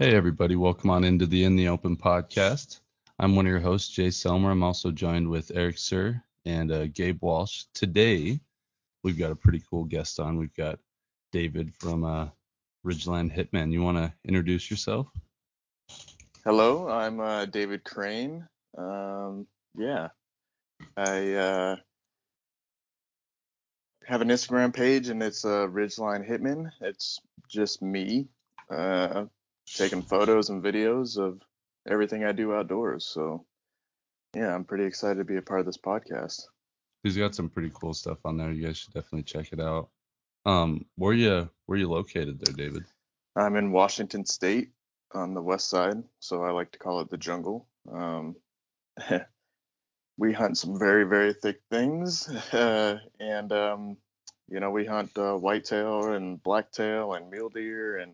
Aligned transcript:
Hey, 0.00 0.16
everybody. 0.16 0.56
Welcome 0.56 0.90
on 0.90 1.04
into 1.04 1.24
the 1.24 1.44
In 1.44 1.54
the 1.54 1.68
Open 1.68 1.96
podcast. 1.96 2.80
I'm 3.20 3.36
one 3.36 3.46
of 3.46 3.50
your 3.50 3.60
hosts, 3.60 3.94
Jay 3.94 4.08
Selmer. 4.08 4.50
I'm 4.50 4.64
also 4.64 4.90
joined 4.90 5.30
with 5.30 5.52
Eric 5.54 5.78
Sir 5.78 6.20
and 6.44 6.72
uh, 6.72 6.88
Gabe 6.88 7.22
Walsh. 7.22 7.66
Today, 7.74 8.40
we've 9.04 9.16
got 9.16 9.30
a 9.30 9.36
pretty 9.36 9.62
cool 9.70 9.84
guest 9.84 10.18
on. 10.18 10.36
We've 10.36 10.56
got 10.56 10.80
David 11.30 11.72
from 11.78 12.02
uh, 12.02 12.26
Ridgeline 12.84 13.32
Hitmen. 13.32 13.70
You 13.70 13.84
want 13.84 13.98
to 13.98 14.12
introduce 14.24 14.68
yourself? 14.68 15.06
Hello, 16.44 16.88
I'm 16.88 17.20
uh, 17.20 17.44
David 17.44 17.84
Crane. 17.84 18.48
Um, 18.76 19.46
yeah, 19.78 20.08
I 20.96 21.34
uh, 21.34 21.76
have 24.06 24.22
an 24.22 24.28
Instagram 24.28 24.74
page 24.74 25.08
and 25.08 25.22
it's 25.22 25.44
uh, 25.44 25.68
Ridgeline 25.68 26.28
Hitmen. 26.28 26.72
It's 26.80 27.20
just 27.48 27.80
me 27.80 28.26
uh, 28.68 29.26
taking 29.66 30.02
photos 30.02 30.50
and 30.50 30.62
videos 30.62 31.18
of 31.18 31.40
everything 31.88 32.24
I 32.24 32.32
do 32.32 32.54
outdoors. 32.54 33.04
So, 33.04 33.44
yeah, 34.34 34.54
I'm 34.54 34.64
pretty 34.64 34.84
excited 34.84 35.18
to 35.18 35.24
be 35.24 35.36
a 35.36 35.42
part 35.42 35.60
of 35.60 35.66
this 35.66 35.78
podcast. 35.78 36.42
He's 37.02 37.16
got 37.16 37.34
some 37.34 37.50
pretty 37.50 37.70
cool 37.74 37.94
stuff 37.94 38.18
on 38.24 38.36
there. 38.36 38.50
You 38.50 38.66
guys 38.66 38.78
should 38.78 38.94
definitely 38.94 39.24
check 39.24 39.52
it 39.52 39.60
out. 39.60 39.90
Um, 40.46 40.86
where 40.96 41.12
you 41.12 41.50
where 41.66 41.76
are 41.76 41.80
you 41.80 41.88
located 41.88 42.40
there, 42.40 42.54
David? 42.54 42.84
I'm 43.36 43.56
in 43.56 43.72
Washington 43.72 44.26
State 44.26 44.70
on 45.12 45.34
the 45.34 45.42
west 45.42 45.68
side, 45.68 46.02
so 46.20 46.42
I 46.42 46.50
like 46.50 46.72
to 46.72 46.78
call 46.78 47.00
it 47.00 47.10
the 47.10 47.16
jungle. 47.16 47.66
Um, 47.90 48.36
we 50.18 50.32
hunt 50.32 50.58
some 50.58 50.78
very 50.78 51.04
very 51.04 51.32
thick 51.32 51.60
things, 51.70 52.28
uh, 52.28 52.98
and 53.20 53.52
um, 53.52 53.96
you 54.48 54.60
know 54.60 54.70
we 54.70 54.84
hunt 54.84 55.16
uh, 55.16 55.34
whitetail 55.34 56.12
and 56.12 56.42
blacktail 56.42 57.14
and 57.14 57.30
mule 57.30 57.48
deer 57.48 57.98
and 57.98 58.12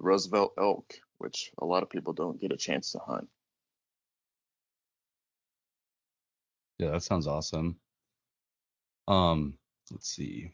Roosevelt 0.00 0.54
elk, 0.58 0.94
which 1.18 1.50
a 1.58 1.64
lot 1.64 1.82
of 1.82 1.90
people 1.90 2.12
don't 2.12 2.40
get 2.40 2.52
a 2.52 2.56
chance 2.56 2.92
to 2.92 2.98
hunt. 2.98 3.28
Yeah, 6.78 6.90
that 6.90 7.02
sounds 7.02 7.26
awesome. 7.26 7.76
Um, 9.08 9.58
let's 9.90 10.08
see. 10.08 10.52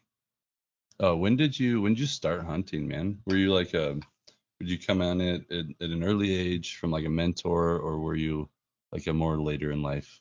Uh, 1.02 1.16
when 1.16 1.36
did 1.36 1.58
you 1.58 1.82
when 1.82 1.92
did 1.94 2.00
you 2.00 2.06
start 2.06 2.44
hunting, 2.44 2.86
man? 2.86 3.19
Were 3.27 3.36
you 3.36 3.52
like 3.52 3.74
a 3.74 3.98
would 4.60 4.70
you 4.70 4.78
come 4.78 5.02
on 5.02 5.20
it 5.20 5.44
at, 5.50 5.66
at 5.80 5.91
an 5.91 6.04
early 6.04 6.32
age 6.34 6.76
from 6.76 6.91
like 6.91 7.04
a 7.04 7.10
mentor, 7.10 7.78
or 7.78 7.98
were 7.98 8.14
you 8.14 8.48
like 8.92 9.06
a 9.06 9.12
more 9.12 9.41
later 9.41 9.72
in 9.72 9.82
life 9.82 10.20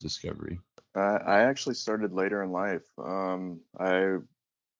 discovery? 0.00 0.58
Uh, 0.96 1.18
I 1.24 1.42
actually 1.42 1.74
started 1.74 2.12
later 2.12 2.42
in 2.42 2.50
life. 2.50 2.86
Um, 2.98 3.60
I 3.78 4.16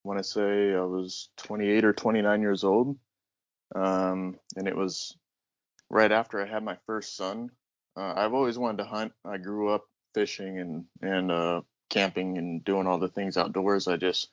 want 0.03 0.19
to 0.19 0.23
say 0.23 0.73
I 0.73 0.81
was 0.81 1.29
28 1.37 1.85
or 1.85 1.93
29 1.93 2.41
years 2.41 2.63
old, 2.63 2.97
um, 3.75 4.37
and 4.55 4.67
it 4.67 4.75
was 4.75 5.15
right 5.89 6.11
after 6.11 6.41
I 6.41 6.47
had 6.47 6.63
my 6.63 6.77
first 6.85 7.15
son. 7.15 7.49
Uh, 7.95 8.13
I've 8.15 8.33
always 8.33 8.57
wanted 8.57 8.77
to 8.79 8.89
hunt. 8.89 9.13
I 9.25 9.37
grew 9.37 9.69
up 9.69 9.85
fishing 10.13 10.59
and 10.59 10.85
and 11.01 11.31
uh, 11.31 11.61
camping 11.89 12.37
and 12.37 12.63
doing 12.63 12.87
all 12.87 12.99
the 12.99 13.09
things 13.09 13.37
outdoors. 13.37 13.87
I 13.87 13.97
just 13.97 14.29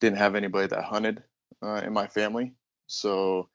didn't 0.00 0.18
have 0.18 0.34
anybody 0.34 0.68
that 0.68 0.84
hunted 0.84 1.22
uh, 1.62 1.82
in 1.84 1.92
my 1.92 2.06
family, 2.06 2.52
so 2.86 3.48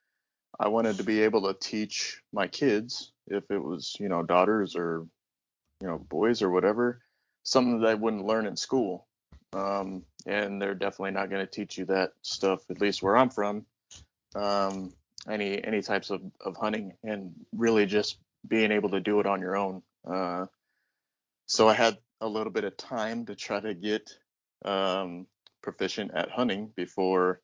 I 0.60 0.68
wanted 0.68 0.98
to 0.98 1.04
be 1.04 1.22
able 1.22 1.42
to 1.44 1.60
teach 1.60 2.22
my 2.34 2.48
kids, 2.48 3.12
if 3.28 3.50
it 3.50 3.60
was 3.60 3.96
you 4.00 4.10
know 4.10 4.24
daughters 4.24 4.76
or 4.76 5.08
you 5.82 5.88
know 5.88 5.98
boys 5.98 6.42
or 6.42 6.50
whatever, 6.50 7.02
something 7.44 7.82
that 7.82 7.90
I 7.90 7.96
wouldn't 7.96 8.26
learn 8.26 8.46
in 8.46 8.56
school. 8.56 9.08
Um, 9.54 10.04
and 10.28 10.62
they're 10.62 10.76
definitely 10.76 11.12
not 11.12 11.32
going 11.32 11.44
to 11.44 11.52
teach 11.52 11.78
you 11.78 11.86
that 11.86 12.12
stuff, 12.22 12.70
at 12.70 12.82
least 12.82 13.02
where 13.02 13.18
I'm 13.18 13.32
from. 13.32 13.66
Um, 14.36 14.94
any 15.30 15.64
any 15.64 15.82
types 15.82 16.10
of, 16.10 16.22
of 16.42 16.56
hunting 16.58 16.94
and 17.04 17.34
really 17.54 17.86
just 17.86 18.18
being 18.48 18.72
able 18.72 18.90
to 18.90 19.00
do 19.00 19.20
it 19.20 19.26
on 19.26 19.42
your 19.42 19.56
own. 19.58 19.82
Uh, 20.10 20.46
so 21.46 21.68
I 21.68 21.74
had 21.74 21.98
a 22.22 22.28
little 22.28 22.52
bit 22.52 22.64
of 22.64 22.78
time 22.78 23.26
to 23.26 23.36
try 23.36 23.60
to 23.60 23.74
get 23.74 24.10
um, 24.66 25.26
proficient 25.62 26.12
at 26.14 26.30
hunting 26.30 26.72
before 26.76 27.42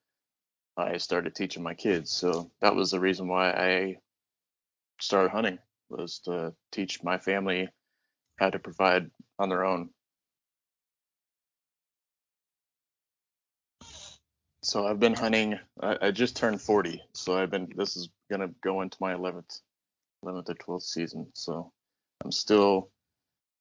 I 0.78 0.98
started 0.98 1.36
teaching 1.36 1.64
my 1.64 1.74
kids. 1.74 2.12
So 2.12 2.52
that 2.62 2.76
was 2.76 2.92
the 2.92 3.00
reason 3.00 3.28
why 3.28 3.52
I 3.52 3.98
started 5.00 5.32
hunting 5.32 5.60
was 5.90 6.20
to 6.26 6.54
teach 6.72 7.04
my 7.04 7.18
family 7.18 7.70
how 8.38 8.50
to 8.50 8.60
provide 8.60 9.10
on 9.40 9.50
their 9.50 9.64
own. 9.64 9.90
So 14.66 14.88
I've 14.88 15.00
been 15.00 15.14
hunting. 15.14 15.60
I, 15.80 15.98
I 16.02 16.12
just 16.12 16.36
turned 16.36 16.60
40, 16.60 17.00
so 17.14 17.38
I've 17.38 17.52
been. 17.52 17.72
This 17.76 17.96
is 17.96 18.10
gonna 18.32 18.50
go 18.64 18.82
into 18.82 18.98
my 19.00 19.14
11th, 19.14 19.62
11th 20.26 20.50
or 20.50 20.56
12th 20.56 20.82
season. 20.82 21.28
So 21.34 21.72
I'm 22.24 22.32
still, 22.32 22.90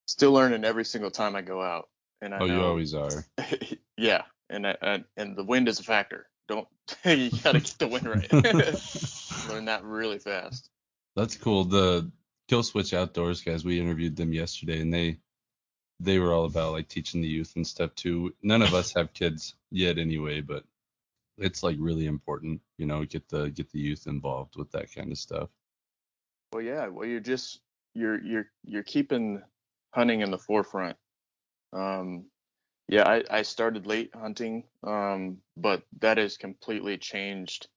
still 0.07 0.33
learning 0.33 0.65
every 0.65 0.87
single 0.87 1.11
time 1.11 1.37
I 1.37 1.43
go 1.43 1.61
out. 1.61 1.91
And 2.23 2.35
I 2.35 2.39
oh, 2.39 2.47
know, 2.47 2.55
you 2.55 2.63
always 2.63 2.95
are. 2.95 3.27
yeah, 3.99 4.23
and 4.49 4.67
I, 4.67 4.77
and, 4.81 5.05
and 5.19 5.37
the 5.37 5.45
wind 5.45 5.69
is 5.69 5.79
a 5.79 5.83
factor. 5.83 6.27
Don't 6.49 6.67
you 7.05 7.31
gotta 7.43 7.61
get 7.61 7.77
the 7.79 7.87
wind 7.87 8.09
right. 8.09 8.33
Learn 9.51 9.67
that 9.67 9.85
really 9.85 10.19
fast. 10.19 10.71
That's 11.17 11.37
cool. 11.37 11.65
The 11.65 12.11
Kill 12.49 12.63
Switch 12.63 12.95
Outdoors 12.95 13.43
guys, 13.43 13.63
we 13.63 13.79
interviewed 13.79 14.17
them 14.17 14.33
yesterday, 14.33 14.81
and 14.81 14.93
they 14.93 15.19
they 16.01 16.19
were 16.19 16.33
all 16.33 16.47
about 16.47 16.73
like 16.73 16.89
teaching 16.89 17.21
the 17.21 17.29
youth 17.29 17.53
and 17.57 17.67
stuff 17.67 17.95
too. 17.95 18.35
None 18.43 18.63
of 18.63 18.73
us 18.73 18.95
have 18.95 19.13
kids 19.13 19.55
yet, 19.71 19.99
anyway, 19.99 20.41
but 20.41 20.65
it's 21.39 21.62
like 21.62 21.77
really 21.78 22.06
important, 22.06 22.61
you 22.78 22.87
know, 22.87 23.05
get 23.05 23.28
the 23.28 23.50
get 23.50 23.71
the 23.71 23.81
youth 23.81 24.06
involved 24.06 24.56
with 24.56 24.71
that 24.72 24.93
kind 24.95 25.11
of 25.11 25.19
stuff. 25.19 25.50
Well, 26.53 26.62
yeah. 26.62 26.87
Well, 26.89 27.09
you're 27.09 27.21
just 27.21 27.61
you're 27.95 28.22
you're 28.22 28.47
you're 28.65 28.83
keeping 28.83 29.43
hunting 29.93 30.21
in 30.21 30.31
the 30.31 30.39
forefront. 30.39 30.97
Um, 31.73 32.27
yeah, 32.89 33.09
I, 33.09 33.25
I 33.31 33.43
started 33.43 33.87
late 33.87 34.11
hunting, 34.15 34.65
um, 34.83 35.39
but 35.56 35.83
that 36.00 36.19
has 36.19 36.37
completely 36.37 36.99
changed 36.99 37.69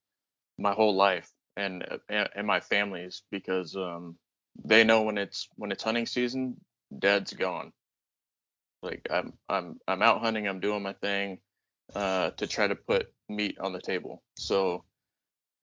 my 0.58 0.72
whole 0.72 0.94
life 0.94 1.30
and 1.56 1.84
and, 2.08 2.28
and 2.34 2.46
my 2.46 2.60
family's 2.60 3.22
because 3.30 3.74
um, 3.76 4.16
they 4.64 4.84
know 4.84 5.02
when 5.02 5.18
it's 5.18 5.48
when 5.56 5.72
it's 5.72 5.82
hunting 5.82 6.06
season, 6.06 6.56
dad's 6.96 7.32
gone. 7.32 7.72
Like 8.82 9.08
I'm 9.10 9.32
I'm 9.48 9.80
I'm 9.88 10.02
out 10.02 10.20
hunting, 10.20 10.46
I'm 10.46 10.60
doing 10.60 10.82
my 10.82 10.92
thing 10.94 11.38
uh, 11.94 12.30
to 12.30 12.46
try 12.46 12.68
to 12.68 12.76
put 12.76 13.12
meat 13.28 13.58
on 13.60 13.72
the 13.72 13.80
table. 13.80 14.22
So 14.36 14.84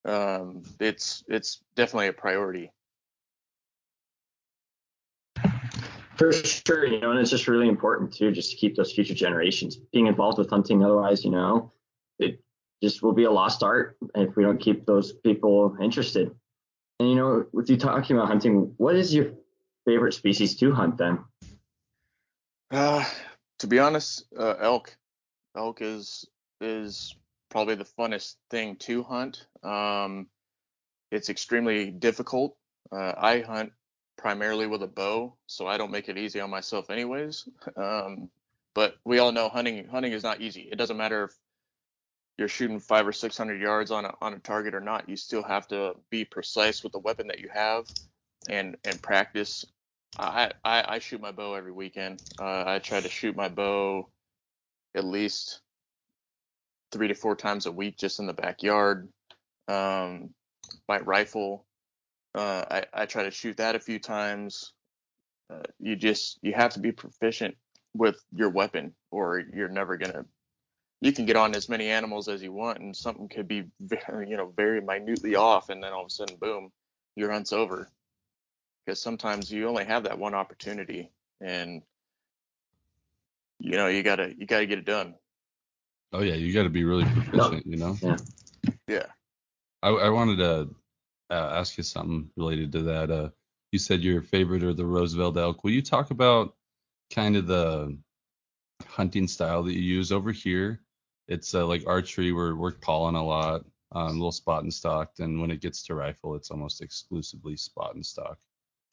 um, 0.06 0.64
it's 0.80 1.24
it's 1.28 1.62
definitely 1.76 2.08
a 2.08 2.14
priority. 2.14 2.72
For 6.16 6.32
sure, 6.32 6.86
you 6.86 7.02
know, 7.02 7.12
and 7.12 7.20
it's 7.20 7.30
just 7.30 7.48
really 7.48 7.68
important 7.68 8.14
too, 8.14 8.32
just 8.32 8.52
to 8.52 8.58
keep 8.58 8.76
those 8.76 8.94
future 8.94 9.14
generations 9.14 9.76
being 9.76 10.08
involved 10.08 10.38
with 10.38 10.50
hunting. 10.50 10.84
Otherwise, 10.84 11.26
you 11.26 11.32
know, 11.32 11.74
it 12.20 12.42
just 12.82 13.04
will 13.04 13.12
be 13.12 13.26
a 13.26 13.32
lost 13.32 13.64
art 13.64 13.98
if 14.16 14.36
we 14.38 14.44
don't 14.44 14.60
keep 14.60 14.86
those 14.86 15.12
people 15.12 15.76
interested. 15.82 16.32
And 17.00 17.10
you 17.10 17.16
know, 17.16 17.46
with 17.52 17.70
you 17.70 17.76
talking 17.76 18.16
about 18.16 18.30
hunting, 18.30 18.74
what 18.78 18.96
is 18.96 19.14
your 19.14 19.34
favorite 19.86 20.14
species 20.14 20.56
to 20.58 20.72
hunt 20.72 20.98
then? 20.98 21.20
Uh, 22.72 23.04
to 23.60 23.68
be 23.68 23.80
honest, 23.80 24.26
uh, 24.38 24.56
elk. 24.60 24.96
Elk 25.58 25.82
is 25.82 26.26
is 26.62 27.16
probably 27.56 27.76
the 27.76 27.86
funnest 27.86 28.36
thing 28.50 28.76
to 28.76 29.02
hunt. 29.02 29.48
Um, 29.64 30.28
it's 31.10 31.30
extremely 31.30 31.90
difficult. 31.90 32.58
Uh, 32.92 33.14
I 33.18 33.40
hunt 33.48 33.72
primarily 34.18 34.68
with 34.68 34.84
a 34.84 34.88
bow, 34.88 35.38
so 35.48 35.66
I 35.66 35.78
don't 35.78 35.90
make 35.90 36.10
it 36.10 36.18
easy 36.18 36.42
on 36.42 36.50
myself, 36.50 36.90
anyways. 36.90 37.48
Um, 37.78 38.30
but 38.74 38.96
we 39.06 39.20
all 39.20 39.32
know 39.32 39.48
hunting 39.48 39.88
hunting 39.88 40.12
is 40.12 40.22
not 40.22 40.42
easy. 40.42 40.68
It 40.70 40.76
doesn't 40.76 40.98
matter 40.98 41.24
if 41.24 41.32
you're 42.38 42.50
shooting 42.50 42.82
five 42.82 43.08
or 43.08 43.14
six 43.14 43.38
hundred 43.38 43.62
yards 43.62 43.90
on 43.90 44.04
a 44.04 44.14
on 44.20 44.34
a 44.34 44.40
target 44.40 44.76
or 44.76 44.82
not. 44.82 45.08
You 45.08 45.16
still 45.16 45.44
have 45.44 45.66
to 45.70 45.94
be 46.10 46.26
precise 46.26 46.84
with 46.84 46.92
the 46.92 47.00
weapon 47.00 47.28
that 47.28 47.40
you 47.40 47.48
have, 47.54 47.86
and 48.50 48.76
and 48.84 49.02
practice. 49.02 49.64
I 50.20 50.52
I, 50.66 50.96
I 50.96 51.00
shoot 51.00 51.22
my 51.22 51.32
bow 51.32 51.54
every 51.54 51.72
weekend. 51.72 52.22
Uh, 52.38 52.66
I 52.68 52.80
try 52.80 53.00
to 53.00 53.10
shoot 53.10 53.34
my 53.34 53.48
bow 53.48 54.10
at 54.94 55.06
least 55.06 55.62
three 56.96 57.10
to 57.10 57.14
four 57.14 57.36
times 57.36 57.66
a 57.66 57.72
week 57.72 57.98
just 57.98 58.20
in 58.20 58.26
the 58.26 58.34
backyard. 58.34 59.10
Um, 59.68 60.30
my 60.88 61.00
rifle, 61.00 61.66
uh, 62.34 62.64
I, 62.72 62.84
I 62.94 63.06
try 63.06 63.24
to 63.24 63.32
shoot 63.32 63.58
that 63.58 63.76
a 63.76 63.80
few 63.80 64.00
times. 64.00 64.72
Uh, 65.54 65.64
you 65.78 65.98
just 65.98 66.40
you 66.42 66.54
have 66.54 66.72
to 66.74 66.80
be 66.80 66.94
proficient 66.94 67.58
with 67.94 68.24
your 68.34 68.50
weapon, 68.50 68.94
or 69.12 69.44
you're 69.54 69.68
never 69.68 69.98
gonna. 69.98 70.24
You 71.02 71.12
can 71.12 71.26
get 71.26 71.36
on 71.36 71.54
as 71.54 71.68
many 71.68 71.90
animals 71.90 72.30
as 72.30 72.42
you 72.42 72.54
want, 72.54 72.80
and 72.80 72.96
something 72.96 73.28
could 73.28 73.48
be 73.48 73.66
very, 73.82 74.30
you 74.30 74.38
know 74.38 74.54
very 74.56 74.80
minutely 74.80 75.36
off, 75.36 75.68
and 75.68 75.84
then 75.84 75.92
all 75.92 76.02
of 76.02 76.08
a 76.08 76.12
sudden, 76.12 76.38
boom, 76.38 76.72
your 77.18 77.30
hunt's 77.30 77.52
over. 77.52 77.90
Because 78.86 79.02
sometimes 79.02 79.52
you 79.52 79.68
only 79.68 79.84
have 79.84 80.04
that 80.04 80.18
one 80.18 80.34
opportunity, 80.34 81.12
and 81.42 81.82
you 83.60 83.72
know 83.72 83.88
you 83.88 84.02
gotta 84.02 84.34
you 84.38 84.46
gotta 84.46 84.66
get 84.66 84.80
it 84.80 84.86
done. 84.86 85.16
Oh 86.16 86.22
yeah, 86.22 86.36
you 86.36 86.54
got 86.54 86.64
to 86.64 86.70
be 86.70 86.86
really 86.86 87.04
proficient, 87.04 87.66
you 87.66 87.76
know. 87.76 87.98
Yeah. 88.02 88.18
Yeah. 88.88 89.06
I, 89.84 89.90
I 89.90 90.10
wanted 90.10 90.38
to 90.38 90.74
uh, 91.30 91.50
ask 91.60 91.78
you 91.78 91.84
something 91.84 92.30
related 92.38 92.72
to 92.72 92.84
that. 92.84 93.12
Uh, 93.12 93.30
you 93.74 93.80
said 93.80 94.02
your 94.02 94.22
favorite 94.22 94.64
are 94.64 94.74
the 94.74 94.86
Roosevelt 94.86 95.36
elk. 95.36 95.66
Will 95.66 95.72
you 95.72 95.82
talk 95.82 96.12
about 96.12 96.56
kind 97.14 97.36
of 97.36 97.48
the 97.48 97.98
hunting 98.88 99.28
style 99.28 99.62
that 99.64 99.74
you 99.74 99.82
use 99.82 100.14
over 100.14 100.32
here? 100.32 100.80
It's 101.28 101.54
uh, 101.54 101.66
like 101.68 101.84
archery. 101.86 102.32
We're 102.32 102.56
we're 102.56 102.72
calling 102.72 103.16
a 103.16 103.26
lot, 103.26 103.66
um, 103.92 104.08
a 104.08 104.14
little 104.14 104.32
spot 104.32 104.64
and 104.64 104.74
stocked, 104.74 105.20
and 105.20 105.42
when 105.42 105.52
it 105.52 105.60
gets 105.60 105.84
to 105.88 105.96
rifle, 105.96 106.36
it's 106.36 106.50
almost 106.50 106.82
exclusively 106.82 107.58
spot 107.58 107.96
and 107.96 108.06
stalk. 108.06 108.38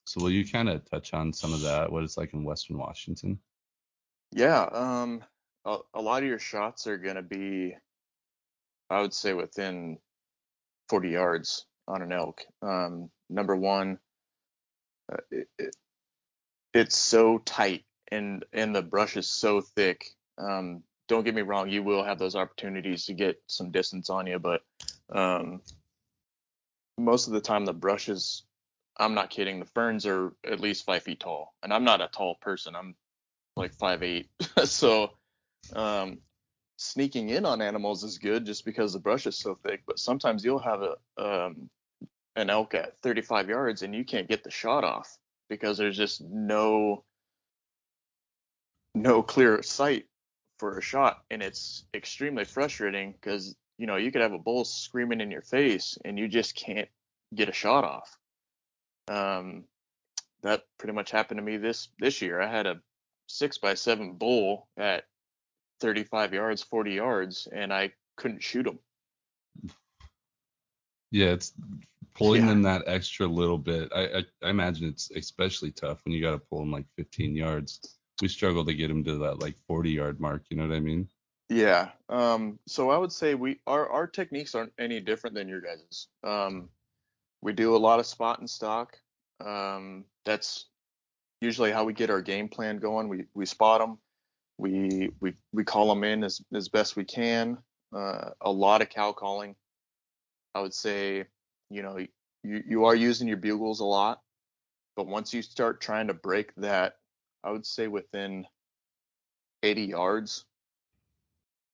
So 0.06 0.20
will 0.20 0.30
you 0.30 0.44
kind 0.44 0.68
of 0.68 0.84
touch 0.90 1.14
on 1.14 1.32
some 1.32 1.54
of 1.54 1.60
that? 1.60 1.92
What 1.92 2.02
it's 2.02 2.16
like 2.16 2.34
in 2.34 2.42
Western 2.42 2.78
Washington? 2.78 3.38
Yeah, 4.32 4.62
um, 4.72 5.22
a, 5.64 6.00
lot 6.00 6.22
of 6.22 6.28
your 6.28 6.38
shots 6.38 6.86
are 6.86 6.98
gonna 6.98 7.22
be, 7.22 7.76
I 8.90 9.00
would 9.00 9.14
say, 9.14 9.32
within 9.32 9.98
40 10.88 11.10
yards 11.10 11.66
on 11.88 12.02
an 12.02 12.12
elk. 12.12 12.42
Um, 12.62 13.10
number 13.30 13.56
one, 13.56 13.98
uh, 15.12 15.16
it, 15.30 15.48
it, 15.58 15.76
it's 16.74 16.96
so 16.96 17.38
tight 17.38 17.84
and 18.10 18.44
and 18.52 18.74
the 18.74 18.82
brush 18.82 19.16
is 19.16 19.28
so 19.28 19.60
thick. 19.60 20.06
Um, 20.38 20.82
don't 21.08 21.24
get 21.24 21.34
me 21.34 21.42
wrong, 21.42 21.68
you 21.68 21.82
will 21.82 22.04
have 22.04 22.18
those 22.18 22.36
opportunities 22.36 23.06
to 23.06 23.14
get 23.14 23.42
some 23.46 23.70
distance 23.70 24.10
on 24.10 24.26
you, 24.26 24.38
but 24.38 24.62
um, 25.10 25.60
most 26.98 27.26
of 27.26 27.32
the 27.32 27.40
time 27.40 27.64
the 27.64 27.72
brush 27.72 28.08
is. 28.08 28.44
I'm 28.98 29.14
not 29.14 29.30
kidding. 29.30 29.58
The 29.58 29.64
ferns 29.64 30.04
are 30.04 30.34
at 30.44 30.60
least 30.60 30.84
five 30.84 31.02
feet 31.02 31.20
tall, 31.20 31.54
and 31.62 31.72
I'm 31.72 31.82
not 31.82 32.02
a 32.02 32.08
tall 32.08 32.34
person. 32.34 32.76
I'm 32.76 32.94
like 33.56 33.72
five 33.72 34.02
eight, 34.02 34.28
so 34.64 35.12
um, 35.74 36.18
sneaking 36.76 37.30
in 37.30 37.44
on 37.44 37.62
animals 37.62 38.04
is 38.04 38.18
good 38.18 38.44
just 38.44 38.64
because 38.64 38.92
the 38.92 38.98
brush 38.98 39.26
is 39.26 39.36
so 39.36 39.54
thick. 39.54 39.82
But 39.86 39.98
sometimes 39.98 40.44
you'll 40.44 40.58
have 40.58 40.82
a 40.82 41.22
um, 41.22 41.70
an 42.36 42.50
elk 42.50 42.74
at 42.74 42.98
35 43.02 43.48
yards 43.48 43.82
and 43.82 43.94
you 43.94 44.04
can't 44.04 44.28
get 44.28 44.42
the 44.42 44.50
shot 44.50 44.84
off 44.84 45.18
because 45.48 45.76
there's 45.76 45.96
just 45.96 46.22
no 46.22 47.04
no 48.94 49.22
clear 49.22 49.62
sight 49.62 50.06
for 50.58 50.78
a 50.78 50.82
shot 50.82 51.22
and 51.30 51.42
it's 51.42 51.84
extremely 51.94 52.44
frustrating 52.44 53.12
because 53.12 53.54
you 53.78 53.86
know 53.86 53.96
you 53.96 54.12
could 54.12 54.22
have 54.22 54.32
a 54.32 54.38
bull 54.38 54.64
screaming 54.64 55.20
in 55.20 55.30
your 55.30 55.42
face 55.42 55.98
and 56.04 56.18
you 56.18 56.28
just 56.28 56.54
can't 56.54 56.88
get 57.34 57.48
a 57.48 57.52
shot 57.52 57.84
off 57.84 58.16
um, 59.08 59.64
that 60.42 60.62
pretty 60.78 60.94
much 60.94 61.10
happened 61.10 61.38
to 61.38 61.44
me 61.44 61.56
this 61.56 61.88
this 61.98 62.22
year 62.22 62.40
i 62.40 62.50
had 62.50 62.66
a 62.66 62.80
six 63.26 63.58
by 63.58 63.74
seven 63.74 64.14
bull 64.14 64.68
at 64.76 65.04
35 65.82 66.32
yards 66.32 66.62
40 66.62 66.92
yards 66.94 67.48
and 67.52 67.72
i 67.72 67.92
couldn't 68.16 68.42
shoot 68.42 68.62
them. 68.64 68.78
Yeah, 71.10 71.28
it's 71.28 71.52
pulling 72.14 72.42
Yeah. 72.42 72.48
them 72.48 72.62
that 72.62 72.84
extra 72.86 73.26
little 73.26 73.58
bit. 73.58 73.90
I, 73.94 74.18
I 74.18 74.24
I 74.42 74.50
imagine 74.50 74.88
it's 74.88 75.10
especially 75.10 75.70
tough 75.72 76.00
when 76.04 76.14
you 76.14 76.22
got 76.22 76.32
to 76.32 76.38
pull 76.38 76.60
them 76.60 76.70
like 76.70 76.86
15 76.96 77.36
yards. 77.36 77.98
We 78.20 78.28
struggle 78.28 78.64
to 78.64 78.74
get 78.74 78.88
them 78.88 79.04
to 79.04 79.18
that 79.18 79.40
like 79.40 79.56
40 79.66 79.90
yard 79.90 80.20
mark. 80.20 80.44
You 80.50 80.56
know 80.56 80.68
what 80.68 80.76
I 80.76 80.80
mean? 80.80 81.08
Yeah. 81.48 81.90
Um, 82.08 82.58
so 82.66 82.90
I 82.90 82.96
would 82.98 83.12
say 83.12 83.34
we 83.34 83.60
our 83.66 83.88
our 83.88 84.06
techniques 84.06 84.54
aren't 84.54 84.72
any 84.78 85.00
different 85.00 85.34
than 85.34 85.48
your 85.48 85.60
guys's. 85.60 86.08
Um, 86.24 86.68
we 87.42 87.52
do 87.52 87.74
a 87.74 87.78
lot 87.78 87.98
of 87.98 88.06
spot 88.06 88.38
and 88.38 88.48
stalk. 88.48 88.98
Um, 89.44 90.04
that's 90.24 90.66
usually 91.40 91.72
how 91.72 91.84
we 91.84 91.92
get 91.92 92.10
our 92.10 92.22
game 92.22 92.48
plan 92.48 92.78
going. 92.78 93.08
We 93.08 93.24
we 93.34 93.44
spot 93.46 93.80
them. 93.80 93.98
We 94.62 95.10
we 95.20 95.34
we 95.52 95.64
call 95.64 95.88
them 95.88 96.04
in 96.04 96.22
as 96.22 96.40
as 96.54 96.68
best 96.68 96.94
we 96.94 97.04
can. 97.04 97.58
Uh, 97.92 98.30
a 98.40 98.50
lot 98.52 98.80
of 98.80 98.90
cow 98.90 99.12
calling. 99.12 99.56
I 100.54 100.60
would 100.60 100.72
say, 100.72 101.24
you 101.68 101.82
know, 101.82 101.98
you 102.44 102.62
you 102.64 102.84
are 102.84 102.94
using 102.94 103.26
your 103.26 103.38
bugles 103.38 103.80
a 103.80 103.84
lot, 103.84 104.20
but 104.94 105.08
once 105.08 105.34
you 105.34 105.42
start 105.42 105.80
trying 105.80 106.06
to 106.06 106.14
break 106.14 106.54
that, 106.58 106.94
I 107.42 107.50
would 107.50 107.66
say 107.66 107.88
within 107.88 108.46
80 109.64 109.82
yards, 109.82 110.44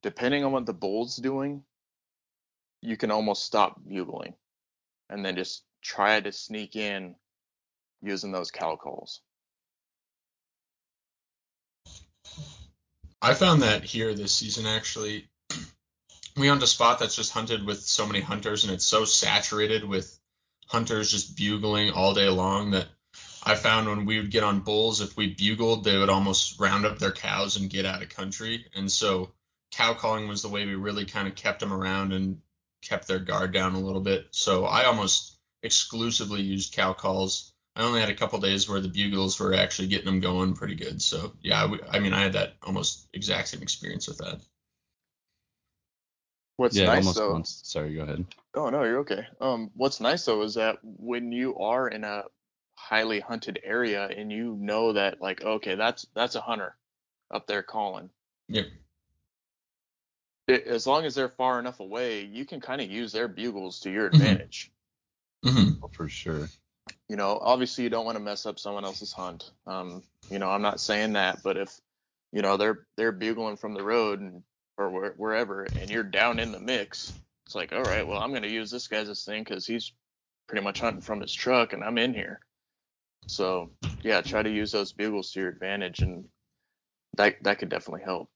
depending 0.03 0.45
on 0.45 0.53
what 0.53 0.65
the 0.65 0.73
bull's 0.73 1.17
doing, 1.17 1.65
you 2.81 2.97
can 2.97 3.11
almost 3.11 3.45
stop 3.45 3.79
bugling 3.87 4.33
and 5.11 5.23
then 5.23 5.37
just 5.37 5.63
try 5.83 6.21
to 6.21 6.33
sneak 6.33 6.75
in 6.75 7.17
using 8.01 8.33
those 8.33 8.51
cow 8.51 8.77
calls. 8.77 9.21
I 13.21 13.35
found 13.35 13.63
that 13.63 13.85
here 13.85 14.15
this 14.15 14.35
season 14.35 14.67
actually. 14.67 15.29
We 16.37 16.47
hunt 16.47 16.63
a 16.63 16.69
spot 16.69 17.01
that's 17.01 17.17
just 17.17 17.33
hunted 17.33 17.65
with 17.67 17.83
so 17.83 18.07
many 18.07 18.21
hunters 18.21 18.65
and 18.65 18.73
it's 18.73 18.87
so 18.87 19.05
saturated 19.05 19.85
with 19.85 20.19
hunters 20.67 21.11
just 21.11 21.37
bugling 21.37 21.91
all 21.91 22.15
day 22.15 22.29
long 22.29 22.71
that 22.71 22.87
I 23.43 23.55
found 23.55 23.89
when 23.89 24.05
we 24.05 24.19
would 24.19 24.31
get 24.31 24.45
on 24.45 24.61
bulls, 24.61 25.01
if 25.01 25.17
we 25.17 25.35
bugled, 25.35 25.83
they 25.83 25.97
would 25.97 26.11
almost 26.11 26.61
round 26.61 26.85
up 26.85 26.99
their 26.99 27.13
cows 27.13 27.57
and 27.57 27.71
get 27.71 27.87
out 27.87 28.03
of 28.03 28.09
country. 28.09 28.67
And 28.75 28.91
so 28.91 29.33
cow 29.71 29.95
calling 29.95 30.29
was 30.29 30.43
the 30.43 30.49
way 30.49 30.67
we 30.67 30.75
really 30.75 31.05
kind 31.05 31.27
of 31.27 31.35
kept 31.35 31.61
them 31.61 31.73
around 31.73 32.13
and 32.13 32.41
kept 32.83 33.09
their 33.09 33.19
guard 33.19 33.53
down 33.53 33.75
a 33.75 33.81
little 33.81 34.01
bit. 34.01 34.29
So 34.31 34.65
I 34.65 34.85
almost 34.85 35.39
exclusively 35.63 36.43
used 36.43 36.75
cow 36.75 36.93
calls. 36.93 37.53
I 37.79 37.83
only 37.85 38.01
had 38.01 38.11
a 38.11 38.15
couple 38.15 38.41
days 38.41 38.69
where 38.69 38.81
the 38.81 38.89
bugles 38.89 39.39
were 39.39 39.55
actually 39.55 39.87
getting 39.87 40.07
them 40.07 40.19
going 40.19 40.53
pretty 40.55 40.75
good. 40.75 41.01
So 41.01 41.33
yeah, 41.43 41.65
we, 41.65 41.79
I 41.89 42.01
mean, 42.01 42.13
I 42.13 42.25
had 42.25 42.33
that 42.33 42.55
almost 42.65 43.07
exact 43.15 43.49
same 43.49 43.63
experience 43.63 44.09
with 44.09 44.19
that. 44.19 44.41
What's 46.57 46.75
yeah, 46.75 46.87
nice 46.87 47.15
though. 47.15 47.35
once. 47.35 47.61
Sorry, 47.63 47.95
go 47.95 48.03
ahead. 48.03 48.25
Oh 48.55 48.69
no, 48.69 48.83
you're 48.83 48.99
okay. 49.01 49.25
Um, 49.41 49.71
what's 49.77 50.01
nice 50.01 50.25
though 50.25 50.43
is 50.43 50.55
that 50.55 50.79
when 50.83 51.31
you 51.31 51.57
are 51.59 51.87
in 51.87 52.03
a 52.03 52.25
highly 52.75 53.21
hunted 53.21 53.61
area 53.63 54.07
and 54.07 54.33
you 54.33 54.57
know 54.61 54.95
that 54.95 55.21
like 55.21 55.45
okay, 55.45 55.77
that's 55.77 56.05
that's 56.17 56.35
a 56.35 56.41
hunter 56.41 56.75
up 57.31 57.47
there 57.47 57.63
calling. 57.63 58.11
Yep. 58.49 58.67
It, 60.49 60.67
as 60.67 60.85
long 60.85 61.05
as 61.05 61.15
they're 61.15 61.29
far 61.29 61.61
enough 61.61 61.79
away, 61.79 62.23
you 62.25 62.45
can 62.45 62.61
kind 62.61 62.81
of 62.81 62.91
use 62.91 63.13
their 63.13 63.29
bugles 63.29 63.79
to 63.81 63.91
your 63.93 64.11
Mhm. 64.11 64.15
advantage. 64.15 64.73
hmm 65.45 65.69
Oh, 65.81 65.91
for 65.93 66.09
sure. 66.09 66.49
You 67.09 67.17
know, 67.17 67.39
obviously 67.41 67.85
you 67.85 67.91
don't 67.91 68.05
want 68.05 68.17
to 68.17 68.23
mess 68.23 68.47
up 68.47 68.59
someone 68.59 68.85
else's 68.85 69.13
hunt. 69.13 69.51
Um, 69.67 70.03
you 70.31 70.39
know, 70.39 70.51
I'm 70.51 70.63
not 70.63 70.81
saying 70.81 71.15
that, 71.15 71.43
but 71.43 71.57
if 71.57 71.71
you 72.33 72.43
know 72.43 72.57
they're 72.57 72.87
they're 72.97 73.13
bugling 73.13 73.57
from 73.57 73.75
the 73.75 73.83
road 73.83 74.21
and 74.21 74.43
or 74.77 74.91
where, 74.91 75.15
wherever, 75.17 75.65
and 75.65 75.91
you're 75.91 76.03
down 76.03 76.39
in 76.39 76.53
the 76.53 76.61
mix, 76.61 77.15
it's 77.47 77.55
like, 77.55 77.73
all 77.73 77.83
right, 77.83 78.07
well, 78.07 78.21
I'm 78.21 78.33
gonna 78.33 78.47
use 78.47 78.71
this 78.71 78.89
guy's 78.89 79.25
thing 79.25 79.43
because 79.43 79.67
he's 79.67 79.93
pretty 80.47 80.63
much 80.63 80.81
hunting 80.81 81.03
from 81.03 81.21
his 81.21 81.33
truck, 81.33 81.73
and 81.73 81.83
I'm 81.83 81.99
in 81.99 82.15
here. 82.15 82.41
So 83.27 83.71
yeah, 84.03 84.21
try 84.21 84.43
to 84.43 84.51
use 84.51 84.71
those 84.71 84.93
bugles 84.93 85.33
to 85.33 85.41
your 85.41 85.49
advantage, 85.49 86.03
and 86.03 86.25
that 87.17 87.43
that 87.43 87.59
could 87.59 87.71
definitely 87.71 88.05
help. 88.05 88.29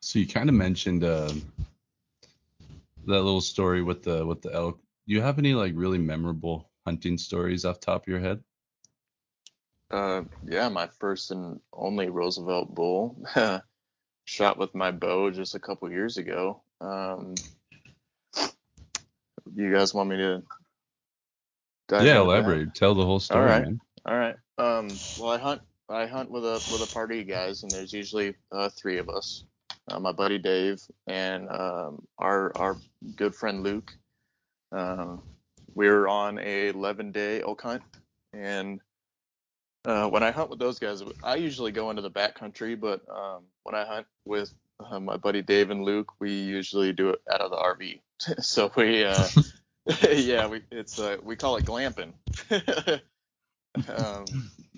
So 0.00 0.18
you 0.18 0.26
kind 0.26 0.48
of 0.48 0.54
mentioned 0.54 1.04
uh, 1.04 1.32
that 3.06 3.22
little 3.22 3.40
story 3.40 3.82
with 3.82 4.02
the 4.02 4.26
with 4.26 4.42
the 4.42 4.52
elk. 4.52 4.80
Do 5.12 5.16
you 5.16 5.24
have 5.24 5.38
any 5.38 5.52
like 5.52 5.74
really 5.76 5.98
memorable 5.98 6.70
hunting 6.86 7.18
stories 7.18 7.66
off 7.66 7.80
the 7.80 7.84
top 7.84 8.04
of 8.04 8.08
your 8.08 8.18
head? 8.18 8.42
Uh, 9.90 10.22
yeah, 10.48 10.70
my 10.70 10.86
first 10.86 11.30
and 11.30 11.60
only 11.70 12.08
Roosevelt 12.08 12.74
bull 12.74 13.22
shot 14.24 14.56
with 14.56 14.74
my 14.74 14.90
bow 14.90 15.30
just 15.30 15.54
a 15.54 15.58
couple 15.58 15.90
years 15.90 16.16
ago. 16.16 16.62
Um, 16.80 17.34
you 19.54 19.70
guys 19.70 19.92
want 19.92 20.08
me 20.08 20.16
to? 20.16 20.42
yeah, 21.90 21.98
into 21.98 22.04
that? 22.06 22.16
elaborate. 22.16 22.74
Tell 22.74 22.94
the 22.94 23.04
whole 23.04 23.20
story, 23.20 23.44
right. 23.44 23.64
man. 23.64 23.80
All 24.06 24.16
right. 24.16 24.36
Um, 24.56 24.88
well, 25.20 25.28
I 25.28 25.36
hunt. 25.36 25.60
I 25.90 26.06
hunt 26.06 26.30
with 26.30 26.46
a 26.46 26.54
with 26.72 26.90
a 26.90 26.90
party 26.90 27.20
of 27.20 27.28
guys, 27.28 27.64
and 27.64 27.70
there's 27.70 27.92
usually 27.92 28.34
uh, 28.50 28.70
three 28.70 28.96
of 28.96 29.10
us. 29.10 29.44
Uh, 29.90 30.00
my 30.00 30.12
buddy 30.12 30.38
Dave 30.38 30.80
and 31.06 31.50
um, 31.50 32.02
our 32.16 32.56
our 32.56 32.78
good 33.14 33.34
friend 33.34 33.62
Luke. 33.62 33.92
Um, 34.72 35.22
we 35.74 35.88
were 35.88 36.08
on 36.08 36.38
a 36.38 36.68
11 36.68 37.12
day 37.12 37.42
elk 37.42 37.62
hunt, 37.62 37.82
and 38.32 38.80
uh, 39.84 40.08
when 40.08 40.22
I 40.22 40.30
hunt 40.30 40.50
with 40.50 40.58
those 40.58 40.78
guys, 40.78 41.02
I 41.22 41.36
usually 41.36 41.72
go 41.72 41.90
into 41.90 42.02
the 42.02 42.10
backcountry, 42.10 42.78
but 42.78 43.02
um, 43.10 43.42
when 43.64 43.74
I 43.74 43.84
hunt 43.84 44.06
with 44.24 44.52
uh, 44.80 45.00
my 45.00 45.16
buddy 45.16 45.42
Dave 45.42 45.70
and 45.70 45.84
Luke, 45.84 46.12
we 46.20 46.32
usually 46.32 46.92
do 46.92 47.10
it 47.10 47.20
out 47.30 47.40
of 47.40 47.50
the 47.50 47.56
RV. 47.56 48.00
so 48.42 48.70
we, 48.76 49.04
uh, 49.04 49.28
yeah, 50.10 50.46
we 50.46 50.62
it's 50.70 50.98
uh, 50.98 51.16
we 51.22 51.36
call 51.36 51.56
it 51.56 51.64
glamping. 51.64 52.12
um, 53.88 54.24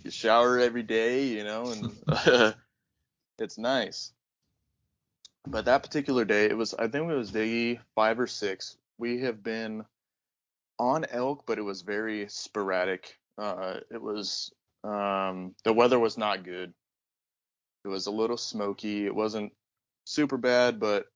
you 0.03 0.11
shower 0.11 0.59
every 0.59 0.83
day, 0.83 1.25
you 1.25 1.45
know, 1.45 1.71
and 1.71 2.55
it's 3.39 3.59
nice. 3.59 4.13
But 5.47 5.67
that 5.67 5.83
particular 5.83 6.25
day, 6.25 6.47
it 6.47 6.57
was 6.57 6.73
I 6.75 6.89
think 6.89 7.11
it 7.11 7.15
was 7.15 7.31
day 7.31 7.81
five 7.95 8.19
or 8.19 8.27
six. 8.27 8.77
We 8.99 9.21
have 9.21 9.43
been 9.43 9.85
on 10.79 11.05
elk, 11.11 11.45
but 11.47 11.59
it 11.59 11.63
was 11.63 11.83
very 11.83 12.27
sporadic. 12.29 13.15
Uh, 13.39 13.81
it 13.91 14.01
was 14.01 14.53
um, 14.85 15.55
the 15.65 15.73
weather 15.73 15.99
was 15.99 16.19
not 16.19 16.45
good. 16.45 16.73
It 17.85 17.89
was 17.89 18.07
a 18.07 18.11
little 18.11 18.37
smoky. 18.37 19.07
It 19.07 19.15
wasn't 19.15 19.53
super 20.05 20.37
bad, 20.37 20.81
but 20.81 21.07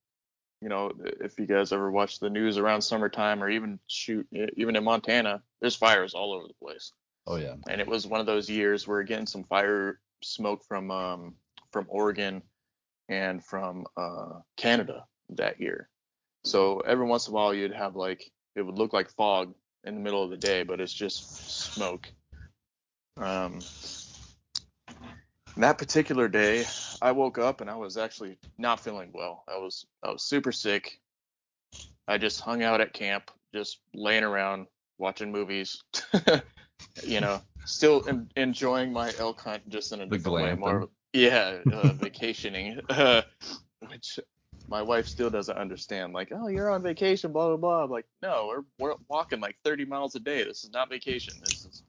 you 0.60 0.68
know, 0.68 0.92
if 1.20 1.38
you 1.38 1.46
guys 1.46 1.72
ever 1.72 1.90
watch 1.90 2.18
the 2.18 2.30
news 2.30 2.58
around 2.58 2.82
summertime 2.82 3.42
or 3.42 3.48
even 3.48 3.78
shoot, 3.86 4.26
even 4.56 4.74
in 4.74 4.82
Montana, 4.82 5.42
there's 5.60 5.76
fires 5.76 6.14
all 6.14 6.32
over 6.32 6.48
the 6.48 6.54
place. 6.54 6.92
Oh 7.26 7.36
yeah. 7.36 7.54
And 7.68 7.80
it 7.80 7.86
was 7.86 8.06
one 8.06 8.20
of 8.20 8.26
those 8.26 8.50
years 8.50 8.88
where 8.88 9.02
getting 9.02 9.26
some 9.26 9.44
fire 9.44 10.00
smoke 10.22 10.64
from 10.64 10.90
um, 10.90 11.34
from 11.70 11.86
Oregon 11.88 12.42
and 13.08 13.44
from 13.44 13.86
uh, 13.96 14.40
Canada 14.56 15.04
that 15.30 15.60
year. 15.60 15.88
So 16.44 16.80
every 16.80 17.06
once 17.06 17.26
in 17.26 17.32
a 17.32 17.34
while 17.34 17.52
you'd 17.54 17.74
have 17.74 17.96
like 17.96 18.30
it 18.54 18.62
would 18.62 18.78
look 18.78 18.92
like 18.92 19.10
fog 19.10 19.54
in 19.84 19.94
the 19.94 20.00
middle 20.00 20.22
of 20.22 20.30
the 20.30 20.36
day, 20.36 20.62
but 20.62 20.80
it's 20.80 20.92
just 20.92 21.74
smoke. 21.74 22.10
Um, 23.16 23.60
that 25.56 25.78
particular 25.78 26.28
day, 26.28 26.64
I 27.02 27.12
woke 27.12 27.38
up 27.38 27.60
and 27.60 27.70
I 27.70 27.76
was 27.76 27.96
actually 27.96 28.38
not 28.58 28.80
feeling 28.80 29.10
well. 29.12 29.44
I 29.48 29.58
was 29.58 29.86
I 30.02 30.10
was 30.10 30.22
super 30.22 30.52
sick. 30.52 31.00
I 32.06 32.18
just 32.18 32.40
hung 32.40 32.62
out 32.62 32.80
at 32.80 32.92
camp, 32.92 33.30
just 33.54 33.80
laying 33.94 34.24
around 34.24 34.66
watching 34.98 35.30
movies. 35.30 35.82
you 37.04 37.20
know, 37.20 37.42
still 37.64 38.04
en- 38.08 38.30
enjoying 38.36 38.92
my 38.92 39.12
elk 39.18 39.40
hunt 39.40 39.68
just 39.68 39.92
in 39.92 40.00
a 40.00 40.06
The 40.06 40.16
different 40.16 40.34
way. 40.36 40.54
More, 40.54 40.88
yeah, 41.12 41.58
uh, 41.70 41.92
vacationing, 41.92 42.80
uh, 42.88 43.22
which 43.90 44.18
my 44.68 44.82
wife 44.82 45.06
still 45.08 45.30
doesn't 45.30 45.56
understand. 45.56 46.12
Like, 46.12 46.30
oh, 46.32 46.48
you're 46.48 46.70
on 46.70 46.82
vacation, 46.82 47.32
blah 47.32 47.48
blah 47.48 47.56
blah. 47.56 47.84
I'm 47.84 47.90
like, 47.90 48.06
no, 48.22 48.46
we're 48.48 48.64
we're 48.78 48.94
walking 49.08 49.40
like 49.40 49.56
30 49.64 49.86
miles 49.86 50.14
a 50.14 50.20
day. 50.20 50.44
This 50.44 50.64
is 50.64 50.70
not 50.72 50.90
vacation. 50.90 51.34
This 51.40 51.64
is 51.64 51.82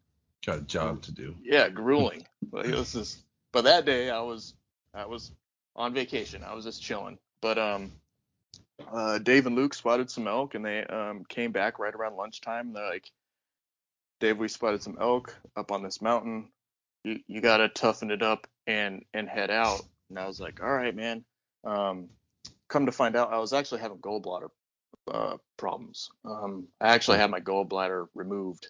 Got 0.46 0.60
a 0.60 0.62
job 0.62 1.02
to 1.04 1.12
do. 1.12 1.36
yeah, 1.44 1.68
grueling. 1.70 2.26
like, 2.52 2.66
this 2.68 2.96
is. 2.96 3.24
But 3.52 3.64
that 3.66 3.86
day 3.86 4.10
I 4.10 4.22
was 4.22 4.54
I 4.94 5.06
was 5.06 5.32
on 5.76 5.94
vacation. 5.94 6.44
I 6.44 6.54
was 6.54 6.66
just 6.66 6.82
chilling. 6.82 7.18
But 7.42 7.58
um, 7.58 7.92
uh, 8.92 9.18
Dave 9.18 9.46
and 9.46 9.56
Luke 9.56 9.74
spotted 9.74 10.10
some 10.10 10.28
elk, 10.28 10.56
and 10.56 10.64
they 10.66 10.84
um 10.86 11.26
came 11.28 11.52
back 11.52 11.80
right 11.80 11.94
around 11.94 12.16
lunchtime. 12.16 12.68
And 12.68 12.76
they're 12.76 12.90
like, 12.90 13.12
Dave, 14.22 14.38
we 14.38 14.48
spotted 14.48 14.82
some 14.82 14.98
elk 15.02 15.36
up 15.58 15.72
on 15.72 15.84
this 15.84 16.02
mountain. 16.02 16.50
You 17.04 17.20
you 17.28 17.42
gotta 17.42 17.68
toughen 17.68 18.12
it 18.12 18.22
up 18.24 18.48
and 18.66 19.04
and 19.14 19.28
head 19.28 19.52
out. 19.52 19.82
And 20.10 20.18
I 20.18 20.26
was 20.28 20.40
like, 20.40 20.62
all 20.64 20.72
right, 20.72 20.96
man. 20.96 21.26
Um, 21.66 22.10
come 22.70 22.86
to 22.86 22.92
find 22.92 23.16
out, 23.16 23.34
I 23.34 23.40
was 23.40 23.54
actually 23.54 23.82
having 23.82 23.98
gallbladder 23.98 24.50
uh, 25.12 25.38
problems. 25.58 26.10
Um, 26.26 26.68
I 26.80 26.90
actually 26.90 27.18
had 27.18 27.32
my 27.32 27.40
gallbladder 27.40 28.08
removed 28.14 28.70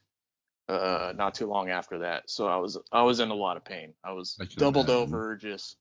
uh, 0.68 1.14
not 1.16 1.36
too 1.36 1.48
long 1.48 1.70
after 1.70 2.00
that. 2.00 2.30
So 2.30 2.48
I 2.48 2.58
was 2.58 2.78
I 2.92 3.04
was 3.04 3.20
in 3.20 3.30
a 3.30 3.36
lot 3.36 3.58
of 3.58 3.66
pain. 3.66 3.94
I 4.04 4.14
was 4.14 4.38
I 4.40 4.46
doubled 4.58 4.90
imagine. 4.90 5.14
over, 5.16 5.36
just 5.36 5.78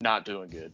not 0.00 0.24
doing 0.24 0.50
good. 0.50 0.72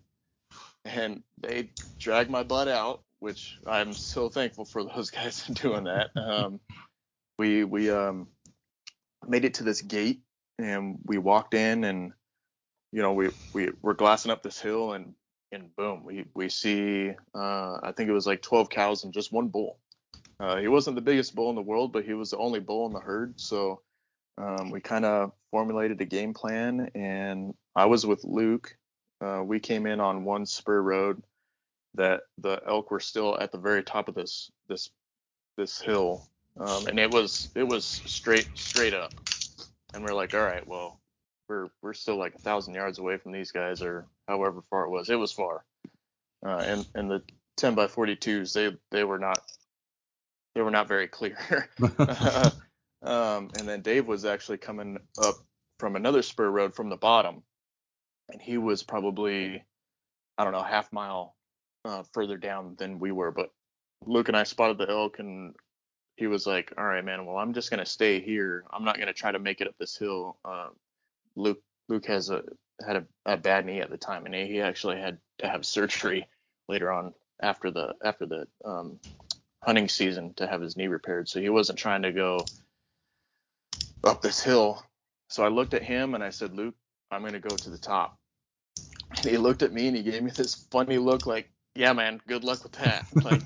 And 0.85 1.23
they 1.41 1.71
dragged 1.99 2.31
my 2.31 2.43
butt 2.43 2.69
out, 2.69 3.03
which 3.21 3.59
I'm 3.67 3.93
so 3.93 4.29
thankful 4.29 4.65
for 4.65 4.85
those 4.85 5.11
guys 5.13 5.45
doing 5.47 5.85
that. 5.85 6.11
Um, 6.17 6.61
we 7.39 7.65
we 7.65 7.91
um 7.91 8.29
made 9.27 9.45
it 9.45 9.55
to 9.55 9.65
this 9.65 9.83
gate 9.83 10.21
and 10.59 10.99
we 11.05 11.19
walked 11.19 11.55
in 11.55 11.85
and 11.85 12.13
you 12.93 13.03
know 13.03 13.13
we 13.13 13.31
we 13.53 13.71
we're 13.83 13.95
glassing 13.95 14.31
up 14.31 14.43
this 14.43 14.61
hill 14.61 14.93
and 14.93 15.15
and 15.53 15.75
boom 15.77 16.05
we 16.05 16.25
we 16.35 16.49
see 16.49 17.11
uh 17.35 17.79
I 17.83 17.93
think 17.97 18.09
it 18.09 18.13
was 18.13 18.27
like 18.27 18.43
12 18.43 18.69
cows 18.71 19.05
and 19.05 19.13
just 19.13 19.33
one 19.33 19.49
bull. 19.49 19.79
Uh, 20.41 20.59
he 20.59 20.69
wasn't 20.69 20.95
the 20.95 21.03
biggest 21.03 21.35
bull 21.35 21.51
in 21.51 21.57
the 21.57 21.63
world, 21.63 21.93
but 21.93 22.05
he 22.05 22.15
was 22.15 22.31
the 22.31 22.39
only 22.39 22.61
bull 22.61 22.87
in 22.87 22.93
the 22.93 23.01
herd. 23.01 23.41
So 23.41 23.81
um, 24.39 24.71
we 24.71 24.81
kind 24.81 25.05
of 25.05 25.33
formulated 25.51 26.01
a 26.01 26.05
game 26.05 26.33
plan, 26.33 26.91
and 26.95 27.55
I 27.75 27.87
was 27.87 28.07
with 28.07 28.23
Luke. 28.25 28.77
Uh, 29.21 29.43
we 29.45 29.59
came 29.59 29.87
in 29.87 29.99
on 29.99 30.25
one 30.25 30.47
spur 30.47 30.81
road 30.81 31.23
that 31.95 32.21
the 32.39 32.61
elk 32.67 32.93
were 32.93 33.01
still 33.01 33.37
at 33.41 33.51
the 33.51 33.59
very 33.59 33.83
top 33.83 34.09
of 34.09 34.15
this 34.15 34.51
this 34.69 34.91
this 35.57 35.81
hill, 35.81 36.29
um, 36.61 36.87
and 36.87 37.01
it 37.01 37.11
was 37.11 37.51
it 37.57 37.67
was 37.67 37.85
straight 37.85 38.49
straight 38.55 38.95
up. 38.95 39.13
And 39.93 40.05
we're 40.05 40.15
like, 40.15 40.35
all 40.35 40.43
right, 40.43 40.67
well, 40.69 41.01
we're 41.49 41.69
we're 41.83 41.95
still 41.95 42.17
like 42.17 42.35
a 42.35 42.39
thousand 42.39 42.75
yards 42.75 42.99
away 42.99 43.17
from 43.17 43.33
these 43.33 43.53
guys, 43.53 43.83
or 43.83 44.07
however 44.27 44.63
far 44.71 44.85
it 44.85 44.91
was. 44.91 45.09
It 45.11 45.17
was 45.17 45.33
far. 45.33 45.65
Uh, 46.45 46.59
and 46.59 46.87
and 46.95 47.11
the 47.11 47.23
10 47.57 47.75
by 47.75 47.87
42s, 47.87 48.53
they 48.53 48.77
they 48.91 49.05
were 49.05 49.19
not 49.19 49.41
they 50.55 50.63
were 50.63 50.71
not 50.71 50.89
very 50.89 51.09
clear. 51.09 51.69
um, 53.03 53.51
and 53.57 53.69
then 53.69 53.83
Dave 53.83 54.07
was 54.07 54.25
actually 54.25 54.59
coming 54.59 54.99
up 55.23 55.37
from 55.79 55.97
another 55.97 56.23
spur 56.23 56.49
road 56.51 56.75
from 56.75 56.89
the 56.89 56.97
bottom, 56.97 57.43
and 58.29 58.41
he 58.41 58.59
was 58.59 58.83
probably 58.83 59.65
I 60.37 60.45
don't 60.45 60.53
know 60.53 60.63
half 60.63 60.93
mile 60.93 61.37
uh, 61.85 62.03
further 62.13 62.37
down 62.37 62.77
than 62.79 62.99
we 62.99 63.13
were. 63.13 63.31
But 63.31 63.51
Luke 64.07 64.29
and 64.29 64.37
I 64.37 64.45
spotted 64.45 64.79
the 64.79 64.89
elk, 64.89 65.19
and 65.19 65.55
he 66.17 66.27
was 66.27 66.47
like, 66.47 66.73
"All 66.79 66.85
right, 66.85 67.05
man. 67.05 67.27
Well, 67.27 67.37
I'm 67.37 67.55
just 67.55 67.71
gonna 67.71 67.87
stay 67.87 68.21
here. 68.21 68.65
I'm 68.73 68.85
not 68.85 68.99
gonna 68.99 69.13
try 69.13 69.33
to 69.33 69.39
make 69.39 69.61
it 69.61 69.69
up 69.69 69.75
this 69.79 69.97
hill." 69.97 70.39
Uh, 70.45 70.69
Luke 71.39 71.63
Luke 71.89 72.07
has 72.07 72.31
a 72.31 72.43
had 72.87 72.97
a, 72.97 73.05
a 73.25 73.37
bad 73.37 73.65
knee 73.65 73.81
at 73.81 73.91
the 73.91 73.97
time, 73.97 74.27
and 74.27 74.35
he 74.35 74.61
actually 74.61 74.99
had 74.99 75.19
to 75.39 75.49
have 75.49 75.65
surgery 75.65 76.29
later 76.69 76.93
on 76.93 77.15
after 77.41 77.71
the 77.71 77.95
after 78.05 78.27
the 78.27 78.47
um, 78.65 78.99
hunting 79.63 79.89
season 79.89 80.35
to 80.35 80.47
have 80.47 80.61
his 80.61 80.77
knee 80.77 80.89
repaired. 80.89 81.29
So 81.29 81.41
he 81.41 81.49
wasn't 81.49 81.79
trying 81.79 82.03
to 82.03 82.13
go 82.13 82.51
up 84.05 84.21
this 84.21 84.43
hill. 84.43 84.83
So 85.29 85.45
I 85.45 85.49
looked 85.49 85.75
at 85.75 85.83
him 85.83 86.15
and 86.15 86.23
I 86.23 86.31
said, 86.31 86.55
Luke, 86.55 86.75
I'm 87.11 87.23
gonna 87.23 87.41
go 87.41 87.57
to 87.57 87.71
the 87.71 87.79
top. 87.79 88.19
And 89.17 89.31
he 89.31 89.39
looked 89.39 89.63
at 89.63 89.73
me 89.73 89.89
and 89.89 89.97
he 89.97 90.03
gave 90.03 90.23
me 90.23 90.31
this 90.31 90.67
funny 90.71 90.99
look, 90.99 91.27
like, 91.27 91.51
yeah, 91.75 91.93
man, 91.93 92.21
good 92.27 92.45
luck 92.45 92.63
with 92.63 92.73
that. 92.73 93.07
Like, 93.25 93.43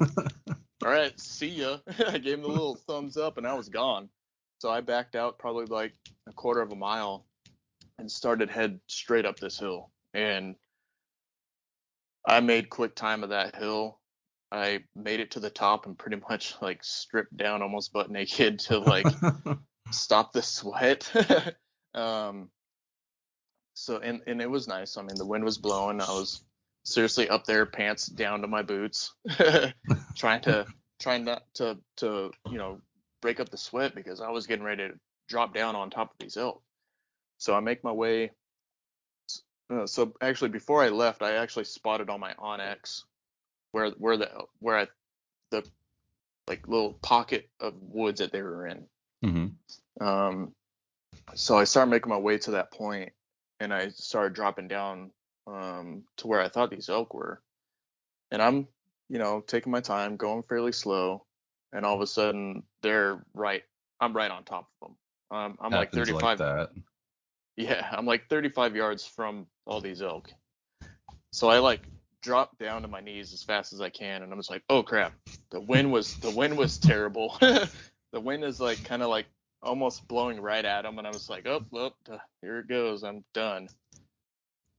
all 0.85 0.91
right, 0.91 1.19
see 1.21 1.49
ya. 1.49 1.79
I 2.09 2.19
gave 2.19 2.39
him 2.39 2.45
a 2.45 2.49
little 2.49 2.75
thumbs 2.75 3.17
up 3.17 3.39
and 3.39 3.47
I 3.47 3.55
was 3.55 3.69
gone. 3.69 4.09
So 4.61 4.71
I 4.71 4.81
backed 4.81 5.15
out 5.15 5.39
probably 5.39 5.67
like 5.67 5.93
a 6.29 6.33
quarter 6.33 6.61
of 6.61 6.73
a 6.73 6.77
mile 6.77 7.25
and 7.99 8.11
started 8.11 8.51
head 8.51 8.81
straight 8.87 9.27
up 9.27 9.39
this 9.39 9.59
hill. 9.59 9.91
And 10.15 10.57
I 12.27 12.41
made 12.41 12.71
quick 12.71 12.95
time 12.95 13.23
of 13.23 13.31
that 13.31 13.57
hill. 13.57 13.99
I 14.51 14.81
made 14.95 15.21
it 15.21 15.31
to 15.33 15.41
the 15.41 15.51
top 15.51 15.87
and 15.87 15.99
pretty 15.99 16.21
much 16.29 16.55
like 16.61 16.85
stripped 16.85 17.37
down 17.37 17.63
almost 17.63 17.93
butt 17.93 18.11
naked 18.11 18.59
to 18.61 18.79
like 18.79 19.07
stop 19.91 20.33
the 20.33 20.43
sweat. 20.43 21.11
um, 21.95 22.51
so 23.75 23.99
and 23.99 24.21
and 24.27 24.43
it 24.43 24.51
was 24.51 24.69
nice. 24.69 24.97
I 24.97 25.03
mean, 25.03 25.17
the 25.17 25.27
wind 25.27 25.45
was 25.45 25.59
blowing. 25.59 26.01
I 26.01 26.11
was 26.11 26.45
seriously 26.85 27.29
up 27.29 27.45
there, 27.45 27.65
pants 27.65 28.07
down 28.07 28.43
to 28.43 28.47
my 28.47 28.63
boots, 28.63 29.15
trying 30.17 30.43
to 30.43 30.67
trying 31.01 31.25
not 31.25 31.43
to 31.55 31.79
to 31.99 32.31
you 32.51 32.59
know 32.59 32.81
break 33.23 33.41
up 33.41 33.49
the 33.49 33.57
sweat 33.57 33.95
because 33.95 34.21
I 34.21 34.31
was 34.31 34.47
getting 34.47 34.65
ready 34.65 34.89
to 34.89 34.95
drop 35.29 35.55
down 35.55 35.77
on 35.77 35.89
top 35.89 36.11
of 36.11 36.17
these 36.19 36.37
elk. 36.37 36.63
So 37.43 37.57
I 37.57 37.61
make 37.61 37.83
my 37.83 37.91
way. 37.91 38.31
Uh, 39.69 39.85
so 39.85 40.15
actually, 40.21 40.51
before 40.51 40.81
I 40.81 40.91
left, 40.91 41.23
I 41.23 41.35
actually 41.35 41.65
spotted 41.65 42.09
on 42.09 42.21
my 42.21 42.35
onX 42.35 43.03
where 43.73 43.91
where 43.99 44.17
the 44.17 44.31
where 44.61 44.79
I 44.79 44.87
the 45.51 45.65
like 46.47 46.69
little 46.69 46.93
pocket 46.93 47.49
of 47.59 47.75
woods 47.81 48.21
that 48.21 48.31
they 48.31 48.43
were 48.43 48.69
in. 48.69 48.85
Mm-hmm. 49.25 50.07
Um, 50.07 50.53
so 51.35 51.59
I 51.59 51.65
started 51.65 51.91
making 51.91 52.11
my 52.11 52.17
way 52.17 52.39
to 52.39 52.53
that 52.53 52.71
point, 52.71 53.11
and 53.59 53.75
I 53.75 53.89
started 53.89 54.35
dropping 54.35 54.69
down 54.69 55.11
um, 55.49 56.05
to 56.19 56.29
where 56.29 56.41
I 56.41 56.49
thought 56.49 56.71
these 56.71 56.89
elk 56.89 57.13
were. 57.13 57.43
And 58.31 58.41
I'm, 58.41 58.69
you 59.09 59.19
know, 59.19 59.43
taking 59.45 59.73
my 59.73 59.81
time, 59.81 60.17
going 60.17 60.45
fairly 60.45 60.73
slow, 60.73 61.25
and 61.73 61.85
all 61.85 61.97
of 61.97 62.03
a 62.03 62.07
sudden 62.07 62.63
they're 62.83 63.21
right. 63.35 63.65
I'm 64.01 64.13
right 64.13 64.31
on 64.31 64.45
top 64.45 64.69
of 64.81 64.89
them. 64.89 64.97
Um, 65.37 65.59
I'm 65.61 65.73
like 65.73 65.93
Happens 65.93 66.09
35. 66.09 66.39
that. 66.39 66.71
Yeah, 67.57 67.87
I'm 67.91 68.07
like 68.07 68.29
35 68.29 68.77
yards 68.77 69.07
from 69.07 69.47
all 69.67 69.81
these 69.81 70.03
elk. 70.03 70.31
So 71.33 71.49
I 71.49 71.59
like 71.59 71.83
drop 72.23 72.57
down 72.59 72.83
to 72.83 72.89
my 72.89 73.01
knees 73.01 73.33
as 73.33 73.43
fast 73.43 73.73
as 73.73 73.81
I 73.81 73.91
can, 73.91 74.23
and 74.23 74.33
I'm 74.33 74.39
just 74.39 74.51
like, 74.51 74.63
oh 74.69 74.83
crap, 74.83 75.13
the 75.51 75.61
wind 75.61 75.93
was 75.93 76.15
the 76.17 76.31
wind 76.31 76.57
was 76.57 76.79
terrible. 76.79 77.37
the 77.41 78.21
wind 78.21 78.45
is 78.45 78.61
like 78.61 78.83
kind 78.85 79.03
of 79.03 79.09
like 79.09 79.27
almost 79.63 80.07
blowing 80.09 80.41
right 80.41 80.65
at 80.65 80.83
them, 80.83 80.99
and 80.99 81.07
I 81.07 81.11
was 81.11 81.29
like, 81.29 81.47
oh, 81.47 81.65
uh, 82.11 82.19
here 82.41 82.61
it 82.61 82.69
goes, 82.69 83.03
I'm 83.03 83.25
done. 83.35 83.69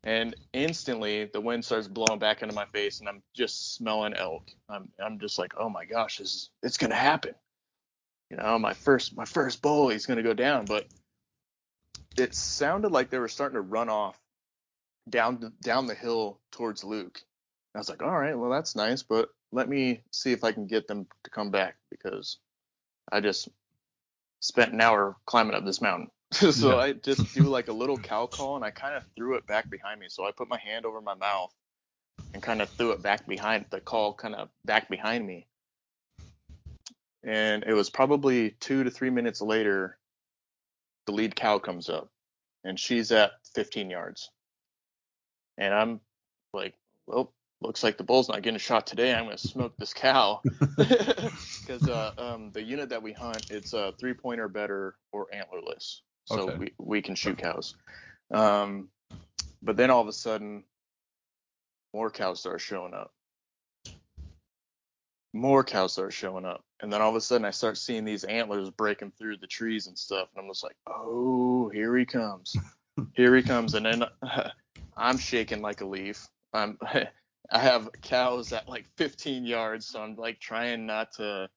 And 0.06 0.36
instantly 0.52 1.26
the 1.26 1.40
wind 1.40 1.64
starts 1.64 1.88
blowing 1.88 2.20
back 2.20 2.42
into 2.42 2.56
my 2.56 2.66
face, 2.66 3.00
and 3.00 3.08
I'm 3.08 3.22
just 3.36 3.76
smelling 3.76 4.14
elk. 4.16 4.50
I'm 4.70 4.90
I'm 5.04 5.20
just 5.20 5.38
like, 5.38 5.54
oh 5.58 5.70
my 5.70 5.86
gosh, 5.86 6.18
this 6.18 6.34
is 6.34 6.50
it's 6.64 6.78
gonna 6.78 6.96
happen. 6.96 7.36
You 8.30 8.38
know, 8.38 8.58
my 8.58 8.74
first 8.74 9.16
my 9.16 9.26
first 9.26 9.62
bull, 9.62 9.90
he's 9.90 10.06
gonna 10.06 10.24
go 10.24 10.34
down, 10.34 10.66
but 10.66 10.88
it 12.18 12.36
sounded 12.36 12.92
like 12.92 13.10
they 13.10 13.20
were 13.20 13.28
starting 13.28 13.56
to 13.56 13.62
run 13.62 13.90
off 13.90 14.20
down 15.10 15.40
the, 15.40 15.52
down 15.62 15.88
the 15.88 15.96
hill 15.96 16.40
towards 16.52 16.84
Luke. 16.84 17.22
I 17.76 17.80
was 17.80 17.90
like, 17.90 18.04
all 18.04 18.18
right, 18.18 18.38
well 18.38 18.52
that's 18.52 18.76
nice, 18.76 19.04
but 19.04 19.30
let 19.52 19.68
me 19.68 20.04
see 20.12 20.32
if 20.32 20.44
I 20.44 20.52
can 20.52 20.68
get 20.68 20.88
them 20.88 21.08
to 21.24 21.30
come 21.30 21.52
back 21.52 21.76
because 21.90 22.38
I 23.12 23.20
just 23.20 23.50
spent 24.40 24.74
an 24.74 24.82
hour 24.82 25.16
climbing 25.26 25.56
up 25.56 25.66
this 25.66 25.82
mountain. 25.82 26.10
so 26.32 26.70
Yeah. 26.70 26.76
I 26.76 26.94
just 26.94 27.34
do 27.34 27.44
like 27.44 27.68
a 27.68 27.74
little 27.74 27.98
cow 27.98 28.28
call 28.28 28.56
and 28.56 28.66
I 28.66 28.72
kind 28.72 28.96
of 28.96 29.04
threw 29.16 29.36
it 29.36 29.48
back 29.48 29.70
behind 29.70 30.00
me. 30.00 30.08
So 30.10 30.26
I 30.26 30.32
put 30.32 30.50
my 30.50 30.60
hand 30.60 30.86
over 30.86 31.02
my 31.02 31.16
mouth 31.16 31.54
and 32.34 32.42
kind 32.42 32.62
of 32.62 32.70
threw 32.72 32.92
it 32.92 33.04
back 33.04 33.28
behind 33.28 33.66
the 33.70 33.80
call, 33.80 34.14
kind 34.14 34.36
of 34.36 34.50
back 34.66 34.90
behind 34.90 35.26
me. 35.26 35.48
And 37.24 37.64
it 37.64 37.74
was 37.74 37.90
probably 37.90 38.52
two 38.60 38.84
to 38.84 38.92
three 38.92 39.10
minutes 39.10 39.42
later, 39.42 39.98
the 41.06 41.12
lead 41.12 41.36
cow 41.36 41.60
comes 41.60 41.90
up, 41.90 42.10
and 42.64 42.80
she's 42.80 43.12
at 43.12 43.32
15 43.56 43.90
yards. 43.90 44.30
And 45.58 45.74
I'm 45.74 46.00
like, 46.54 46.76
well, 47.08 47.34
looks 47.62 47.84
like 47.84 47.98
the 47.98 48.04
bull's 48.04 48.30
not 48.30 48.42
getting 48.42 48.56
a 48.56 48.60
shot 48.60 48.88
today. 48.88 49.14
I'm 49.14 49.26
gonna 49.26 49.38
smoke 49.38 49.74
this 49.78 49.94
cow 49.94 50.42
because 50.78 51.88
uh, 51.88 52.12
um, 52.18 52.52
the 52.52 52.62
unit 52.62 52.90
that 52.90 53.04
we 53.04 53.14
hunt, 53.14 53.46
it's 53.50 53.74
a 53.74 53.94
three 54.00 54.14
pointer 54.14 54.48
better 54.48 54.96
or 55.12 55.28
antlerless, 55.34 56.02
so 56.26 56.46
Okay. 56.46 56.58
we 56.58 56.74
we 56.80 57.02
can 57.02 57.16
shoot 57.16 57.38
cows. 57.38 57.76
Um, 58.34 58.90
but 59.62 59.78
then 59.78 59.90
all 59.92 60.02
of 60.02 60.08
a 60.08 60.14
sudden, 60.14 60.64
more 61.94 62.10
cows 62.10 62.40
start 62.40 62.62
showing 62.62 62.94
up. 62.94 63.14
More 65.34 65.64
cows 65.64 65.94
start 65.94 66.14
showing 66.14 66.46
up, 66.46 66.64
and 66.84 66.92
then 66.92 67.02
all 67.02 67.10
of 67.10 67.16
a 67.16 67.22
sudden, 67.22 67.46
I 67.46 67.52
start 67.52 67.78
seeing 67.78 68.04
these 68.04 68.26
antlers 68.26 68.70
breaking 68.70 69.14
through 69.18 69.38
the 69.38 69.48
trees 69.48 69.88
and 69.88 69.98
stuff, 69.98 70.28
and 70.36 70.44
I'm 70.44 70.52
just 70.52 70.66
like, 70.66 70.76
oh, 70.86 71.70
here 71.70 71.96
he 71.96 72.06
comes, 72.06 72.58
here 73.16 73.34
he 73.38 73.42
comes, 73.42 73.74
and 73.74 73.86
then 73.86 74.04
I'm 74.98 75.18
shaking 75.18 75.62
like 75.62 75.80
a 75.80 75.86
leaf. 75.86 76.28
I'm 76.52 76.78
I 77.52 77.60
have 77.60 77.90
cows 78.02 78.52
at 78.52 78.68
like 78.68 78.86
15 78.98 79.46
yards, 79.46 79.86
so 79.86 80.02
I'm 80.02 80.16
like 80.18 80.42
trying 80.42 80.86
not 80.86 81.14
to 81.14 81.50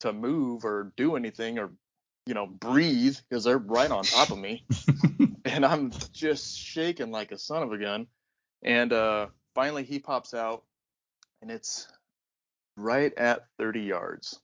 to 0.00 0.12
move 0.12 0.64
or 0.64 0.92
do 0.96 1.16
anything 1.16 1.58
or 1.58 1.70
you 2.24 2.32
know 2.32 2.46
breathe 2.46 3.18
because 3.28 3.44
they're 3.44 3.58
right 3.58 3.90
on 3.90 4.04
top 4.04 4.30
of 4.30 4.38
me, 4.38 4.64
and 5.44 5.66
I'm 5.66 5.92
just 6.12 6.58
shaking 6.58 7.10
like 7.10 7.30
a 7.30 7.38
son 7.38 7.62
of 7.62 7.72
a 7.72 7.78
gun. 7.78 8.06
And 8.62 8.90
uh, 8.90 9.26
finally, 9.54 9.84
he 9.84 9.98
pops 9.98 10.32
out, 10.32 10.64
and 11.42 11.50
it's 11.50 11.88
right 12.76 13.12
at 13.18 13.46
30 13.58 13.80
yards, 13.80 14.40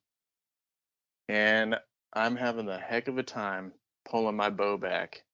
and 1.29 1.77
I'm 2.13 2.37
having 2.37 2.67
the 2.67 2.79
heck 2.79 3.09
of 3.09 3.19
a 3.19 3.23
time 3.23 3.73
pulling 4.05 4.37
my 4.37 4.51
bow 4.51 4.77
back, 4.79 5.25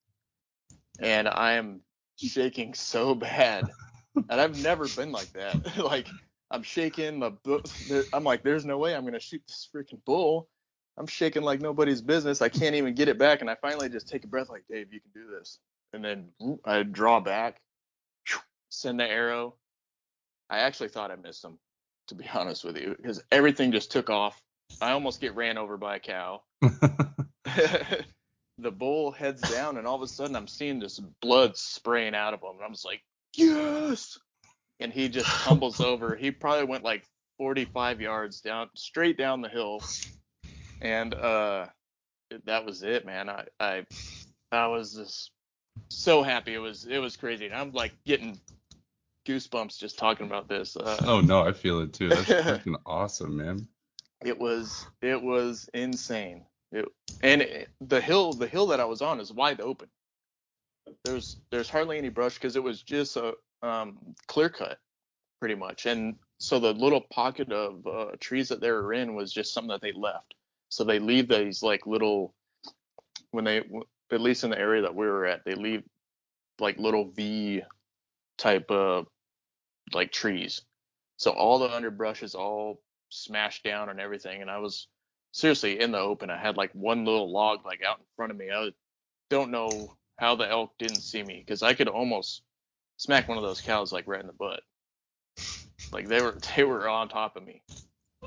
and 1.00 1.28
I 1.28 1.54
am 1.54 1.80
shaking 2.16 2.74
so 2.74 3.14
bad 3.14 3.72
and 4.28 4.40
I've 4.40 4.56
never 4.56 4.88
been 4.88 5.12
like 5.12 5.32
that. 5.34 5.78
like 5.78 6.14
I'm 6.50 6.62
shaking, 6.62 7.18
my 7.18 7.30
bu- 7.44 7.62
I'm 8.12 8.24
like, 8.24 8.42
there's 8.42 8.64
no 8.64 8.78
way 8.78 8.94
I'm 8.94 9.04
gonna 9.04 9.20
shoot 9.20 9.42
this 9.46 9.68
freaking 9.74 10.04
bull. 10.04 10.48
I'm 10.98 11.06
shaking 11.06 11.42
like 11.42 11.60
nobody's 11.60 12.02
business. 12.02 12.42
I 12.42 12.48
can't 12.48 12.74
even 12.74 12.94
get 12.94 13.08
it 13.08 13.18
back, 13.18 13.40
and 13.40 13.50
I 13.50 13.56
finally 13.56 13.88
just 13.88 14.08
take 14.08 14.24
a 14.24 14.28
breath, 14.28 14.50
like, 14.50 14.64
Dave, 14.70 14.92
you 14.92 15.00
can 15.00 15.12
do 15.14 15.30
this. 15.30 15.58
And 15.92 16.04
then 16.04 16.28
I 16.64 16.82
draw 16.82 17.20
back, 17.20 17.60
send 18.70 19.00
the 19.00 19.04
arrow. 19.06 19.54
I 20.50 20.60
actually 20.60 20.88
thought 20.88 21.10
I 21.10 21.16
missed 21.16 21.44
him, 21.44 21.58
to 22.08 22.14
be 22.14 22.28
honest 22.34 22.64
with 22.64 22.76
you, 22.76 22.94
because 22.96 23.22
everything 23.30 23.72
just 23.72 23.92
took 23.92 24.10
off. 24.10 24.40
I 24.80 24.92
almost 24.92 25.20
get 25.20 25.34
ran 25.34 25.58
over 25.58 25.76
by 25.76 25.96
a 25.96 26.00
cow. 26.00 26.42
the 28.58 28.70
bull 28.70 29.12
heads 29.12 29.42
down, 29.50 29.76
and 29.76 29.86
all 29.86 29.96
of 29.96 30.02
a 30.02 30.08
sudden 30.08 30.36
I'm 30.36 30.48
seeing 30.48 30.78
this 30.78 30.98
blood 31.20 31.56
spraying 31.56 32.14
out 32.14 32.34
of 32.34 32.42
him, 32.42 32.56
and 32.56 32.64
I'm 32.64 32.72
just 32.72 32.84
like, 32.84 33.02
yes. 33.36 34.18
And 34.80 34.92
he 34.92 35.08
just 35.08 35.28
tumbles 35.28 35.80
over. 35.80 36.14
He 36.14 36.30
probably 36.30 36.64
went 36.64 36.84
like 36.84 37.04
45 37.38 38.00
yards 38.00 38.40
down, 38.40 38.68
straight 38.74 39.16
down 39.16 39.40
the 39.40 39.48
hill, 39.48 39.82
and 40.80 41.14
uh, 41.14 41.66
that 42.44 42.64
was 42.64 42.82
it, 42.82 43.06
man. 43.06 43.28
I 43.28 43.46
I 43.58 43.86
I 44.52 44.66
was 44.68 44.94
just 44.94 45.30
so 45.88 46.22
happy. 46.22 46.54
It 46.54 46.58
was 46.58 46.84
it 46.84 46.98
was 46.98 47.16
crazy. 47.16 47.46
And 47.46 47.54
I'm 47.54 47.72
like 47.72 47.92
getting 48.04 48.40
goosebumps 49.26 49.78
just 49.78 49.98
talking 49.98 50.26
about 50.26 50.48
this. 50.48 50.76
Uh, 50.76 50.98
oh 51.04 51.20
no, 51.20 51.42
I 51.42 51.52
feel 51.52 51.80
it 51.80 51.92
too. 51.92 52.08
That's 52.08 52.22
freaking 52.28 52.76
awesome, 52.86 53.36
man. 53.36 53.68
It 54.24 54.38
was 54.38 54.86
it 55.00 55.22
was 55.22 55.68
insane. 55.74 56.44
It, 56.72 56.84
and 57.22 57.42
it, 57.42 57.68
the 57.80 58.00
hill 58.00 58.32
the 58.32 58.48
hill 58.48 58.66
that 58.68 58.80
I 58.80 58.84
was 58.84 59.02
on 59.02 59.20
is 59.20 59.32
wide 59.32 59.60
open. 59.60 59.88
There's 61.04 61.36
there's 61.50 61.70
hardly 61.70 61.98
any 61.98 62.08
brush 62.08 62.34
because 62.34 62.56
it 62.56 62.62
was 62.62 62.82
just 62.82 63.16
a 63.16 63.34
um, 63.62 63.98
clear 64.26 64.48
cut 64.48 64.78
pretty 65.40 65.54
much, 65.54 65.86
and 65.86 66.16
so 66.38 66.58
the 66.58 66.72
little 66.72 67.00
pocket 67.00 67.52
of 67.52 67.86
uh, 67.86 68.06
trees 68.20 68.48
that 68.48 68.60
they 68.60 68.70
were 68.70 68.92
in 68.92 69.14
was 69.14 69.32
just 69.32 69.52
something 69.52 69.70
that 69.70 69.80
they 69.80 69.92
left. 69.92 70.34
So 70.68 70.84
they 70.84 70.98
leave 70.98 71.28
these 71.28 71.62
like 71.62 71.86
little 71.86 72.34
when 73.30 73.44
they 73.44 73.58
at 74.10 74.20
least 74.20 74.44
in 74.44 74.50
the 74.50 74.58
area 74.58 74.82
that 74.82 74.94
we 74.94 75.06
were 75.06 75.26
at 75.26 75.44
they 75.44 75.54
leave 75.54 75.82
like 76.60 76.78
little 76.78 77.10
V 77.10 77.62
type 78.36 78.70
of 78.70 79.06
like 79.92 80.12
trees. 80.12 80.62
So 81.16 81.30
all 81.32 81.58
the 81.58 81.74
underbrush 81.74 82.22
is 82.22 82.34
all 82.34 82.80
smashed 83.10 83.64
down 83.64 83.88
and 83.88 84.00
everything. 84.00 84.40
And 84.42 84.50
I 84.50 84.58
was 84.58 84.86
seriously 85.32 85.80
in 85.80 85.92
the 85.92 85.98
open. 85.98 86.30
I 86.30 86.38
had 86.38 86.56
like 86.56 86.72
one 86.72 87.04
little 87.04 87.30
log 87.32 87.64
like 87.64 87.82
out 87.82 87.98
in 87.98 88.04
front 88.16 88.32
of 88.32 88.38
me. 88.38 88.50
I 88.50 88.70
don't 89.30 89.50
know 89.50 89.94
how 90.18 90.34
the 90.36 90.48
elk 90.48 90.72
didn't 90.78 90.96
see 91.02 91.22
me 91.22 91.42
because 91.44 91.62
I 91.62 91.74
could 91.74 91.88
almost 91.88 92.42
smack 92.96 93.28
one 93.28 93.38
of 93.38 93.44
those 93.44 93.60
cows 93.60 93.92
like 93.92 94.06
right 94.08 94.20
in 94.20 94.26
the 94.26 94.32
butt. 94.32 94.60
Like 95.92 96.08
they 96.08 96.20
were 96.20 96.36
they 96.56 96.64
were 96.64 96.88
on 96.88 97.08
top 97.08 97.36
of 97.36 97.44
me. 97.44 97.62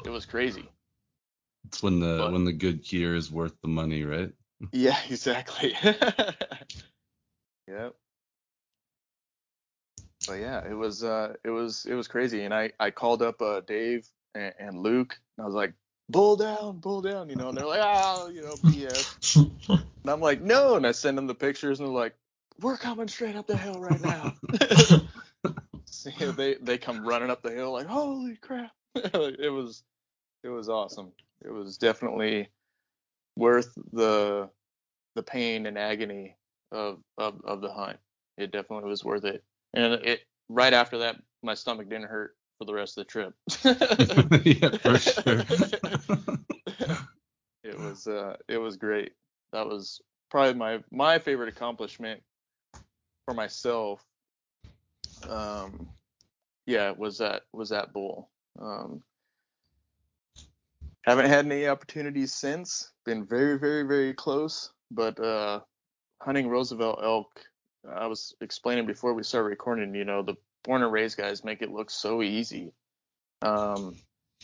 It 0.06 0.10
was 0.10 0.26
crazy. 0.26 0.70
It's 1.65 1.84
when 1.84 2.00
the 2.00 2.17
But- 2.17 2.32
when 2.34 2.46
the 2.46 2.54
good 2.54 2.84
gear 2.84 3.15
is 3.15 3.32
worth 3.32 3.54
the 3.62 3.67
money, 3.67 4.04
right? 4.04 4.32
Yeah, 4.72 4.98
exactly. 5.10 5.76
yep. 7.67 7.96
But 10.28 10.34
yeah, 10.34 10.63
it 10.70 10.74
was 10.76 11.04
uh 11.04 11.34
it 11.44 11.50
was 11.50 11.86
it 11.86 11.96
was 11.96 12.08
crazy 12.08 12.44
and 12.44 12.54
I 12.54 12.72
I 12.80 12.91
called 12.91 13.22
up 13.24 13.41
uh 13.41 13.62
Dave 13.62 14.08
and, 14.36 14.54
and 14.60 14.80
Luke 14.80 15.17
and 15.38 15.44
I 15.44 15.48
was 15.48 15.56
like 15.56 15.74
bull 16.10 16.36
down, 16.36 16.80
bull 16.80 17.02
down, 17.02 17.30
you 17.30 17.36
know, 17.36 17.50
and 17.50 17.58
they're 17.58 17.65
like, 17.65 17.82
ah, 17.82 18.28
you 18.28 18.41
know, 18.41 18.56
BS. 18.56 19.36
And 19.36 20.10
I'm 20.10 20.20
like, 20.20 20.41
no, 20.41 20.76
and 20.76 20.86
I 20.86 20.91
send 20.91 21.17
them 21.17 21.28
the 21.28 21.36
pictures 21.36 21.80
and 21.80 21.88
they're 21.88 21.96
like, 21.96 22.15
we're 22.60 22.78
coming 22.78 23.08
straight 23.08 23.36
up 23.36 23.48
the 23.48 23.58
hill 23.58 23.80
right 23.80 24.02
now. 24.02 24.36
See, 25.86 26.12
they 26.36 26.56
they 26.56 26.78
come 26.78 27.06
running 27.06 27.30
up 27.30 27.41
the 27.41 27.52
hill 27.52 27.72
like, 27.72 27.88
holy 27.88 28.36
crap. 28.36 28.72
it 28.96 29.52
was 29.52 29.84
it 30.44 30.50
was 30.50 30.70
awesome. 30.70 31.12
It 31.44 31.52
was 31.52 31.78
definitely 31.78 32.50
worth 33.36 33.74
the 33.94 34.50
the 35.15 35.24
pain 35.24 35.65
and 35.65 35.78
agony 35.78 36.36
of 36.72 37.00
of, 37.17 37.41
of 37.44 37.62
the 37.62 37.72
hunt. 37.72 37.98
It 38.38 38.52
definitely 38.52 38.89
was 38.89 39.04
worth 39.04 39.26
it. 39.26 39.44
And 39.74 39.94
it 39.94 40.22
right 40.50 40.74
after 40.74 41.00
that, 41.00 41.17
my 41.44 41.54
stomach 41.54 41.89
didn't 41.89 42.10
hurt 42.10 42.36
for 42.62 42.65
the 42.65 42.74
rest 42.76 42.95
of 42.95 43.08
the 43.08 43.12
trip. 43.12 43.34
yeah, 44.45 44.78
for 44.78 45.00
sure. 45.00 45.39
it 47.63 47.80
was 47.80 48.06
uh 48.06 48.36
it 48.47 48.60
was 48.60 48.78
great. 48.78 49.13
That 49.52 49.65
was 49.65 50.00
probably 50.30 50.54
my 50.54 50.84
my 50.91 51.17
favorite 51.17 51.50
accomplishment 51.50 52.21
for 53.26 53.34
myself. 53.34 54.06
Um 55.28 55.88
yeah, 56.67 56.91
was 56.91 57.17
that 57.17 57.41
was 57.52 57.69
that 57.69 57.93
bull. 57.93 58.30
Um 58.62 59.02
haven't 61.04 61.30
had 61.30 61.47
any 61.47 61.65
opportunities 61.65 62.36
since. 62.36 62.91
Been 63.08 63.26
very, 63.26 63.58
very, 63.58 63.82
very 63.88 64.13
close. 64.13 64.71
But 64.91 65.19
uh 65.19 65.62
hunting 66.21 66.47
Roosevelt 66.47 67.00
elk, 67.02 67.41
I 67.91 68.06
was 68.06 68.36
explaining 68.39 68.86
before 68.86 69.15
we 69.15 69.24
started 69.24 69.50
recording, 69.50 69.95
you 69.95 70.06
know, 70.06 70.21
the 70.21 70.36
born 70.63 70.84
and 70.84 70.91
raised 70.91 71.17
guys 71.17 71.43
make 71.43 71.62
it 71.62 71.71
look 71.71 71.89
so 71.89 72.21
easy. 72.21 72.74
Um 73.41 73.95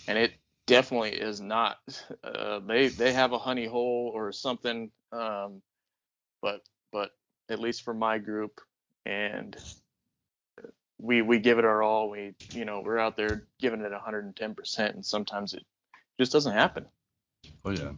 and 0.08 0.17
it 0.17 0.34
definitely 0.67 1.13
is 1.13 1.41
not. 1.41 1.77
Uh, 2.23 2.60
they 2.60 2.89
they 2.89 3.13
have 3.13 3.32
a 3.32 3.39
honey 3.39 3.65
hole 3.65 4.12
or 4.13 4.32
something, 4.32 4.91
um, 5.12 5.62
but 6.41 6.62
but 6.91 7.12
at 7.49 7.60
least 7.60 7.84
for 7.84 7.93
my 7.93 8.19
group, 8.19 8.62
and 9.06 9.58
we 10.99 11.21
we 11.21 11.39
give 11.39 11.58
it 11.58 11.65
our 11.65 11.82
all. 11.82 12.10
We 12.10 12.36
you 12.53 12.65
know 12.65 12.82
we're 12.86 12.99
out 12.99 13.17
there 13.17 13.47
giving 13.60 13.82
it 13.82 13.91
110 13.91 14.56
percent, 14.56 14.95
and 14.95 15.06
sometimes 15.06 15.53
it 15.53 15.63
just 16.19 16.32
doesn't 16.32 16.53
happen. 16.53 16.86
oh 17.65 17.71
yeah. 17.71 17.93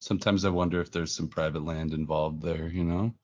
Sometimes 0.00 0.44
I 0.44 0.50
wonder 0.50 0.80
if 0.80 0.90
there's 0.90 1.14
some 1.14 1.28
private 1.28 1.64
land 1.64 1.94
involved 1.94 2.42
there, 2.42 2.66
you 2.66 2.82
know? 2.82 3.14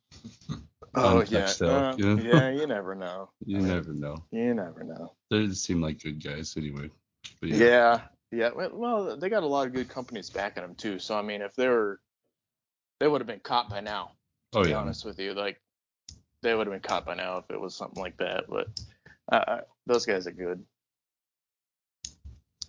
Oh 0.95 1.23
yeah, 1.29 1.53
uh, 1.63 1.97
yeah. 1.99 2.17
yeah. 2.17 2.51
You 2.51 2.67
never 2.67 2.95
know. 2.95 3.31
You 3.47 3.59
I 3.59 3.61
mean, 3.61 3.69
never 3.69 3.93
know. 3.93 4.23
You 4.31 4.55
never 4.55 4.85
know. 4.85 5.13
They 5.31 5.47
just 5.47 5.65
seem 5.65 5.81
like 5.81 6.03
good 6.03 6.23
guys 6.23 6.57
anyway. 6.57 6.91
But 7.41 7.51
Yeah. 7.51 7.57
yeah. 7.59 8.01
yeah, 8.33 8.51
Well, 8.55 8.71
well, 8.73 9.17
they 9.17 9.29
got 9.29 9.43
a 9.43 9.47
lot 9.47 9.67
of 9.67 9.73
good 9.75 9.89
companies 9.89 10.31
backing 10.31 10.63
them 10.63 10.75
too. 10.75 10.99
So 10.99 11.17
I 11.19 11.23
mean, 11.23 11.43
if 11.43 11.55
they 11.55 11.69
were, 11.69 12.01
they 13.01 13.09
would 13.09 13.21
have 13.21 13.29
been 13.29 13.41
caught 13.41 13.71
by 13.71 13.81
now. 13.81 14.13
to 14.53 14.61
Oh 14.61 14.65
be 14.65 14.71
yeah. 14.71 14.79
honest 14.79 15.05
with 15.05 15.19
you. 15.19 15.35
Like 15.35 15.61
they 16.43 16.55
would 16.55 16.67
have 16.67 16.73
been 16.75 16.89
caught 16.89 17.07
by 17.07 17.15
now 17.15 17.39
if 17.39 17.51
it 17.51 17.61
was 17.61 17.75
something 17.75 18.01
like 18.03 18.17
that. 18.19 18.45
But 18.49 18.69
uh, 19.31 19.61
those 19.87 20.07
guys 20.07 20.27
are 20.27 20.33
good. 20.33 20.65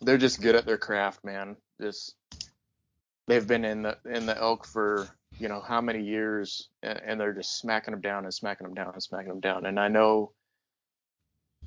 They're 0.02 0.18
just 0.18 0.42
good 0.42 0.56
at 0.56 0.66
their 0.66 0.78
craft, 0.78 1.24
man. 1.24 1.58
Just 1.82 2.16
they've 3.30 3.48
been 3.48 3.64
in 3.64 3.84
the 3.84 3.98
in 4.06 4.26
the 4.26 4.38
elk 4.38 4.66
for 4.66 5.08
you 5.38 5.48
know 5.48 5.62
how 5.62 5.80
many 5.80 6.04
years, 6.04 6.68
and, 6.84 7.00
and 7.06 7.20
they're 7.22 7.34
just 7.34 7.60
smacking 7.60 7.92
them 7.92 8.02
down 8.02 8.26
and 8.26 8.34
smacking 8.34 8.66
them 8.66 8.74
down 8.74 8.92
and 8.94 9.02
smacking 9.02 9.30
them 9.30 9.40
down. 9.40 9.66
And 9.66 9.80
I 9.80 9.88
know 9.88 10.34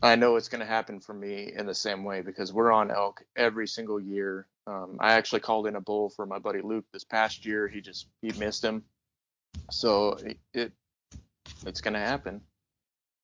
I 0.02 0.16
know 0.16 0.36
it's 0.36 0.48
going 0.48 0.60
to 0.60 0.66
happen 0.66 1.00
for 1.00 1.14
me 1.14 1.52
in 1.56 1.64
the 1.64 1.74
same 1.74 2.04
way 2.04 2.20
because 2.20 2.52
we're 2.52 2.72
on 2.72 2.90
elk 2.90 3.22
every 3.36 3.68
single 3.68 4.00
year. 4.00 4.46
Um, 4.66 4.96
I 5.00 5.14
actually 5.14 5.40
called 5.40 5.68
in 5.68 5.76
a 5.76 5.80
bull 5.80 6.10
for 6.10 6.26
my 6.26 6.38
buddy 6.38 6.60
Luke 6.60 6.84
this 6.92 7.04
past 7.04 7.46
year. 7.46 7.68
He 7.68 7.80
just 7.80 8.08
he 8.20 8.32
missed 8.32 8.64
him, 8.64 8.82
so 9.70 10.14
it, 10.14 10.38
it 10.52 10.72
it's 11.64 11.80
going 11.80 11.94
to 11.94 12.00
happen. 12.00 12.40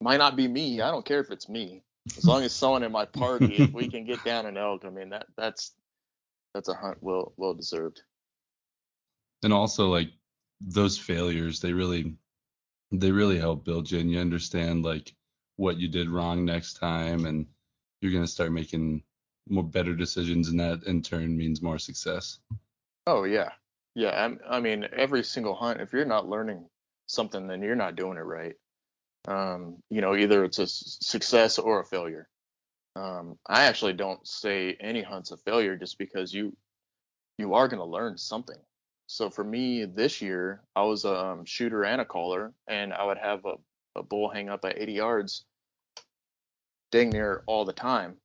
Might 0.00 0.18
not 0.18 0.36
be 0.36 0.46
me. 0.46 0.80
I 0.80 0.92
don't 0.92 1.04
care 1.04 1.20
if 1.20 1.32
it's 1.32 1.48
me. 1.48 1.82
As 2.16 2.24
long 2.24 2.44
as 2.44 2.52
someone 2.52 2.84
in 2.84 2.92
my 2.92 3.04
party, 3.04 3.56
if 3.56 3.72
we 3.72 3.88
can 3.88 4.04
get 4.04 4.24
down 4.24 4.46
an 4.46 4.56
elk, 4.56 4.84
I 4.84 4.90
mean 4.90 5.10
that 5.10 5.26
that's 5.36 5.72
that's 6.54 6.68
a 6.68 6.74
hunt 6.74 6.98
well 7.00 7.32
well 7.36 7.54
deserved. 7.54 8.02
And 9.42 9.52
also 9.52 9.88
like 9.88 10.10
those 10.60 10.98
failures, 10.98 11.60
they 11.60 11.72
really 11.72 12.16
they 12.90 13.10
really 13.10 13.38
help 13.38 13.64
build 13.64 13.90
you 13.90 13.98
and 13.98 14.10
you 14.10 14.18
understand 14.18 14.82
like 14.82 15.14
what 15.56 15.76
you 15.76 15.88
did 15.88 16.08
wrong 16.08 16.44
next 16.44 16.74
time 16.74 17.26
and 17.26 17.46
you're 18.00 18.12
going 18.12 18.24
to 18.24 18.30
start 18.30 18.52
making 18.52 19.02
more 19.48 19.64
better 19.64 19.94
decisions 19.94 20.48
and 20.48 20.60
that 20.60 20.82
in 20.84 21.02
turn 21.02 21.36
means 21.36 21.62
more 21.62 21.78
success. 21.78 22.38
Oh 23.06 23.24
yeah. 23.24 23.50
Yeah 23.94 24.24
I'm, 24.24 24.38
i 24.48 24.60
mean 24.60 24.86
every 24.92 25.24
single 25.24 25.54
hunt 25.54 25.80
if 25.80 25.92
you're 25.92 26.04
not 26.04 26.28
learning 26.28 26.68
something 27.06 27.46
then 27.46 27.62
you're 27.62 27.74
not 27.74 27.96
doing 27.96 28.16
it 28.16 28.22
right. 28.22 28.54
Um, 29.26 29.82
you 29.90 30.00
know 30.00 30.16
either 30.16 30.44
it's 30.44 30.58
a 30.58 30.66
success 30.66 31.58
or 31.58 31.80
a 31.80 31.84
failure. 31.84 32.28
Um, 32.96 33.38
i 33.46 33.64
actually 33.64 33.92
don't 33.92 34.26
say 34.26 34.76
any 34.80 35.02
hunt's 35.02 35.30
a 35.30 35.36
failure 35.36 35.76
just 35.76 35.98
because 35.98 36.32
you 36.32 36.56
you 37.36 37.54
are 37.54 37.68
going 37.68 37.80
to 37.80 37.84
learn 37.84 38.18
something 38.18 38.56
so 39.08 39.28
for 39.28 39.42
me 39.42 39.84
this 39.84 40.22
year 40.22 40.62
i 40.76 40.82
was 40.82 41.04
a 41.04 41.26
um, 41.26 41.44
shooter 41.44 41.84
and 41.84 42.00
a 42.00 42.04
caller 42.04 42.52
and 42.68 42.92
i 42.92 43.04
would 43.04 43.18
have 43.18 43.44
a, 43.44 43.54
a 43.96 44.02
bull 44.02 44.30
hang 44.30 44.48
up 44.48 44.64
at 44.64 44.78
80 44.78 44.92
yards 44.92 45.44
dang 46.90 47.10
near 47.10 47.42
all 47.46 47.64
the 47.64 47.72
time. 47.72 48.16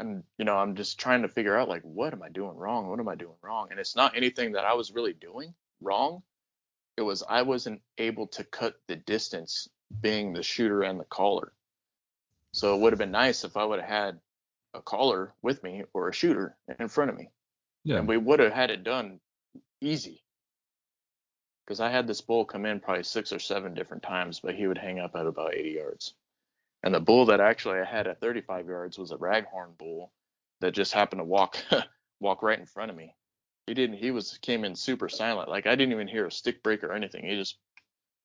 And, 0.00 0.24
you 0.38 0.44
know, 0.44 0.56
I'm 0.56 0.74
just 0.74 0.98
trying 0.98 1.22
to 1.22 1.28
figure 1.28 1.56
out, 1.56 1.68
like, 1.68 1.82
what 1.82 2.12
am 2.12 2.22
I 2.22 2.28
doing 2.28 2.56
wrong? 2.56 2.88
What 2.88 2.98
am 2.98 3.08
I 3.08 3.14
doing 3.14 3.36
wrong? 3.42 3.68
And 3.70 3.78
it's 3.78 3.96
not 3.96 4.16
anything 4.16 4.52
that 4.52 4.64
I 4.64 4.74
was 4.74 4.92
really 4.92 5.12
doing 5.12 5.54
wrong. 5.80 6.22
It 6.96 7.02
was 7.02 7.22
I 7.28 7.42
wasn't 7.42 7.80
able 7.98 8.28
to 8.28 8.44
cut 8.44 8.74
the 8.88 8.96
distance 8.96 9.68
being 10.00 10.32
the 10.32 10.42
shooter 10.42 10.82
and 10.82 10.98
the 10.98 11.04
caller. 11.04 11.52
So 12.52 12.74
it 12.74 12.80
would 12.80 12.92
have 12.92 12.98
been 12.98 13.10
nice 13.10 13.44
if 13.44 13.56
I 13.56 13.64
would 13.64 13.80
have 13.80 13.88
had 13.88 14.20
a 14.74 14.80
caller 14.80 15.32
with 15.42 15.62
me 15.62 15.84
or 15.92 16.08
a 16.08 16.12
shooter 16.12 16.56
in 16.78 16.88
front 16.88 17.10
of 17.10 17.16
me. 17.16 17.30
Yeah. 17.84 17.98
And 17.98 18.08
we 18.08 18.16
would 18.16 18.40
have 18.40 18.52
had 18.52 18.70
it 18.70 18.84
done 18.84 19.20
easy. 19.80 20.23
Because 21.64 21.80
I 21.80 21.90
had 21.90 22.06
this 22.06 22.20
bull 22.20 22.44
come 22.44 22.66
in 22.66 22.80
probably 22.80 23.04
six 23.04 23.32
or 23.32 23.38
seven 23.38 23.74
different 23.74 24.02
times, 24.02 24.40
but 24.40 24.54
he 24.54 24.66
would 24.66 24.78
hang 24.78 24.98
up 24.98 25.16
at 25.16 25.26
about 25.26 25.54
80 25.54 25.70
yards. 25.70 26.14
And 26.82 26.94
the 26.94 27.00
bull 27.00 27.26
that 27.26 27.40
actually 27.40 27.80
I 27.80 27.84
had 27.84 28.06
at 28.06 28.20
35 28.20 28.68
yards 28.68 28.98
was 28.98 29.10
a 29.10 29.16
raghorn 29.16 29.76
bull 29.78 30.12
that 30.60 30.72
just 30.72 30.92
happened 30.92 31.20
to 31.20 31.24
walk 31.24 31.56
walk 32.20 32.42
right 32.42 32.58
in 32.58 32.66
front 32.66 32.90
of 32.90 32.96
me. 32.96 33.14
He 33.66 33.72
didn't. 33.72 33.96
He 33.96 34.10
was 34.10 34.38
came 34.42 34.64
in 34.64 34.74
super 34.74 35.08
silent. 35.08 35.48
Like 35.48 35.66
I 35.66 35.74
didn't 35.74 35.92
even 35.92 36.08
hear 36.08 36.26
a 36.26 36.30
stick 36.30 36.62
break 36.62 36.84
or 36.84 36.92
anything. 36.92 37.24
He 37.24 37.36
just 37.36 37.56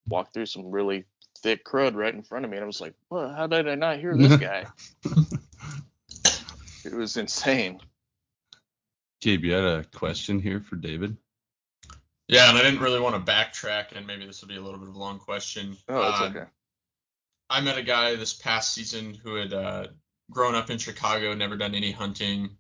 walked 0.07 0.33
through 0.33 0.47
some 0.47 0.71
really 0.71 1.05
thick 1.37 1.63
crud 1.63 1.95
right 1.95 2.13
in 2.13 2.23
front 2.23 2.43
of 2.43 2.51
me, 2.51 2.57
and 2.57 2.63
I 2.63 2.67
was 2.67 2.81
like, 2.81 2.93
"Well, 3.09 3.29
how 3.29 3.47
did 3.47 3.69
I 3.69 3.75
not 3.75 3.99
hear 3.99 4.15
this 4.17 4.35
guy?" 4.37 4.65
it 6.83 6.93
was 6.93 7.15
insane. 7.15 7.79
Gabe, 9.21 9.45
you 9.45 9.53
had 9.53 9.63
a 9.63 9.83
question 9.85 10.39
here 10.39 10.59
for 10.59 10.75
David. 10.75 11.15
Yeah, 12.29 12.47
and 12.47 12.59
I 12.59 12.61
didn't 12.61 12.79
really 12.79 12.99
want 12.99 13.15
to 13.15 13.31
backtrack, 13.31 13.95
and 13.95 14.05
maybe 14.05 14.27
this 14.27 14.41
will 14.41 14.49
be 14.49 14.55
a 14.55 14.61
little 14.61 14.79
bit 14.79 14.87
of 14.87 14.95
a 14.95 14.99
long 14.99 15.17
question. 15.17 15.75
Oh, 15.89 15.99
that's 15.99 16.21
uh, 16.21 16.25
okay. 16.25 16.49
I 17.49 17.61
met 17.61 17.79
a 17.79 17.83
guy 17.83 18.15
this 18.15 18.35
past 18.35 18.71
season 18.71 19.15
who 19.15 19.33
had 19.33 19.51
uh, 19.51 19.87
grown 20.29 20.53
up 20.53 20.69
in 20.69 20.77
Chicago, 20.77 21.33
never 21.33 21.57
done 21.57 21.73
any 21.73 21.91
hunting, 21.91 22.51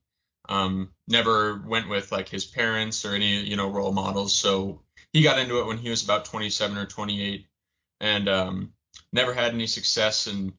um, 0.49 0.89
never 1.07 1.61
went 1.67 1.87
with 1.87 2.11
like 2.11 2.27
his 2.27 2.45
parents 2.45 3.05
or 3.05 3.13
any 3.13 3.41
you 3.41 3.55
know 3.55 3.69
role 3.69 3.91
models. 3.91 4.35
So 4.35 4.81
he 5.13 5.21
got 5.21 5.37
into 5.37 5.59
it 5.59 5.67
when 5.67 5.77
he 5.77 5.91
was 5.91 6.03
about 6.03 6.25
27 6.25 6.75
or 6.75 6.87
28, 6.87 7.45
and 8.01 8.27
um, 8.27 8.73
never 9.13 9.35
had 9.35 9.53
any 9.53 9.67
success 9.67 10.25
and 10.25 10.53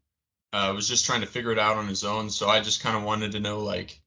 uh, 0.53 0.73
was 0.73 0.89
just 0.89 1.05
trying 1.05 1.23
to 1.23 1.27
figure 1.27 1.51
it 1.51 1.59
out 1.59 1.79
on 1.79 1.89
his 1.89 2.05
own. 2.05 2.31
So 2.31 2.49
I 2.49 2.61
just 2.61 2.81
kind 2.81 2.97
of 2.97 3.03
wanted 3.03 3.33
to 3.33 3.41
know 3.41 3.59
like 3.59 4.01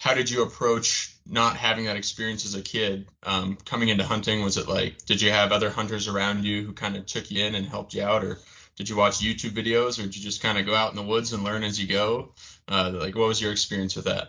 how 0.00 0.14
did 0.14 0.30
you 0.30 0.42
approach 0.42 1.14
not 1.26 1.56
having 1.56 1.84
that 1.84 1.96
experience 1.96 2.44
as 2.44 2.56
a 2.56 2.62
kid 2.62 3.06
um, 3.22 3.56
coming 3.64 3.88
into 3.88 4.04
hunting 4.04 4.42
was 4.42 4.56
it 4.56 4.68
like 4.68 4.98
did 5.06 5.22
you 5.22 5.30
have 5.30 5.52
other 5.52 5.70
hunters 5.70 6.08
around 6.08 6.44
you 6.44 6.64
who 6.64 6.72
kind 6.72 6.96
of 6.96 7.06
took 7.06 7.30
you 7.30 7.44
in 7.44 7.54
and 7.54 7.66
helped 7.66 7.94
you 7.94 8.02
out 8.02 8.24
or 8.24 8.38
did 8.80 8.88
you 8.88 8.96
watch 8.96 9.18
YouTube 9.18 9.50
videos 9.50 9.98
or 9.98 10.04
did 10.04 10.16
you 10.16 10.22
just 10.22 10.42
kind 10.42 10.56
of 10.56 10.64
go 10.64 10.74
out 10.74 10.88
in 10.88 10.96
the 10.96 11.02
woods 11.02 11.34
and 11.34 11.44
learn 11.44 11.62
as 11.64 11.78
you 11.78 11.86
go? 11.86 12.32
Uh, 12.66 12.90
like, 12.94 13.14
what 13.14 13.28
was 13.28 13.38
your 13.38 13.52
experience 13.52 13.94
with 13.94 14.06
that? 14.06 14.28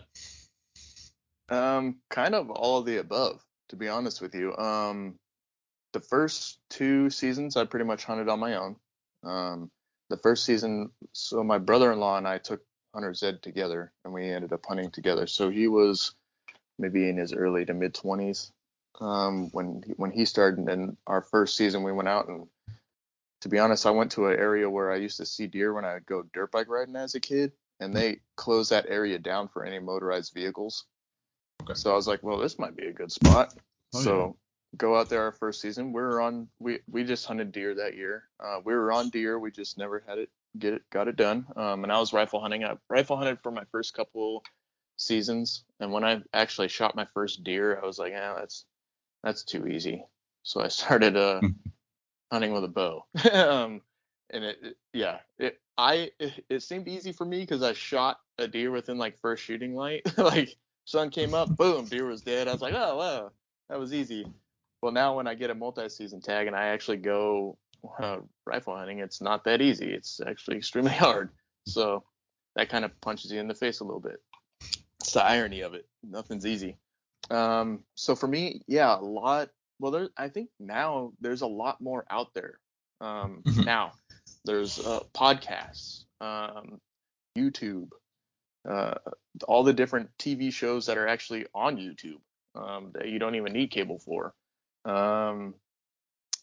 Um, 1.48 2.00
kind 2.10 2.34
of 2.34 2.50
all 2.50 2.78
of 2.78 2.84
the 2.84 2.98
above, 2.98 3.42
to 3.70 3.76
be 3.76 3.88
honest 3.88 4.20
with 4.20 4.34
you. 4.34 4.54
Um, 4.54 5.14
the 5.94 6.00
first 6.00 6.58
two 6.68 7.08
seasons 7.08 7.56
I 7.56 7.64
pretty 7.64 7.86
much 7.86 8.04
hunted 8.04 8.28
on 8.28 8.40
my 8.40 8.56
own. 8.56 8.76
Um, 9.24 9.70
the 10.10 10.18
first 10.18 10.44
season, 10.44 10.90
so 11.12 11.42
my 11.42 11.56
brother-in-law 11.56 12.18
and 12.18 12.28
I 12.28 12.36
took 12.36 12.60
hunter's 12.94 13.22
ed 13.22 13.42
together, 13.42 13.92
and 14.04 14.12
we 14.12 14.30
ended 14.30 14.52
up 14.52 14.64
hunting 14.66 14.90
together. 14.90 15.26
So 15.26 15.50
he 15.50 15.68
was 15.68 16.14
maybe 16.78 17.08
in 17.08 17.16
his 17.16 17.32
early 17.32 17.64
to 17.64 17.74
mid 17.74 17.94
20s 17.94 18.50
um, 19.00 19.50
when 19.52 19.82
when 19.96 20.10
he 20.10 20.24
started. 20.24 20.58
And 20.58 20.68
then 20.68 20.96
our 21.06 21.22
first 21.22 21.56
season, 21.56 21.82
we 21.82 21.92
went 21.92 22.08
out 22.08 22.28
and 22.28 22.46
to 23.42 23.48
be 23.48 23.58
honest, 23.58 23.86
I 23.86 23.90
went 23.90 24.12
to 24.12 24.28
an 24.28 24.38
area 24.38 24.70
where 24.70 24.92
I 24.92 24.96
used 24.96 25.16
to 25.16 25.26
see 25.26 25.48
deer 25.48 25.74
when 25.74 25.84
I 25.84 25.94
would 25.94 26.06
go 26.06 26.22
dirt 26.32 26.52
bike 26.52 26.68
riding 26.68 26.94
as 26.94 27.16
a 27.16 27.20
kid, 27.20 27.50
and 27.80 27.94
they 27.94 28.20
closed 28.36 28.70
that 28.70 28.86
area 28.88 29.18
down 29.18 29.48
for 29.48 29.64
any 29.64 29.80
motorized 29.80 30.32
vehicles. 30.32 30.84
Okay. 31.62 31.74
So 31.74 31.90
I 31.90 31.96
was 31.96 32.06
like, 32.06 32.22
well, 32.22 32.38
this 32.38 32.58
might 32.60 32.76
be 32.76 32.86
a 32.86 32.92
good 32.92 33.10
spot. 33.10 33.54
Oh, 33.94 34.00
so 34.00 34.18
yeah. 34.20 34.76
go 34.76 34.96
out 34.96 35.08
there 35.08 35.22
our 35.22 35.32
first 35.32 35.60
season. 35.60 35.92
We 35.92 36.00
were 36.00 36.20
on 36.20 36.48
we 36.60 36.78
we 36.88 37.02
just 37.02 37.26
hunted 37.26 37.50
deer 37.50 37.74
that 37.74 37.96
year. 37.96 38.28
Uh, 38.38 38.60
we 38.64 38.74
were 38.74 38.92
on 38.92 39.10
deer. 39.10 39.38
We 39.40 39.50
just 39.50 39.76
never 39.76 40.04
had 40.06 40.18
it 40.18 40.30
get 40.58 40.74
it 40.74 40.82
got 40.90 41.08
it 41.08 41.16
done. 41.16 41.46
Um, 41.56 41.82
and 41.84 41.92
I 41.92 41.98
was 41.98 42.12
rifle 42.12 42.40
hunting. 42.40 42.64
I 42.64 42.76
rifle 42.88 43.16
hunted 43.16 43.38
for 43.42 43.50
my 43.50 43.64
first 43.72 43.94
couple 43.94 44.42
seasons, 44.96 45.64
and 45.80 45.92
when 45.92 46.04
I 46.04 46.22
actually 46.32 46.68
shot 46.68 46.96
my 46.96 47.06
first 47.14 47.44
deer, 47.44 47.80
I 47.82 47.86
was 47.86 47.98
like, 47.98 48.12
yeah, 48.12 48.34
that's 48.38 48.64
that's 49.22 49.44
too 49.44 49.66
easy. 49.66 50.04
So 50.42 50.60
I 50.60 50.68
started 50.68 51.16
uh 51.16 51.40
hunting 52.30 52.52
with 52.52 52.64
a 52.64 52.68
bow. 52.68 53.04
um, 53.32 53.82
and 54.30 54.44
it, 54.44 54.58
it, 54.62 54.76
yeah, 54.92 55.18
it 55.38 55.60
I 55.78 56.10
it, 56.18 56.44
it 56.48 56.62
seemed 56.62 56.88
easy 56.88 57.12
for 57.12 57.24
me 57.24 57.40
because 57.40 57.62
I 57.62 57.72
shot 57.72 58.20
a 58.38 58.48
deer 58.48 58.70
within 58.70 58.98
like 58.98 59.18
first 59.20 59.44
shooting 59.44 59.74
light. 59.74 60.02
like 60.18 60.56
sun 60.84 61.10
came 61.10 61.34
up, 61.34 61.56
boom, 61.56 61.86
deer 61.86 62.06
was 62.06 62.22
dead. 62.22 62.48
I 62.48 62.52
was 62.52 62.62
like, 62.62 62.74
oh 62.74 62.96
wow, 62.96 63.30
that 63.68 63.78
was 63.78 63.92
easy. 63.92 64.26
Well, 64.80 64.92
now 64.92 65.16
when 65.16 65.28
I 65.28 65.34
get 65.34 65.50
a 65.50 65.54
multi-season 65.54 66.20
tag 66.20 66.48
and 66.48 66.56
I 66.56 66.68
actually 66.68 66.96
go 66.96 67.56
uh, 67.98 68.18
rifle 68.46 68.76
hunting, 68.76 68.98
it's 68.98 69.20
not 69.20 69.44
that 69.44 69.60
easy. 69.60 69.92
It's 69.92 70.20
actually 70.26 70.56
extremely 70.56 70.90
hard. 70.92 71.30
So 71.66 72.04
that 72.56 72.68
kind 72.68 72.84
of 72.84 72.98
punches 73.00 73.32
you 73.32 73.40
in 73.40 73.48
the 73.48 73.54
face 73.54 73.80
a 73.80 73.84
little 73.84 74.00
bit. 74.00 74.20
It's 75.00 75.12
the 75.12 75.24
irony 75.24 75.60
of 75.60 75.74
it. 75.74 75.86
Nothing's 76.02 76.46
easy. 76.46 76.76
Um, 77.30 77.84
so 77.94 78.14
for 78.14 78.26
me, 78.26 78.62
yeah, 78.66 78.96
a 78.96 79.00
lot 79.00 79.50
well, 79.82 79.90
there, 79.90 80.08
I 80.16 80.28
think 80.28 80.48
now 80.60 81.12
there's 81.20 81.42
a 81.42 81.46
lot 81.46 81.80
more 81.80 82.06
out 82.08 82.32
there. 82.34 82.60
Um, 83.00 83.42
mm-hmm. 83.44 83.62
Now 83.62 83.92
there's 84.44 84.78
uh, 84.78 85.00
podcasts, 85.12 86.04
um, 86.20 86.80
YouTube, 87.36 87.88
uh, 88.68 88.94
all 89.48 89.64
the 89.64 89.72
different 89.72 90.10
TV 90.20 90.52
shows 90.52 90.86
that 90.86 90.98
are 90.98 91.08
actually 91.08 91.46
on 91.52 91.78
YouTube 91.78 92.20
um, 92.54 92.92
that 92.94 93.08
you 93.08 93.18
don't 93.18 93.34
even 93.34 93.52
need 93.52 93.72
cable 93.72 93.98
for. 93.98 94.34
Um, 94.84 95.54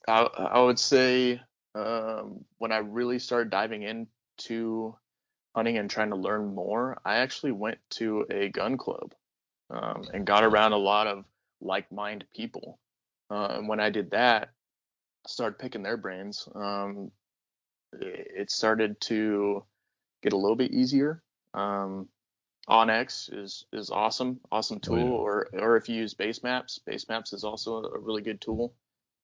I, 0.07 0.21
I, 0.21 0.59
would 0.61 0.79
say 0.79 1.41
um, 1.75 2.45
when 2.57 2.71
I 2.71 2.77
really 2.77 3.19
started 3.19 3.49
diving 3.49 3.83
into 3.83 4.95
hunting 5.55 5.77
and 5.77 5.89
trying 5.89 6.09
to 6.09 6.15
learn 6.15 6.53
more, 6.53 6.99
I 7.05 7.17
actually 7.17 7.51
went 7.51 7.77
to 7.91 8.25
a 8.29 8.49
gun 8.49 8.77
club 8.77 9.13
um, 9.69 10.03
and 10.13 10.25
got 10.25 10.43
around 10.43 10.73
a 10.73 10.77
lot 10.77 11.07
of 11.07 11.25
like-minded 11.61 12.29
people. 12.31 12.79
Uh, 13.29 13.47
and 13.57 13.67
when 13.67 13.79
I 13.79 13.89
did 13.89 14.11
that, 14.11 14.49
started 15.27 15.59
picking 15.59 15.83
their 15.83 15.97
brains, 15.97 16.47
um, 16.55 17.11
it 17.93 18.51
started 18.51 18.99
to 19.01 19.63
get 20.23 20.33
a 20.33 20.37
little 20.37 20.55
bit 20.55 20.71
easier. 20.71 21.21
Um, 21.53 22.07
onX 22.69 23.33
is 23.33 23.65
is 23.73 23.89
awesome, 23.89 24.39
awesome 24.51 24.79
tool. 24.79 24.95
Oh, 24.95 25.05
yeah. 25.05 25.11
Or 25.11 25.47
or 25.53 25.77
if 25.77 25.89
you 25.89 25.95
use 25.95 26.13
Base 26.13 26.43
Maps, 26.43 26.79
Base 26.85 27.07
Maps 27.09 27.33
is 27.33 27.43
also 27.43 27.83
a 27.83 27.99
really 27.99 28.21
good 28.21 28.41
tool. 28.41 28.73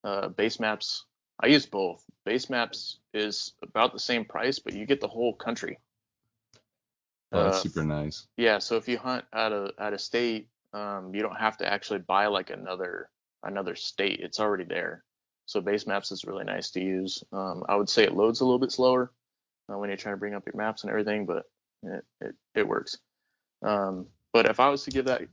Uh, 0.06 0.30
Basemaps, 0.30 1.02
I 1.40 1.48
use 1.48 1.66
both. 1.66 2.06
Base 2.26 2.48
maps 2.48 3.00
is 3.12 3.54
about 3.64 3.92
the 3.92 4.00
same 4.00 4.24
price, 4.24 4.60
but 4.60 4.74
you 4.74 4.86
get 4.86 5.02
the 5.02 5.08
whole 5.08 5.34
country. 5.34 5.80
Oh, 7.32 7.44
that's 7.44 7.58
uh, 7.58 7.62
super 7.62 7.84
nice. 7.84 8.28
Yeah, 8.38 8.60
so 8.60 8.78
if 8.78 8.88
you 8.88 9.00
hunt 9.00 9.26
out 9.34 9.52
of 9.52 9.72
out 9.80 9.94
of 9.94 10.02
state, 10.02 10.48
um, 10.74 11.16
you 11.16 11.24
don't 11.24 11.40
have 11.40 11.58
to 11.58 11.72
actually 11.72 12.00
buy 12.00 12.28
like 12.28 12.52
another 12.52 13.10
another 13.44 13.76
state. 13.76 14.20
It's 14.22 14.40
already 14.40 14.64
there. 14.64 15.04
So 15.48 15.60
base 15.60 15.88
maps 15.88 16.12
is 16.12 16.24
really 16.24 16.46
nice 16.46 16.70
to 16.72 16.82
use. 16.82 17.24
Um, 17.34 17.64
I 17.68 17.76
would 17.76 17.90
say 17.90 18.04
it 18.04 18.16
loads 18.16 18.42
a 18.42 18.46
little 18.46 18.60
bit 18.60 18.72
slower 18.72 19.12
uh, 19.72 19.78
when 19.78 19.90
you're 19.90 19.98
trying 19.98 20.14
to 20.14 20.20
bring 20.20 20.36
up 20.36 20.46
your 20.46 20.56
maps 20.56 20.84
and 20.84 20.92
everything, 20.92 21.26
but 21.26 21.46
it 21.82 22.06
it, 22.22 22.36
it 22.54 22.68
works. 22.68 23.00
Um, 23.64 24.06
but 24.34 24.46
if 24.46 24.60
I 24.60 24.70
was 24.70 24.84
to 24.84 24.92
give 24.92 25.06
that 25.06 25.24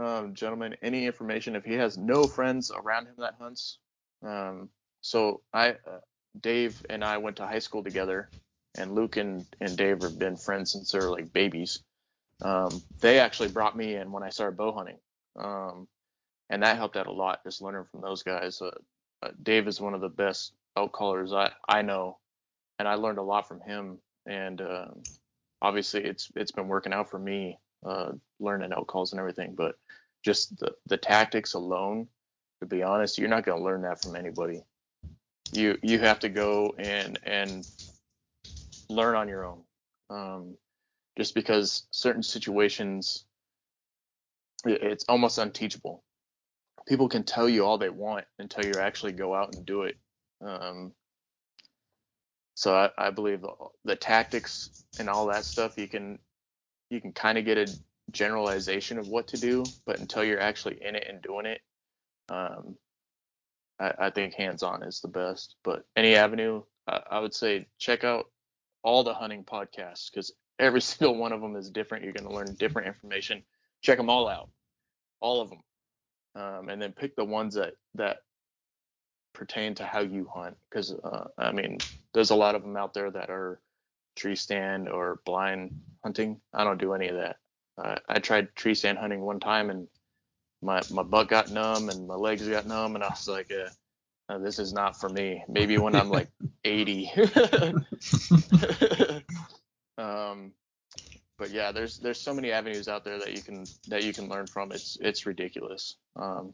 um, 0.00 0.34
gentleman 0.34 0.74
any 0.82 1.06
information, 1.06 1.54
if 1.54 1.64
he 1.64 1.74
has 1.74 1.96
no 1.96 2.24
friends 2.24 2.72
around 2.74 3.06
him 3.06 3.14
that 3.18 3.36
hunts, 3.38 3.78
um, 4.26 4.68
so 5.00 5.42
I, 5.52 5.70
uh, 5.70 6.00
Dave 6.40 6.84
and 6.90 7.04
I 7.04 7.18
went 7.18 7.36
to 7.36 7.46
high 7.46 7.58
school 7.60 7.82
together, 7.84 8.30
and 8.76 8.94
Luke 8.94 9.16
and, 9.16 9.46
and 9.60 9.76
Dave 9.76 10.02
have 10.02 10.18
been 10.18 10.36
friends 10.36 10.72
since 10.72 10.92
they 10.92 10.98
were 11.00 11.10
like 11.10 11.32
babies. 11.32 11.80
Um, 12.42 12.82
they 13.00 13.18
actually 13.18 13.48
brought 13.48 13.76
me 13.76 13.96
in 13.96 14.12
when 14.12 14.22
I 14.22 14.30
started 14.30 14.56
bow 14.56 14.72
hunting, 14.72 14.98
um, 15.38 15.88
and 16.50 16.62
that 16.62 16.76
helped 16.76 16.96
out 16.96 17.06
a 17.06 17.12
lot. 17.12 17.42
Just 17.44 17.62
learning 17.62 17.84
from 17.90 18.00
those 18.00 18.22
guys. 18.22 18.60
Uh, 18.62 18.70
uh, 19.22 19.30
Dave 19.42 19.66
is 19.66 19.80
one 19.80 19.94
of 19.94 20.00
the 20.00 20.08
best 20.08 20.52
elk 20.76 20.92
callers 20.92 21.32
I 21.32 21.50
I 21.68 21.82
know, 21.82 22.18
and 22.78 22.86
I 22.86 22.94
learned 22.94 23.18
a 23.18 23.22
lot 23.22 23.48
from 23.48 23.60
him. 23.60 23.98
And 24.26 24.60
uh, 24.60 24.88
obviously, 25.62 26.04
it's 26.04 26.30
it's 26.36 26.52
been 26.52 26.68
working 26.68 26.92
out 26.92 27.10
for 27.10 27.18
me, 27.18 27.58
uh, 27.84 28.12
learning 28.38 28.72
elk 28.72 28.86
calls 28.88 29.12
and 29.12 29.18
everything. 29.18 29.54
But 29.56 29.74
just 30.24 30.56
the 30.58 30.72
the 30.86 30.96
tactics 30.96 31.54
alone, 31.54 32.06
to 32.60 32.66
be 32.66 32.82
honest, 32.82 33.18
you're 33.18 33.28
not 33.28 33.44
going 33.44 33.58
to 33.58 33.64
learn 33.64 33.82
that 33.82 34.02
from 34.02 34.16
anybody. 34.16 34.62
You 35.52 35.78
you 35.82 35.98
have 36.00 36.20
to 36.20 36.28
go 36.28 36.74
and 36.78 37.18
and 37.22 37.66
learn 38.88 39.14
on 39.14 39.28
your 39.28 39.44
own. 39.44 39.62
Um, 40.10 40.56
just 41.16 41.34
because 41.34 41.86
certain 41.90 42.22
situations, 42.22 43.24
it's 44.64 45.04
almost 45.08 45.38
unteachable. 45.38 46.02
People 46.86 47.08
can 47.08 47.24
tell 47.24 47.48
you 47.48 47.64
all 47.64 47.78
they 47.78 47.90
want 47.90 48.24
until 48.38 48.64
you 48.64 48.74
actually 48.78 49.12
go 49.12 49.34
out 49.34 49.54
and 49.54 49.66
do 49.66 49.82
it. 49.82 49.96
Um, 50.40 50.92
so 52.54 52.74
I, 52.74 52.90
I 52.96 53.10
believe 53.10 53.40
the, 53.40 53.52
the, 53.84 53.96
tactics 53.96 54.84
and 54.98 55.08
all 55.08 55.26
that 55.26 55.44
stuff 55.44 55.76
you 55.76 55.88
can 55.88 56.18
you 56.90 57.00
can 57.00 57.12
kind 57.12 57.38
of 57.38 57.44
get 57.44 57.58
a 57.58 57.72
generalization 58.10 58.98
of 58.98 59.08
what 59.08 59.28
to 59.28 59.36
do, 59.36 59.64
but 59.84 59.98
until 59.98 60.24
you're 60.24 60.40
actually 60.40 60.78
in 60.82 60.96
it 60.96 61.06
and 61.08 61.20
doing 61.20 61.46
it, 61.46 61.60
um, 62.28 62.76
I, 63.78 63.92
I, 63.98 64.10
think 64.10 64.34
hands-on 64.34 64.82
is 64.82 65.00
the 65.00 65.08
best. 65.08 65.56
But 65.64 65.84
any 65.96 66.14
avenue, 66.14 66.62
I, 66.86 67.00
I 67.12 67.20
would 67.20 67.34
say 67.34 67.66
check 67.78 68.04
out 68.04 68.26
all 68.82 69.04
the 69.04 69.14
hunting 69.14 69.44
podcasts 69.44 70.10
because 70.10 70.32
every 70.58 70.80
single 70.82 71.16
one 71.16 71.32
of 71.32 71.40
them 71.40 71.56
is 71.56 71.70
different. 71.70 72.04
You're 72.04 72.12
going 72.12 72.28
to 72.28 72.34
learn 72.34 72.54
different 72.58 72.88
information. 72.88 73.42
Check 73.82 73.98
them 73.98 74.10
all 74.10 74.28
out, 74.28 74.50
all 75.20 75.40
of 75.40 75.50
them, 75.50 75.60
um, 76.34 76.68
and 76.68 76.82
then 76.82 76.92
pick 76.92 77.14
the 77.14 77.24
ones 77.24 77.54
that 77.54 77.74
that 77.94 78.18
pertain 79.34 79.74
to 79.76 79.84
how 79.84 80.00
you 80.00 80.28
hunt. 80.34 80.56
Because 80.68 80.92
uh, 80.92 81.28
I 81.38 81.52
mean, 81.52 81.78
there's 82.12 82.30
a 82.30 82.36
lot 82.36 82.56
of 82.56 82.62
them 82.62 82.76
out 82.76 82.92
there 82.92 83.10
that 83.10 83.30
are 83.30 83.60
tree 84.16 84.34
stand 84.34 84.88
or 84.88 85.20
blind 85.24 85.78
hunting. 86.02 86.40
I 86.52 86.64
don't 86.64 86.80
do 86.80 86.92
any 86.92 87.08
of 87.08 87.16
that. 87.16 87.36
Uh, 87.80 87.96
I 88.08 88.18
tried 88.18 88.54
tree 88.56 88.74
stand 88.74 88.98
hunting 88.98 89.20
one 89.20 89.38
time 89.38 89.70
and 89.70 89.86
my 90.62 90.80
my 90.90 91.02
butt 91.02 91.28
got 91.28 91.50
numb 91.50 91.88
and 91.88 92.06
my 92.06 92.14
legs 92.14 92.46
got 92.46 92.66
numb 92.66 92.94
and 92.94 93.04
I 93.04 93.08
was 93.08 93.28
like, 93.28 93.50
uh, 94.28 94.38
this 94.38 94.58
is 94.58 94.72
not 94.72 95.00
for 95.00 95.08
me. 95.08 95.44
Maybe 95.48 95.78
when 95.78 95.94
I'm 95.94 96.10
like 96.10 96.28
80. 96.64 97.10
um, 99.98 100.52
but 101.38 101.50
yeah, 101.50 101.72
there's 101.72 101.98
there's 101.98 102.20
so 102.20 102.34
many 102.34 102.52
avenues 102.52 102.88
out 102.88 103.04
there 103.04 103.18
that 103.18 103.32
you 103.34 103.42
can 103.42 103.64
that 103.88 104.04
you 104.04 104.12
can 104.12 104.28
learn 104.28 104.46
from. 104.46 104.72
It's 104.72 104.98
it's 105.00 105.24
ridiculous. 105.24 105.96
Um, 106.16 106.52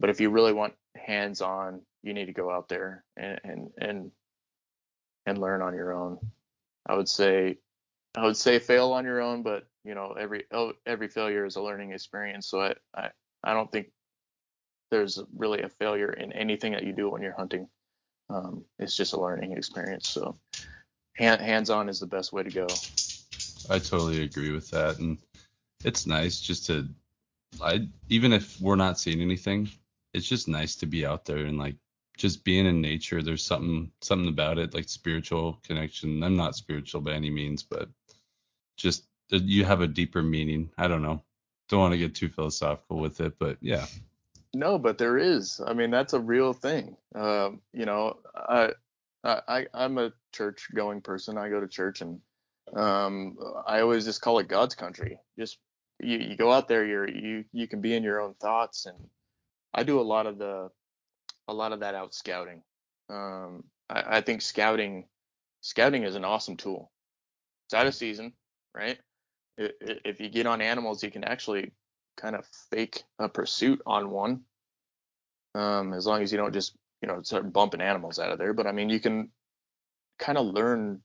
but 0.00 0.10
if 0.10 0.20
you 0.20 0.30
really 0.30 0.52
want 0.52 0.74
hands-on, 0.96 1.82
you 2.02 2.14
need 2.14 2.26
to 2.26 2.32
go 2.32 2.50
out 2.50 2.68
there 2.68 3.04
and 3.16 3.40
and 3.44 3.70
and 3.78 4.10
and 5.26 5.38
learn 5.38 5.62
on 5.62 5.74
your 5.74 5.92
own. 5.92 6.18
I 6.86 6.96
would 6.96 7.08
say 7.08 7.58
I 8.16 8.24
would 8.24 8.36
say 8.36 8.58
fail 8.58 8.92
on 8.92 9.04
your 9.04 9.20
own, 9.20 9.42
but 9.42 9.66
you 9.84 9.94
know 9.94 10.12
every 10.18 10.44
oh, 10.52 10.72
every 10.86 11.08
failure 11.08 11.44
is 11.44 11.56
a 11.56 11.62
learning 11.62 11.92
experience. 11.92 12.48
So 12.48 12.60
I 12.60 12.74
I, 12.94 13.10
I 13.44 13.54
don't 13.54 13.70
think 13.70 13.88
there's 14.90 15.20
really 15.36 15.62
a 15.62 15.68
failure 15.68 16.12
in 16.12 16.32
anything 16.32 16.72
that 16.72 16.84
you 16.84 16.92
do 16.92 17.10
when 17.10 17.22
you're 17.22 17.36
hunting. 17.36 17.68
Um, 18.30 18.64
it's 18.78 18.96
just 18.96 19.12
a 19.12 19.20
learning 19.20 19.52
experience. 19.52 20.08
So 20.08 20.38
hand, 21.16 21.40
hands-on 21.40 21.88
is 21.88 22.00
the 22.00 22.06
best 22.06 22.32
way 22.32 22.42
to 22.42 22.50
go. 22.50 22.66
I 23.70 23.78
totally 23.78 24.22
agree 24.22 24.50
with 24.50 24.70
that, 24.70 24.98
and 24.98 25.18
it's 25.84 26.06
nice 26.06 26.40
just 26.40 26.66
to, 26.66 26.88
I 27.62 27.88
even 28.08 28.32
if 28.32 28.60
we're 28.60 28.76
not 28.76 28.98
seeing 28.98 29.20
anything, 29.20 29.70
it's 30.14 30.28
just 30.28 30.48
nice 30.48 30.74
to 30.76 30.86
be 30.86 31.04
out 31.06 31.24
there 31.24 31.38
and 31.38 31.58
like 31.58 31.76
just 32.16 32.44
being 32.44 32.66
in 32.66 32.80
nature. 32.80 33.22
There's 33.22 33.44
something 33.44 33.92
something 34.00 34.28
about 34.28 34.58
it, 34.58 34.74
like 34.74 34.88
spiritual 34.88 35.60
connection. 35.62 36.22
I'm 36.22 36.36
not 36.36 36.56
spiritual 36.56 37.00
by 37.00 37.12
any 37.12 37.30
means, 37.30 37.62
but 37.62 37.88
just 38.78 39.04
you 39.30 39.64
have 39.64 39.82
a 39.82 39.86
deeper 39.86 40.22
meaning. 40.22 40.70
I 40.78 40.88
don't 40.88 41.02
know. 41.02 41.22
Don't 41.68 41.80
want 41.80 41.92
to 41.92 41.98
get 41.98 42.14
too 42.14 42.30
philosophical 42.30 42.98
with 42.98 43.20
it, 43.20 43.34
but 43.38 43.58
yeah. 43.60 43.84
No, 44.54 44.78
but 44.78 44.96
there 44.96 45.18
is. 45.18 45.60
I 45.64 45.74
mean, 45.74 45.90
that's 45.90 46.14
a 46.14 46.20
real 46.20 46.54
thing. 46.54 46.96
Um, 47.14 47.60
you 47.74 47.84
know, 47.84 48.16
I, 48.34 48.72
I 49.22 49.66
I'm 49.74 49.98
a 49.98 50.12
church 50.32 50.68
going 50.74 51.02
person. 51.02 51.36
I 51.36 51.50
go 51.50 51.60
to 51.60 51.68
church 51.68 52.00
and 52.00 52.20
um, 52.74 53.36
I 53.66 53.80
always 53.80 54.04
just 54.04 54.22
call 54.22 54.38
it 54.38 54.48
God's 54.48 54.74
country. 54.74 55.18
Just 55.38 55.58
you, 56.00 56.18
you 56.18 56.36
go 56.36 56.52
out 56.52 56.68
there, 56.68 56.86
you're 56.86 57.08
you 57.08 57.44
you 57.52 57.68
can 57.68 57.80
be 57.80 57.94
in 57.94 58.02
your 58.02 58.20
own 58.20 58.34
thoughts, 58.34 58.86
and 58.86 58.96
I 59.74 59.82
do 59.82 60.00
a 60.00 60.02
lot 60.02 60.26
of 60.26 60.38
the 60.38 60.70
a 61.48 61.54
lot 61.54 61.72
of 61.72 61.80
that 61.80 61.94
out 61.94 62.14
scouting. 62.14 62.62
Um, 63.10 63.64
I, 63.88 64.18
I 64.18 64.20
think 64.20 64.42
scouting 64.42 65.06
scouting 65.60 66.04
is 66.04 66.14
an 66.14 66.24
awesome 66.24 66.56
tool. 66.56 66.90
It's 67.66 67.74
out 67.74 67.86
of 67.86 67.94
season, 67.94 68.32
right? 68.74 68.98
If 69.56 70.20
you 70.20 70.28
get 70.28 70.46
on 70.46 70.60
animals, 70.60 71.02
you 71.02 71.10
can 71.10 71.24
actually 71.24 71.72
kind 72.16 72.36
of 72.36 72.46
fake 72.70 73.02
a 73.18 73.28
pursuit 73.28 73.80
on 73.86 74.10
one, 74.10 74.42
um, 75.54 75.92
as 75.92 76.06
long 76.06 76.22
as 76.22 76.30
you 76.30 76.38
don't 76.38 76.52
just 76.52 76.74
you 77.02 77.08
know 77.08 77.22
start 77.22 77.52
bumping 77.52 77.80
animals 77.80 78.18
out 78.18 78.30
of 78.30 78.38
there. 78.38 78.52
But 78.52 78.66
I 78.66 78.72
mean, 78.72 78.88
you 78.88 79.00
can 79.00 79.30
kind 80.18 80.38
of 80.38 80.46
learn 80.46 81.00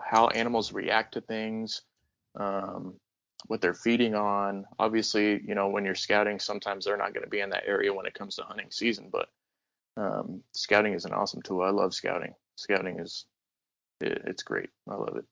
how 0.00 0.28
animals 0.28 0.72
react 0.72 1.14
to 1.14 1.20
things, 1.20 1.82
um, 2.38 2.94
what 3.46 3.60
they're 3.60 3.74
feeding 3.74 4.14
on. 4.14 4.64
Obviously, 4.78 5.42
you 5.46 5.54
know, 5.54 5.68
when 5.68 5.84
you're 5.84 5.94
scouting, 5.94 6.38
sometimes 6.38 6.84
they're 6.84 6.96
not 6.96 7.14
going 7.14 7.24
to 7.24 7.30
be 7.30 7.40
in 7.40 7.50
that 7.50 7.64
area 7.66 7.92
when 7.92 8.06
it 8.06 8.14
comes 8.14 8.36
to 8.36 8.42
hunting 8.42 8.68
season, 8.70 9.10
but 9.12 9.28
um, 9.96 10.42
scouting 10.52 10.94
is 10.94 11.04
an 11.04 11.12
awesome 11.12 11.42
tool. 11.42 11.62
I 11.62 11.70
love 11.70 11.94
scouting. 11.94 12.34
Scouting 12.56 12.98
is 13.00 13.26
it, 14.00 14.22
it's 14.26 14.42
great. 14.42 14.70
I 14.88 14.94
love 14.94 15.16
it. 15.16 15.24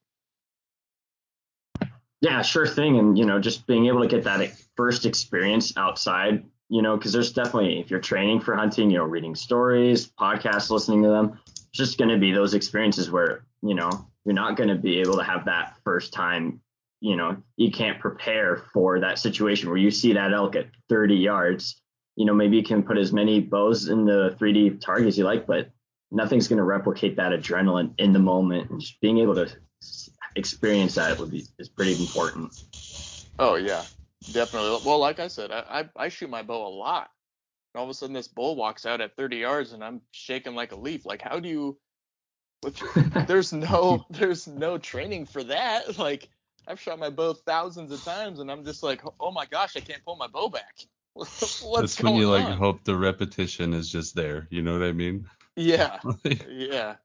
Yeah, 2.23 2.41
sure 2.41 2.67
thing. 2.67 2.99
And 2.99 3.19
you 3.19 3.27
know, 3.27 3.39
just 3.39 3.67
being 3.67 3.87
able 3.87 4.01
to 4.01 4.09
get 4.09 4.25
that 4.25 4.53
first 4.77 5.05
experience 5.05 5.77
outside, 5.77 6.45
you 6.69 6.81
know, 6.81 6.97
because 6.97 7.13
there's 7.13 7.33
definitely 7.33 7.81
if 7.81 7.91
you're 7.91 8.01
training 8.01 8.41
for 8.41 8.55
hunting, 8.57 8.91
you 8.91 8.99
know, 8.99 9.05
reading 9.05 9.35
stories, 9.35 10.07
podcasts, 10.07 10.71
listening 10.71 11.03
to 11.03 11.09
them, 11.09 11.39
it's 11.47 11.69
just 11.73 11.99
going 11.99 12.11
to 12.11 12.19
be 12.19 12.33
those 12.33 12.55
experiences 12.55 13.11
where 13.11 13.45
you 13.63 13.75
know 13.75 14.09
you're 14.25 14.35
not 14.35 14.57
going 14.57 14.69
to 14.69 14.77
be 14.77 15.01
able 15.01 15.17
to 15.17 15.25
have 15.25 15.45
that 15.47 15.75
first 15.85 16.13
time 16.13 16.61
you 17.01 17.17
know 17.17 17.37
you 17.57 17.71
can't 17.71 17.99
prepare 17.99 18.65
for 18.73 19.01
that 19.01 19.19
situation 19.19 19.69
where 19.69 19.79
you 19.79 19.91
see 19.91 20.13
that 20.13 20.33
elk 20.33 20.57
at 20.57 20.67
30 20.89 21.15
yards 21.17 21.81
you 22.17 22.25
know 22.25 22.35
maybe 22.35 22.57
you 22.57 22.63
can 22.63 22.83
put 22.83 22.99
as 22.99 23.13
many 23.13 23.41
bows 23.41 23.89
in 23.89 24.05
the 24.05 24.37
3d 24.41 24.81
target 24.81 25.09
as 25.09 25.19
you 25.19 25.25
like 25.25 25.47
but 25.47 25.71
nothing's 26.11 26.49
going 26.49 26.59
to 26.59 26.63
replicate 26.63 27.17
that 27.17 27.33
adrenaline 27.33 27.93
in 27.99 28.13
the 28.13 28.19
moment 28.19 28.71
and 28.71 28.81
just 28.81 29.01
being 29.01 29.19
able 29.19 29.35
to 29.35 29.51
experience 30.37 30.95
that 30.95 31.18
would 31.18 31.31
be 31.31 31.45
is 31.59 31.68
pretty 31.68 32.01
important 32.01 32.64
oh 33.38 33.55
yeah 33.57 33.83
definitely 34.33 34.79
well 34.85 34.99
like 34.99 35.18
i 35.21 35.29
said 35.29 35.51
i 35.51 35.83
i, 35.97 36.05
I 36.05 36.09
shoot 36.09 36.31
my 36.31 36.42
bow 36.42 36.66
a 36.66 36.75
lot 36.75 37.11
and 37.75 37.81
all 37.81 37.85
of 37.85 37.90
a 37.90 37.95
sudden 37.95 38.14
this 38.14 38.29
bull 38.29 38.57
walks 38.57 38.87
out 38.87 39.01
at 39.01 39.16
30 39.16 39.37
yards 39.37 39.73
and 39.73 39.83
i'm 39.83 40.01
shaking 40.12 40.55
like 40.55 40.73
a 40.73 40.77
leaf 40.77 41.05
like 41.05 41.23
how 41.23 41.40
do 41.40 41.49
you 41.49 41.79
there's 43.27 43.53
no 43.53 44.05
there's 44.11 44.47
no 44.47 44.79
training 44.79 45.27
for 45.27 45.42
that. 45.45 45.99
Like 46.03 46.29
I've 46.66 46.81
shot 46.81 46.99
my 46.99 47.11
bow 47.11 47.35
thousands 47.35 47.92
of 47.92 48.03
times 48.03 48.40
and 48.40 48.51
I'm 48.51 48.64
just 48.64 48.83
like, 48.83 49.03
oh 49.21 49.31
my 49.31 49.47
gosh, 49.47 49.77
I 49.77 49.81
can't 49.81 50.05
pull 50.05 50.16
my 50.16 50.27
bow 50.27 50.49
back. 50.49 50.79
What's 51.12 51.61
That's 51.61 52.03
when 52.03 52.16
you 52.16 52.31
like 52.31 52.45
on? 52.45 52.57
hope 52.57 52.85
the 52.85 52.97
repetition 52.97 53.75
is 53.75 53.90
just 53.90 54.14
there. 54.14 54.47
You 54.51 54.62
know 54.62 54.73
what 54.73 54.83
I 54.83 54.92
mean? 54.92 55.27
Yeah. 55.55 55.99
yeah. 56.49 56.97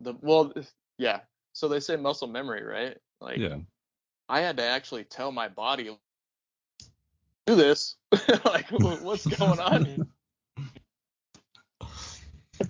The 0.00 0.14
well, 0.20 0.52
yeah. 0.96 1.20
So 1.52 1.68
they 1.68 1.80
say 1.80 1.96
muscle 1.96 2.28
memory, 2.28 2.64
right? 2.64 2.96
Like 3.20 3.38
yeah. 3.38 3.58
I 4.28 4.40
had 4.40 4.56
to 4.58 4.64
actually 4.64 5.04
tell 5.04 5.32
my 5.32 5.48
body 5.48 5.96
do 7.46 7.56
this. 7.56 7.96
like 8.44 8.66
what's 8.70 9.26
going 9.26 9.60
on? 9.60 10.08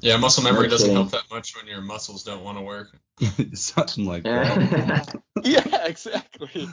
Yeah, 0.00 0.16
muscle 0.16 0.44
memory 0.44 0.68
doesn't 0.68 0.92
help 0.92 1.10
that 1.10 1.24
much 1.30 1.56
when 1.56 1.66
your 1.66 1.80
muscles 1.80 2.22
don't 2.22 2.44
want 2.44 2.56
to 2.58 2.62
work. 2.62 2.96
Something 3.54 4.06
like 4.06 4.22
that. 4.22 5.14
yeah, 5.42 5.84
exactly. 5.86 6.68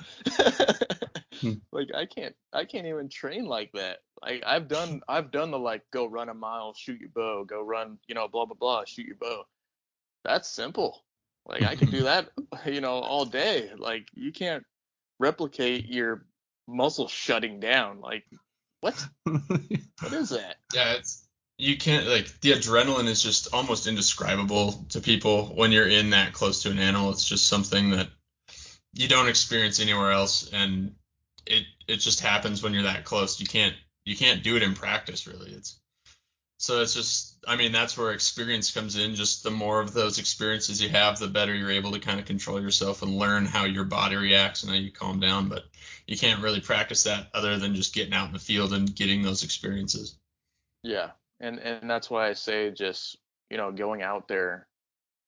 Hmm. 1.41 1.54
like 1.72 1.89
I 1.93 2.06
can't 2.06 2.36
I 2.54 2.65
can't 2.65 2.88
even 2.88 3.10
train 3.10 3.46
like 3.46 3.72
that. 3.74 4.00
Like 4.22 4.43
I've 4.46 4.67
done 4.67 5.02
I've 5.08 5.32
done 5.32 5.52
the 5.52 5.60
like 5.60 5.84
go 5.91 6.06
run 6.06 6.30
a 6.30 6.34
mile, 6.34 6.74
shoot 6.74 7.00
your 7.00 7.10
bow, 7.10 7.43
go 7.43 7.62
run, 7.62 7.98
you 8.08 8.15
know, 8.15 8.28
blah 8.28 8.46
blah 8.46 8.56
blah, 8.60 8.86
shoot 8.86 9.08
your 9.08 9.17
bow. 9.17 9.43
That's 10.24 10.50
simple. 10.50 11.04
Like 11.48 11.64
I 11.64 11.76
can 11.76 11.90
do 11.90 12.04
that, 12.04 12.30
you 12.66 12.82
know, 12.82 13.00
all 13.00 13.26
day. 13.26 13.72
Like 13.78 14.08
you 14.14 14.32
can't 14.32 14.64
replicate 15.20 15.88
your 15.88 16.26
muscle 16.68 17.08
shutting 17.08 17.60
down. 17.60 18.02
Like 18.02 18.26
what? 18.82 19.06
what 19.24 20.14
is 20.14 20.30
that? 20.30 20.58
Yeah, 20.74 20.94
it's 20.94 21.28
you 21.58 21.78
can't 21.78 22.08
like 22.08 22.40
the 22.42 22.52
adrenaline 22.52 23.08
is 23.08 23.24
just 23.24 23.54
almost 23.54 23.88
indescribable 23.88 24.86
to 24.90 25.02
people 25.02 25.48
when 25.56 25.72
you're 25.72 25.88
in 25.88 26.12
that 26.12 26.34
close 26.34 26.62
to 26.64 26.72
an 26.72 26.80
animal. 26.80 27.10
It's 27.10 27.28
just 27.28 27.48
something 27.48 27.92
that 27.92 28.10
you 28.94 29.08
don't 29.08 29.28
experience 29.28 29.80
anywhere 29.80 30.12
else, 30.12 30.50
and 30.52 30.94
it 31.46 31.64
it 31.88 31.98
just 31.98 32.20
happens 32.20 32.62
when 32.62 32.74
you're 32.74 32.84
that 32.84 33.06
close. 33.06 33.40
You 33.40 33.48
can't 33.48 33.76
you 34.06 34.16
can't 34.16 34.44
do 34.44 34.56
it 34.56 34.64
in 34.64 34.76
practice 34.76 35.26
really. 35.26 35.52
It's 35.52 35.80
so 36.68 36.82
it's 36.82 36.94
just 36.94 37.38
I 37.48 37.56
mean 37.56 37.72
that's 37.72 37.98
where 37.98 38.12
experience 38.12 38.72
comes 38.72 38.98
in. 38.98 39.16
Just 39.16 39.42
the 39.42 39.50
more 39.50 39.80
of 39.80 39.94
those 39.94 40.20
experiences 40.20 40.82
you 40.82 40.90
have, 40.90 41.18
the 41.18 41.30
better 41.30 41.56
you're 41.56 41.72
able 41.72 41.94
to 41.94 42.00
kind 42.00 42.20
of 42.20 42.26
control 42.26 42.62
yourself 42.62 43.04
and 43.04 43.16
learn 43.16 43.46
how 43.46 43.64
your 43.64 43.86
body 43.86 44.18
reacts 44.18 44.64
and 44.64 44.72
how 44.74 44.78
you 44.78 44.92
calm 44.92 45.22
down. 45.22 45.48
But 45.48 45.64
you 46.08 46.18
can't 46.18 46.44
really 46.44 46.60
practice 46.60 47.06
that 47.06 47.28
other 47.34 47.58
than 47.58 47.74
just 47.74 47.96
getting 47.96 48.14
out 48.14 48.28
in 48.28 48.34
the 48.34 48.40
field 48.40 48.74
and 48.74 48.94
getting 48.94 49.22
those 49.22 49.46
experiences. 49.46 50.18
Yeah, 50.84 51.12
and 51.40 51.58
and 51.60 51.90
that's 51.90 52.10
why 52.10 52.28
I 52.28 52.34
say 52.34 52.70
just 52.72 53.16
you 53.50 53.56
know 53.56 53.72
going 53.72 54.02
out 54.02 54.28
there 54.28 54.68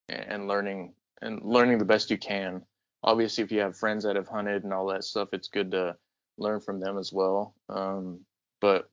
and 0.09 0.45
learning 0.45 0.93
and 1.21 1.41
learning 1.41 1.77
the 1.77 1.85
best 1.85 2.11
you 2.11 2.17
can. 2.17 2.63
Obviously, 3.01 3.45
if 3.45 3.51
you 3.53 3.61
have 3.61 3.77
friends 3.77 4.03
that 4.03 4.17
have 4.17 4.27
hunted 4.27 4.65
and 4.65 4.73
all 4.73 4.87
that 4.87 5.05
stuff, 5.05 5.29
it's 5.31 5.47
good 5.47 5.71
to 5.71 5.95
learn 6.37 6.59
from 6.59 6.81
them 6.81 6.97
as 6.97 7.13
well. 7.13 7.55
Um, 7.69 8.25
but 8.59 8.89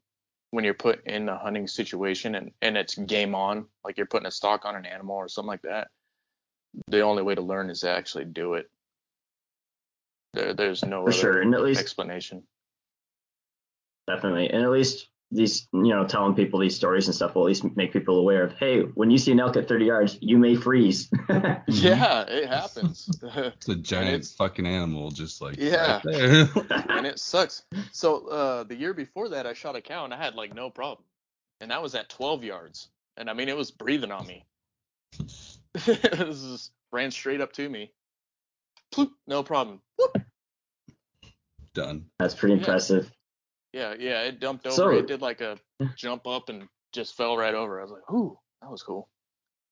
when 0.57 0.65
you're 0.65 0.73
put 0.73 1.07
in 1.07 1.29
a 1.29 1.37
hunting 1.37 1.69
situation 1.69 2.35
and, 2.35 2.51
and 2.63 2.79
it's 2.79 2.95
game 2.95 3.35
on, 3.35 3.67
like 3.85 3.99
you're 3.99 4.07
putting 4.07 4.27
a 4.27 4.31
stalk 4.31 4.65
on 4.65 4.75
an 4.75 4.87
animal 4.87 5.15
or 5.15 5.29
something 5.29 5.49
like 5.49 5.61
that, 5.61 5.89
the 6.89 7.03
only 7.03 7.23
way 7.23 7.35
to 7.35 7.43
learn 7.43 7.69
is 7.69 7.81
to 7.81 7.91
actually 7.91 8.25
do 8.25 8.55
it. 8.55 8.71
There, 10.33 10.55
there's 10.55 10.83
no 10.83 11.05
For 11.05 11.13
sure. 11.13 11.43
And 11.43 11.55
at 11.55 11.61
least 11.61 11.79
explanation. 11.79 12.43
Definitely. 14.07 14.49
And 14.49 14.63
at 14.63 14.71
least 14.71 15.09
these, 15.31 15.67
you 15.73 15.89
know, 15.89 16.07
telling 16.07 16.35
people 16.35 16.61
these 16.61 16.77
stories 16.77 17.07
and 17.07 17.15
stuff 17.15 17.35
will 17.35 17.43
at 17.43 17.47
least 17.47 17.77
make 17.77 17.93
people 17.93 18.19
aware 18.19 18.45
of, 18.45 18.53
hey, 18.53 18.81
when 18.81 19.11
you 19.11 19.19
see 19.19 19.33
an 19.33 19.41
elk 19.41 19.57
at 19.57 19.69
30 19.69 19.85
yards, 19.85 20.19
you 20.21 20.39
may 20.39 20.55
freeze. 20.55 21.09
yeah, 21.67 22.23
it 22.29 22.49
happens. 22.49 23.11
it's 23.23 23.69
a 23.69 23.75
giant 23.75 24.15
it's, 24.15 24.33
fucking 24.33 24.67
animal, 24.67 25.11
just 25.11 25.43
like 25.43 25.57
yeah, 25.59 26.01
right 26.05 26.49
and 26.89 27.07
it 27.07 27.19
sucks. 27.19 27.65
So 27.93 28.29
uh, 28.29 28.63
the 28.65 28.77
year 28.77 28.95
before 28.95 29.31
that, 29.31 29.47
I 29.47 29.53
shot 29.53 29.77
a 29.77 29.81
cow 29.81 30.05
and 30.05 30.15
I 30.15 30.17
had 30.17 30.35
like 30.35 30.55
no 30.55 30.71
problem, 30.71 31.05
and 31.61 31.71
that 31.71 31.83
was 31.83 31.95
at 31.95 32.09
12 32.09 32.45
yards, 32.45 32.89
and 33.17 33.29
I 33.29 33.33
mean 33.33 33.49
it 33.49 33.57
was 33.57 33.71
breathing 33.71 34.13
on 34.13 34.27
me. 34.27 34.45
it 35.19 36.13
just 36.13 36.71
ran 36.93 37.11
straight 37.11 37.41
up 37.41 37.53
to 37.55 37.69
me. 37.69 37.91
Ploop, 38.95 39.11
no 39.27 39.43
problem. 39.43 39.81
Whoop. 39.99 40.23
Done. 41.75 42.07
That's 42.19 42.35
pretty 42.35 42.55
yeah. 42.55 42.61
impressive. 42.61 43.11
Yeah, 43.77 43.95
yeah, 43.99 44.23
it 44.23 44.41
dumped 44.41 44.67
over. 44.67 44.75
So, 44.75 44.89
it 44.89 45.07
did 45.07 45.21
like 45.21 45.43
a 45.43 45.59
jump 45.97 46.27
up 46.27 46.49
and 46.49 46.67
just 46.95 47.15
fell 47.15 47.37
right 47.37 47.55
over. 47.55 47.79
I 47.79 47.83
was 47.83 47.93
like, 47.93 48.11
"Ooh, 48.11 48.39
that 48.63 48.71
was 48.71 48.83
cool." 48.83 49.11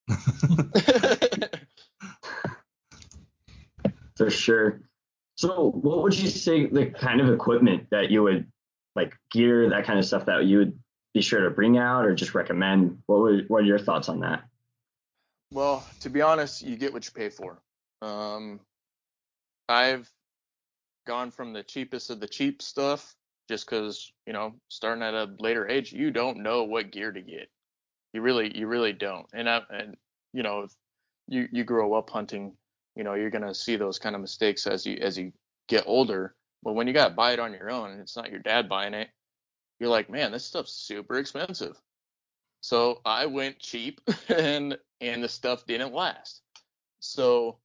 For 4.16 4.28
sure. 4.28 4.82
So, 5.36 5.70
what 5.70 6.02
would 6.02 6.14
you 6.14 6.28
say 6.28 6.66
the 6.66 6.90
kind 6.90 7.22
of 7.22 7.30
equipment 7.30 7.86
that 7.92 8.10
you 8.10 8.22
would 8.22 8.46
like 8.94 9.14
gear, 9.32 9.70
that 9.70 9.86
kind 9.86 9.98
of 9.98 10.04
stuff 10.04 10.26
that 10.26 10.44
you 10.44 10.58
would 10.58 10.78
be 11.14 11.22
sure 11.22 11.40
to 11.40 11.48
bring 11.48 11.78
out 11.78 12.04
or 12.04 12.14
just 12.14 12.34
recommend? 12.34 12.98
What 13.06 13.20
would 13.20 13.48
what 13.48 13.62
are 13.62 13.66
your 13.66 13.78
thoughts 13.78 14.10
on 14.10 14.20
that? 14.20 14.44
Well, 15.50 15.82
to 16.00 16.10
be 16.10 16.20
honest, 16.20 16.60
you 16.60 16.76
get 16.76 16.92
what 16.92 17.06
you 17.06 17.12
pay 17.12 17.30
for. 17.30 17.62
Um, 18.02 18.60
I've 19.66 20.12
gone 21.06 21.30
from 21.30 21.54
the 21.54 21.62
cheapest 21.62 22.10
of 22.10 22.20
the 22.20 22.28
cheap 22.28 22.60
stuff 22.60 23.16
just 23.48 23.68
because 23.68 24.12
you 24.26 24.32
know 24.32 24.54
starting 24.68 25.02
at 25.02 25.14
a 25.14 25.30
later 25.38 25.68
age 25.68 25.92
you 25.92 26.10
don't 26.10 26.42
know 26.42 26.64
what 26.64 26.92
gear 26.92 27.12
to 27.12 27.20
get. 27.20 27.48
You 28.12 28.22
really 28.22 28.56
you 28.56 28.66
really 28.66 28.92
don't. 28.92 29.26
And 29.34 29.48
I, 29.48 29.62
and 29.70 29.96
you 30.32 30.42
know 30.42 30.60
if 30.60 30.72
you 31.28 31.48
you 31.52 31.64
grow 31.64 31.94
up 31.94 32.10
hunting 32.10 32.56
you 32.96 33.04
know 33.04 33.14
you're 33.14 33.30
gonna 33.30 33.54
see 33.54 33.76
those 33.76 33.98
kind 33.98 34.14
of 34.14 34.20
mistakes 34.20 34.66
as 34.66 34.86
you 34.86 34.98
as 35.00 35.18
you 35.18 35.32
get 35.68 35.84
older. 35.86 36.34
But 36.62 36.74
when 36.74 36.86
you 36.86 36.94
got 36.94 37.08
to 37.08 37.14
buy 37.14 37.32
it 37.32 37.38
on 37.38 37.52
your 37.52 37.70
own 37.70 37.90
and 37.90 38.00
it's 38.00 38.16
not 38.16 38.30
your 38.30 38.40
dad 38.40 38.68
buying 38.68 38.94
it 38.94 39.08
you're 39.78 39.90
like 39.90 40.08
man 40.08 40.32
this 40.32 40.44
stuff's 40.44 40.72
super 40.72 41.16
expensive. 41.18 41.76
So 42.60 43.00
i 43.04 43.26
went 43.26 43.58
cheap 43.58 44.00
and 44.28 44.78
and 45.00 45.22
the 45.22 45.28
stuff 45.28 45.66
didn't 45.66 45.92
last. 45.92 46.40
So 47.00 47.58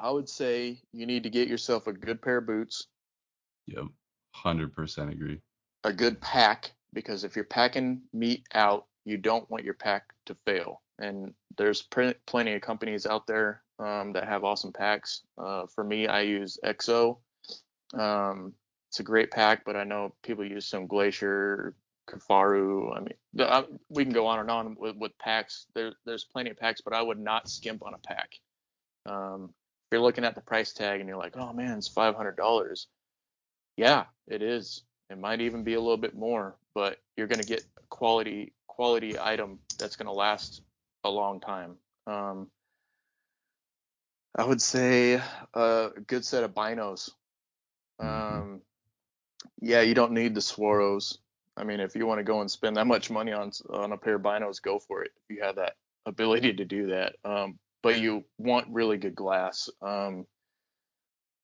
i 0.00 0.10
would 0.10 0.28
say 0.28 0.80
you 0.92 1.06
need 1.06 1.24
to 1.24 1.30
get 1.30 1.48
yourself 1.48 1.86
a 1.86 1.92
good 1.92 2.22
pair 2.22 2.38
of 2.38 2.46
boots 2.46 2.86
yep 3.66 3.84
100% 4.36 5.12
agree. 5.12 5.40
A 5.84 5.92
good 5.92 6.20
pack, 6.20 6.72
because 6.92 7.24
if 7.24 7.36
you're 7.36 7.44
packing 7.44 8.02
meat 8.12 8.44
out, 8.54 8.86
you 9.04 9.16
don't 9.16 9.48
want 9.50 9.64
your 9.64 9.74
pack 9.74 10.04
to 10.26 10.36
fail. 10.46 10.80
And 10.98 11.34
there's 11.58 11.82
pr- 11.82 12.12
plenty 12.26 12.54
of 12.54 12.62
companies 12.62 13.06
out 13.06 13.26
there 13.26 13.62
um, 13.78 14.12
that 14.12 14.28
have 14.28 14.44
awesome 14.44 14.72
packs. 14.72 15.22
Uh, 15.36 15.66
for 15.66 15.84
me, 15.84 16.06
I 16.06 16.22
use 16.22 16.58
EXO. 16.64 17.18
Um, 17.94 18.54
it's 18.90 19.00
a 19.00 19.04
great 19.04 19.30
pack, 19.30 19.64
but 19.64 19.76
I 19.76 19.84
know 19.84 20.14
people 20.22 20.44
use 20.44 20.66
Stone 20.66 20.86
Glacier, 20.86 21.74
Kifaru. 22.08 22.96
I 22.96 23.00
mean, 23.00 23.14
the, 23.32 23.52
I, 23.52 23.64
we 23.88 24.04
can 24.04 24.12
go 24.12 24.26
on 24.26 24.38
and 24.38 24.50
on 24.50 24.76
with, 24.78 24.96
with 24.96 25.18
packs. 25.18 25.66
There, 25.74 25.92
there's 26.06 26.24
plenty 26.24 26.50
of 26.50 26.56
packs, 26.56 26.80
but 26.80 26.92
I 26.92 27.02
would 27.02 27.18
not 27.18 27.48
skimp 27.48 27.82
on 27.84 27.94
a 27.94 27.98
pack. 27.98 28.30
Um, 29.06 29.50
if 29.52 29.92
you're 29.92 30.00
looking 30.00 30.24
at 30.24 30.34
the 30.34 30.40
price 30.40 30.72
tag 30.72 31.00
and 31.00 31.08
you're 31.08 31.18
like, 31.18 31.36
oh 31.36 31.52
man, 31.52 31.78
it's 31.78 31.88
$500. 31.88 32.86
Yeah, 33.76 34.04
it 34.26 34.42
is. 34.42 34.82
It 35.10 35.18
might 35.18 35.40
even 35.40 35.64
be 35.64 35.74
a 35.74 35.80
little 35.80 35.96
bit 35.96 36.14
more, 36.14 36.56
but 36.74 36.98
you're 37.16 37.26
going 37.26 37.40
to 37.40 37.46
get 37.46 37.64
a 37.78 37.82
quality 37.88 38.52
quality 38.66 39.16
item 39.20 39.58
that's 39.78 39.96
going 39.96 40.06
to 40.06 40.12
last 40.12 40.62
a 41.04 41.10
long 41.10 41.40
time. 41.40 41.76
Um, 42.06 42.48
I 44.36 44.44
would 44.44 44.60
say 44.60 45.20
a 45.54 45.90
good 46.06 46.24
set 46.24 46.42
of 46.42 46.54
binos. 46.54 47.10
Mm-hmm. 48.00 48.36
Um, 48.36 48.60
yeah, 49.60 49.82
you 49.82 49.94
don't 49.94 50.12
need 50.12 50.34
the 50.34 50.40
Swaros. 50.40 51.18
I 51.56 51.62
mean, 51.62 51.78
if 51.78 51.94
you 51.94 52.06
want 52.06 52.18
to 52.18 52.24
go 52.24 52.40
and 52.40 52.50
spend 52.50 52.76
that 52.76 52.86
much 52.86 53.10
money 53.10 53.32
on 53.32 53.52
on 53.70 53.92
a 53.92 53.96
pair 53.96 54.16
of 54.16 54.22
binos, 54.22 54.60
go 54.60 54.78
for 54.78 55.02
it. 55.04 55.12
If 55.16 55.36
you 55.36 55.42
have 55.44 55.56
that 55.56 55.74
ability 56.04 56.54
to 56.54 56.64
do 56.64 56.88
that, 56.88 57.14
um, 57.24 57.58
but 57.82 58.00
you 58.00 58.24
want 58.38 58.66
really 58.70 58.96
good 58.96 59.14
glass. 59.14 59.70
Um, 59.80 60.26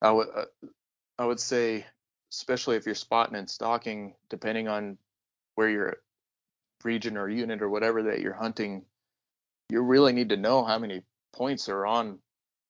I 0.03 0.11
would 0.11 0.29
uh, 0.35 0.45
I 1.19 1.27
would 1.27 1.39
say 1.39 1.87
especially 2.31 2.77
if 2.77 2.87
you're 2.87 2.95
spotting 2.95 3.37
and 3.37 3.51
stalking, 3.51 4.15
depending 4.29 4.69
on 4.69 4.97
where 5.55 5.69
your 5.69 5.97
region 6.85 7.17
or 7.17 7.29
unit 7.29 7.63
or 7.63 7.69
whatever 7.69 8.05
that 8.05 8.21
you're 8.21 8.33
hunting, 8.33 8.85
you 9.69 9.83
really 9.83 10.13
need 10.13 10.31
to 10.31 10.37
know 10.37 10.65
how 10.65 10.79
many 10.79 11.03
points 11.33 11.69
are 11.69 11.87
on, 11.87 12.19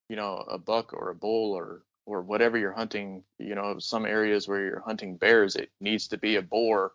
you 0.09 0.17
know, 0.17 0.45
a 0.49 0.59
buck 0.59 0.93
or 0.93 1.11
a 1.11 1.15
bull 1.15 1.53
or 1.53 1.83
or 2.07 2.23
whatever 2.23 2.59
you're 2.59 2.73
hunting. 2.73 3.23
You 3.39 3.55
know, 3.55 3.79
some 3.79 4.07
areas 4.07 4.49
where 4.49 4.65
you're 4.65 4.81
hunting 4.81 5.17
bears, 5.17 5.57
it 5.57 5.71
needs 5.81 6.09
to 6.09 6.19
be 6.19 6.37
a 6.37 6.43
boar. 6.43 6.93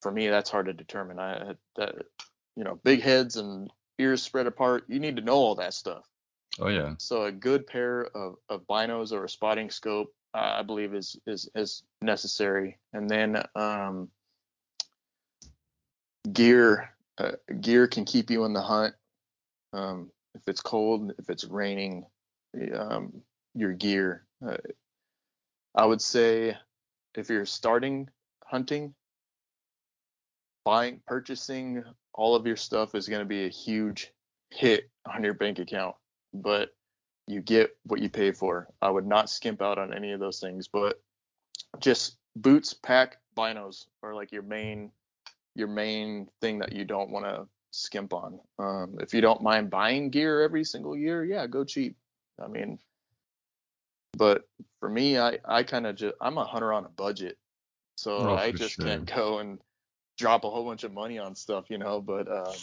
For 0.00 0.10
me, 0.10 0.28
that's 0.28 0.50
hard 0.50 0.66
to 0.66 0.72
determine. 0.72 1.18
I 1.18 1.54
that 1.76 1.94
you 2.56 2.64
know, 2.64 2.78
big 2.82 3.02
heads 3.02 3.36
and 3.36 3.70
ears 3.98 4.22
spread 4.22 4.46
apart. 4.46 4.84
You 4.88 5.00
need 5.00 5.16
to 5.16 5.22
know 5.22 5.34
all 5.36 5.54
that 5.56 5.74
stuff. 5.74 6.04
Oh 6.58 6.68
yeah. 6.68 6.94
So 6.98 7.24
a 7.24 7.32
good 7.32 7.66
pair 7.66 8.02
of, 8.14 8.36
of 8.48 8.66
binos 8.66 9.12
or 9.12 9.24
a 9.24 9.28
spotting 9.28 9.70
scope 9.70 10.12
uh, 10.34 10.56
I 10.58 10.62
believe 10.62 10.94
is 10.94 11.16
is 11.26 11.48
is 11.54 11.82
necessary. 12.00 12.78
And 12.92 13.08
then 13.08 13.42
um, 13.54 14.08
gear 16.32 16.90
uh, 17.18 17.32
gear 17.60 17.86
can 17.86 18.04
keep 18.04 18.30
you 18.30 18.44
in 18.44 18.52
the 18.52 18.62
hunt. 18.62 18.94
Um, 19.72 20.10
if 20.34 20.42
it's 20.46 20.60
cold, 20.60 21.12
if 21.18 21.28
it's 21.30 21.44
raining, 21.44 22.06
um, 22.74 23.22
your 23.54 23.72
gear. 23.72 24.24
Uh, 24.46 24.56
I 25.74 25.84
would 25.86 26.00
say 26.00 26.56
if 27.14 27.28
you're 27.28 27.46
starting 27.46 28.08
hunting, 28.44 28.94
buying, 30.64 31.00
purchasing 31.06 31.84
all 32.14 32.34
of 32.34 32.46
your 32.46 32.56
stuff 32.56 32.94
is 32.94 33.08
going 33.08 33.20
to 33.20 33.26
be 33.26 33.46
a 33.46 33.50
huge 33.50 34.12
hit 34.50 34.90
on 35.06 35.24
your 35.24 35.34
bank 35.34 35.58
account. 35.58 35.96
But 36.34 36.70
you 37.26 37.40
get 37.40 37.76
what 37.84 38.00
you 38.00 38.08
pay 38.08 38.32
for. 38.32 38.68
I 38.80 38.90
would 38.90 39.06
not 39.06 39.30
skimp 39.30 39.62
out 39.62 39.78
on 39.78 39.94
any 39.94 40.12
of 40.12 40.20
those 40.20 40.40
things, 40.40 40.68
but 40.68 41.00
just 41.80 42.16
boots, 42.36 42.74
pack, 42.74 43.18
binos 43.36 43.86
are 44.02 44.14
like 44.14 44.32
your 44.32 44.42
main 44.42 44.90
your 45.54 45.68
main 45.68 46.28
thing 46.40 46.58
that 46.58 46.72
you 46.72 46.84
don't 46.84 47.10
want 47.10 47.26
to 47.26 47.46
skimp 47.72 48.12
on. 48.12 48.40
Um, 48.58 48.96
if 49.00 49.12
you 49.12 49.20
don't 49.20 49.42
mind 49.42 49.70
buying 49.70 50.10
gear 50.10 50.40
every 50.42 50.64
single 50.64 50.96
year, 50.96 51.24
yeah, 51.24 51.46
go 51.46 51.64
cheap. 51.64 51.96
I 52.42 52.48
mean, 52.48 52.78
but 54.16 54.48
for 54.80 54.88
me, 54.88 55.18
I 55.18 55.38
I 55.44 55.62
kind 55.62 55.86
of 55.86 55.96
just 55.96 56.14
I'm 56.20 56.38
a 56.38 56.44
hunter 56.44 56.72
on 56.72 56.84
a 56.84 56.90
budget, 56.90 57.38
so 57.96 58.16
oh, 58.18 58.34
I 58.34 58.52
just 58.52 58.74
sure. 58.74 58.86
can't 58.86 59.14
go 59.14 59.38
and 59.38 59.58
drop 60.18 60.44
a 60.44 60.50
whole 60.50 60.64
bunch 60.64 60.84
of 60.84 60.92
money 60.92 61.18
on 61.18 61.34
stuff, 61.34 61.66
you 61.68 61.78
know. 61.78 62.00
But 62.00 62.30
um, 62.30 62.54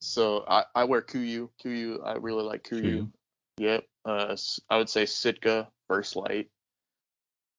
so 0.00 0.44
I 0.48 0.64
I 0.74 0.84
wear 0.84 1.02
Kuiu. 1.02 1.48
Kuiu, 1.62 2.04
I 2.04 2.14
really 2.14 2.42
like 2.42 2.64
Kuiu. 2.64 3.10
Yep. 3.58 3.84
Uh, 4.04 4.36
I 4.70 4.78
would 4.78 4.88
say 4.88 5.04
Sitka, 5.04 5.68
First 5.88 6.16
Light. 6.16 6.48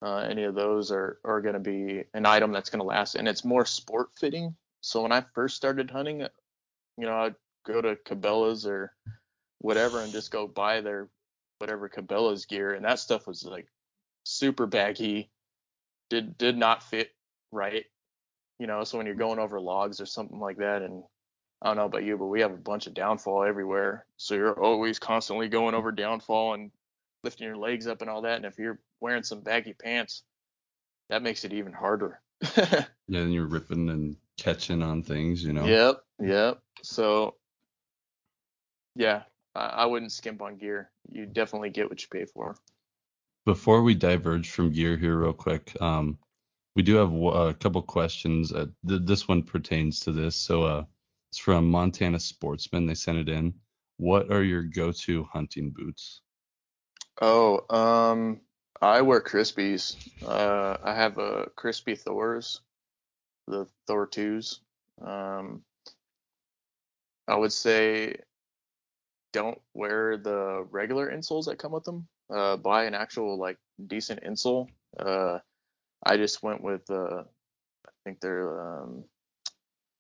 Uh, 0.02 0.20
any 0.20 0.44
of 0.44 0.56
those 0.56 0.92
are, 0.92 1.20
are 1.26 1.42
going 1.42 1.56
to 1.56 1.60
be 1.60 2.04
an 2.14 2.26
item 2.26 2.54
that's 2.54 2.70
going 2.70 2.80
to 2.80 2.86
last, 2.86 3.16
and 3.16 3.28
it's 3.28 3.44
more 3.44 3.66
sport 3.66 4.10
fitting. 4.18 4.56
So 4.82 5.04
when 5.04 5.12
I 5.12 5.26
first 5.36 5.58
started 5.58 5.92
hunting, 5.92 6.22
you 6.22 7.06
know, 7.06 7.18
I'd 7.18 7.36
go 7.68 7.82
to 7.82 7.98
Cabela's 8.08 8.66
or 8.66 8.94
whatever 9.60 10.00
and 10.00 10.14
just 10.14 10.32
go 10.32 10.48
buy 10.48 10.80
their 10.80 11.10
whatever 11.58 11.90
Cabela's 11.90 12.46
gear, 12.46 12.74
and 12.74 12.86
that 12.86 13.00
stuff 13.00 13.28
was 13.28 13.44
like 13.44 13.68
super 14.24 14.66
baggy, 14.66 15.30
did 16.10 16.38
did 16.38 16.58
not 16.58 16.82
fit 16.82 17.10
right, 17.52 17.84
you 18.58 18.68
know. 18.68 18.86
So 18.86 18.98
when 18.98 19.06
you're 19.06 19.16
going 19.16 19.40
over 19.40 19.60
logs 19.60 20.00
or 20.00 20.06
something 20.06 20.40
like 20.40 20.58
that, 20.58 20.82
and 20.82 21.04
I 21.62 21.68
don't 21.68 21.78
know 21.78 21.86
about 21.86 22.04
you, 22.04 22.18
but 22.18 22.28
we 22.28 22.42
have 22.42 22.54
a 22.54 22.58
bunch 22.58 22.88
of 22.88 22.94
downfall 22.94 23.44
everywhere, 23.44 24.06
so 24.18 24.36
you're 24.36 24.64
always 24.64 24.98
constantly 24.98 25.50
going 25.50 25.76
over 25.76 25.92
downfall 25.92 26.54
and 26.54 26.72
lifting 27.24 27.48
your 27.48 27.58
legs 27.58 27.86
up 27.86 28.02
and 28.02 28.10
all 28.10 28.22
that. 28.22 28.38
And 28.38 28.46
if 28.46 28.58
you're 28.58 28.80
wearing 29.02 29.24
some 29.24 29.42
baggy 29.42 29.74
pants, 29.74 30.24
that 31.10 31.22
makes 31.22 31.44
it 31.44 31.54
even 31.54 31.74
harder. 31.74 32.22
yeah, 32.56 32.86
and 33.10 33.34
you're 33.34 33.46
ripping 33.46 33.90
and 33.90 34.16
catching 34.38 34.82
on 34.82 35.04
things, 35.04 35.44
you 35.44 35.52
know. 35.52 35.66
Yep, 35.66 36.02
yep. 36.22 36.60
So 36.82 37.36
yeah, 38.96 39.24
I, 39.56 39.66
I 39.66 39.86
wouldn't 39.86 40.12
skimp 40.12 40.42
on 40.42 40.58
gear. 40.58 40.92
You 41.12 41.26
definitely 41.26 41.72
get 41.72 41.90
what 41.90 42.02
you 42.02 42.08
pay 42.10 42.26
for. 42.26 42.56
Before 43.46 43.82
we 43.82 43.96
diverge 43.96 44.50
from 44.52 44.72
gear 44.72 44.96
here, 44.96 45.18
real 45.18 45.34
quick, 45.34 45.76
um, 45.82 46.18
we 46.76 46.84
do 46.84 46.96
have 46.96 47.12
a 47.12 47.54
couple 47.54 47.82
questions. 47.82 48.54
Uh, 48.54 48.68
th- 48.88 49.02
this 49.04 49.28
one 49.28 49.44
pertains 49.44 50.02
to 50.02 50.12
this. 50.12 50.36
So 50.36 50.64
uh, 50.64 50.84
it's 51.30 51.38
from 51.38 51.70
Montana 51.70 52.20
Sportsman. 52.20 52.88
They 52.88 52.96
sent 52.96 53.18
it 53.20 53.30
in. 53.30 53.54
What 53.98 54.32
are 54.32 54.44
your 54.44 54.64
go-to 54.64 55.26
hunting 55.32 55.72
boots? 55.72 56.22
Oh, 57.22 57.66
um, 57.70 58.40
I 58.82 59.02
wear 59.02 59.22
Crispis. 59.22 59.96
Uh, 60.26 60.78
I 60.84 60.96
have 60.96 61.18
a 61.18 61.50
Crispi 61.58 61.98
Thors, 61.98 62.62
the 63.48 63.68
Thor 63.88 64.08
twos. 64.08 64.62
Um, 65.02 65.64
I 67.28 67.36
would 67.36 67.54
say 67.54 68.16
don't 69.34 69.60
wear 69.74 70.18
the 70.18 70.66
regular 70.72 71.12
insoles 71.12 71.46
that 71.46 71.60
come 71.60 71.74
with 71.74 71.84
them. 71.84 72.08
Uh, 72.34 72.58
buy 72.58 72.86
an 72.86 72.96
actual 72.96 73.38
like 73.38 73.58
decent 73.86 74.24
insole. 74.24 74.68
Uh, 74.98 75.40
I 76.04 76.18
just 76.18 76.42
went 76.42 76.64
with 76.64 76.90
uh, 76.90 77.24
I 77.86 77.92
think 78.04 78.20
they're 78.20 78.82
um, 78.82 79.04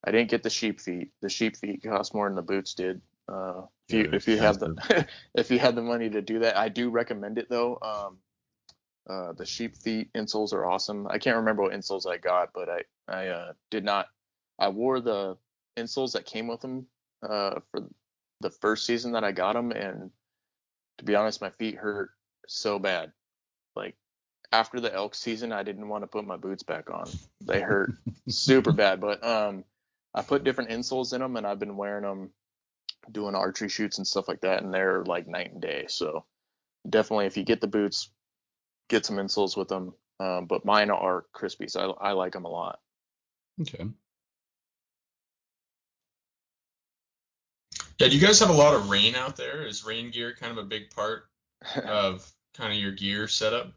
I 0.03 0.11
didn't 0.11 0.29
get 0.29 0.43
the 0.43 0.49
sheep 0.49 0.79
feet. 0.79 1.11
The 1.21 1.29
sheep 1.29 1.57
feet 1.57 1.83
cost 1.83 2.13
more 2.13 2.27
than 2.27 2.35
the 2.35 2.41
boots 2.41 2.73
did. 2.73 3.01
Uh, 3.27 3.63
if 3.87 3.93
you 3.95 4.03
Yeah, 4.03 4.15
if 4.15 4.27
you 4.27 4.37
have 4.37 4.59
the 4.59 5.07
if 5.35 5.51
you 5.51 5.59
had 5.59 5.75
the 5.75 5.81
money 5.81 6.09
to 6.09 6.21
do 6.21 6.39
that, 6.39 6.57
I 6.57 6.69
do 6.69 6.89
recommend 6.89 7.37
it 7.37 7.49
though. 7.49 7.77
Um, 7.81 8.17
uh, 9.09 9.33
the 9.33 9.45
sheep 9.45 9.75
feet 9.75 10.11
insoles 10.13 10.53
are 10.53 10.65
awesome. 10.65 11.07
I 11.07 11.17
can't 11.17 11.37
remember 11.37 11.63
what 11.63 11.73
insoles 11.73 12.07
I 12.07 12.17
got, 12.17 12.51
but 12.53 12.69
I 12.69 12.81
I 13.07 13.27
uh, 13.27 13.53
did 13.69 13.83
not. 13.83 14.07
I 14.57 14.69
wore 14.69 14.99
the 14.99 15.37
insoles 15.77 16.13
that 16.13 16.25
came 16.25 16.47
with 16.47 16.61
them 16.61 16.85
uh, 17.23 17.59
for 17.71 17.87
the 18.41 18.49
first 18.49 18.85
season 18.85 19.13
that 19.13 19.23
I 19.23 19.31
got 19.31 19.53
them, 19.53 19.71
and 19.71 20.11
to 20.97 21.05
be 21.05 21.15
honest, 21.15 21.41
my 21.41 21.49
feet 21.49 21.75
hurt 21.75 22.11
so 22.47 22.79
bad. 22.79 23.11
Like 23.75 23.95
after 24.51 24.79
the 24.79 24.93
elk 24.93 25.15
season, 25.15 25.51
I 25.51 25.63
didn't 25.63 25.87
want 25.87 26.03
to 26.03 26.07
put 26.07 26.25
my 26.25 26.37
boots 26.37 26.63
back 26.63 26.89
on. 26.89 27.09
They 27.41 27.61
hurt 27.61 27.93
super 28.27 28.71
bad. 28.73 28.99
But 29.01 29.23
um, 29.23 29.63
I 30.13 30.21
put 30.21 30.43
different 30.43 30.71
insoles 30.71 31.13
in 31.13 31.21
them, 31.21 31.35
and 31.35 31.45
I've 31.45 31.59
been 31.59 31.77
wearing 31.77 32.03
them 32.03 32.31
doing 33.11 33.35
archery 33.35 33.69
shoots 33.69 33.97
and 33.97 34.07
stuff 34.07 34.27
like 34.27 34.41
that, 34.41 34.63
and 34.63 34.73
they're 34.73 35.03
like 35.05 35.27
night 35.27 35.51
and 35.51 35.61
day. 35.61 35.85
So 35.87 36.25
definitely, 36.87 37.25
if 37.25 37.37
you 37.37 37.43
get 37.43 37.61
the 37.61 37.67
boots, 37.67 38.09
get 38.89 39.05
some 39.05 39.17
insoles 39.17 39.55
with 39.55 39.67
them. 39.67 39.93
Um, 40.19 40.45
but 40.45 40.65
mine 40.65 40.89
are 40.89 41.25
Crispies. 41.33 41.77
I, 41.77 42.09
I 42.09 42.11
like 42.11 42.33
them 42.33 42.45
a 42.45 42.49
lot. 42.49 42.79
Okay. 43.61 43.85
Yeah, 47.99 48.07
do 48.07 48.15
you 48.15 48.25
guys 48.25 48.39
have 48.39 48.49
a 48.49 48.53
lot 48.53 48.73
of 48.73 48.89
rain 48.89 49.15
out 49.15 49.35
there? 49.35 49.65
Is 49.65 49.85
rain 49.85 50.11
gear 50.11 50.33
kind 50.33 50.51
of 50.51 50.57
a 50.57 50.67
big 50.67 50.89
part 50.89 51.29
of 51.85 52.29
kind 52.53 52.73
of 52.73 52.79
your 52.79 52.91
gear 52.91 53.27
setup? 53.27 53.73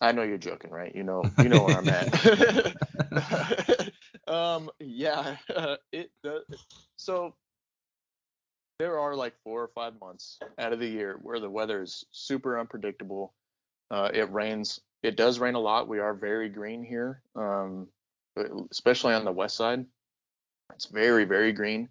I 0.00 0.12
know 0.12 0.22
you're 0.22 0.36
joking, 0.36 0.70
right? 0.70 0.94
You 0.94 1.04
know, 1.04 1.24
you 1.38 1.48
know 1.48 1.64
where 1.64 1.78
I'm 1.78 1.88
at. 1.88 3.92
um, 4.26 4.70
yeah, 4.78 5.36
it 5.92 6.10
does. 6.22 6.44
So 6.96 7.34
there 8.78 8.98
are 8.98 9.14
like 9.14 9.34
four 9.42 9.62
or 9.62 9.70
five 9.74 9.94
months 10.00 10.38
out 10.58 10.72
of 10.72 10.80
the 10.80 10.88
year 10.88 11.18
where 11.22 11.40
the 11.40 11.50
weather 11.50 11.82
is 11.82 12.04
super 12.10 12.58
unpredictable. 12.58 13.34
Uh, 13.90 14.10
it 14.12 14.30
rains. 14.32 14.80
It 15.02 15.16
does 15.16 15.38
rain 15.38 15.54
a 15.54 15.60
lot. 15.60 15.88
We 15.88 16.00
are 16.00 16.14
very 16.14 16.48
green 16.48 16.82
here, 16.82 17.22
um, 17.36 17.88
especially 18.70 19.14
on 19.14 19.24
the 19.24 19.32
west 19.32 19.56
side. 19.56 19.86
It's 20.74 20.86
very, 20.86 21.24
very 21.24 21.52
green, 21.52 21.88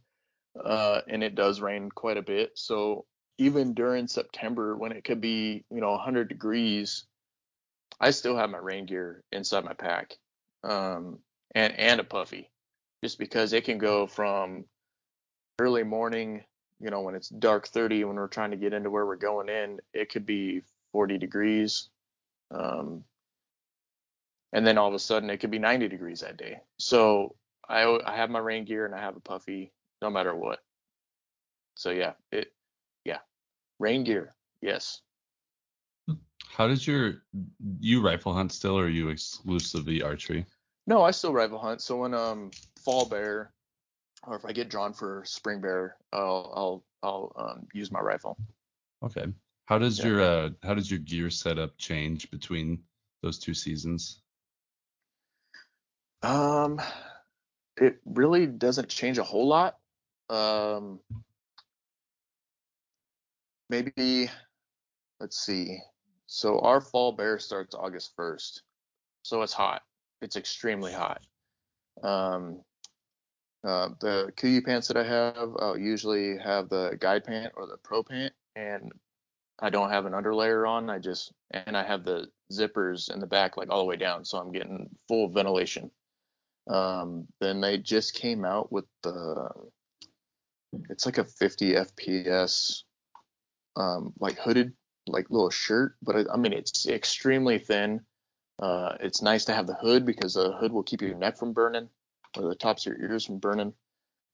uh, 0.63 1.01
and 1.07 1.23
it 1.23 1.36
does 1.36 1.61
rain 1.61 1.89
quite 1.89 2.17
a 2.17 2.21
bit. 2.21 2.51
So 2.55 3.05
even 3.38 3.73
during 3.73 4.07
September, 4.07 4.75
when 4.75 4.91
it 4.91 5.03
could 5.03 5.21
be, 5.21 5.63
you 5.71 5.81
know, 5.81 5.91
100 5.91 6.27
degrees, 6.27 7.05
I 7.99 8.11
still 8.11 8.38
have 8.38 8.49
my 8.49 8.57
rain 8.57 8.86
gear 8.86 9.23
inside 9.31 9.63
my 9.63 9.73
pack, 9.73 10.17
um, 10.63 11.19
and 11.55 11.73
and 11.79 11.99
a 11.99 12.03
puffy, 12.03 12.51
just 13.03 13.17
because 13.17 13.53
it 13.53 13.63
can 13.63 13.77
go 13.77 14.05
from 14.05 14.65
early 15.59 15.83
morning, 15.83 16.43
you 16.79 16.89
know, 16.89 17.01
when 17.01 17.15
it's 17.15 17.29
dark 17.29 17.67
30, 17.67 18.03
when 18.03 18.17
we're 18.17 18.27
trying 18.27 18.51
to 18.51 18.57
get 18.57 18.73
into 18.73 18.91
where 18.91 19.05
we're 19.05 19.15
going 19.15 19.49
in, 19.49 19.79
it 19.93 20.11
could 20.11 20.25
be 20.25 20.61
40 20.91 21.17
degrees, 21.17 21.89
um, 22.51 23.03
and 24.53 24.67
then 24.67 24.77
all 24.77 24.89
of 24.89 24.93
a 24.93 24.99
sudden 24.99 25.29
it 25.29 25.37
could 25.37 25.51
be 25.51 25.59
90 25.59 25.87
degrees 25.87 26.19
that 26.19 26.37
day. 26.37 26.59
So 26.77 27.35
I 27.67 27.99
I 28.05 28.15
have 28.17 28.29
my 28.29 28.39
rain 28.39 28.65
gear 28.65 28.85
and 28.85 28.93
I 28.93 28.99
have 28.99 29.15
a 29.15 29.21
puffy, 29.21 29.71
no 30.01 30.09
matter 30.09 30.35
what. 30.35 30.59
So 31.75 31.89
yeah, 31.89 32.13
it 32.31 32.53
yeah, 33.05 33.19
rain 33.79 34.03
gear, 34.03 34.35
yes. 34.61 35.01
How 36.49 36.67
does 36.67 36.87
your 36.87 37.15
you 37.79 38.01
rifle 38.01 38.33
hunt 38.33 38.51
still, 38.51 38.77
or 38.77 38.85
are 38.85 38.89
you 38.89 39.09
exclusively 39.09 40.01
archery? 40.01 40.45
No, 40.88 41.01
I 41.01 41.11
still 41.11 41.33
rifle 41.33 41.59
hunt. 41.59 41.81
So 41.81 41.97
when 41.97 42.13
um 42.13 42.51
fall 42.83 43.05
bear, 43.05 43.51
or 44.27 44.36
if 44.36 44.45
I 44.45 44.51
get 44.51 44.69
drawn 44.69 44.93
for 44.93 45.23
spring 45.25 45.61
bear, 45.61 45.97
I'll 46.13 46.51
I'll 46.55 46.83
I'll 47.03 47.31
um, 47.36 47.67
use 47.73 47.91
my 47.91 47.99
rifle. 47.99 48.38
Okay. 49.03 49.25
How 49.65 49.79
does 49.79 49.99
Yeah. 49.99 50.05
your 50.05 50.21
uh 50.21 50.49
how 50.63 50.73
does 50.73 50.89
your 50.89 50.99
gear 50.99 51.29
setup 51.29 51.77
change 51.77 52.29
between 52.31 52.83
those 53.21 53.39
two 53.39 53.53
seasons? 53.53 54.21
Um, 56.21 56.81
it 57.77 57.99
really 58.05 58.47
doesn't 58.47 58.89
change 58.89 59.17
a 59.17 59.23
whole 59.23 59.47
lot. 59.47 59.77
Um, 60.29 60.99
maybe 63.69 64.29
let's 65.19 65.38
see. 65.38 65.79
So 66.27 66.59
our 66.59 66.81
fall 66.81 67.11
bear 67.11 67.38
starts 67.38 67.75
August 67.75 68.15
1st. 68.17 68.61
So 69.21 69.41
it's 69.43 69.53
hot. 69.53 69.83
It's 70.22 70.36
extremely 70.36 70.91
hot. 70.91 71.22
Um, 72.03 72.61
uh, 73.63 73.89
the 73.99 74.32
Kuiu 74.36 74.63
pants 74.63 74.88
that 74.88 74.97
I 74.97 75.03
have, 75.03 75.49
I'll 75.59 75.78
usually 75.78 76.38
have 76.38 76.70
the 76.70 76.97
guide 76.99 77.24
pant 77.24 77.53
or 77.55 77.66
the 77.66 77.78
pro 77.84 78.03
pant, 78.03 78.34
and 78.55 78.91
I 79.59 79.70
don't 79.70 79.89
have 79.89 80.05
an 80.05 80.13
underlayer 80.13 80.68
on. 80.70 80.89
I 80.89 80.99
just 80.99 81.32
and 81.51 81.76
I 81.76 81.84
have 81.84 82.03
the 82.03 82.28
zippers 82.51 83.11
in 83.11 83.20
the 83.20 83.28
back 83.28 83.57
like 83.57 83.70
all 83.70 83.80
the 83.80 83.86
way 83.86 83.95
down, 83.95 84.24
so 84.26 84.38
I'm 84.38 84.51
getting 84.51 84.89
full 85.07 85.30
ventilation. 85.30 85.89
Um, 86.68 87.28
then 87.39 87.61
they 87.61 87.78
just 87.78 88.13
came 88.16 88.45
out 88.45 88.72
with 88.72 88.86
the 89.03 89.49
it's 90.89 91.05
like 91.05 91.18
a 91.18 91.24
50 91.24 91.74
FPS 91.74 92.84
um, 93.76 94.13
like 94.20 94.38
hooded 94.38 94.74
like 95.07 95.30
little 95.30 95.49
shirt, 95.49 95.95
but 96.01 96.16
I, 96.16 96.34
I 96.34 96.38
mean 96.38 96.53
it's 96.53 96.88
extremely 96.88 97.59
thin. 97.59 98.01
Uh, 98.59 98.95
it's 99.01 99.21
nice 99.21 99.45
to 99.45 99.53
have 99.53 99.67
the 99.67 99.75
hood 99.75 100.05
because 100.05 100.35
the 100.35 100.53
hood 100.53 100.71
will 100.71 100.83
keep 100.83 101.01
your 101.01 101.15
neck 101.15 101.37
from 101.37 101.53
burning 101.53 101.89
or 102.37 102.49
the 102.49 102.55
tops 102.55 102.85
of 102.85 102.93
your 102.93 103.09
ears 103.09 103.25
from 103.25 103.39
burning. 103.39 103.73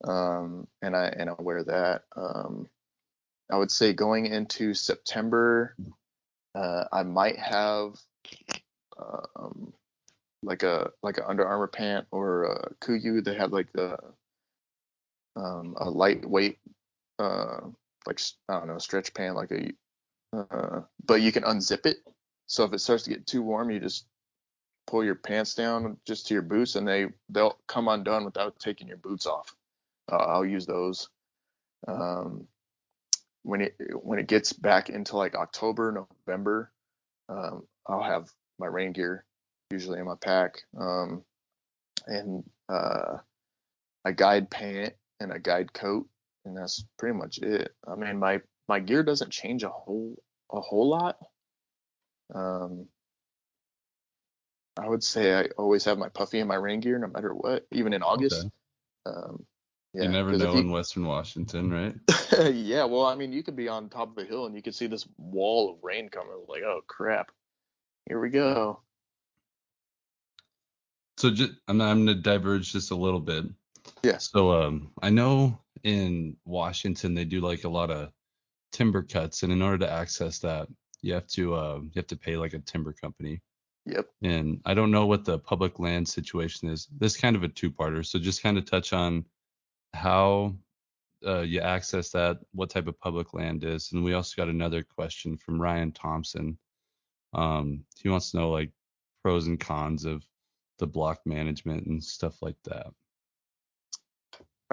Um, 0.04 0.68
and 0.82 0.96
I 0.96 1.06
and 1.08 1.30
I 1.30 1.34
wear 1.40 1.64
that. 1.64 2.04
Um, 2.16 2.68
I 3.52 3.58
would 3.58 3.72
say 3.72 3.94
going 3.94 4.28
into 4.28 4.74
September, 4.74 5.76
uh, 6.56 6.86
I 6.92 7.04
might 7.04 7.38
have 7.38 8.00
um, 9.00 9.74
like 10.44 10.64
a 10.64 10.92
like 11.04 11.18
an 11.18 11.26
Under 11.28 11.46
Armour 11.46 11.68
pant 11.68 12.08
or 12.12 12.44
a 12.44 12.74
Kuiu. 12.82 13.24
They 13.24 13.36
have 13.36 13.52
like 13.52 13.72
the 13.74 13.98
um, 15.36 15.76
a 15.80 15.90
lightweight 15.90 16.60
uh, 17.20 17.62
like 18.08 18.20
I 18.50 18.60
don't 18.60 18.68
know 18.68 18.78
stretch 18.78 19.14
pant 19.14 19.36
like 19.36 19.52
a 19.52 19.72
uh, 20.34 20.82
but 21.06 21.22
you 21.22 21.32
can 21.32 21.44
unzip 21.44 21.86
it. 21.86 21.98
So 22.48 22.64
if 22.64 22.74
it 22.74 22.80
starts 22.80 23.04
to 23.04 23.10
get 23.10 23.28
too 23.28 23.42
warm, 23.42 23.70
you 23.70 23.80
just 23.80 24.06
pull 24.92 25.04
your 25.06 25.16
pants 25.16 25.56
down 25.56 25.98
just 26.06 26.28
to 26.28 26.34
your 26.34 26.44
boots, 26.44 26.76
and 26.76 26.86
they 26.86 27.08
they'll 27.30 27.58
come 27.68 27.88
undone 27.88 28.26
without 28.26 28.60
taking 28.60 28.88
your 28.90 28.98
boots 28.98 29.26
off. 29.26 29.56
Uh, 30.12 30.18
I'll 30.18 30.46
use 30.46 30.66
those. 30.66 31.10
Um, 31.88 32.46
when 33.44 33.62
it 33.62 33.76
when 34.04 34.20
it 34.20 34.28
gets 34.28 34.52
back 34.52 34.90
into 34.90 35.16
like 35.16 35.34
October, 35.34 36.06
November, 36.28 36.72
um, 37.30 37.64
I'll 37.88 38.04
have 38.04 38.30
my 38.60 38.68
rain 38.68 38.92
gear 38.92 39.26
usually 39.72 40.00
in 40.00 40.06
my 40.06 40.16
pack, 40.20 40.56
um, 40.78 41.24
and 42.06 42.44
uh, 42.68 43.18
a 44.04 44.14
guide 44.14 44.52
pant 44.52 44.94
and 45.22 45.32
a 45.32 45.40
guide 45.40 45.72
coat, 45.72 46.08
and 46.44 46.56
that's 46.56 46.84
pretty 47.00 47.18
much 47.18 47.38
it. 47.40 47.74
I 47.88 47.96
mean, 47.96 48.20
my 48.20 48.42
my 48.68 48.80
gear 48.80 49.04
doesn't 49.04 49.32
change 49.32 49.64
a 49.64 49.70
whole 49.70 50.22
a 50.52 50.60
whole 50.60 50.90
lot. 50.90 51.18
Um, 52.36 52.88
I 54.78 54.88
would 54.88 55.04
say 55.04 55.34
I 55.34 55.46
always 55.58 55.84
have 55.86 55.98
my 55.98 56.10
puffy 56.10 56.40
and 56.40 56.48
my 56.48 56.56
rain 56.56 56.80
gear 56.80 56.98
no 56.98 57.08
matter 57.08 57.34
what, 57.34 57.66
even 57.72 57.94
in 57.94 58.04
August. 58.04 58.46
Okay. 58.46 58.50
Um, 59.06 59.46
yeah, 59.94 60.04
you 60.04 60.10
never 60.10 60.32
know 60.38 60.54
you, 60.54 60.60
in 60.60 60.72
Western 60.72 61.06
Washington, 61.06 61.70
right? 61.70 61.96
yeah, 62.54 62.86
well, 62.86 63.06
I 63.06 63.16
mean, 63.16 63.34
you 63.34 63.44
could 63.44 63.58
be 63.58 63.68
on 63.68 63.90
top 63.90 64.18
of 64.18 64.24
a 64.24 64.28
hill 64.28 64.46
and 64.46 64.56
you 64.56 64.62
could 64.62 64.76
see 64.76 64.88
this 64.88 65.06
wall 65.18 65.72
of 65.72 65.84
rain 65.84 66.08
coming. 66.08 66.46
Like, 66.48 66.64
oh 66.64 66.82
crap, 66.88 67.32
here 68.08 68.20
we 68.20 68.30
go. 68.30 68.80
So 71.18 71.30
just, 71.30 71.52
I'm, 71.68 71.82
I'm 71.82 72.06
going 72.06 72.18
to 72.18 72.22
diverge 72.22 72.72
just 72.72 72.92
a 72.92 72.96
little 72.96 73.20
bit. 73.20 73.46
Yeah. 74.02 74.18
So 74.18 74.52
um, 74.52 74.92
I 75.02 75.10
know 75.10 75.60
in 75.84 76.38
Washington 76.46 77.14
they 77.14 77.26
do 77.26 77.42
like 77.42 77.66
a 77.66 77.70
lot 77.70 77.92
of 77.92 78.12
timber 78.72 79.04
cuts, 79.04 79.44
and 79.44 79.52
in 79.52 79.62
order 79.62 79.80
to 79.80 79.92
access 79.92 80.40
that, 80.40 80.68
you 81.02 81.14
have 81.14 81.28
to 81.28 81.54
uh, 81.56 81.80
you 81.82 81.92
have 81.96 82.08
to 82.08 82.16
pay 82.16 82.38
like 82.38 82.54
a 82.54 82.60
timber 82.60 82.94
company. 82.94 83.42
Yep. 83.86 84.08
And 84.22 84.62
I 84.66 84.74
don't 84.74 84.92
know 84.92 85.08
what 85.08 85.26
the 85.26 85.40
public 85.40 85.80
land 85.80 86.08
situation 86.08 86.70
is. 86.70 86.88
This 86.98 87.18
kind 87.18 87.36
of 87.36 87.44
a 87.44 87.48
two-parter, 87.48 88.06
so 88.06 88.20
just 88.20 88.44
kind 88.44 88.58
of 88.58 88.66
touch 88.66 88.94
on 88.94 89.26
how 89.94 90.56
uh, 91.26 91.42
you 91.42 91.60
access 91.60 92.10
that, 92.12 92.40
what 92.54 92.70
type 92.70 92.88
of 92.88 93.00
public 93.00 93.34
land 93.34 93.64
is, 93.64 93.92
and 93.92 94.04
we 94.04 94.14
also 94.14 94.42
got 94.42 94.50
another 94.50 94.84
question 94.84 95.38
from 95.38 95.62
Ryan 95.62 95.92
Thompson. 95.92 96.58
Um, 97.34 97.86
he 98.02 98.10
wants 98.10 98.32
to 98.32 98.38
know 98.38 98.52
like 98.52 98.72
pros 99.24 99.48
and 99.48 99.60
cons 99.60 100.06
of 100.06 100.26
the 100.80 100.88
block 100.88 101.20
management 101.26 101.86
and 101.86 102.04
stuff 102.04 102.42
like 102.42 102.58
that. 102.64 102.88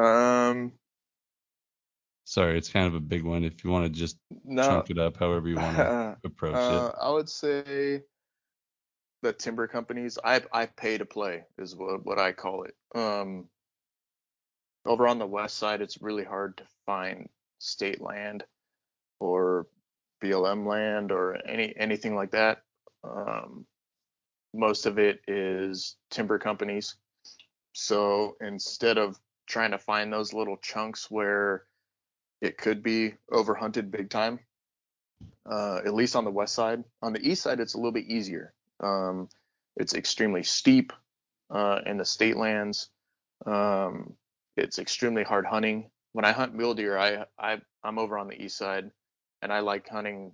Um, 0.02 0.72
sorry, 2.24 2.56
it's 2.56 2.70
kind 2.70 2.86
of 2.86 2.94
a 2.94 3.00
big 3.00 3.24
one. 3.24 3.44
If 3.44 3.64
you 3.64 3.70
want 3.70 3.84
to 3.84 3.90
just 3.90 4.18
no, 4.44 4.62
chunk 4.62 4.90
it 4.90 4.98
up, 4.98 5.18
however 5.18 5.48
you 5.48 5.56
want 5.56 5.76
to 5.76 6.16
approach 6.24 6.54
uh, 6.54 6.92
it. 6.92 6.98
I 7.00 7.10
would 7.10 7.28
say 7.28 8.02
the 9.22 9.32
timber 9.32 9.66
companies. 9.66 10.18
I 10.22 10.42
I 10.52 10.66
pay 10.66 10.98
to 10.98 11.04
play 11.04 11.44
is 11.58 11.74
what 11.74 12.04
what 12.04 12.18
I 12.18 12.32
call 12.32 12.64
it. 12.64 12.74
Um, 12.94 13.48
over 14.84 15.06
on 15.06 15.18
the 15.18 15.26
west 15.26 15.56
side, 15.58 15.80
it's 15.82 16.00
really 16.02 16.24
hard 16.24 16.56
to 16.58 16.64
find 16.86 17.28
state 17.58 18.00
land 18.00 18.44
or 19.20 19.66
BLM 20.22 20.66
land 20.66 21.12
or 21.12 21.38
any 21.46 21.74
anything 21.76 22.14
like 22.14 22.32
that. 22.32 22.62
Um, 23.04 23.66
most 24.54 24.86
of 24.86 24.98
it 24.98 25.20
is 25.28 25.96
timber 26.10 26.38
companies. 26.38 26.96
So 27.74 28.36
instead 28.40 28.98
of 28.98 29.18
trying 29.46 29.70
to 29.72 29.78
find 29.78 30.12
those 30.12 30.32
little 30.32 30.56
chunks 30.58 31.10
where 31.10 31.64
it 32.40 32.58
could 32.58 32.82
be 32.82 33.14
overhunted 33.32 33.90
big 33.90 34.10
time, 34.10 34.40
uh, 35.50 35.80
at 35.84 35.94
least 35.94 36.16
on 36.16 36.24
the 36.24 36.30
west 36.30 36.54
side. 36.54 36.84
On 37.02 37.12
the 37.12 37.20
east 37.20 37.42
side, 37.42 37.60
it's 37.60 37.74
a 37.74 37.78
little 37.78 37.92
bit 37.92 38.06
easier. 38.06 38.54
Um, 38.80 39.28
it's 39.76 39.94
extremely 39.94 40.42
steep 40.42 40.92
uh, 41.50 41.80
in 41.86 41.96
the 41.96 42.04
state 42.04 42.36
lands. 42.36 42.90
Um, 43.46 44.14
it's 44.56 44.78
extremely 44.78 45.22
hard 45.22 45.46
hunting. 45.46 45.90
When 46.12 46.24
I 46.24 46.32
hunt 46.32 46.54
mule 46.54 46.74
deer, 46.74 46.98
I, 46.98 47.24
I 47.38 47.60
I'm 47.84 47.98
over 47.98 48.18
on 48.18 48.28
the 48.28 48.40
east 48.42 48.56
side, 48.58 48.90
and 49.42 49.52
I 49.52 49.60
like 49.60 49.88
hunting 49.88 50.32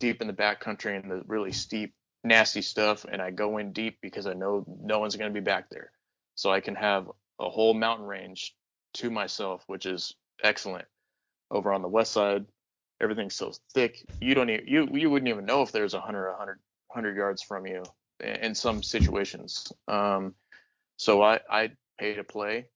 deep 0.00 0.20
in 0.20 0.26
the 0.26 0.32
back 0.32 0.60
country 0.60 0.96
and 0.96 1.10
the 1.10 1.22
really 1.26 1.52
steep, 1.52 1.94
nasty 2.24 2.62
stuff. 2.62 3.04
And 3.10 3.22
I 3.22 3.30
go 3.30 3.58
in 3.58 3.72
deep 3.72 3.98
because 4.02 4.26
I 4.26 4.32
know 4.32 4.64
no 4.82 4.98
one's 4.98 5.16
going 5.16 5.32
to 5.32 5.40
be 5.40 5.44
back 5.44 5.70
there, 5.70 5.92
so 6.34 6.50
I 6.50 6.60
can 6.60 6.74
have 6.74 7.08
a 7.38 7.48
whole 7.48 7.74
mountain 7.74 8.06
range 8.06 8.54
to 8.94 9.10
myself, 9.10 9.62
which 9.68 9.86
is 9.86 10.14
excellent. 10.42 10.86
Over 11.50 11.72
on 11.72 11.82
the 11.82 11.88
west 11.88 12.12
side, 12.12 12.46
everything's 13.00 13.34
so 13.36 13.52
thick 13.74 14.04
you 14.20 14.34
don't 14.34 14.50
even, 14.50 14.66
you 14.66 14.88
you 14.92 15.10
wouldn't 15.10 15.28
even 15.28 15.44
know 15.44 15.62
if 15.62 15.70
there's 15.70 15.94
a 15.94 16.00
hundred 16.00 16.28
a 16.28 16.36
hundred 16.36 16.58
hundred 16.92 17.16
yards 17.16 17.42
from 17.42 17.66
you 17.66 17.82
in 18.20 18.54
some 18.54 18.82
situations. 18.82 19.72
Um, 19.88 20.34
so 20.96 21.22
I 21.22 21.40
I 21.50 21.70
pay 21.98 22.14
to 22.14 22.24
play. 22.24 22.66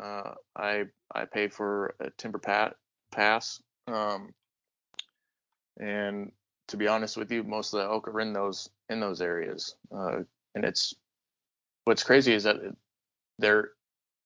Uh, 0.00 0.34
I 0.56 0.84
I 1.14 1.24
pay 1.24 1.48
for 1.48 1.94
a 2.00 2.10
timber 2.10 2.38
pat 2.38 2.76
pass. 3.10 3.62
Um, 3.86 4.32
and 5.78 6.32
to 6.68 6.76
be 6.76 6.88
honest 6.88 7.16
with 7.16 7.30
you, 7.30 7.42
most 7.42 7.74
of 7.74 7.80
the 7.80 7.86
elk 7.86 8.08
are 8.08 8.20
in 8.20 8.32
those 8.32 8.68
in 8.88 9.00
those 9.00 9.20
areas. 9.20 9.76
Uh, 9.94 10.20
and 10.54 10.64
it's 10.64 10.94
what's 11.84 12.02
crazy 12.02 12.32
is 12.32 12.44
that 12.44 12.56
they're 13.38 13.70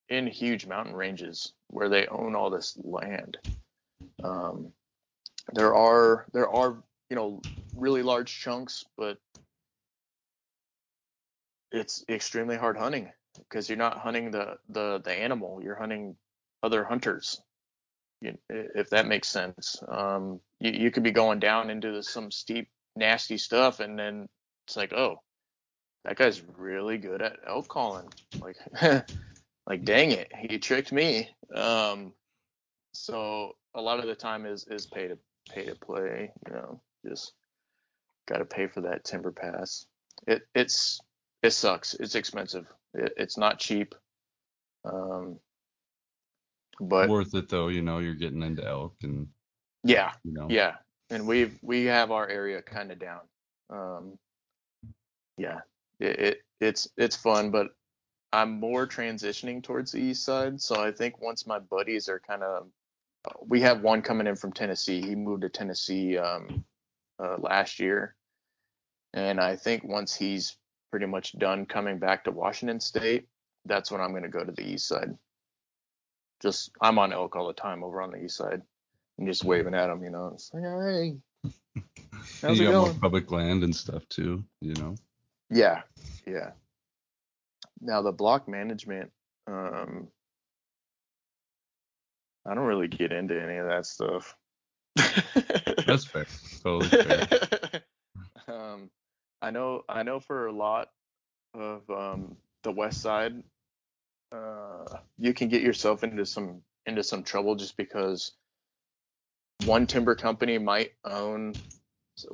in 0.08 0.26
huge 0.26 0.66
mountain 0.66 0.94
ranges 0.94 1.52
where 1.68 1.88
they 1.88 2.06
own 2.06 2.34
all 2.34 2.50
this 2.50 2.76
land. 2.82 3.38
Um, 4.22 4.72
there 5.52 5.74
are 5.74 6.26
there 6.32 6.48
are 6.48 6.82
you 7.10 7.16
know 7.16 7.44
really 7.74 8.02
large 8.02 8.40
chunks, 8.40 8.84
but 8.96 9.18
it's 11.72 12.04
extremely 12.08 12.56
hard 12.56 12.76
hunting 12.76 13.10
because 13.38 13.68
you're 13.68 13.78
not 13.78 13.98
hunting 13.98 14.30
the 14.30 14.56
the 14.68 15.00
the 15.04 15.12
animal, 15.12 15.60
you're 15.62 15.76
hunting 15.78 16.16
other 16.62 16.84
hunters. 16.84 17.40
If 18.48 18.90
that 18.90 19.06
makes 19.06 19.28
sense, 19.28 19.82
um, 19.88 20.40
you, 20.58 20.72
you 20.72 20.90
could 20.90 21.02
be 21.02 21.10
going 21.10 21.38
down 21.38 21.68
into 21.68 22.02
some 22.02 22.30
steep, 22.30 22.68
nasty 22.96 23.36
stuff, 23.36 23.80
and 23.80 23.98
then 23.98 24.26
it's 24.66 24.76
like, 24.76 24.92
oh, 24.94 25.16
that 26.04 26.16
guy's 26.16 26.42
really 26.56 26.96
good 26.98 27.20
at 27.20 27.36
elk 27.46 27.68
calling. 27.68 28.08
Like, 28.40 28.56
like 29.66 29.84
dang 29.84 30.12
it, 30.12 30.32
he 30.48 30.58
tricked 30.58 30.92
me. 30.92 31.28
Um, 31.54 32.14
so 32.94 33.52
a 33.74 33.80
lot 33.80 34.00
of 34.00 34.06
the 34.06 34.14
time 34.14 34.46
is 34.46 34.66
is 34.70 34.86
pay 34.86 35.08
to 35.08 35.18
pay 35.50 35.66
to 35.66 35.74
play. 35.74 36.30
You 36.48 36.54
know, 36.54 36.80
just 37.08 37.32
got 38.26 38.38
to 38.38 38.44
pay 38.44 38.66
for 38.66 38.82
that 38.82 39.04
timber 39.04 39.32
pass. 39.32 39.86
It 40.26 40.42
it's 40.54 41.00
it 41.42 41.50
sucks. 41.50 41.94
It's 41.94 42.14
expensive. 42.14 42.66
It, 42.94 43.12
it's 43.16 43.36
not 43.36 43.58
cheap. 43.58 43.94
Um, 44.84 45.38
but 46.80 47.08
worth 47.08 47.34
it 47.34 47.48
though. 47.48 47.68
You 47.68 47.82
know, 47.82 47.98
you're 47.98 48.14
getting 48.14 48.42
into 48.42 48.66
elk 48.66 48.94
and 49.02 49.28
yeah, 49.82 50.12
you 50.24 50.32
know, 50.32 50.48
yeah. 50.50 50.74
And 51.10 51.26
we've 51.26 51.58
we 51.62 51.84
have 51.84 52.10
our 52.10 52.28
area 52.28 52.62
kind 52.62 52.90
of 52.90 52.98
down. 52.98 53.20
Um, 53.70 54.18
yeah, 55.38 55.60
it, 56.00 56.18
it 56.18 56.38
it's 56.60 56.88
it's 56.96 57.16
fun, 57.16 57.50
but 57.50 57.68
I'm 58.32 58.58
more 58.58 58.86
transitioning 58.86 59.62
towards 59.62 59.92
the 59.92 60.00
east 60.00 60.24
side. 60.24 60.60
So 60.60 60.82
I 60.82 60.92
think 60.92 61.20
once 61.20 61.46
my 61.46 61.58
buddies 61.58 62.08
are 62.08 62.20
kind 62.20 62.42
of, 62.42 62.66
we 63.46 63.60
have 63.62 63.82
one 63.82 64.02
coming 64.02 64.26
in 64.26 64.36
from 64.36 64.52
Tennessee. 64.52 65.00
He 65.00 65.14
moved 65.14 65.42
to 65.42 65.48
Tennessee 65.48 66.18
um, 66.18 66.64
uh, 67.18 67.36
last 67.38 67.78
year, 67.80 68.14
and 69.14 69.40
I 69.40 69.56
think 69.56 69.84
once 69.84 70.14
he's 70.14 70.56
pretty 70.90 71.06
much 71.06 71.36
done 71.38 71.66
coming 71.66 71.98
back 71.98 72.24
to 72.24 72.30
Washington 72.30 72.80
State, 72.80 73.26
that's 73.64 73.90
when 73.90 74.00
I'm 74.00 74.10
going 74.10 74.22
to 74.22 74.28
go 74.28 74.44
to 74.44 74.52
the 74.52 74.66
east 74.66 74.88
side. 74.88 75.16
Just 76.42 76.70
I'm 76.80 76.98
on 76.98 77.12
elk 77.12 77.34
all 77.36 77.46
the 77.46 77.54
time 77.54 77.82
over 77.82 78.02
on 78.02 78.10
the 78.10 78.22
east 78.24 78.36
side. 78.36 78.62
I'm 79.18 79.26
just 79.26 79.44
waving 79.44 79.74
at 79.74 79.86
them, 79.86 80.04
you 80.04 80.10
know. 80.10 80.32
It's 80.34 80.52
like, 80.52 80.62
hey, 80.62 81.16
how's 82.42 82.58
you 82.58 82.64
it 82.64 82.66
got 82.66 82.72
going? 82.72 82.92
more 82.92 83.00
public 83.00 83.30
land 83.30 83.64
and 83.64 83.74
stuff 83.74 84.06
too, 84.08 84.44
you 84.60 84.74
know. 84.74 84.94
Yeah, 85.50 85.82
yeah. 86.26 86.50
Now 87.80 88.02
the 88.02 88.12
block 88.12 88.48
management, 88.48 89.10
um, 89.46 90.08
I 92.46 92.54
don't 92.54 92.64
really 92.64 92.88
get 92.88 93.12
into 93.12 93.40
any 93.40 93.56
of 93.56 93.66
that 93.66 93.86
stuff. 93.86 94.36
That's 95.84 96.04
fair. 96.04 96.26
Totally 96.62 96.88
fair. 96.88 97.82
um, 98.48 98.90
I 99.42 99.50
know 99.50 99.82
I 99.88 100.02
know 100.02 100.20
for 100.20 100.46
a 100.46 100.52
lot 100.52 100.88
of 101.54 101.88
um, 101.90 102.36
the 102.62 102.72
west 102.72 103.00
side, 103.00 103.42
uh, 104.32 104.84
you 105.18 105.34
can 105.34 105.48
get 105.48 105.62
yourself 105.62 106.04
into 106.04 106.24
some 106.24 106.62
into 106.86 107.02
some 107.02 107.22
trouble 107.22 107.56
just 107.56 107.76
because 107.76 108.32
one 109.64 109.86
timber 109.86 110.14
company 110.14 110.58
might 110.58 110.92
own 111.04 111.54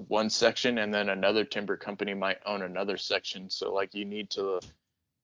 one 0.08 0.30
section 0.30 0.78
and 0.78 0.92
then 0.92 1.08
another 1.08 1.44
timber 1.44 1.76
company 1.76 2.14
might 2.14 2.38
own 2.46 2.62
another 2.62 2.96
section. 2.96 3.50
So 3.50 3.72
like 3.72 3.94
you 3.94 4.04
need 4.04 4.30
to 4.30 4.60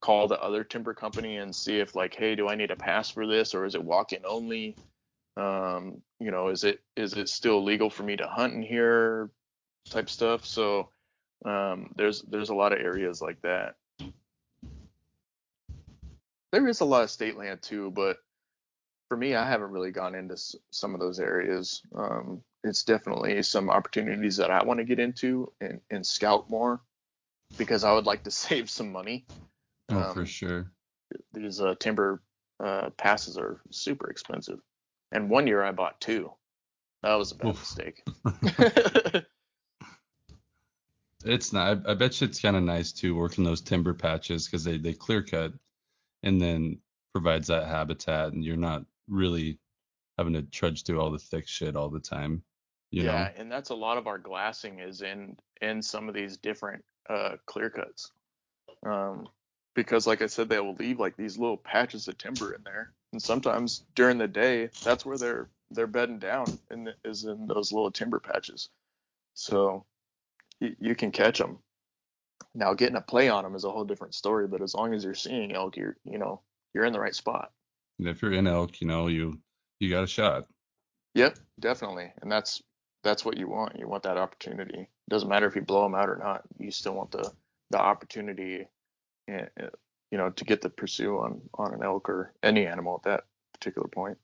call 0.01 0.29
the 0.29 0.41
other 0.41 0.65
timber 0.65 0.95
company 0.95 1.37
and 1.37 1.55
see 1.55 1.79
if 1.79 1.95
like, 1.95 2.15
hey, 2.15 2.35
do 2.35 2.49
I 2.49 2.55
need 2.55 2.71
a 2.71 2.77
pass 2.77 3.11
for 3.11 3.27
this 3.27 3.55
or 3.55 3.65
is 3.65 3.75
it 3.75 3.83
walk-in 3.83 4.23
only? 4.25 4.77
Um, 5.39 6.03
you 6.19 6.31
know, 6.31 6.49
is 6.49 6.65
it 6.65 6.81
is 6.97 7.15
it 7.15 7.29
still 7.29 7.63
legal 7.63 7.91
for 7.91 8.03
me 8.03 8.17
to 8.17 8.27
hunt 8.27 8.55
in 8.55 8.63
here? 8.63 9.31
Type 9.89 10.11
stuff. 10.11 10.45
So 10.45 10.91
um, 11.45 11.93
there's 11.97 12.23
there's 12.23 12.51
a 12.51 12.55
lot 12.55 12.73
of 12.73 12.81
areas 12.81 13.23
like 13.23 13.41
that. 13.43 13.77
There 16.51 16.67
is 16.67 16.81
a 16.81 16.85
lot 16.85 17.05
of 17.05 17.11
state 17.11 17.37
land 17.37 17.63
too, 17.63 17.91
but 17.91 18.19
for 19.09 19.17
me, 19.17 19.35
I 19.35 19.49
haven't 19.49 19.71
really 19.71 19.91
gone 19.91 20.15
into 20.15 20.37
some 20.71 20.95
of 20.95 21.01
those 21.01 21.21
areas. 21.21 21.83
Um, 21.95 22.43
it's 22.65 22.85
definitely 22.85 23.43
some 23.43 23.71
opportunities 23.71 24.37
that 24.37 24.51
I 24.51 24.63
want 24.65 24.79
to 24.79 24.85
get 24.85 24.99
into 24.99 25.53
and, 25.61 25.81
and 25.91 26.07
scout 26.07 26.51
more 26.51 26.81
because 27.57 27.85
I 27.85 27.93
would 27.93 28.07
like 28.07 28.25
to 28.25 28.31
save 28.47 28.69
some 28.69 28.93
money. 28.93 29.27
Oh, 29.91 29.99
Um, 29.99 30.15
for 30.15 30.27
sure. 30.27 30.71
These 31.33 31.61
uh, 31.61 31.75
timber 31.79 32.23
uh, 32.63 32.91
passes 32.91 33.39
are 33.39 33.61
super 33.71 34.11
expensive, 34.11 34.61
and 35.13 35.31
one 35.31 35.47
year 35.47 35.63
I 35.63 35.73
bought 35.73 36.01
two. 36.01 36.33
That 37.03 37.15
was 37.15 37.33
a 37.33 37.37
bad 37.37 37.49
Oof. 37.49 37.61
mistake. 37.61 38.03
It's 41.25 41.53
not. 41.53 41.87
I, 41.87 41.93
I 41.93 41.95
bet 41.95 42.21
you 42.21 42.27
it's 42.27 42.41
kind 42.41 42.57
of 42.57 42.63
nice 42.63 42.93
too 42.93 43.15
working 43.15 43.45
those 43.45 43.61
timber 43.61 43.93
patches 43.95 44.47
because 44.47 44.65
they 44.65 44.79
they 44.79 44.93
clear 44.93 45.23
cut 45.23 45.53
and 46.23 46.41
then 46.41 46.79
provides 47.13 47.49
that 47.49 47.67
habitat, 47.67 48.33
and 48.33 48.45
you're 48.45 48.57
not 48.57 48.85
really 49.09 49.59
having 50.17 50.35
to 50.35 50.43
trudge 50.43 50.85
through 50.85 51.01
all 51.01 51.11
the 51.11 51.19
thick 51.19 51.49
shit 51.49 51.77
all 51.77 51.89
the 51.89 52.01
time. 52.01 52.43
You 52.91 53.05
yeah, 53.05 53.25
know. 53.25 53.31
and 53.37 53.51
that's 53.51 53.71
a 53.71 53.75
lot 53.75 53.99
of 53.99 54.07
our 54.07 54.19
glassing 54.19 54.79
is 54.79 55.03
in 55.03 55.37
in 55.61 55.83
some 55.83 56.09
of 56.09 56.15
these 56.15 56.37
different 56.37 56.85
uh, 57.11 57.37
clear 57.47 57.71
cuts. 57.71 58.13
Um, 58.87 59.29
because 59.75 60.07
like 60.07 60.23
I 60.23 60.27
said, 60.27 60.49
they 60.49 60.61
will 60.61 60.75
leave 60.75 61.01
like 61.01 61.17
these 61.17 61.37
little 61.37 61.57
patches 61.57 62.07
of 62.07 62.17
timber 62.17 62.55
in 62.55 62.63
there, 62.63 62.93
and 63.13 63.23
sometimes 63.23 63.85
during 63.95 64.19
the 64.19 64.29
day, 64.29 64.71
that's 64.85 65.05
where 65.07 65.19
they're 65.19 65.49
they're 65.71 65.87
bedding 65.87 66.19
down, 66.19 66.47
and 66.71 66.95
is 67.05 67.25
in 67.25 67.47
those 67.47 67.73
little 67.73 67.91
timber 67.91 68.19
patches. 68.19 68.71
So 69.35 69.85
you, 70.61 70.75
you 70.79 70.95
can 70.95 71.11
catch 71.11 71.39
them. 71.39 71.59
Now 72.55 72.75
getting 72.75 72.97
a 72.97 73.01
play 73.01 73.29
on 73.29 73.45
them 73.45 73.55
is 73.55 73.65
a 73.65 73.71
whole 73.71 73.85
different 73.85 74.15
story, 74.15 74.49
but 74.49 74.63
as 74.63 74.75
long 74.75 74.95
as 74.95 75.05
you're 75.05 75.15
seeing 75.15 75.53
elk, 75.53 75.77
you're 75.77 75.97
you 76.05 76.19
know 76.19 76.41
you're 76.75 76.85
in 76.85 76.93
the 76.93 77.01
right 77.01 77.15
spot. 77.15 77.53
And 77.99 78.09
if 78.09 78.23
you're 78.23 78.33
in 78.33 78.47
elk, 78.47 78.81
you 78.81 78.87
know 78.87 79.09
you 79.09 79.39
you 79.81 79.91
got 79.91 80.05
a 80.05 80.09
shot. 80.09 80.47
Yep, 81.15 81.39
definitely, 81.61 82.13
and 82.23 82.31
that's 82.31 82.63
that's 83.03 83.25
what 83.25 83.37
you 83.37 83.49
want. 83.49 83.79
You 83.79 83.89
want 83.89 84.03
that 84.03 84.19
opportunity. 84.19 84.81
It 84.81 85.11
doesn't 85.11 85.29
matter 85.29 85.47
if 85.47 85.57
you 85.57 85.63
blow 85.63 85.85
them 85.85 85.95
out 85.95 86.09
or 86.09 86.17
not. 86.17 86.43
You 86.59 86.71
still 86.71 86.95
want 86.95 87.11
the 87.11 87.31
the 87.71 87.79
opportunity, 87.79 88.67
eh, 89.29 89.47
eh, 89.59 89.69
you 90.11 90.19
know, 90.19 90.31
to 90.31 90.45
get 90.45 90.61
the 90.61 90.71
pursue 90.71 91.19
on 91.19 91.41
on 91.55 91.75
an 91.75 91.83
elk 91.83 92.09
or 92.09 92.33
any 92.43 92.67
animal 92.67 92.97
at 92.97 93.11
that 93.11 93.25
particular 93.53 93.89
point. 93.89 94.19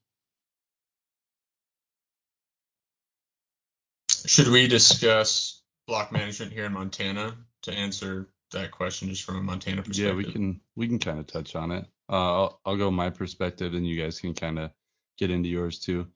Should 4.27 4.49
we 4.49 4.69
discuss 4.69 5.61
block 5.87 6.13
management 6.13 6.53
here 6.53 6.65
in 6.65 6.73
Montana 6.73 7.37
to 7.63 7.73
answer 7.73 8.29
that 8.53 8.71
question 8.71 9.09
just 9.09 9.25
from 9.25 9.37
a 9.37 9.43
Montana 9.43 9.83
perspective? 9.83 10.07
Yeah, 10.07 10.15
we 10.15 10.25
can 10.25 10.61
we 10.77 10.89
can 10.89 10.99
kind 10.99 11.19
of 11.19 11.27
touch 11.27 11.55
on 11.57 11.71
it. 11.71 11.87
Uh, 12.09 12.43
I'll 12.43 12.61
I'll 12.65 12.77
go 12.77 12.91
my 12.91 13.11
perspective, 13.11 13.75
and 13.75 13.87
you 13.87 14.01
guys 14.01 14.21
can 14.21 14.35
kind 14.35 14.59
of 14.59 14.71
get 15.19 15.31
into 15.31 15.49
yours 15.49 15.79
too. 15.79 16.07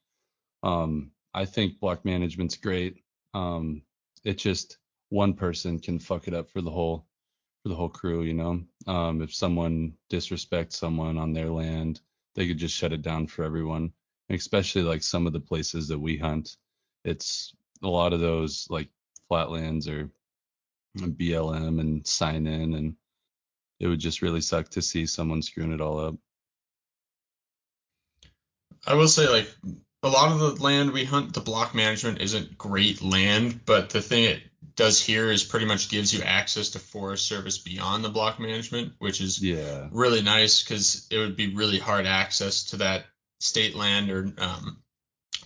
Um, 0.62 1.10
I 1.34 1.44
think 1.44 1.80
block 1.80 2.04
management's 2.04 2.56
great. 2.56 3.02
Um, 3.34 3.82
it 4.24 4.38
just 4.38 4.78
one 5.10 5.34
person 5.34 5.78
can 5.78 5.98
fuck 5.98 6.28
it 6.28 6.34
up 6.34 6.50
for 6.50 6.60
the 6.60 6.70
whole 6.70 7.06
for 7.07 7.07
the 7.68 7.74
whole 7.74 7.88
crew, 7.88 8.22
you 8.22 8.34
know. 8.34 8.62
Um, 8.86 9.22
if 9.22 9.34
someone 9.34 9.94
disrespects 10.10 10.74
someone 10.74 11.18
on 11.18 11.32
their 11.32 11.50
land, 11.50 12.00
they 12.34 12.46
could 12.46 12.58
just 12.58 12.74
shut 12.74 12.92
it 12.92 13.02
down 13.02 13.26
for 13.26 13.44
everyone. 13.44 13.92
Especially 14.30 14.82
like 14.82 15.02
some 15.02 15.26
of 15.26 15.32
the 15.32 15.40
places 15.40 15.88
that 15.88 15.98
we 15.98 16.18
hunt, 16.18 16.56
it's 17.04 17.54
a 17.82 17.88
lot 17.88 18.12
of 18.12 18.20
those 18.20 18.66
like 18.68 18.88
flatlands 19.28 19.88
or 19.88 20.10
BLM 20.98 21.80
and 21.80 22.06
sign 22.06 22.46
in, 22.46 22.74
and 22.74 22.94
it 23.80 23.86
would 23.86 24.00
just 24.00 24.22
really 24.22 24.40
suck 24.40 24.68
to 24.70 24.82
see 24.82 25.06
someone 25.06 25.42
screwing 25.42 25.72
it 25.72 25.80
all 25.80 25.98
up. 25.98 26.14
I 28.86 28.94
will 28.94 29.08
say, 29.08 29.28
like, 29.28 29.48
a 30.02 30.08
lot 30.08 30.32
of 30.32 30.38
the 30.38 30.62
land 30.62 30.92
we 30.92 31.04
hunt, 31.04 31.34
the 31.34 31.40
block 31.40 31.74
management 31.74 32.20
isn't 32.20 32.56
great 32.58 33.02
land, 33.02 33.60
but 33.64 33.90
the 33.90 34.00
thing 34.00 34.24
it 34.24 34.42
does 34.76 35.00
here 35.00 35.30
is 35.30 35.44
pretty 35.44 35.66
much 35.66 35.88
gives 35.88 36.12
you 36.12 36.22
access 36.22 36.70
to 36.70 36.78
Forest 36.78 37.26
Service 37.26 37.58
beyond 37.58 38.04
the 38.04 38.08
block 38.08 38.38
management, 38.40 38.92
which 38.98 39.20
is 39.20 39.40
Yeah, 39.42 39.88
really 39.90 40.22
nice 40.22 40.62
because 40.62 41.06
it 41.10 41.18
would 41.18 41.36
be 41.36 41.54
really 41.54 41.78
hard 41.78 42.06
access 42.06 42.64
to 42.64 42.78
that 42.78 43.06
state 43.40 43.74
land 43.74 44.10
or 44.10 44.32
um, 44.38 44.78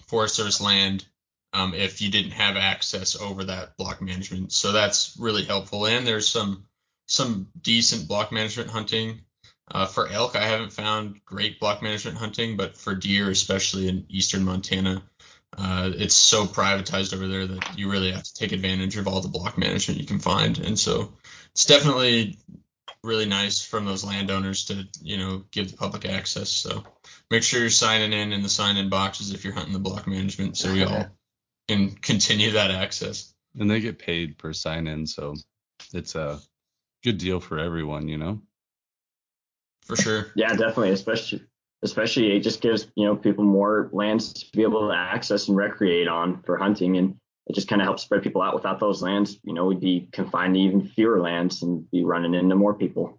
Forest 0.06 0.36
Service 0.36 0.60
land 0.60 1.04
um, 1.52 1.74
if 1.74 2.00
you 2.00 2.10
didn't 2.10 2.32
have 2.32 2.56
access 2.56 3.20
over 3.20 3.44
that 3.44 3.76
block 3.76 4.00
management. 4.00 4.52
So 4.52 4.72
that's 4.72 5.16
really 5.18 5.44
helpful. 5.44 5.86
And 5.86 6.06
there's 6.06 6.28
some 6.28 6.66
some 7.06 7.48
decent 7.60 8.08
block 8.08 8.32
management 8.32 8.70
hunting. 8.70 9.20
Uh, 9.70 9.86
for 9.86 10.08
elk, 10.08 10.36
I 10.36 10.44
haven't 10.44 10.72
found 10.72 11.24
great 11.24 11.60
block 11.60 11.82
management 11.82 12.16
hunting, 12.16 12.56
but 12.56 12.76
for 12.76 12.94
deer, 12.94 13.30
especially 13.30 13.88
in 13.88 14.06
eastern 14.08 14.44
Montana, 14.44 15.02
uh, 15.57 15.90
it's 15.94 16.14
so 16.14 16.46
privatized 16.46 17.14
over 17.14 17.28
there 17.28 17.46
that 17.46 17.78
you 17.78 17.90
really 17.90 18.12
have 18.12 18.22
to 18.22 18.34
take 18.34 18.53
advantage 18.53 18.96
of 18.96 19.07
all 19.07 19.20
the 19.20 19.28
block 19.28 19.59
management 19.59 20.00
you 20.00 20.07
can 20.07 20.18
find. 20.18 20.59
And 20.59 20.78
so 20.78 21.12
it's 21.53 21.66
definitely 21.66 22.38
really 23.05 23.26
nice 23.26 23.62
from 23.64 23.84
those 23.84 24.05
landowners 24.05 24.66
to 24.66 24.86
you 25.03 25.18
know 25.18 25.44
give 25.50 25.70
the 25.70 25.76
public 25.76 26.07
access. 26.07 26.48
So 26.48 26.84
make 27.30 27.42
sure 27.42 27.61
you're 27.61 27.70
signing 27.70 28.12
in 28.12 28.32
in 28.32 28.42
the 28.42 28.48
sign-in 28.48 28.88
boxes 28.88 29.32
if 29.32 29.44
you're 29.44 29.53
hunting 29.55 29.72
the 29.72 29.78
block 29.78 30.07
management, 30.07 30.57
so 30.57 30.72
we 30.72 30.84
all 30.84 31.07
can 31.68 31.90
continue 31.90 32.53
that 32.53 32.70
access. 32.70 33.32
and 33.59 33.70
they 33.70 33.80
get 33.80 33.98
paid 33.98 34.38
per 34.38 34.53
sign 34.53 34.86
in, 34.86 35.07
so 35.07 35.34
it's 35.92 36.14
a 36.14 36.40
good 37.05 37.18
deal 37.18 37.40
for 37.40 37.59
everyone, 37.59 38.09
you 38.09 38.18
know. 38.18 38.40
For 39.86 39.96
sure. 39.96 40.32
Yeah, 40.36 40.50
definitely, 40.50 40.90
especially 40.90 41.42
especially 41.83 42.37
it 42.37 42.41
just 42.41 42.61
gives 42.61 42.87
you 42.95 43.07
know 43.07 43.16
people 43.16 43.45
more 43.45 43.91
lands 43.93 44.33
to 44.33 44.47
be 44.53 44.62
able 44.62 44.89
to 44.89 44.95
access 44.95 45.49
and 45.49 45.57
recreate 45.57 46.09
on 46.09 46.43
for 46.43 46.57
hunting, 46.57 46.97
and 46.97 47.16
it 47.47 47.55
just 47.55 47.68
kind 47.68 47.83
of 47.83 47.87
helps 47.87 48.03
spread 48.03 48.22
people 48.22 48.43
out. 48.43 48.55
Without 48.55 48.80
those 48.80 49.03
lands, 49.03 49.39
you 49.43 49.53
know, 49.53 49.66
we'd 49.66 49.80
be 49.80 50.09
confined 50.12 50.55
to 50.55 50.61
even 50.61 50.87
fewer 50.89 51.20
lands 51.20 51.62
and 51.62 51.91
be 51.91 52.05
running 52.05 52.35
into 52.35 52.55
more 52.55 52.74
people. 52.74 53.18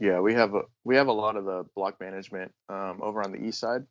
Yeah, 0.00 0.20
we 0.20 0.34
have 0.34 0.54
a 0.54 0.62
we 0.84 0.96
have 0.96 1.08
a 1.08 1.12
lot 1.12 1.36
of 1.36 1.44
the 1.44 1.64
block 1.74 2.00
management 2.00 2.52
um, 2.68 3.00
over 3.02 3.22
on 3.22 3.32
the 3.32 3.42
east 3.42 3.58
side, 3.58 3.84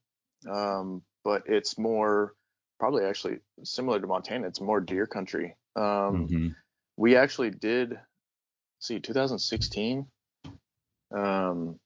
um, 0.50 1.02
but 1.26 1.44
it's 1.48 1.78
more 1.78 2.34
probably 2.80 3.04
actually 3.04 3.40
similar 3.64 4.00
to 4.00 4.08
Montana. 4.08 4.48
It's 4.48 4.62
more 4.62 4.80
deer 4.80 5.06
country. 5.06 5.56
Um, 5.76 6.28
Mhm. 6.28 6.56
we 6.96 7.18
actually 7.18 7.50
did 7.50 8.00
see 8.80 9.00
2016 9.00 10.06
um 11.16 11.80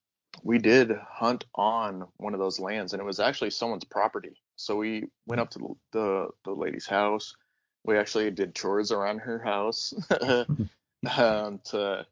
we 0.43 0.57
did 0.57 0.91
hunt 1.09 1.45
on 1.55 2.05
one 2.17 2.33
of 2.33 2.39
those 2.39 2.59
lands 2.59 2.93
and 2.93 3.01
it 3.01 3.05
was 3.05 3.19
actually 3.19 3.49
someone's 3.49 3.83
property 3.83 4.41
so 4.55 4.75
we 4.75 5.05
went 5.27 5.41
up 5.41 5.49
to 5.49 5.77
the 5.91 6.27
the 6.45 6.51
lady's 6.51 6.87
house 6.87 7.35
we 7.83 7.97
actually 7.97 8.29
did 8.31 8.55
chores 8.55 8.91
around 8.91 9.19
her 9.19 9.39
house 9.39 9.93
um 11.17 11.59
to 11.63 12.05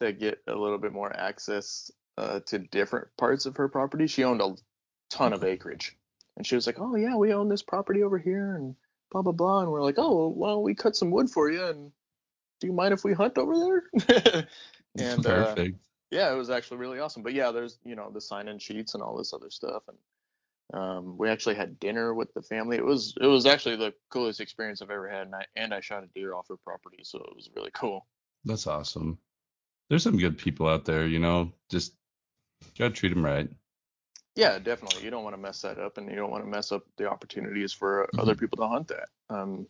to 0.00 0.12
get 0.12 0.38
a 0.46 0.54
little 0.54 0.78
bit 0.78 0.92
more 0.92 1.14
access 1.16 1.90
uh, 2.18 2.40
to 2.46 2.58
different 2.58 3.06
parts 3.18 3.44
of 3.44 3.56
her 3.56 3.68
property 3.68 4.06
she 4.06 4.24
owned 4.24 4.40
a 4.40 4.54
ton 5.10 5.32
of 5.34 5.44
acreage 5.44 5.96
and 6.36 6.46
she 6.46 6.54
was 6.54 6.66
like 6.66 6.80
oh 6.80 6.96
yeah 6.96 7.14
we 7.14 7.32
own 7.32 7.48
this 7.48 7.62
property 7.62 8.02
over 8.02 8.18
here 8.18 8.56
and 8.56 8.74
blah 9.10 9.20
blah 9.20 9.32
blah 9.32 9.60
and 9.60 9.70
we're 9.70 9.82
like 9.82 9.98
oh 9.98 10.28
well 10.28 10.62
we 10.62 10.74
cut 10.74 10.96
some 10.96 11.10
wood 11.10 11.28
for 11.28 11.50
you 11.50 11.62
and 11.66 11.92
do 12.60 12.66
you 12.66 12.72
mind 12.72 12.94
if 12.94 13.04
we 13.04 13.12
hunt 13.12 13.36
over 13.38 13.54
there? 13.58 14.46
and 14.98 15.26
uh, 15.26 15.54
Perfect. 15.54 15.78
Yeah, 16.10 16.32
it 16.32 16.36
was 16.36 16.50
actually 16.50 16.78
really 16.78 16.98
awesome. 16.98 17.22
But 17.22 17.34
yeah, 17.34 17.50
there's 17.50 17.78
you 17.84 17.96
know 17.96 18.10
the 18.12 18.20
sign-in 18.20 18.58
sheets 18.58 18.94
and 18.94 19.02
all 19.02 19.16
this 19.16 19.32
other 19.32 19.50
stuff, 19.50 19.82
and 19.88 19.98
um, 20.80 21.16
we 21.18 21.28
actually 21.28 21.54
had 21.54 21.78
dinner 21.78 22.14
with 22.14 22.32
the 22.34 22.42
family. 22.42 22.76
It 22.76 22.84
was 22.84 23.14
it 23.20 23.26
was 23.26 23.46
actually 23.46 23.76
the 23.76 23.94
coolest 24.10 24.40
experience 24.40 24.82
I've 24.82 24.90
ever 24.90 25.08
had, 25.08 25.26
and 25.26 25.34
I 25.34 25.44
and 25.56 25.74
I 25.74 25.80
shot 25.80 26.04
a 26.04 26.08
deer 26.14 26.34
off 26.34 26.48
her 26.48 26.56
property, 26.56 27.02
so 27.02 27.18
it 27.18 27.34
was 27.34 27.50
really 27.54 27.70
cool. 27.72 28.06
That's 28.44 28.66
awesome. 28.66 29.18
There's 29.88 30.02
some 30.02 30.18
good 30.18 30.38
people 30.38 30.68
out 30.68 30.84
there, 30.84 31.06
you 31.06 31.18
know. 31.18 31.52
Just 31.70 31.94
gotta 32.78 32.92
treat 32.92 33.10
them 33.10 33.24
right. 33.24 33.48
Yeah, 34.34 34.58
definitely. 34.58 35.02
You 35.02 35.10
don't 35.10 35.24
want 35.24 35.34
to 35.34 35.40
mess 35.40 35.62
that 35.62 35.78
up, 35.78 35.98
and 35.98 36.10
you 36.10 36.16
don't 36.16 36.30
want 36.30 36.44
to 36.44 36.50
mess 36.50 36.70
up 36.70 36.84
the 36.98 37.08
opportunities 37.08 37.72
for 37.72 38.08
other 38.18 38.34
people 38.34 38.58
to 38.58 38.68
hunt 38.68 38.88
that. 38.88 39.08
Um, 39.30 39.66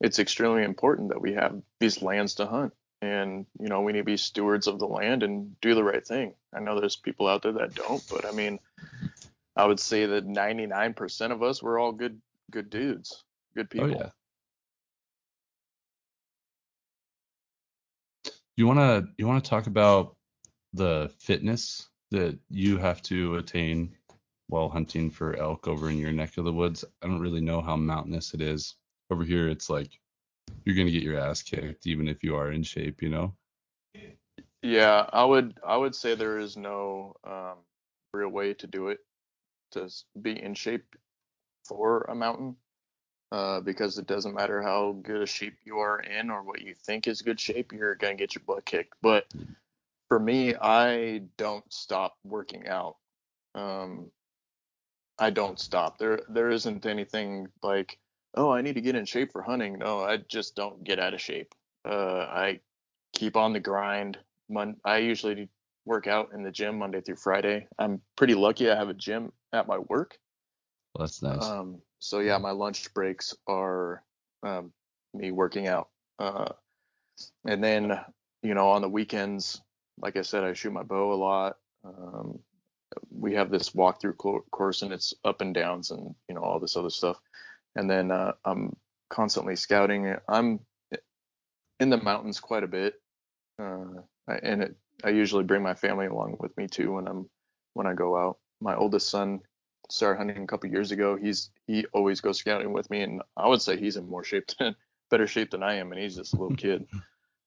it's 0.00 0.18
extremely 0.18 0.62
important 0.62 1.10
that 1.10 1.20
we 1.20 1.34
have 1.34 1.60
these 1.80 2.00
lands 2.00 2.34
to 2.36 2.46
hunt, 2.46 2.72
and 3.00 3.46
you 3.60 3.68
know 3.68 3.82
we 3.82 3.92
need 3.92 4.00
to 4.00 4.04
be 4.04 4.16
stewards 4.16 4.66
of 4.66 4.78
the 4.78 4.86
land 4.86 5.22
and 5.22 5.60
do 5.60 5.74
the 5.74 5.84
right 5.84 6.06
thing. 6.06 6.34
I 6.52 6.60
know 6.60 6.78
there's 6.78 6.96
people 6.96 7.28
out 7.28 7.42
there 7.42 7.52
that 7.52 7.74
don't, 7.74 8.02
but 8.10 8.24
I 8.24 8.32
mean, 8.32 8.58
I 9.56 9.66
would 9.66 9.80
say 9.80 10.06
that 10.06 10.26
99% 10.26 11.32
of 11.32 11.42
us 11.42 11.62
we're 11.62 11.78
all 11.78 11.92
good 11.92 12.20
good 12.50 12.70
dudes, 12.70 13.24
good 13.54 13.66
oh, 13.66 13.72
people. 13.72 13.94
Oh 13.94 13.98
yeah. 13.98 14.10
You 18.56 18.66
wanna 18.66 19.04
you 19.16 19.26
wanna 19.26 19.40
talk 19.40 19.68
about 19.68 20.16
the 20.72 21.12
fitness 21.18 21.88
that 22.10 22.38
you 22.50 22.78
have 22.78 23.02
to 23.02 23.36
attain 23.36 23.94
while 24.48 24.68
hunting 24.68 25.10
for 25.10 25.36
elk 25.36 25.68
over 25.68 25.90
in 25.90 25.98
your 25.98 26.12
neck 26.12 26.36
of 26.38 26.44
the 26.44 26.52
woods? 26.52 26.84
I 27.02 27.06
don't 27.06 27.20
really 27.20 27.40
know 27.40 27.60
how 27.60 27.76
mountainous 27.76 28.34
it 28.34 28.40
is. 28.40 28.74
Over 29.10 29.24
here 29.24 29.48
it's 29.48 29.70
like 29.70 30.00
you're 30.64 30.76
gonna 30.76 30.90
get 30.90 31.02
your 31.02 31.18
ass 31.18 31.42
kicked 31.42 31.86
even 31.86 32.08
if 32.08 32.22
you 32.24 32.36
are 32.36 32.52
in 32.52 32.62
shape, 32.62 33.02
you 33.02 33.08
know? 33.10 33.34
Yeah, 34.62 35.08
I 35.12 35.24
would 35.24 35.58
I 35.66 35.76
would 35.76 35.94
say 35.94 36.14
there 36.14 36.38
is 36.38 36.56
no 36.56 37.14
um, 37.24 37.58
real 38.12 38.28
way 38.30 38.54
to 38.54 38.66
do 38.66 38.88
it. 38.88 39.00
to 39.72 39.88
be 40.20 40.40
in 40.42 40.54
shape 40.54 40.96
for 41.64 42.02
a 42.02 42.14
mountain 42.14 42.56
uh, 43.32 43.60
because 43.60 43.98
it 43.98 44.06
doesn't 44.06 44.34
matter 44.34 44.62
how 44.62 44.92
good 45.02 45.22
a 45.22 45.26
shape 45.26 45.56
you 45.64 45.78
are 45.78 46.00
in 46.00 46.30
or 46.30 46.42
what 46.42 46.62
you 46.62 46.74
think 46.74 47.06
is 47.06 47.22
good 47.22 47.40
shape, 47.40 47.72
you're 47.72 47.94
gonna 47.96 48.14
get 48.16 48.34
your 48.34 48.42
butt 48.46 48.64
kicked. 48.64 48.94
But 49.02 49.26
for 50.08 50.18
me, 50.18 50.54
I 50.56 51.22
don't 51.36 51.70
stop 51.72 52.16
working 52.24 52.66
out. 52.68 52.96
Um, 53.54 54.10
I 55.18 55.30
don't 55.30 55.58
stop. 55.60 55.98
There 55.98 56.20
there 56.28 56.50
isn't 56.50 56.86
anything 56.86 57.48
like, 57.62 57.98
oh, 58.34 58.50
I 58.50 58.62
need 58.62 58.74
to 58.74 58.80
get 58.80 58.96
in 58.96 59.04
shape 59.04 59.32
for 59.32 59.42
hunting. 59.42 59.78
No, 59.78 60.00
I 60.00 60.18
just 60.18 60.54
don't 60.54 60.84
get 60.84 60.98
out 60.98 61.14
of 61.14 61.20
shape. 61.20 61.54
Uh, 61.84 62.26
I 62.30 62.60
keep 63.14 63.36
on 63.36 63.52
the 63.52 63.60
grind. 63.60 64.18
Mon- 64.48 64.76
I 64.84 64.98
usually 64.98 65.48
work 65.84 66.06
out 66.06 66.30
in 66.34 66.42
the 66.42 66.50
gym 66.50 66.78
Monday 66.78 67.00
through 67.00 67.16
Friday. 67.16 67.66
I'm 67.78 68.00
pretty 68.16 68.34
lucky 68.34 68.70
I 68.70 68.76
have 68.76 68.88
a 68.88 68.94
gym 68.94 69.32
at 69.52 69.66
my 69.66 69.78
work. 69.78 70.18
Well, 70.94 71.06
that's 71.06 71.22
nice. 71.22 71.44
Um, 71.44 71.80
so 71.98 72.20
yeah, 72.20 72.38
my 72.38 72.50
lunch 72.50 72.92
breaks 72.94 73.34
are 73.46 74.02
um, 74.42 74.72
me 75.14 75.30
working 75.30 75.66
out. 75.66 75.88
Uh, 76.18 76.48
and 77.44 77.62
then, 77.62 77.98
you 78.42 78.54
know, 78.54 78.68
on 78.68 78.82
the 78.82 78.88
weekends, 78.88 79.60
like 80.00 80.16
I 80.16 80.22
said, 80.22 80.44
I 80.44 80.52
shoot 80.52 80.72
my 80.72 80.82
bow 80.82 81.12
a 81.12 81.14
lot. 81.14 81.56
Um, 81.84 82.38
we 83.10 83.34
have 83.34 83.50
this 83.50 83.70
walkthrough 83.70 84.18
co- 84.18 84.44
course 84.50 84.82
and 84.82 84.92
it's 84.92 85.14
up 85.24 85.40
and 85.40 85.54
downs 85.54 85.90
and, 85.90 86.14
you 86.28 86.34
know, 86.34 86.42
all 86.42 86.60
this 86.60 86.76
other 86.76 86.90
stuff. 86.90 87.20
And 87.76 87.88
then 87.90 88.10
uh, 88.10 88.32
I'm 88.44 88.76
constantly 89.10 89.56
scouting. 89.56 90.14
I'm 90.28 90.60
in 91.80 91.90
the 91.90 91.96
mountains 91.96 92.40
quite 92.40 92.64
a 92.64 92.68
bit. 92.68 92.94
Uh, 93.58 94.02
I- 94.28 94.40
and 94.42 94.62
it, 94.62 94.76
I 95.04 95.10
usually 95.10 95.44
bring 95.44 95.62
my 95.62 95.74
family 95.74 96.06
along 96.06 96.36
with 96.40 96.56
me 96.56 96.66
too 96.66 96.94
when 96.94 97.06
I'm 97.06 97.28
when 97.74 97.86
I 97.86 97.94
go 97.94 98.16
out. 98.16 98.38
My 98.60 98.74
oldest 98.74 99.08
son 99.08 99.40
started 99.90 100.18
hunting 100.18 100.42
a 100.42 100.46
couple 100.46 100.70
years 100.70 100.90
ago. 100.90 101.16
He's 101.16 101.50
he 101.66 101.86
always 101.92 102.20
goes 102.20 102.38
scouting 102.38 102.72
with 102.72 102.90
me, 102.90 103.02
and 103.02 103.22
I 103.36 103.46
would 103.48 103.62
say 103.62 103.76
he's 103.76 103.96
in 103.96 104.08
more 104.08 104.24
shape 104.24 104.46
than 104.58 104.74
better 105.10 105.26
shape 105.26 105.50
than 105.52 105.62
I 105.62 105.74
am, 105.76 105.92
and 105.92 106.00
he's 106.00 106.16
just 106.16 106.34
a 106.34 106.36
little 106.36 106.56
kid. 106.56 106.86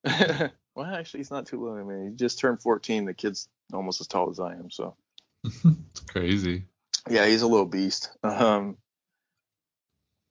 well, 0.75 0.85
actually, 0.95 1.19
he's 1.19 1.29
not 1.31 1.45
too 1.45 1.61
little. 1.61 1.77
I 1.77 1.83
mean, 1.83 2.11
he 2.11 2.15
just 2.15 2.39
turned 2.39 2.61
14. 2.61 3.05
The 3.05 3.13
kid's 3.13 3.47
almost 3.73 4.01
as 4.01 4.07
tall 4.07 4.29
as 4.31 4.39
I 4.39 4.53
am, 4.53 4.71
so 4.71 4.95
it's 5.43 5.99
crazy. 6.09 6.63
yeah, 7.09 7.25
he's 7.27 7.41
a 7.43 7.47
little 7.47 7.65
beast. 7.67 8.09
Um, 8.23 8.77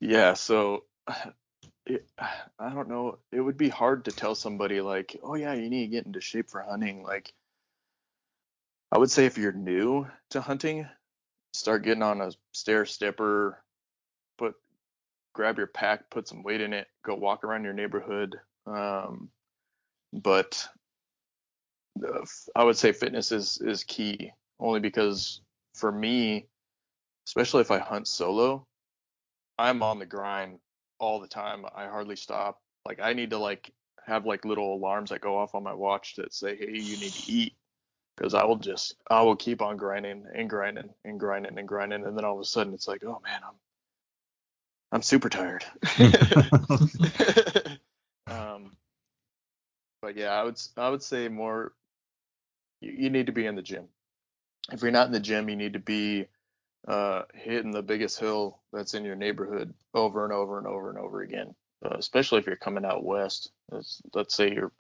yeah, 0.01 0.35
so 0.35 0.85
it, 1.87 2.07
I 2.59 2.71
don't 2.71 2.89
know. 2.89 3.19
It 3.33 3.41
would 3.41 3.57
be 3.57 3.69
hard 3.69 4.07
to 4.07 4.13
tell 4.13 4.35
somebody 4.35 4.81
like, 4.81 5.19
oh 5.23 5.35
yeah, 5.35 5.55
you 5.55 5.71
need 5.71 5.87
to 5.87 5.91
get 5.91 6.07
into 6.07 6.21
shape 6.21 6.51
for 6.51 6.63
hunting. 6.63 7.03
Like, 7.03 7.33
I 8.93 8.99
would 8.99 9.11
say 9.11 9.27
if 9.27 9.39
you're 9.39 9.53
new 9.53 10.07
to 10.31 10.41
hunting, 10.41 10.87
start 11.53 11.85
getting 11.85 12.03
on 12.03 12.21
a 12.21 12.33
stair 12.53 12.87
stepper, 12.87 13.63
put 14.39 14.55
grab 15.35 15.59
your 15.59 15.67
pack, 15.67 16.11
put 16.11 16.27
some 16.27 16.43
weight 16.43 16.61
in 16.61 16.73
it, 16.73 16.89
go 17.05 17.15
walk 17.15 17.45
around 17.45 17.65
your 17.65 17.73
neighborhood. 17.73 18.37
Um, 18.67 19.31
but 20.13 20.67
uh, 22.05 22.25
I 22.57 22.65
would 22.65 22.77
say 22.77 22.93
fitness 22.93 23.33
is 23.33 23.59
is 23.61 23.85
key, 23.85 24.33
only 24.59 24.81
because 24.81 25.41
for 25.75 25.91
me, 25.91 26.47
especially 27.29 27.61
if 27.61 27.71
I 27.71 27.79
hunt 27.79 28.09
solo, 28.09 28.67
I'm 29.61 29.83
on 29.83 29.99
the 29.99 30.07
grind 30.07 30.59
all 30.99 31.21
the 31.21 31.29
time. 31.29 31.67
I 31.75 31.87
hardly 31.87 32.17
stop. 32.17 32.61
Like 32.87 33.01
I 33.03 33.13
need 33.13 33.31
to 33.31 33.39
like 33.39 33.71
have 34.07 34.25
like 34.25 34.45
little 34.45 34.75
alarms 34.75 35.11
that 35.11 35.21
go 35.21 35.39
off 35.39 35.55
on 35.55 35.63
my 35.63 35.75
watch 35.75 36.17
that 36.17 36.33
say, 36.33 36.57
"Hey, 36.57 36.73
you 36.73 36.97
need 36.97 37.13
to 37.13 37.33
eat." 37.33 37.55
Because 38.17 38.35
I 38.35 38.45
will 38.45 38.57
just 38.57 38.95
I 39.11 39.23
will 39.23 39.37
keep 39.37 39.61
on 39.61 39.77
grinding 39.77 40.25
and 40.35 40.49
grinding 40.49 40.91
and 41.05 41.21
grinding 41.21 41.59
and 41.59 41.69
grinding, 41.69 42.07
and 42.07 42.17
then 42.17 42.25
all 42.25 42.35
of 42.35 42.41
a 42.41 42.45
sudden 42.45 42.75
it's 42.75 42.89
like, 42.89 43.05
oh 43.05 43.21
man, 43.23 43.41
I'm 43.47 43.55
I'm 44.93 45.03
super 45.03 45.29
tired. 45.29 45.65
um, 48.27 48.77
but 50.01 50.17
yeah, 50.17 50.31
I 50.31 50.43
would 50.43 50.61
I 50.77 50.89
would 50.89 51.03
say 51.03 51.29
more. 51.29 51.73
You, 52.81 52.93
you 52.93 53.11
need 53.11 53.27
to 53.27 53.33
be 53.33 53.47
in 53.47 53.57
the 53.57 53.63
gym. 53.63 53.89
If 54.73 54.83
you're 54.83 54.91
not 54.91 55.07
in 55.07 55.13
the 55.13 55.21
gym, 55.21 55.51
you 55.51 55.57
need 55.57 55.75
to 55.75 55.79
be 55.79 56.27
uh, 56.87 57.23
hitting 57.35 57.71
the 57.71 57.83
biggest 57.83 58.19
hill 58.19 58.61
that's 58.73 58.95
in 58.95 59.05
your 59.05 59.17
neighborhood 59.17 59.75
over 59.95 60.25
and 60.25 60.33
over 60.33 60.59
and 60.59 60.67
over 60.67 60.91
and 60.91 60.99
over 60.99 61.21
again. 61.23 61.55
Uh, 61.85 61.97
especially 61.99 62.39
if 62.39 62.47
you're 62.47 62.57
coming 62.57 62.85
out 62.85 63.05
west. 63.05 63.51
Let's, 63.71 64.03
let's 64.15 64.35
say 64.35 64.53
you're, 64.53 64.73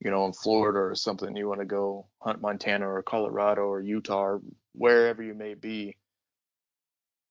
you 0.00 0.10
know, 0.10 0.26
in 0.26 0.32
Florida 0.32 0.78
or 0.78 0.94
something. 0.94 1.34
You 1.36 1.48
want 1.48 1.60
to 1.60 1.66
go 1.66 2.06
hunt 2.20 2.42
Montana 2.42 2.88
or 2.88 3.02
Colorado 3.02 3.62
or 3.62 3.80
Utah 3.80 4.22
or 4.22 4.42
wherever 4.74 5.22
you 5.22 5.34
may 5.34 5.54
be. 5.54 5.96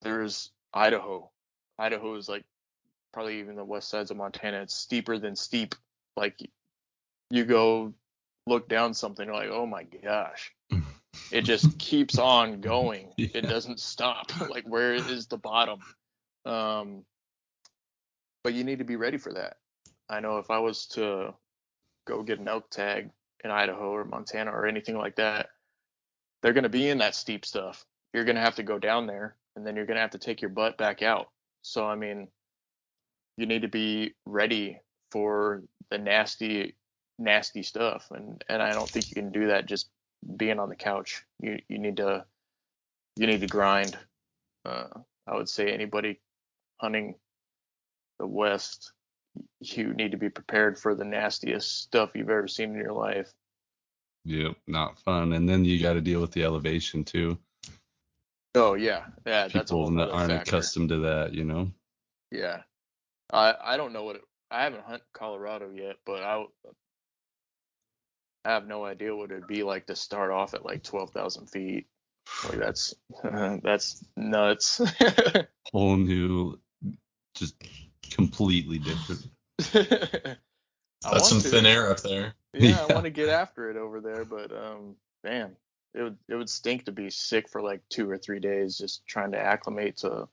There's 0.01 0.51
Idaho. 0.73 1.29
Idaho 1.77 2.15
is 2.15 2.27
like 2.27 2.43
probably 3.13 3.39
even 3.39 3.55
the 3.55 3.63
west 3.63 3.89
sides 3.89 4.09
of 4.09 4.17
Montana. 4.17 4.61
It's 4.61 4.75
steeper 4.75 5.19
than 5.19 5.35
steep. 5.35 5.75
Like 6.17 6.39
you 7.29 7.45
go 7.45 7.93
look 8.47 8.67
down 8.67 8.93
something, 8.93 9.25
you're 9.25 9.35
like, 9.35 9.49
oh 9.49 9.65
my 9.65 9.83
gosh. 9.83 10.51
It 11.33 11.41
just 11.41 11.77
keeps 11.79 12.17
on 12.17 12.61
going. 12.61 13.11
Yeah. 13.17 13.29
It 13.33 13.41
doesn't 13.41 13.79
stop. 13.79 14.31
Like 14.49 14.65
where 14.67 14.93
is 14.93 15.27
the 15.27 15.37
bottom? 15.37 15.79
Um, 16.45 17.05
but 18.43 18.53
you 18.53 18.63
need 18.63 18.79
to 18.79 18.85
be 18.85 18.97
ready 18.97 19.17
for 19.17 19.33
that. 19.33 19.57
I 20.09 20.19
know 20.19 20.37
if 20.37 20.51
I 20.51 20.59
was 20.59 20.85
to 20.87 21.33
go 22.05 22.21
get 22.21 22.39
an 22.39 22.47
elk 22.47 22.69
tag 22.69 23.09
in 23.43 23.51
Idaho 23.51 23.89
or 23.91 24.05
Montana 24.05 24.51
or 24.51 24.67
anything 24.67 24.97
like 24.97 25.15
that, 25.15 25.49
they're 26.41 26.53
going 26.53 26.63
to 26.63 26.69
be 26.69 26.89
in 26.89 26.99
that 26.99 27.15
steep 27.15 27.45
stuff. 27.45 27.83
You're 28.13 28.25
going 28.25 28.35
to 28.35 28.41
have 28.41 28.55
to 28.55 28.63
go 28.63 28.77
down 28.77 29.07
there 29.07 29.35
and 29.55 29.65
then 29.65 29.75
you're 29.75 29.85
going 29.85 29.95
to 29.95 30.01
have 30.01 30.11
to 30.11 30.19
take 30.19 30.41
your 30.41 30.49
butt 30.49 30.77
back 30.77 31.01
out. 31.01 31.27
So, 31.61 31.87
I 31.87 31.95
mean, 31.95 32.27
you 33.37 33.45
need 33.45 33.61
to 33.61 33.69
be 33.69 34.13
ready 34.25 34.79
for 35.11 35.63
the 35.89 35.97
nasty, 35.97 36.75
nasty 37.17 37.63
stuff. 37.63 38.07
And, 38.11 38.43
and 38.49 38.61
I 38.61 38.73
don't 38.73 38.89
think 38.89 39.09
you 39.09 39.15
can 39.15 39.31
do 39.31 39.47
that 39.47 39.65
just 39.65 39.89
being 40.37 40.59
on 40.59 40.69
the 40.69 40.75
couch. 40.75 41.23
You, 41.39 41.59
you 41.67 41.77
need 41.77 41.97
to, 41.97 42.25
you 43.15 43.27
need 43.27 43.41
to 43.41 43.47
grind. 43.47 43.97
Uh, 44.65 44.87
I 45.27 45.35
would 45.35 45.49
say 45.49 45.71
anybody 45.71 46.19
hunting 46.77 47.15
the 48.19 48.27
West, 48.27 48.93
you 49.61 49.93
need 49.93 50.11
to 50.11 50.17
be 50.17 50.29
prepared 50.29 50.77
for 50.77 50.95
the 50.95 51.05
nastiest 51.05 51.81
stuff 51.81 52.11
you've 52.13 52.29
ever 52.29 52.47
seen 52.47 52.71
in 52.71 52.77
your 52.77 52.93
life. 52.93 53.31
Yep, 54.25 54.55
not 54.67 54.99
fun. 54.99 55.33
And 55.33 55.47
then 55.49 55.65
you 55.65 55.81
got 55.81 55.93
to 55.93 56.01
deal 56.01 56.21
with 56.21 56.31
the 56.31 56.43
elevation 56.43 57.03
too. 57.03 57.37
Oh 58.55 58.75
yeah, 58.75 59.05
yeah, 59.25 59.47
that's 59.47 59.55
a 59.55 59.59
People 59.59 59.85
whole 59.85 59.91
that 59.95 60.11
aren't 60.11 60.31
factor. 60.31 60.55
accustomed 60.55 60.89
to 60.89 60.99
that, 60.99 61.33
you 61.33 61.43
know. 61.43 61.71
Yeah, 62.31 62.61
I 63.31 63.55
I 63.61 63.77
don't 63.77 63.93
know 63.93 64.03
what 64.03 64.17
it, 64.17 64.21
I 64.51 64.63
haven't 64.63 64.83
hunted 64.83 65.05
Colorado 65.13 65.71
yet, 65.73 65.95
but 66.05 66.23
I 66.23 66.45
I 68.45 68.51
have 68.51 68.67
no 68.67 68.83
idea 68.85 69.15
what 69.15 69.31
it'd 69.31 69.47
be 69.47 69.63
like 69.63 69.87
to 69.87 69.95
start 69.95 70.31
off 70.31 70.53
at 70.53 70.65
like 70.65 70.83
twelve 70.83 71.11
thousand 71.11 71.47
feet. 71.47 71.87
Like 72.49 72.59
that's 72.59 72.93
that's 73.63 74.03
nuts. 74.17 74.81
Whole 75.71 75.97
new, 75.97 76.59
just 77.35 77.55
completely 78.11 78.79
different. 78.79 79.27
That's 81.11 81.27
some 81.27 81.41
to. 81.41 81.49
thin 81.49 81.65
air 81.65 81.91
up 81.91 82.01
there. 82.01 82.33
Yeah, 82.53 82.85
I 82.89 82.93
want 82.93 83.05
to 83.05 83.09
get 83.09 83.27
after 83.27 83.69
it 83.69 83.75
over 83.75 83.99
there, 83.99 84.23
but 84.23 84.51
um, 84.51 84.95
man, 85.23 85.55
it 85.93 86.01
would 86.01 86.17
it 86.29 86.35
would 86.35 86.49
stink 86.49 86.85
to 86.85 86.91
be 86.91 87.09
sick 87.09 87.49
for 87.49 87.61
like 87.61 87.81
two 87.89 88.09
or 88.09 88.17
three 88.17 88.39
days 88.39 88.77
just 88.77 89.05
trying 89.05 89.33
to 89.33 89.39
acclimate 89.39 89.97
to 89.97 90.27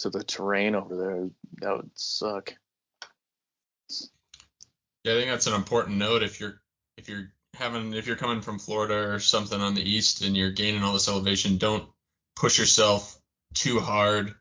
to 0.00 0.10
the 0.10 0.24
terrain 0.24 0.74
over 0.74 0.96
there. 0.96 1.28
That 1.60 1.76
would 1.76 1.90
suck. 1.94 2.54
Yeah, 5.04 5.12
I 5.12 5.16
think 5.16 5.30
that's 5.30 5.46
an 5.46 5.54
important 5.54 5.98
note. 5.98 6.22
If 6.22 6.40
you're 6.40 6.60
if 6.96 7.08
you're 7.08 7.32
having 7.54 7.94
if 7.94 8.06
you're 8.06 8.16
coming 8.16 8.40
from 8.40 8.58
Florida 8.58 9.12
or 9.12 9.18
something 9.20 9.60
on 9.60 9.74
the 9.74 9.82
east 9.82 10.22
and 10.22 10.36
you're 10.36 10.50
gaining 10.50 10.82
all 10.82 10.92
this 10.92 11.08
elevation, 11.08 11.58
don't 11.58 11.88
push 12.36 12.58
yourself 12.58 13.18
too 13.54 13.80
hard 13.80 14.34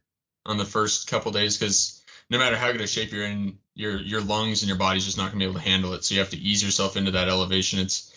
on 0.46 0.58
the 0.58 0.66
first 0.66 1.08
couple 1.08 1.32
days 1.32 1.58
because 1.58 2.02
no 2.30 2.38
matter 2.38 2.56
how 2.56 2.72
good 2.72 2.82
a 2.82 2.88
shape 2.88 3.12
you're 3.12 3.26
in, 3.26 3.58
your 3.76 3.98
your 3.98 4.22
lungs 4.22 4.62
and 4.62 4.70
your 4.70 4.78
body's 4.78 5.06
just 5.06 5.18
not 5.18 5.28
gonna 5.28 5.40
be 5.40 5.46
able 5.46 5.56
to 5.56 5.70
handle 5.70 5.94
it. 5.94 6.04
So 6.04 6.16
you 6.16 6.22
have 6.22 6.32
to 6.32 6.38
ease 6.38 6.64
yourself 6.64 6.98
into 6.98 7.12
that 7.12 7.30
elevation. 7.30 7.80
It's 7.80 8.14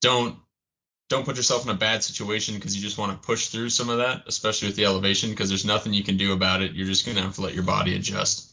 don't 0.00 0.38
don't 1.08 1.24
put 1.24 1.36
yourself 1.36 1.64
in 1.64 1.70
a 1.70 1.74
bad 1.74 2.02
situation 2.02 2.56
because 2.56 2.74
you 2.76 2.82
just 2.82 2.98
want 2.98 3.12
to 3.12 3.26
push 3.26 3.48
through 3.48 3.70
some 3.70 3.88
of 3.88 3.98
that, 3.98 4.24
especially 4.26 4.68
with 4.68 4.76
the 4.76 4.86
elevation, 4.86 5.30
because 5.30 5.48
there's 5.48 5.64
nothing 5.64 5.92
you 5.92 6.02
can 6.02 6.16
do 6.16 6.32
about 6.32 6.62
it. 6.62 6.72
You're 6.72 6.86
just 6.86 7.06
gonna 7.06 7.22
have 7.22 7.36
to 7.36 7.42
let 7.42 7.54
your 7.54 7.62
body 7.64 7.94
adjust. 7.94 8.52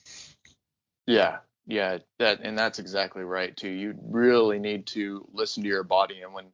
Yeah, 1.07 1.39
yeah, 1.66 1.99
that 2.20 2.41
and 2.41 2.57
that's 2.57 2.80
exactly 2.80 3.24
right 3.24 3.55
too. 3.55 3.70
You 3.70 3.95
really 4.01 4.59
need 4.59 4.88
to 4.88 5.28
listen 5.32 5.64
to 5.64 5.70
your 5.70 5.84
body, 5.84 6.22
and 6.22 6.34
when 6.34 6.45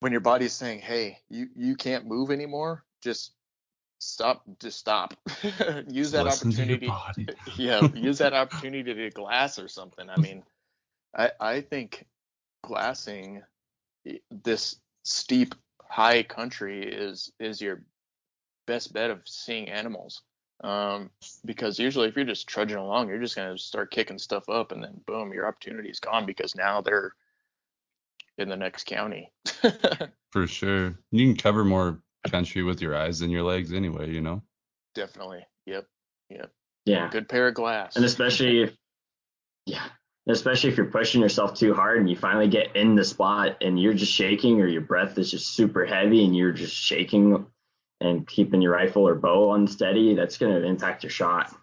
when 0.00 0.12
your 0.12 0.20
body's 0.20 0.52
saying, 0.52 0.80
"Hey, 0.80 1.18
you 1.28 1.48
you 1.56 1.76
can't 1.76 2.06
move 2.06 2.30
anymore," 2.30 2.84
just 3.02 3.32
stop. 3.98 4.44
Just 4.60 4.78
stop. 4.78 5.14
use 5.88 6.12
that 6.12 6.24
listen 6.26 6.50
opportunity. 6.50 6.92
yeah, 7.58 7.88
use 7.94 8.18
that 8.18 8.32
opportunity 8.34 8.94
to 8.94 9.10
glass 9.10 9.58
or 9.58 9.68
something. 9.68 10.08
I 10.08 10.16
mean, 10.16 10.44
I 11.16 11.30
I 11.40 11.60
think 11.60 12.06
glassing 12.62 13.42
this 14.30 14.76
steep 15.02 15.54
high 15.82 16.22
country 16.22 16.84
is 16.84 17.32
is 17.40 17.60
your 17.60 17.82
best 18.66 18.92
bet 18.92 19.10
of 19.10 19.22
seeing 19.26 19.68
animals. 19.68 20.22
Um, 20.62 21.10
because 21.44 21.78
usually 21.78 22.08
if 22.08 22.16
you're 22.16 22.24
just 22.24 22.46
trudging 22.46 22.76
along, 22.76 23.08
you're 23.08 23.20
just 23.20 23.36
gonna 23.36 23.56
start 23.56 23.90
kicking 23.90 24.18
stuff 24.18 24.48
up, 24.48 24.72
and 24.72 24.82
then 24.82 25.00
boom, 25.06 25.32
your 25.32 25.46
opportunity 25.46 25.88
is 25.88 26.00
gone 26.00 26.26
because 26.26 26.54
now 26.54 26.80
they're 26.80 27.12
in 28.38 28.48
the 28.48 28.56
next 28.56 28.84
county. 28.84 29.32
For 30.32 30.46
sure. 30.46 30.98
You 31.10 31.26
can 31.26 31.36
cover 31.36 31.64
more 31.64 32.00
country 32.28 32.62
with 32.62 32.80
your 32.80 32.96
eyes 32.96 33.20
than 33.20 33.30
your 33.30 33.42
legs 33.42 33.72
anyway, 33.72 34.10
you 34.10 34.20
know? 34.20 34.42
Definitely. 34.94 35.46
Yep. 35.66 35.86
Yep. 36.30 36.52
Yeah. 36.84 37.08
Good 37.10 37.28
pair 37.28 37.48
of 37.48 37.54
glass. 37.54 37.96
And 37.96 38.04
especially 38.04 38.62
if, 38.62 38.76
yeah, 39.66 39.84
especially 40.28 40.70
if 40.70 40.76
you're 40.76 40.86
pushing 40.86 41.20
yourself 41.20 41.54
too 41.54 41.74
hard 41.74 41.98
and 41.98 42.08
you 42.08 42.16
finally 42.16 42.48
get 42.48 42.76
in 42.76 42.94
the 42.94 43.04
spot 43.04 43.58
and 43.60 43.80
you're 43.80 43.94
just 43.94 44.12
shaking 44.12 44.60
or 44.60 44.66
your 44.66 44.80
breath 44.82 45.18
is 45.18 45.30
just 45.30 45.54
super 45.54 45.84
heavy 45.84 46.24
and 46.24 46.36
you're 46.36 46.52
just 46.52 46.74
shaking 46.74 47.46
and 48.00 48.26
keeping 48.26 48.62
your 48.62 48.72
rifle 48.72 49.06
or 49.06 49.14
bow 49.14 49.52
unsteady, 49.52 50.14
that's 50.14 50.38
going 50.38 50.52
to 50.52 50.66
impact 50.66 51.02
your 51.02 51.10
shot. 51.10 51.54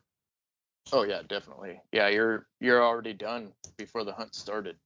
Oh 0.94 1.04
yeah, 1.04 1.22
definitely. 1.28 1.82
Yeah, 1.92 2.08
you're 2.08 2.46
you're 2.60 2.84
already 2.84 3.14
done 3.14 3.52
before 3.78 4.04
the 4.04 4.14
hunt 4.14 4.36
started. 4.36 4.78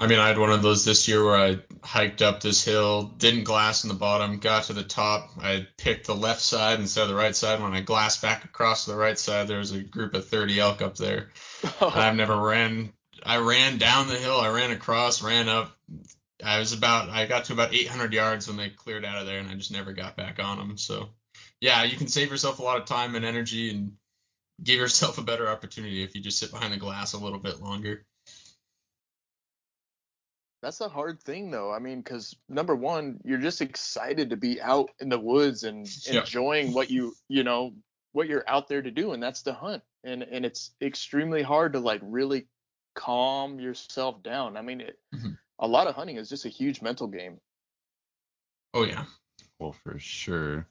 I 0.00 0.06
mean, 0.06 0.20
I 0.20 0.28
had 0.28 0.38
one 0.38 0.52
of 0.52 0.62
those 0.62 0.84
this 0.84 1.08
year 1.08 1.24
where 1.24 1.36
I 1.36 1.58
hiked 1.82 2.22
up 2.22 2.40
this 2.40 2.64
hill, 2.64 3.02
didn't 3.18 3.44
glass 3.44 3.82
in 3.82 3.88
the 3.88 3.94
bottom, 3.94 4.38
got 4.38 4.64
to 4.64 4.72
the 4.72 4.84
top. 4.84 5.30
I 5.40 5.66
picked 5.76 6.06
the 6.06 6.14
left 6.14 6.40
side 6.40 6.78
instead 6.78 7.02
of 7.02 7.08
the 7.08 7.16
right 7.16 7.34
side. 7.34 7.60
When 7.60 7.74
I 7.74 7.80
glassed 7.80 8.22
back 8.22 8.44
across 8.44 8.84
to 8.84 8.92
the 8.92 8.96
right 8.96 9.18
side, 9.18 9.48
there 9.48 9.58
was 9.58 9.72
a 9.72 9.80
group 9.80 10.14
of 10.14 10.28
30 10.28 10.60
elk 10.60 10.82
up 10.82 10.96
there. 10.96 11.30
I've 11.80 12.14
never 12.14 12.36
ran. 12.36 12.92
I 13.24 13.38
ran 13.38 13.78
down 13.78 14.06
the 14.06 14.14
hill. 14.14 14.38
I 14.38 14.50
ran 14.50 14.70
across, 14.70 15.20
ran 15.20 15.48
up. 15.48 15.76
I 16.44 16.58
was 16.58 16.72
about. 16.72 17.10
I 17.10 17.26
got 17.26 17.44
to 17.46 17.52
about 17.52 17.74
800 17.74 18.12
yards 18.12 18.46
when 18.46 18.56
they 18.56 18.70
cleared 18.70 19.04
out 19.04 19.18
of 19.18 19.26
there, 19.26 19.38
and 19.38 19.48
I 19.48 19.54
just 19.54 19.72
never 19.72 19.92
got 19.92 20.16
back 20.16 20.38
on 20.38 20.58
them. 20.58 20.78
So, 20.78 21.10
yeah, 21.60 21.82
you 21.82 21.96
can 21.96 22.08
save 22.08 22.30
yourself 22.30 22.58
a 22.58 22.62
lot 22.62 22.80
of 22.80 22.86
time 22.86 23.14
and 23.14 23.24
energy, 23.24 23.70
and 23.70 23.92
give 24.62 24.78
yourself 24.78 25.18
a 25.18 25.22
better 25.22 25.48
opportunity 25.48 26.02
if 26.02 26.14
you 26.14 26.20
just 26.20 26.38
sit 26.38 26.50
behind 26.50 26.72
the 26.72 26.78
glass 26.78 27.12
a 27.12 27.18
little 27.18 27.38
bit 27.38 27.60
longer. 27.60 28.04
That's 30.60 30.80
a 30.80 30.88
hard 30.88 31.22
thing 31.22 31.50
though. 31.50 31.72
I 31.72 31.78
mean, 31.78 32.00
because 32.00 32.34
number 32.48 32.74
one, 32.74 33.20
you're 33.24 33.38
just 33.38 33.60
excited 33.60 34.30
to 34.30 34.36
be 34.36 34.60
out 34.60 34.90
in 35.00 35.08
the 35.08 35.18
woods 35.18 35.62
and 35.62 35.88
enjoying 36.10 36.72
what 36.72 36.90
you 36.90 37.14
you 37.28 37.44
know 37.44 37.74
what 38.12 38.28
you're 38.28 38.48
out 38.48 38.68
there 38.68 38.82
to 38.82 38.90
do, 38.90 39.12
and 39.12 39.22
that's 39.22 39.42
to 39.42 39.52
hunt. 39.52 39.82
And 40.02 40.22
and 40.22 40.44
it's 40.44 40.72
extremely 40.80 41.42
hard 41.42 41.74
to 41.74 41.80
like 41.80 42.00
really 42.02 42.48
calm 42.94 43.60
yourself 43.60 44.22
down. 44.22 44.56
I 44.56 44.62
mean, 44.62 44.80
it, 44.80 44.98
Mhm. 45.14 45.38
A 45.60 45.66
lot 45.66 45.86
of 45.86 45.94
hunting 45.94 46.16
is 46.16 46.28
just 46.28 46.44
a 46.44 46.48
huge 46.48 46.82
mental 46.82 47.06
game. 47.06 47.38
Oh 48.74 48.84
yeah. 48.84 49.04
Well, 49.58 49.72
for 49.72 49.98
sure. 49.98 50.66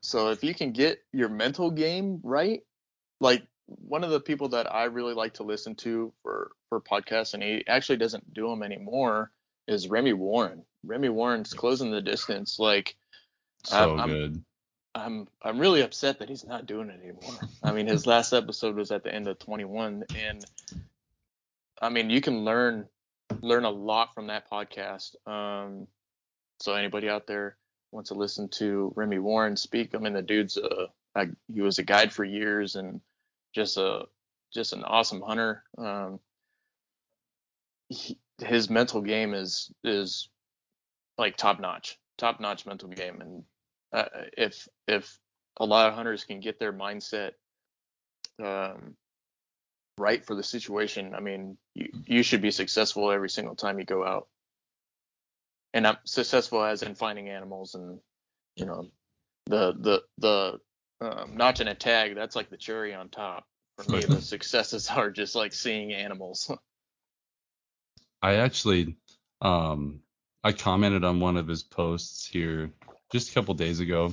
So 0.00 0.30
if 0.30 0.42
you 0.44 0.54
can 0.54 0.72
get 0.72 1.00
your 1.12 1.28
mental 1.28 1.70
game 1.70 2.20
right, 2.22 2.60
like 3.20 3.46
one 3.66 4.04
of 4.04 4.10
the 4.10 4.20
people 4.20 4.50
that 4.50 4.72
I 4.72 4.84
really 4.84 5.14
like 5.14 5.34
to 5.34 5.42
listen 5.42 5.74
to 5.76 6.12
for 6.22 6.52
for 6.68 6.80
podcasts, 6.80 7.34
and 7.34 7.42
he 7.42 7.64
actually 7.66 7.98
doesn't 7.98 8.32
do 8.32 8.48
them 8.48 8.62
anymore, 8.62 9.30
is 9.66 9.88
Remi 9.88 10.12
Warren. 10.12 10.64
Remi 10.84 11.08
Warren's 11.08 11.52
closing 11.52 11.90
the 11.90 12.00
distance. 12.02 12.58
Like 12.58 12.96
So 13.64 13.96
I'm- 13.96 14.08
good. 14.08 14.44
I'm 14.94 15.28
I'm 15.42 15.58
really 15.58 15.82
upset 15.82 16.20
that 16.20 16.30
he's 16.30 16.46
not 16.46 16.64
doing 16.64 16.88
it 16.88 16.98
anymore. 17.02 17.38
I 17.62 17.72
mean, 17.72 17.86
his 17.86 18.06
last 18.06 18.32
episode 18.32 18.76
was 18.76 18.90
at 18.90 19.04
the 19.04 19.14
end 19.14 19.28
of 19.28 19.38
21, 19.38 20.04
and 20.16 20.42
I 21.82 21.90
mean, 21.90 22.08
you 22.08 22.22
can 22.22 22.46
learn 22.46 22.88
learn 23.40 23.64
a 23.64 23.70
lot 23.70 24.14
from 24.14 24.28
that 24.28 24.50
podcast. 24.50 25.14
Um, 25.28 25.86
so 26.60 26.74
anybody 26.74 27.08
out 27.08 27.26
there 27.26 27.56
wants 27.92 28.08
to 28.08 28.14
listen 28.14 28.48
to 28.48 28.92
Remi 28.96 29.18
Warren 29.18 29.56
speak, 29.56 29.94
I 29.94 29.98
mean, 29.98 30.12
the 30.12 30.22
dude's 30.22 30.56
a, 30.56 30.88
a 31.14 31.26
he 31.52 31.60
was 31.60 31.78
a 31.78 31.82
guide 31.82 32.12
for 32.12 32.24
years 32.24 32.76
and 32.76 33.00
just 33.54 33.76
a 33.76 34.04
just 34.52 34.72
an 34.72 34.84
awesome 34.84 35.22
hunter. 35.22 35.64
Um, 35.76 36.20
he, 37.88 38.18
his 38.38 38.68
mental 38.68 39.00
game 39.00 39.34
is 39.34 39.70
is 39.84 40.28
like 41.18 41.36
top 41.36 41.60
notch, 41.60 41.98
top 42.18 42.40
notch 42.40 42.66
mental 42.66 42.88
game, 42.88 43.20
and 43.20 43.44
uh, 43.92 44.04
if 44.36 44.68
if 44.86 45.18
a 45.58 45.64
lot 45.64 45.88
of 45.88 45.94
hunters 45.94 46.24
can 46.24 46.40
get 46.40 46.58
their 46.58 46.72
mindset 46.72 47.32
um, 48.42 48.96
right 49.98 50.24
for 50.24 50.34
the 50.34 50.42
situation, 50.42 51.14
I 51.14 51.20
mean, 51.20 51.56
you 51.74 51.88
you 52.06 52.22
should 52.22 52.42
be 52.42 52.50
successful 52.50 53.10
every 53.10 53.30
single 53.30 53.54
time 53.54 53.78
you 53.78 53.84
go 53.84 54.04
out. 54.04 54.28
And 55.72 55.86
I'm 55.86 55.98
successful 56.04 56.64
as 56.64 56.82
in 56.82 56.94
finding 56.94 57.28
animals 57.28 57.74
and 57.74 58.00
you 58.56 58.66
know 58.66 58.88
the 59.46 59.74
the 59.78 60.02
the 60.18 60.60
um, 61.00 61.36
notching 61.36 61.68
a 61.68 61.74
tag. 61.74 62.14
That's 62.14 62.36
like 62.36 62.50
the 62.50 62.56
cherry 62.56 62.94
on 62.94 63.08
top. 63.08 63.44
For 63.78 63.92
me, 63.92 64.00
the 64.00 64.20
successes 64.22 64.88
are 64.88 65.10
just 65.10 65.34
like 65.34 65.52
seeing 65.52 65.92
animals. 65.92 66.50
I 68.22 68.36
actually 68.36 68.96
um 69.40 70.00
I 70.42 70.52
commented 70.52 71.04
on 71.04 71.20
one 71.20 71.36
of 71.36 71.46
his 71.46 71.62
posts 71.62 72.26
here 72.26 72.70
just 73.12 73.30
a 73.30 73.34
couple 73.34 73.54
days 73.54 73.80
ago 73.80 74.12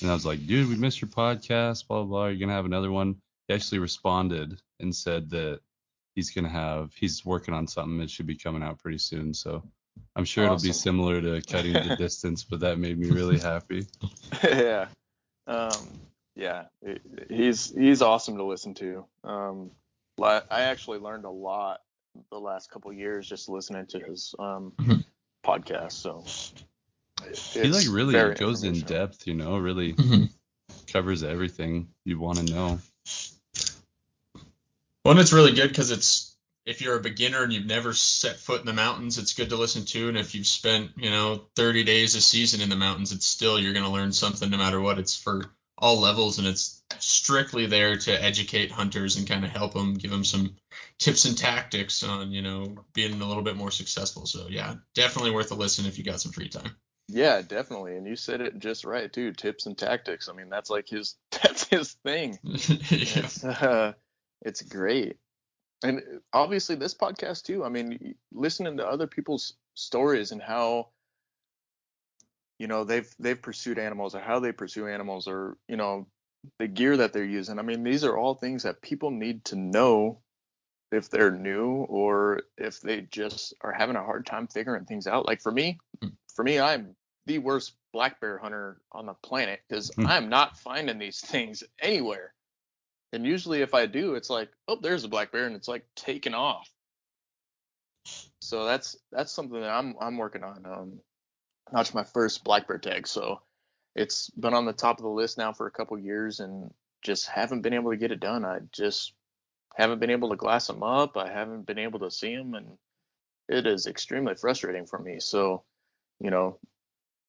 and 0.00 0.10
I 0.10 0.14
was 0.14 0.26
like, 0.26 0.46
dude, 0.46 0.68
we 0.68 0.76
missed 0.76 1.00
your 1.00 1.10
podcast, 1.10 1.86
blah 1.86 1.98
blah 1.98 2.04
blah. 2.04 2.26
You're 2.26 2.38
gonna 2.38 2.54
have 2.54 2.64
another 2.64 2.90
one. 2.90 3.16
He 3.48 3.54
actually 3.54 3.78
responded 3.78 4.60
and 4.80 4.94
said 4.94 5.30
that 5.30 5.60
he's 6.14 6.30
gonna 6.30 6.48
have 6.48 6.92
he's 6.94 7.24
working 7.24 7.54
on 7.54 7.66
something 7.66 7.98
that 7.98 8.10
should 8.10 8.26
be 8.26 8.36
coming 8.36 8.62
out 8.62 8.78
pretty 8.78 8.98
soon. 8.98 9.34
So 9.34 9.62
I'm 10.16 10.24
sure 10.24 10.44
it'll 10.44 10.56
be 10.56 10.72
similar 10.72 11.20
to 11.20 11.42
cutting 11.42 11.72
the 11.74 11.96
distance, 11.98 12.44
but 12.44 12.60
that 12.60 12.78
made 12.78 12.98
me 12.98 13.10
really 13.10 13.38
happy. 13.38 13.86
yeah. 14.44 14.86
Um, 15.46 16.00
yeah. 16.34 16.64
He's 17.28 17.74
he's 17.76 18.02
awesome 18.02 18.36
to 18.36 18.44
listen 18.44 18.74
to. 18.74 19.04
Um, 19.24 19.70
I 20.20 20.42
actually 20.50 20.98
learned 20.98 21.24
a 21.24 21.30
lot 21.30 21.80
the 22.30 22.38
last 22.38 22.70
couple 22.70 22.92
years 22.92 23.28
just 23.28 23.48
listening 23.48 23.86
to 23.86 23.98
his 24.00 24.34
um, 24.38 24.72
Mhm. 24.78 25.04
podcast. 25.44 25.92
So 25.92 26.24
he 27.52 27.68
like 27.68 27.86
really 27.90 28.34
goes 28.34 28.64
in 28.64 28.80
depth, 28.80 29.26
you 29.26 29.34
know, 29.34 29.56
really 29.58 29.94
Mhm. 29.94 30.30
covers 30.86 31.22
everything 31.22 31.88
you 32.04 32.18
want 32.18 32.38
to 32.38 32.44
know. 32.44 32.78
Well, 35.04 35.12
and 35.12 35.20
it's 35.20 35.32
really 35.32 35.52
good 35.52 35.68
because 35.68 35.90
it's 35.90 36.36
if 36.64 36.80
you're 36.80 36.96
a 36.96 37.02
beginner 37.02 37.42
and 37.42 37.52
you've 37.52 37.66
never 37.66 37.92
set 37.92 38.36
foot 38.36 38.60
in 38.60 38.66
the 38.66 38.72
mountains, 38.72 39.18
it's 39.18 39.34
good 39.34 39.50
to 39.50 39.56
listen 39.56 39.84
to. 39.86 40.08
And 40.08 40.16
if 40.16 40.34
you've 40.34 40.46
spent, 40.46 40.92
you 40.96 41.10
know, 41.10 41.46
30 41.56 41.82
days 41.84 42.14
a 42.14 42.20
season 42.20 42.60
in 42.60 42.68
the 42.68 42.76
mountains, 42.76 43.12
it's 43.12 43.26
still 43.26 43.58
you're 43.58 43.72
going 43.72 43.84
to 43.84 43.90
learn 43.90 44.12
something 44.12 44.48
no 44.48 44.58
matter 44.58 44.80
what. 44.80 44.98
It's 44.98 45.16
for 45.16 45.46
all 45.76 45.98
levels, 45.98 46.38
and 46.38 46.46
it's 46.46 46.84
strictly 47.00 47.66
there 47.66 47.96
to 47.96 48.22
educate 48.22 48.70
hunters 48.70 49.16
and 49.16 49.28
kind 49.28 49.44
of 49.44 49.50
help 49.50 49.74
them, 49.74 49.94
give 49.94 50.12
them 50.12 50.24
some 50.24 50.54
tips 51.00 51.24
and 51.24 51.36
tactics 51.36 52.04
on, 52.04 52.30
you 52.30 52.42
know, 52.42 52.76
being 52.92 53.20
a 53.20 53.26
little 53.26 53.42
bit 53.42 53.56
more 53.56 53.72
successful. 53.72 54.26
So 54.26 54.46
yeah, 54.48 54.76
definitely 54.94 55.32
worth 55.32 55.50
a 55.50 55.56
listen 55.56 55.86
if 55.86 55.98
you 55.98 56.04
got 56.04 56.20
some 56.20 56.30
free 56.30 56.48
time. 56.48 56.76
Yeah, 57.08 57.42
definitely. 57.42 57.96
And 57.96 58.06
you 58.06 58.14
said 58.14 58.40
it 58.40 58.60
just 58.60 58.84
right 58.84 59.12
too. 59.12 59.32
Tips 59.32 59.66
and 59.66 59.76
tactics. 59.76 60.28
I 60.28 60.32
mean, 60.34 60.48
that's 60.48 60.70
like 60.70 60.88
his 60.88 61.16
that's 61.42 61.68
his 61.68 61.92
thing. 62.04 62.38
yeah. 62.44 62.54
It's 62.90 63.44
uh, 63.44 63.92
it's 64.42 64.62
great. 64.62 65.16
And 65.84 66.02
obviously 66.32 66.76
this 66.76 66.94
podcast 66.94 67.44
too. 67.44 67.64
I 67.64 67.68
mean, 67.68 68.14
listening 68.32 68.76
to 68.76 68.86
other 68.86 69.06
people's 69.06 69.54
stories 69.74 70.30
and 70.32 70.40
how 70.40 70.88
you 72.58 72.68
know 72.68 72.84
they've 72.84 73.12
they've 73.18 73.40
pursued 73.40 73.78
animals 73.78 74.14
or 74.14 74.20
how 74.20 74.38
they 74.38 74.52
pursue 74.52 74.86
animals 74.86 75.26
or 75.26 75.56
you 75.68 75.76
know 75.76 76.06
the 76.58 76.68
gear 76.68 76.96
that 76.96 77.12
they're 77.12 77.24
using. 77.24 77.58
I 77.58 77.62
mean, 77.62 77.82
these 77.82 78.04
are 78.04 78.16
all 78.16 78.34
things 78.34 78.62
that 78.64 78.82
people 78.82 79.10
need 79.10 79.44
to 79.46 79.56
know 79.56 80.20
if 80.90 81.08
they're 81.08 81.30
new 81.30 81.86
or 81.88 82.42
if 82.58 82.80
they 82.80 83.00
just 83.00 83.54
are 83.62 83.72
having 83.72 83.96
a 83.96 84.04
hard 84.04 84.26
time 84.26 84.46
figuring 84.46 84.84
things 84.84 85.06
out. 85.06 85.26
Like 85.26 85.40
for 85.40 85.52
me, 85.52 85.78
for 86.34 86.44
me, 86.44 86.60
I'm 86.60 86.94
the 87.26 87.38
worst 87.38 87.74
black 87.92 88.20
bear 88.20 88.38
hunter 88.38 88.80
on 88.92 89.06
the 89.06 89.14
planet 89.14 89.60
because 89.68 89.90
Hmm. 89.96 90.06
I'm 90.06 90.28
not 90.28 90.58
finding 90.58 90.98
these 90.98 91.20
things 91.24 91.62
anywhere. 91.80 92.34
And 93.12 93.26
usually, 93.26 93.60
if 93.60 93.74
I 93.74 93.86
do, 93.86 94.14
it's 94.14 94.30
like, 94.30 94.50
oh, 94.68 94.78
there's 94.80 95.04
a 95.04 95.08
black 95.08 95.32
bear, 95.32 95.46
and 95.46 95.54
it's 95.54 95.68
like 95.68 95.84
taken 95.94 96.34
off. 96.34 96.70
So 98.40 98.64
that's 98.64 98.96
that's 99.10 99.32
something 99.32 99.60
that 99.60 99.70
I'm 99.70 99.94
I'm 100.00 100.16
working 100.16 100.42
on. 100.42 100.64
Um, 100.66 101.00
notch 101.72 101.94
my 101.94 102.04
first 102.04 102.44
black 102.44 102.66
bear 102.66 102.78
tag. 102.78 103.06
So 103.06 103.40
it's 103.94 104.30
been 104.30 104.54
on 104.54 104.64
the 104.64 104.72
top 104.72 104.98
of 104.98 105.04
the 105.04 105.10
list 105.10 105.38
now 105.38 105.52
for 105.52 105.66
a 105.66 105.70
couple 105.70 105.98
years, 105.98 106.40
and 106.40 106.72
just 107.02 107.28
haven't 107.28 107.62
been 107.62 107.74
able 107.74 107.90
to 107.90 107.96
get 107.96 108.12
it 108.12 108.20
done. 108.20 108.44
I 108.44 108.60
just 108.72 109.12
haven't 109.76 110.00
been 110.00 110.10
able 110.10 110.30
to 110.30 110.36
glass 110.36 110.66
them 110.66 110.82
up. 110.82 111.16
I 111.16 111.30
haven't 111.30 111.66
been 111.66 111.78
able 111.78 112.00
to 112.00 112.10
see 112.10 112.34
them, 112.34 112.54
and 112.54 112.78
it 113.48 113.66
is 113.66 113.86
extremely 113.86 114.34
frustrating 114.34 114.86
for 114.86 114.98
me. 114.98 115.20
So, 115.20 115.64
you 116.20 116.30
know, 116.30 116.58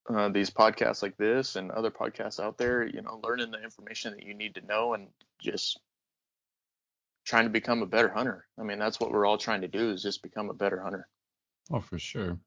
uh, 0.09 0.29
these 0.29 0.49
podcasts 0.49 1.01
like 1.01 1.17
this 1.17 1.55
and 1.55 1.71
other 1.71 1.91
podcasts 1.91 2.39
out 2.39 2.57
there, 2.57 2.85
you 2.85 3.01
know, 3.01 3.19
learning 3.23 3.51
the 3.51 3.63
information 3.63 4.13
that 4.13 4.23
you 4.23 4.33
need 4.33 4.55
to 4.55 4.65
know 4.65 4.93
and 4.93 5.07
just 5.41 5.79
trying 7.25 7.45
to 7.45 7.49
become 7.49 7.81
a 7.81 7.85
better 7.87 8.09
hunter. 8.09 8.45
I 8.59 8.63
mean, 8.63 8.79
that's 8.79 8.99
what 8.99 9.11
we're 9.11 9.25
all 9.25 9.37
trying 9.37 9.61
to 9.61 9.67
do 9.67 9.91
is 9.91 10.03
just 10.03 10.21
become 10.23 10.49
a 10.49 10.53
better 10.53 10.81
hunter. 10.81 11.07
Oh, 11.71 11.79
for 11.79 11.97
sure. 11.97 12.37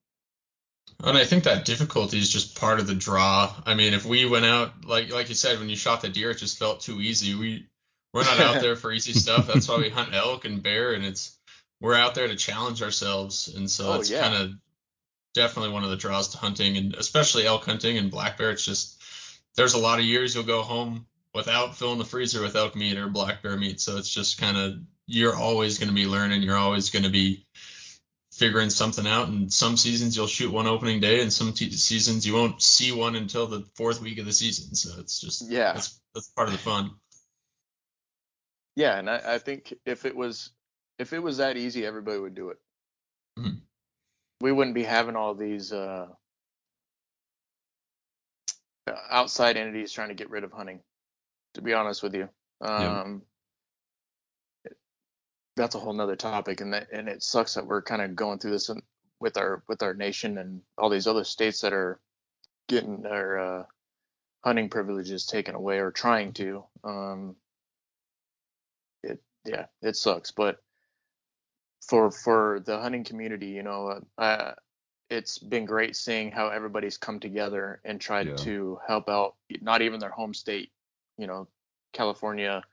And 1.03 1.19
I 1.19 1.25
think 1.25 1.45
that 1.45 1.65
difficulty 1.65 2.19
is 2.19 2.29
just 2.31 2.61
part 2.61 2.79
of 2.79 2.87
the 2.87 2.95
draw. 2.95 3.53
I 3.65 3.75
mean, 3.75 3.93
if 3.95 4.05
we 4.05 4.25
went 4.27 4.45
out 4.45 4.85
like 4.85 5.11
like 5.11 5.29
you 5.29 5.35
said, 5.35 5.59
when 5.59 5.69
you 5.69 5.77
shot 5.77 6.03
the 6.03 6.09
deer, 6.09 6.31
it 6.31 6.39
just 6.39 6.59
felt 6.59 6.81
too 6.81 7.01
easy. 7.01 7.35
We 7.35 7.67
we're 8.13 8.23
not 8.23 8.39
out 8.41 8.61
there 8.61 8.77
for 8.77 8.93
easy 8.93 9.13
stuff. 9.13 9.47
That's 9.47 9.69
why 9.69 9.79
we 9.79 9.89
hunt 9.91 10.15
elk 10.15 10.45
and 10.45 10.63
bear, 10.63 10.93
and 10.93 11.05
it's 11.05 11.37
we're 11.81 11.95
out 11.97 12.15
there 12.15 12.29
to 12.29 12.37
challenge 12.37 12.83
ourselves. 12.83 13.49
And 13.49 13.69
so 13.71 13.89
Oh, 13.89 13.93
that's 13.95 14.11
yeah. 14.11 14.23
kind 14.23 14.35
of 14.35 14.51
definitely 15.37 15.71
one 15.73 15.85
of 15.85 15.91
the 15.91 15.97
draws 15.97 16.31
to 16.31 16.39
hunting, 16.39 16.77
and 16.77 16.95
especially 16.95 17.47
elk 17.47 17.65
hunting 17.65 17.97
and 17.99 18.11
black 18.11 18.37
bear. 18.39 18.51
It's 18.51 18.65
just 18.65 19.01
there's 19.55 19.75
a 19.75 19.79
lot 19.79 20.01
of 20.01 20.05
years 20.05 20.35
you'll 20.35 20.45
go 20.45 20.63
home 20.63 21.07
without 21.35 21.77
filling 21.77 21.99
the 21.99 22.05
freezer 22.05 22.43
with 22.43 22.57
elk 22.57 22.75
meat 22.75 22.97
or 22.99 23.09
black 23.09 23.43
bear 23.43 23.57
meat. 23.57 23.81
So 23.81 23.99
it's 23.99 24.13
just 24.13 24.39
kind 24.39 24.57
of 24.57 24.75
you're 25.07 25.37
always 25.37 25.79
going 25.79 25.89
to 25.91 25.95
be 25.95 26.07
learning. 26.07 26.43
You're 26.43 26.57
always 26.57 26.91
going 26.91 27.05
to 27.05 27.11
be 27.11 27.47
figuring 28.33 28.71
something 28.71 29.07
out. 29.07 29.29
And 29.29 29.53
some 29.53 29.77
seasons 29.77 30.17
you'll 30.17 30.27
shoot 30.27 30.53
one 30.53 30.67
opening 30.67 31.01
day, 31.01 31.21
and 31.23 31.33
some 31.33 31.53
te- 31.53 31.71
seasons 31.71 32.27
you 32.27 32.35
won't 32.35 32.61
see 32.61 32.91
one 32.93 33.15
until 33.15 33.47
the 33.47 33.65
fourth 33.77 34.01
week 34.01 34.19
of 34.19 34.25
the 34.27 34.33
season. 34.33 34.75
So 34.75 34.99
it's 34.99 35.21
just 35.21 35.49
Yeah. 35.49 35.75
that's 35.75 36.01
that's 36.15 36.29
part 36.31 36.49
of 36.49 36.53
the 36.53 36.59
fun. 36.59 36.91
Yeah, 38.75 38.99
and 38.99 39.09
I, 39.09 39.35
I 39.35 39.39
think 39.39 39.73
if 39.87 40.05
it 40.05 40.17
was 40.17 40.51
if 40.99 41.13
it 41.13 41.19
was 41.23 41.37
that 41.39 41.57
easy, 41.57 41.85
everybody 41.87 42.19
would 42.19 42.35
do 42.35 42.51
it. 42.51 42.59
Mhm. 43.39 43.61
We 44.41 44.53
wouldn't 44.53 44.75
be 44.75 44.85
having 44.85 45.17
all 45.17 45.35
these 45.35 45.73
uh, 45.73 46.09
outside 49.11 49.57
entities 49.57 49.93
trying 49.93 50.09
to 50.09 50.15
get 50.15 50.31
rid 50.31 50.45
of 50.45 50.53
hunting. 50.53 50.81
To 51.55 51.63
be 51.63 51.73
honest 51.73 52.03
with 52.03 52.15
you, 52.15 52.29
um, 52.61 53.23
that's 55.57 55.75
a 55.75 55.79
whole 55.79 55.95
nother 55.95 56.17
topic, 56.17 56.61
and 56.61 56.75
that 56.75 56.89
and 56.93 57.09
it 57.09 57.23
sucks 57.23 57.55
that 57.55 57.67
we're 57.67 57.81
kind 57.81 58.03
of 58.03 58.15
going 58.15 58.39
through 58.39 58.51
this 58.51 58.71
with 59.21 59.39
our 59.39 59.63
with 59.69 59.83
our 59.83 59.95
nation 59.95 60.37
and 60.39 60.61
all 60.77 60.91
these 60.91 61.07
other 61.07 61.25
states 61.25 61.63
that 61.63 61.73
are 61.73 61.99
getting 62.69 63.01
their 63.01 63.39
uh, 63.39 63.65
hunting 64.45 64.69
privileges 64.69 65.27
taken 65.27 65.55
away 65.55 65.79
or 65.79 65.91
trying 65.91 66.33
to. 66.35 66.65
Um, 66.85 67.37
it 69.03 69.21
yeah, 69.47 69.67
it 69.81 69.97
sucks, 69.97 70.31
but 70.31 70.63
for 71.87 72.11
for 72.11 72.61
the 72.67 72.79
hunting 72.81 73.05
community, 73.05 73.49
you 73.49 73.63
know, 73.63 74.01
uh, 74.19 74.21
uh, 74.21 74.55
it's 75.09 75.39
been 75.39 75.65
great 75.65 75.95
seeing 75.95 76.31
how 76.33 76.49
everybody's 76.49 76.97
come 76.97 77.21
together 77.21 77.81
and 77.85 78.01
tried 78.01 78.29
Yeah. 78.29 78.37
to 78.37 78.79
help 78.87 79.09
out. 79.09 79.37
Not 79.61 79.83
even 79.83 80.01
their 80.01 80.11
home 80.11 80.35
state, 80.35 80.73
you 81.17 81.27
know, 81.27 81.49
California. 81.93 82.65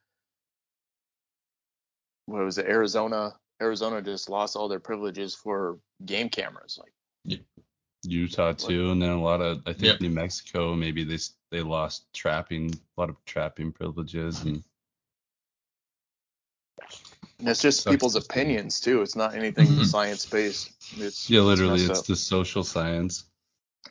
What 2.25 2.43
was 2.43 2.57
it? 2.57 2.65
Arizona. 2.65 3.39
Arizona 3.61 4.01
just 4.01 4.29
lost 4.29 4.55
all 4.55 4.67
their 4.67 4.79
privileges 4.79 5.35
for 5.35 5.79
game 6.05 6.29
cameras. 6.29 6.79
Like, 6.81 7.39
Utah 8.05 8.51
too, 8.51 8.91
and 8.91 9.01
then 9.01 9.11
a 9.11 9.21
lot 9.21 9.41
of 9.41 9.61
I 9.65 9.71
think 9.71 9.83
Yep. 9.83 10.01
New 10.01 10.09
Mexico 10.09 10.75
maybe 10.75 11.03
they 11.03 11.19
they 11.51 11.61
lost 11.61 12.11
trapping 12.13 12.73
a 12.73 13.01
lot 13.01 13.09
of 13.09 13.15
trapping 13.25 13.71
privileges 13.71 14.41
and 14.41 14.63
and 17.43 17.49
it's 17.49 17.61
just 17.61 17.83
Sucks 17.83 17.93
people's 17.93 18.15
opinions 18.15 18.79
too. 18.79 19.01
It's 19.01 19.17
not 19.17 19.35
anything 19.35 19.67
Mhm. 19.67 19.85
science 19.85 20.25
based. 20.25 20.71
It's 20.97 21.29
yeah 21.29 21.41
literally 21.41 21.85
messed 21.85 21.89
it's 21.89 22.07
the 22.07 22.15
social 22.15 22.63
science. 22.63 23.25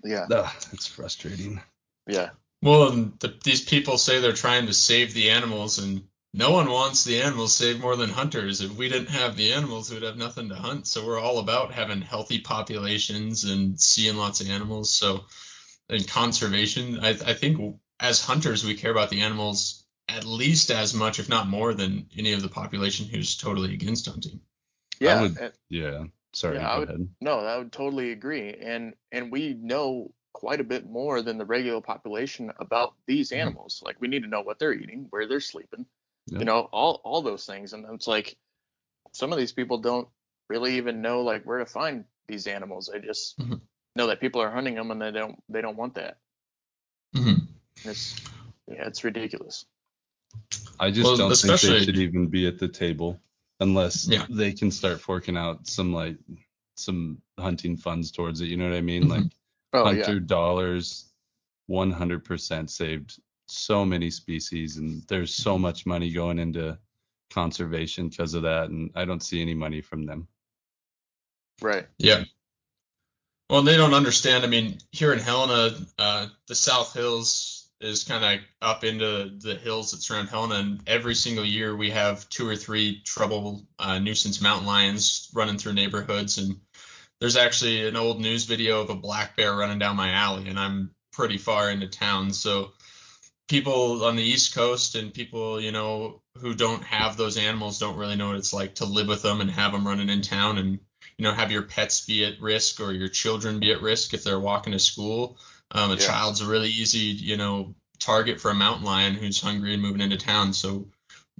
yeah, 0.03 0.26
Ugh, 0.30 0.50
it's 0.72 0.86
frustrating. 0.86 1.61
yeah, 2.09 2.30
Well, 2.62 2.90
and 2.92 3.20
the, 3.20 3.34
these 3.44 3.61
people 3.61 3.98
say 3.98 4.20
they're 4.20 4.32
trying 4.32 4.66
to 4.68 4.72
save 4.72 5.12
the 5.12 5.28
animals, 5.28 5.78
and 5.78 6.03
no 6.32 6.50
one 6.50 6.70
wants 6.70 7.05
the 7.05 7.20
animals 7.20 7.55
saved 7.55 7.80
more 7.82 7.94
than 7.94 8.09
hunters. 8.09 8.62
If 8.62 8.70
we 8.72 8.88
didn't 8.88 9.11
have 9.11 9.36
the 9.36 9.53
animals, 9.53 9.90
we'd 9.90 10.03
have 10.03 10.16
nothing 10.16 10.48
to 10.48 10.55
hunt. 10.55 10.86
So 10.86 11.05
we're 11.05 11.20
all 11.20 11.38
about 11.38 11.74
having 11.74 12.00
healthy 12.00 12.38
populations 12.40 13.44
and 13.44 13.78
seeing 13.78 14.16
lots 14.16 14.40
of 14.40 14.48
animals. 14.48 14.94
So, 14.94 15.26
and 15.90 16.09
conservation, 16.09 17.00
I, 17.00 17.11
I 17.11 17.34
think 17.34 17.76
as 18.00 18.24
hunters, 18.24 18.64
we 18.64 18.76
care 18.76 18.92
about 18.92 19.11
the 19.11 19.20
animals 19.20 19.82
at 20.09 20.24
least 20.24 20.70
as 20.70 20.94
much, 20.94 21.18
if 21.18 21.28
not 21.28 21.48
more, 21.48 21.74
than 21.74 22.09
any 22.16 22.32
of 22.32 22.42
the 22.42 22.48
population 22.48 23.07
who's 23.07 23.36
totally 23.36 23.74
against 23.74 24.07
hunting. 24.07 24.40
yeah. 25.00 25.22
would- 25.22 25.36
and- 25.38 25.53
Yeah. 25.68 26.05
Sorry, 26.34 26.57
Yeah, 26.57 26.68
I 26.70 26.78
would- 26.78 26.88
ahead. 26.88 27.09
No, 27.20 27.40
I 27.40 27.59
would 27.59 27.72
totally 27.72 28.12
agree. 28.12 28.55
And 28.55 28.94
and 29.11 29.30
we 29.30 29.53
know 29.55 30.14
quite 30.32 30.61
a 30.61 30.64
bit 30.64 30.86
more 30.88 31.20
than 31.20 31.36
the 31.38 31.44
regular 31.44 31.80
population 31.82 32.50
about 32.59 32.94
these 33.07 33.30
Mhm. 33.30 33.36
animals. 33.38 33.82
Like 33.84 34.00
we 34.00 34.09
need 34.09 34.22
to 34.22 34.28
know 34.28 34.40
what 34.40 34.59
they're 34.59 34.72
eating, 34.72 35.07
where 35.11 35.26
they're 35.28 35.40
sleeping, 35.40 35.84
Yeah. 36.26 36.38
you 36.38 36.44
know, 36.46 36.61
all 36.72 37.00
all 37.05 37.20
those 37.22 37.44
things. 37.44 37.72
And 37.74 37.84
it's 37.94 38.07
like 38.07 38.38
some 39.12 39.30
of 39.32 39.38
these 39.38 39.53
people 39.53 39.78
don't 39.78 40.09
really 40.48 40.76
even 40.78 41.03
know 41.03 41.22
like 41.22 41.44
where 41.44 41.59
to 41.59 41.66
find 41.66 42.05
these 42.28 42.46
animals. 42.46 42.88
They 42.90 43.00
just 43.00 43.36
Mm-hmm. 43.38 43.53
Mhm. 43.55 43.61
know 43.96 44.07
that 44.07 44.20
people 44.20 44.40
are 44.40 44.50
hunting 44.50 44.74
them 44.76 44.90
and 44.90 45.03
they 45.03 45.11
don't 45.11 45.42
they 45.50 45.61
don't 45.61 45.76
want 45.76 45.94
that. 45.96 46.18
Mm-hmm. 47.14 47.44
It's 47.90 48.14
yeah, 48.68 48.86
it's 48.86 49.05
ridiculous. 49.05 49.66
I 50.80 50.91
just 50.91 51.05
Well, 51.05 51.16
don't 51.16 51.37
think 51.37 51.61
they 51.61 51.85
should 51.85 51.99
even 51.99 52.28
be 52.28 52.47
at 52.47 52.59
the 52.59 52.68
table 52.68 53.20
unless 53.61 54.07
Yeah. 54.09 54.26
they 54.28 54.53
can 54.53 54.70
start 54.70 55.01
forking 55.01 55.37
out 55.37 55.66
some 55.66 55.93
like 55.93 56.16
some 56.74 57.20
hunting 57.39 57.76
funds 57.76 58.11
towards 58.11 58.41
it. 58.41 58.47
You 58.47 58.57
know 58.57 58.68
what 58.68 58.76
I 58.76 58.80
mean? 58.80 59.05
Mhm. 59.05 59.09
Like 59.11 59.33
Oh 59.74 59.85
hunter 59.85 60.14
yeah. 60.14 60.26
dollars, 60.26 61.12
100% 61.68 62.70
saved 62.70 63.20
so 63.47 63.85
many 63.85 64.11
species, 64.11 64.76
and 64.78 65.03
there's 65.09 65.35
so 65.35 65.59
much 65.59 65.87
money 65.87 66.11
going 66.11 66.39
into 66.39 66.78
conservation 67.30 68.09
because 68.09 68.35
of 68.35 68.43
that, 68.43 68.70
and 68.70 68.91
I 68.95 69.05
don't 69.05 69.22
see 69.22 69.41
any 69.41 69.55
money 69.55 69.80
from 69.80 70.05
them. 70.05 70.28
Right. 71.61 71.87
Yeah. 71.99 72.24
Well, 73.49 73.62
they 73.62 73.76
don't 73.76 73.95
understand. 73.95 74.45
I 74.45 74.49
mean, 74.49 74.78
here 74.91 75.12
in 75.12 75.18
Helena, 75.18 75.76
uh, 75.99 76.26
the 76.47 76.55
South 76.55 76.95
Hills 76.95 77.51
is 77.83 78.05
kind 78.05 78.24
of 78.24 78.45
up 78.61 78.85
into 78.85 79.30
the 79.39 79.55
hills 79.55 79.91
that 79.91 80.03
surround 80.03 80.28
Helena, 80.28 80.55
and 80.57 80.80
every 80.87 81.14
single 81.14 81.45
year 81.45 81.76
we 81.76 81.91
have 81.91 82.28
two 82.28 82.49
or 82.49 82.57
three 82.57 83.03
trouble 83.05 83.62
uh, 83.78 83.99
nuisance 83.99 84.41
mountain 84.41 84.66
lions 84.66 85.30
running 85.35 85.59
through 85.59 85.74
neighborhoods. 85.74 86.39
And 86.39 86.61
there's 87.20 87.37
actually 87.37 87.87
an 87.87 87.97
old 87.97 88.20
news 88.20 88.45
video 88.45 88.80
of 88.80 88.91
a 88.91 88.95
black 88.95 89.37
bear 89.37 89.55
running 89.55 89.78
down 89.78 89.97
my 89.97 90.11
alley, 90.11 90.49
and 90.49 90.59
I'm 90.59 90.91
pretty 91.12 91.39
far 91.39 91.70
into 91.70 91.87
town, 91.87 92.33
so 92.33 92.72
people 93.49 94.05
on 94.05 94.16
the 94.16 94.22
East 94.22 94.55
Coast 94.55 94.95
and 94.95 95.12
people, 95.12 95.61
you 95.61 95.72
know, 95.72 96.22
who 96.39 96.55
don't 96.55 96.83
have 96.85 97.16
those 97.16 97.37
animals 97.37 97.78
don't 97.78 97.99
really 97.99 98.16
know 98.16 98.28
what 98.28 98.37
it's 98.37 98.55
like 98.55 98.76
to 98.76 98.87
live 98.87 99.09
with 99.09 99.22
them 99.22 99.41
and 99.41 99.51
have 99.51 99.72
them 99.72 99.87
running 99.87 100.09
in 100.09 100.22
town 100.22 100.57
and 100.57 100.78
you 101.18 101.24
know 101.24 101.33
have 101.33 101.53
your 101.53 101.62
pets 101.62 102.07
be 102.07 102.24
at 102.24 102.41
risk 102.41 102.80
or 102.80 102.93
your 102.93 103.09
children 103.09 103.61
be 103.61 103.70
at 103.70 103.83
risk 103.83 104.14
if 104.14 104.24
they're 104.24 104.41
walking 104.41 104.72
to 104.72 104.78
school. 104.78 105.39
Um, 105.73 105.91
a 105.91 105.95
Yeah. 105.95 106.07
child's 106.07 106.41
a 106.41 106.47
really 106.47 106.68
easy, 106.68 106.99
you 106.99 107.37
know, 107.37 107.75
target 107.99 108.41
for 108.41 108.51
a 108.51 108.55
mountain 108.55 108.85
lion 108.85 109.14
who's 109.14 109.41
hungry 109.41 109.73
and 109.73 109.83
moving 109.83 110.01
into 110.01 110.16
town. 110.16 110.53
So 110.53 110.89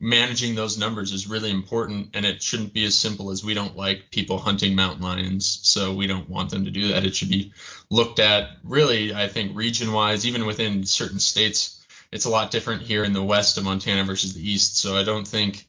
managing 0.03 0.55
those 0.55 0.79
numbers 0.79 1.13
is 1.13 1.29
really 1.29 1.51
important 1.51 2.11
and 2.15 2.25
it 2.25 2.43
shouldn't 2.43 2.73
be 2.73 2.85
as 2.85 2.95
simple 2.97 3.31
as 3.31 3.45
we 3.45 3.55
don't 3.55 3.77
like 3.77 4.11
people 4.11 4.39
hunting 4.39 4.75
mountain 4.75 5.03
lions 5.03 5.61
so 5.63 5.95
we 5.95 6.07
don't 6.07 6.29
want 6.29 6.51
them 6.51 6.65
to 6.65 6.71
do 6.71 6.89
that 6.89 7.05
it 7.05 7.15
should 7.15 7.29
be 7.29 7.53
looked 7.89 8.19
at 8.19 8.51
really 8.65 9.15
i 9.15 9.29
think 9.29 9.57
region 9.57 9.93
wise 9.93 10.27
even 10.27 10.45
within 10.45 10.85
certain 10.85 11.21
states 11.21 11.87
it's 12.11 12.25
a 12.25 12.31
lot 12.31 12.51
different 12.51 12.83
here 12.83 13.05
in 13.05 13.13
the 13.13 13.23
west 13.23 13.59
of 13.59 13.65
montana 13.65 14.03
versus 14.03 14.35
the 14.35 14.51
east 14.51 14.77
so 14.77 14.97
i 14.97 15.05
don't 15.05 15.29
think 15.29 15.69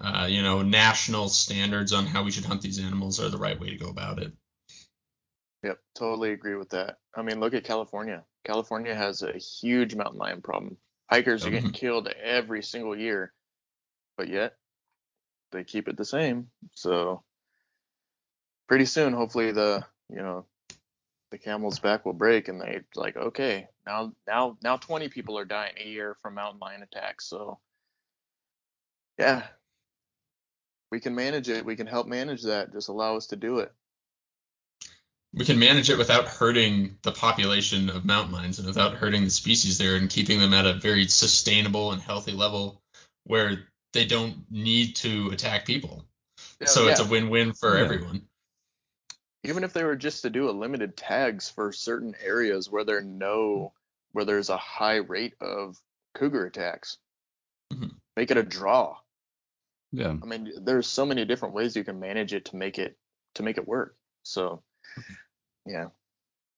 uh, 0.00 0.26
you 0.28 0.42
know 0.42 0.62
national 0.62 1.28
standards 1.28 1.92
on 1.92 2.06
how 2.06 2.24
we 2.24 2.30
should 2.30 2.44
hunt 2.44 2.62
these 2.62 2.80
animals 2.80 3.20
are 3.20 3.28
the 3.28 3.38
right 3.38 3.60
way 3.60 3.70
to 3.70 3.76
go 3.76 3.88
about 3.88 4.18
it 4.18 4.32
Yep, 5.62 5.78
totally 5.94 6.32
agree 6.32 6.54
with 6.54 6.70
that. 6.70 6.98
I 7.14 7.22
mean, 7.22 7.40
look 7.40 7.54
at 7.54 7.64
California. 7.64 8.22
California 8.44 8.94
has 8.94 9.22
a 9.22 9.32
huge 9.32 9.94
mountain 9.94 10.18
lion 10.18 10.40
problem. 10.40 10.76
Hikers 11.10 11.44
are 11.44 11.50
getting 11.50 11.70
mm-hmm. 11.70 11.86
killed 11.86 12.08
every 12.08 12.62
single 12.62 12.96
year, 12.96 13.32
but 14.16 14.28
yet 14.28 14.54
they 15.50 15.64
keep 15.64 15.88
it 15.88 15.96
the 15.96 16.04
same. 16.04 16.50
So 16.74 17.22
pretty 18.68 18.84
soon, 18.84 19.12
hopefully, 19.12 19.52
the 19.52 19.84
you 20.08 20.18
know 20.18 20.44
the 21.30 21.38
camel's 21.38 21.78
back 21.78 22.06
will 22.06 22.12
break, 22.12 22.48
and 22.48 22.60
they 22.60 22.80
like, 22.94 23.16
okay, 23.16 23.68
now 23.86 24.12
now 24.26 24.56
now 24.62 24.76
20 24.76 25.08
people 25.08 25.38
are 25.38 25.44
dying 25.44 25.74
a 25.82 25.88
year 25.88 26.16
from 26.22 26.34
mountain 26.34 26.60
lion 26.60 26.82
attacks. 26.82 27.26
So 27.26 27.58
yeah, 29.18 29.42
we 30.90 31.00
can 31.00 31.14
manage 31.14 31.48
it. 31.48 31.64
We 31.64 31.76
can 31.76 31.86
help 31.86 32.06
manage 32.06 32.44
that. 32.44 32.72
Just 32.72 32.88
allow 32.88 33.16
us 33.16 33.28
to 33.28 33.36
do 33.36 33.58
it. 33.58 33.72
We 35.38 35.44
can 35.44 35.58
manage 35.58 35.88
it 35.88 35.96
without 35.96 36.26
hurting 36.26 36.98
the 37.02 37.12
population 37.12 37.88
of 37.90 38.04
mountain 38.04 38.32
lions 38.32 38.58
and 38.58 38.66
without 38.66 38.94
hurting 38.94 39.22
the 39.22 39.30
species 39.30 39.78
there 39.78 39.94
and 39.94 40.10
keeping 40.10 40.40
them 40.40 40.52
at 40.52 40.66
a 40.66 40.74
very 40.74 41.06
sustainable 41.06 41.92
and 41.92 42.02
healthy 42.02 42.32
level 42.32 42.82
where 43.24 43.68
they 43.92 44.04
don't 44.04 44.50
need 44.50 44.96
to 44.96 45.30
attack 45.30 45.64
people. 45.64 46.04
so 46.66 46.88
it's 46.88 47.00
a 47.00 47.06
win-win 47.06 47.52
for 47.52 47.76
Yeah. 47.76 47.84
everyone. 47.84 48.22
even 49.44 49.62
if 49.62 49.72
they 49.72 49.84
were 49.84 49.96
just 49.96 50.22
to 50.22 50.30
do 50.30 50.50
a 50.50 50.52
limited 50.52 50.96
tags 50.96 51.48
for 51.48 51.72
certain 51.72 52.14
areas 52.20 52.68
where 52.68 52.84
there 52.84 53.00
no 53.00 53.72
where 54.12 54.24
there's 54.24 54.50
a 54.50 54.56
high 54.56 54.96
rate 54.96 55.34
of 55.40 55.80
cougar 56.14 56.46
attacks 56.46 56.98
Mhm. 57.72 57.94
make 58.16 58.32
it 58.32 58.36
a 58.36 58.42
draw 58.42 58.98
Yeah. 59.92 60.16
i 60.20 60.26
mean 60.26 60.52
there's 60.64 60.88
so 60.88 61.06
many 61.06 61.24
different 61.24 61.54
ways 61.54 61.76
you 61.76 61.84
can 61.84 62.00
manage 62.00 62.32
it 62.34 62.46
to 62.46 62.56
make 62.56 62.78
it 62.78 62.98
to 63.34 63.44
make 63.44 63.56
it 63.58 63.66
work 63.68 63.96
so 64.24 64.62
yeah 65.68 65.88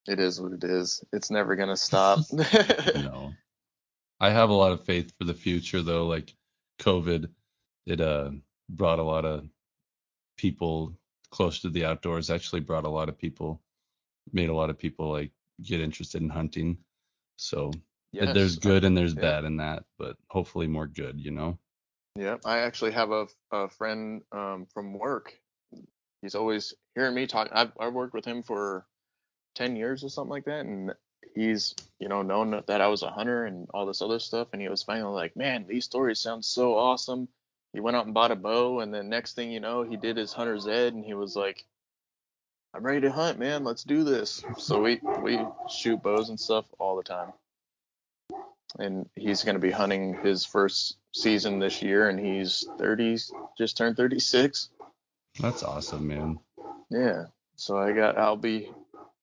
It 0.07 0.19
is 0.21 0.41
what 0.41 0.53
it 0.53 0.65
is. 0.65 1.05
It's 1.13 1.31
never 1.31 1.57
gonna 1.57 1.77
stop. 1.77 2.21
no. 2.95 3.33
I 4.19 4.31
have 4.31 4.51
a 4.51 4.55
lot 4.55 4.73
of 4.73 4.85
faith 4.85 5.13
for 5.19 5.25
the 5.25 5.35
future 5.35 5.83
though. 5.83 6.07
Like 6.07 6.35
COVID, 6.81 7.29
it 7.87 8.01
uh 8.01 8.31
brought 8.69 8.99
a 8.99 9.05
lot 9.05 9.25
of 9.25 9.49
people 10.37 10.95
close 11.31 11.61
to 11.61 11.71
the 11.71 11.85
outdoors. 11.85 12.31
Actually, 12.31 12.61
brought 12.61 12.85
a 12.85 12.91
lot 12.91 13.09
of 13.09 13.19
people, 13.19 13.61
made 14.33 14.49
a 14.49 14.55
lot 14.55 14.71
of 14.71 14.79
people 14.79 15.11
like 15.11 15.33
get 15.63 15.81
interested 15.81 16.23
in 16.23 16.29
hunting. 16.31 16.79
So 17.37 17.73
Yes, 18.13 18.35
there's 18.35 18.57
good 18.57 18.85
and 18.85 18.97
there's 18.97 19.15
yeah. 19.15 19.21
bad 19.21 19.45
in 19.45 19.59
that, 19.59 19.85
but 19.99 20.17
hopefully 20.29 20.67
more 20.67 20.87
good. 20.87 21.21
You 21.21 21.31
know. 21.31 21.59
Yeah, 22.17 22.37
I 22.45 22.59
actually 22.59 22.91
have 22.93 23.13
a, 23.13 23.27
a 23.53 23.69
friend 23.69 24.23
um, 24.33 24.67
from 24.75 24.93
work. 24.99 25.33
He's 26.23 26.35
always 26.35 26.75
hearing 26.95 27.15
me 27.15 27.27
talk. 27.27 27.49
I've, 27.53 27.73
I've 27.81 27.95
worked 27.95 28.15
with 28.15 28.25
him 28.25 28.43
for 28.43 28.85
10 29.55 29.77
years 29.77 30.05
or 30.05 30.09
something 30.09 30.31
like 30.31 30.45
that. 30.45 30.65
And 30.65 30.93
he's, 31.35 31.75
you 31.99 32.09
know, 32.09 32.23
known 32.23 32.63
that, 32.67 32.81
I 32.81 32.89
was 32.89 33.03
a 33.03 33.11
hunter 33.11 33.45
and 33.45 33.69
all 33.73 33.87
this 33.87 34.03
other 34.03 34.19
stuff. 34.19 34.49
And 34.53 34.63
he 34.63 34.69
was 34.69 34.83
finally 34.83 35.13
like, 35.13 35.37
man, 35.37 35.67
these 35.69 35.85
stories 35.85 36.21
sound 36.21 36.45
so 36.45 36.77
awesome. 36.77 37.29
He 37.73 37.81
went 37.81 37.97
out 37.97 38.07
and 38.07 38.15
bought 38.15 38.33
a 38.33 38.37
bow. 38.37 38.81
And 38.81 38.93
then 38.93 39.09
next 39.09 39.35
thing 39.35 39.51
you 39.51 39.61
know, 39.61 39.83
he 39.83 39.97
did 39.97 40.17
his 40.17 40.33
hunter's 40.33 40.67
ed 40.67 40.95
and 40.95 41.05
he 41.05 41.15
was 41.15 41.37
like, 41.37 41.65
I'm 42.73 42.85
ready 42.85 43.01
to 43.03 43.13
hunt, 43.13 43.39
man. 43.39 43.65
Let's 43.65 43.83
do 43.83 44.05
this. 44.05 44.45
So 44.59 44.81
we, 44.81 45.01
we 45.23 45.41
shoot 45.69 46.03
bows 46.03 46.29
and 46.29 46.39
stuff 46.39 46.67
all 46.79 46.97
the 46.97 47.03
time. 47.03 47.33
And 48.79 49.09
he's 49.17 49.43
going 49.43 49.57
to 49.57 49.61
be 49.61 49.73
hunting 49.73 50.15
his 50.23 50.45
first 50.45 50.97
season 51.13 51.59
this 51.59 51.83
year 51.83 52.09
and 52.09 52.19
he's 52.19 52.65
30, 52.79 53.19
just 53.59 53.77
turned 53.77 53.97
36. 53.97 54.69
That's 55.41 55.63
awesome, 55.63 56.07
man. 56.07 56.39
Yeah. 56.91 57.27
So 57.57 57.77
I 57.77 57.93
got 57.93 58.19
I'll 58.19 58.37
be 58.37 58.71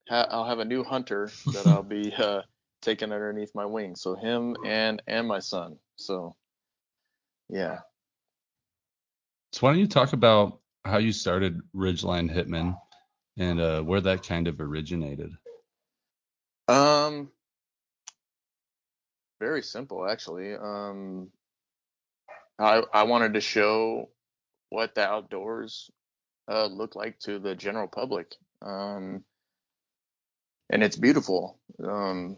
ha, 0.09 0.27
I'll 0.29 0.45
have 0.45 0.59
a 0.59 0.65
new 0.65 0.83
hunter 0.83 1.29
that 1.53 1.67
I'll 1.67 1.83
be 1.83 2.13
uh, 2.17 2.41
taking 2.81 3.11
underneath 3.11 3.53
my 3.55 3.65
wing. 3.65 3.95
So 3.95 4.15
him 4.15 4.55
and 4.65 5.01
and 5.07 5.27
my 5.27 5.39
son. 5.39 5.77
So 5.97 6.35
yeah. 7.49 7.79
So 9.53 9.61
why 9.61 9.71
don't 9.71 9.79
you 9.79 9.87
talk 9.87 10.13
about 10.13 10.59
how 10.85 10.97
you 10.97 11.11
started 11.11 11.61
Ridgeline 11.75 12.33
Hitmen 12.33 12.77
and 13.37 13.59
uh, 13.59 13.81
where 13.81 14.01
that 14.01 14.23
kind 14.23 14.47
of 14.47 14.59
originated? 14.59 15.31
Um 16.67 17.29
very 19.39 19.61
simple 19.61 20.09
actually. 20.09 20.53
Um 20.55 21.29
I 22.59 22.83
I 22.93 23.03
wanted 23.03 23.33
to 23.35 23.41
show 23.41 24.09
what 24.69 24.95
the 24.95 25.07
outdoors 25.07 25.89
uh, 26.49 26.65
look 26.65 26.95
like 26.95 27.19
to 27.19 27.39
the 27.39 27.55
general 27.55 27.87
public. 27.87 28.35
Um 28.61 29.23
and 30.69 30.83
it's 30.83 30.95
beautiful. 30.95 31.59
Um 31.83 32.37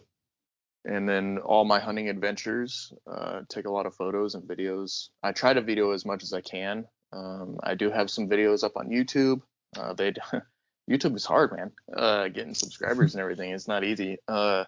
and 0.86 1.08
then 1.08 1.40
all 1.40 1.66
my 1.66 1.80
hunting 1.80 2.10
adventures 2.10 2.94
uh, 3.06 3.42
take 3.50 3.66
a 3.66 3.72
lot 3.72 3.86
of 3.86 3.96
photos 3.96 4.36
and 4.36 4.48
videos. 4.48 5.10
I 5.22 5.34
try 5.34 5.54
to 5.54 5.62
video 5.62 5.92
as 5.92 6.06
much 6.06 6.24
as 6.24 6.34
i 6.34 6.42
can. 6.42 6.86
Um, 7.12 7.58
i 7.64 7.76
do 7.76 7.90
have 7.90 8.10
some 8.10 8.30
videos 8.30 8.64
up 8.64 8.78
on 8.78 8.90
youtube. 8.90 9.42
Uh, 9.78 9.94
they 9.94 10.14
youtube 10.90 11.16
is 11.16 11.26
hard 11.26 11.52
man. 11.56 11.72
Uh, 11.96 12.28
getting 12.30 12.54
subscribers 12.54 13.14
and 13.14 13.22
everything 13.22 13.52
it's 13.52 13.68
not 13.68 13.84
easy. 13.84 14.18
Uh, 14.28 14.64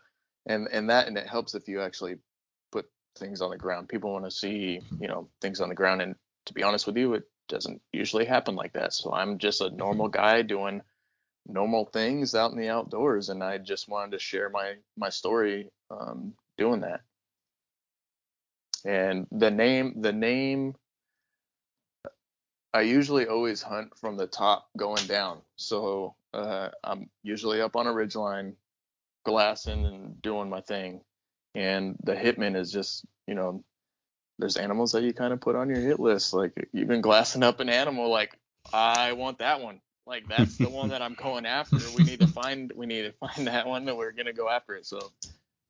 and 0.46 0.68
and 0.72 0.90
that 0.90 1.08
and 1.08 1.18
it 1.18 1.28
helps 1.28 1.56
if 1.56 1.68
you 1.68 1.82
actually 1.82 2.16
put 2.72 2.86
things 3.18 3.42
on 3.42 3.52
the 3.52 3.58
ground. 3.58 3.90
People 3.90 4.12
want 4.12 4.26
to 4.26 4.32
see 4.32 4.82
you 5.00 5.08
know 5.08 5.30
things 5.40 5.62
on 5.62 5.70
the 5.70 5.76
ground 5.76 6.02
and 6.02 6.16
to 6.48 6.54
be 6.54 6.64
honest 6.64 6.88
with 6.88 6.98
you 6.98 7.14
it 7.14 7.24
doesn't 7.48 7.82
usually 7.94 8.26
happen 8.26 8.56
like 8.56 8.74
that. 8.74 8.94
So 8.94 9.14
i'm 9.14 9.38
just 9.38 9.62
a 9.62 9.70
normal 9.70 10.10
guy 10.10 10.42
doing 10.42 10.82
normal 11.48 11.86
things 11.86 12.36
out 12.36 12.52
in 12.52 12.58
the 12.58 12.70
outdoors 12.70 13.30
and 13.30 13.44
i 13.44 13.58
just 13.58 13.90
wanted 13.90 14.12
to 14.12 14.20
share 14.20 14.50
my 14.50 14.76
my 14.98 15.10
story 15.10 15.70
um, 15.92 16.34
doing 16.58 16.82
that. 16.82 17.02
And 18.86 19.28
the 19.32 19.52
name 19.52 20.02
the 20.02 20.14
name 20.14 20.76
i 22.74 22.82
usually 22.82 23.28
always 23.28 23.62
hunt 23.62 23.98
from 23.98 24.18
the 24.18 24.28
top 24.28 24.70
going 24.78 25.06
down. 25.08 25.42
So 25.56 26.16
uh, 26.34 26.70
i'm 26.84 27.10
usually 27.24 27.62
up 27.62 27.76
on 27.76 27.88
a 27.88 27.92
ridgeline, 27.92 28.54
glassing 29.26 29.86
and 29.86 30.22
doing 30.22 30.50
my 30.50 30.62
thing. 30.62 31.02
And 31.54 31.98
the 32.04 32.16
hitman 32.16 32.56
is 32.56 32.72
just 32.72 33.06
you 33.28 33.36
know 33.36 33.64
there's 34.40 34.58
animals 34.58 34.94
that 34.94 35.04
you 35.04 35.14
kind 35.14 35.34
of 35.34 35.42
put 35.42 35.56
on 35.56 35.70
your 35.70 35.80
hit 35.80 36.00
list 36.00 36.34
like 36.34 36.70
you've 36.74 36.88
been 36.88 37.02
glassing 37.02 37.44
up 37.44 37.60
an 37.60 37.70
animal 37.70 38.10
like 38.10 38.36
i 38.74 39.14
want 39.14 39.38
that 39.38 39.62
one 39.62 39.80
like 40.12 40.28
that's 40.28 40.58
the 40.58 40.70
one 40.70 40.90
that 40.90 41.02
I'm 41.02 41.14
going 41.14 41.46
after. 41.46 41.78
We 41.96 42.04
need 42.04 42.20
to 42.20 42.28
find 42.28 42.72
we 42.76 42.86
need 42.86 43.04
to 43.04 43.14
find 43.14 43.48
that 43.48 43.66
one 43.66 43.86
that 43.86 43.96
we're 43.96 44.12
gonna 44.12 44.34
go 44.34 44.50
after 44.50 44.76
it. 44.76 44.86
So 44.86 45.00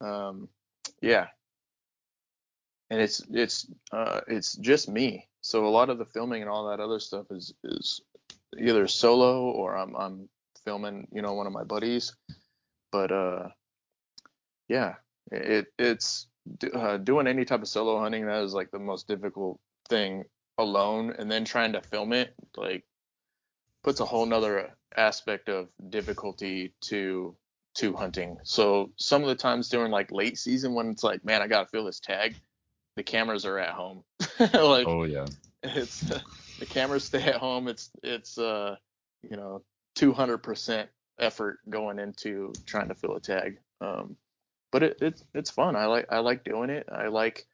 um 0.01 0.49
yeah. 1.01 1.27
And 2.89 2.99
it's 2.99 3.21
it's 3.29 3.67
uh 3.93 4.21
it's 4.27 4.55
just 4.55 4.89
me. 4.89 5.27
So 5.41 5.65
a 5.65 5.69
lot 5.69 5.89
of 5.89 5.99
the 5.99 6.05
filming 6.05 6.41
and 6.41 6.49
all 6.49 6.69
that 6.69 6.79
other 6.79 6.99
stuff 6.99 7.27
is 7.29 7.53
is 7.63 8.01
either 8.59 8.87
solo 8.87 9.43
or 9.51 9.77
I'm 9.77 9.95
I'm 9.95 10.27
filming, 10.65 11.07
you 11.13 11.21
know, 11.21 11.33
one 11.33 11.47
of 11.47 11.53
my 11.53 11.63
buddies. 11.63 12.13
But 12.91 13.11
uh 13.11 13.49
yeah, 14.67 14.95
it 15.31 15.67
it's 15.77 16.27
uh, 16.73 16.97
doing 16.97 17.27
any 17.27 17.45
type 17.45 17.61
of 17.61 17.67
solo 17.67 17.99
hunting 17.99 18.25
that 18.25 18.43
is 18.43 18.55
like 18.55 18.71
the 18.71 18.79
most 18.79 19.07
difficult 19.07 19.59
thing 19.87 20.23
alone 20.57 21.13
and 21.19 21.31
then 21.31 21.45
trying 21.45 21.73
to 21.73 21.81
film 21.81 22.13
it 22.13 22.33
like 22.57 22.83
puts 23.83 23.99
a 23.99 24.05
whole 24.05 24.25
nother 24.25 24.71
aspect 24.95 25.49
of 25.49 25.69
difficulty 25.89 26.73
to 26.81 27.35
to 27.73 27.93
hunting. 27.93 28.37
So 28.43 28.91
some 28.97 29.21
of 29.21 29.29
the 29.29 29.35
times 29.35 29.69
during 29.69 29.91
like 29.91 30.11
late 30.11 30.37
season 30.37 30.73
when 30.73 30.89
it's 30.89 31.03
like, 31.03 31.23
man, 31.23 31.41
I 31.41 31.47
gotta 31.47 31.67
feel 31.67 31.85
this 31.85 31.99
tag, 31.99 32.35
the 32.95 33.03
cameras 33.03 33.45
are 33.45 33.57
at 33.57 33.69
home. 33.73 34.03
like 34.39 34.87
Oh 34.87 35.03
yeah. 35.03 35.25
it's 35.63 36.01
the 36.59 36.65
cameras 36.65 37.05
stay 37.05 37.23
at 37.23 37.35
home. 37.35 37.67
It's 37.67 37.89
it's 38.03 38.37
uh 38.37 38.75
you 39.29 39.37
know 39.37 39.63
200% 39.97 40.87
effort 41.19 41.59
going 41.69 41.99
into 41.99 42.53
trying 42.65 42.87
to 42.89 42.95
fill 42.95 43.15
a 43.15 43.21
tag. 43.21 43.59
Um, 43.79 44.15
but 44.71 44.83
it, 44.83 44.97
it's 45.01 45.23
it's 45.33 45.49
fun. 45.49 45.75
I 45.75 45.85
like 45.85 46.07
I 46.09 46.19
like 46.19 46.43
doing 46.43 46.69
it. 46.69 46.87
I 46.91 47.07
like 47.07 47.45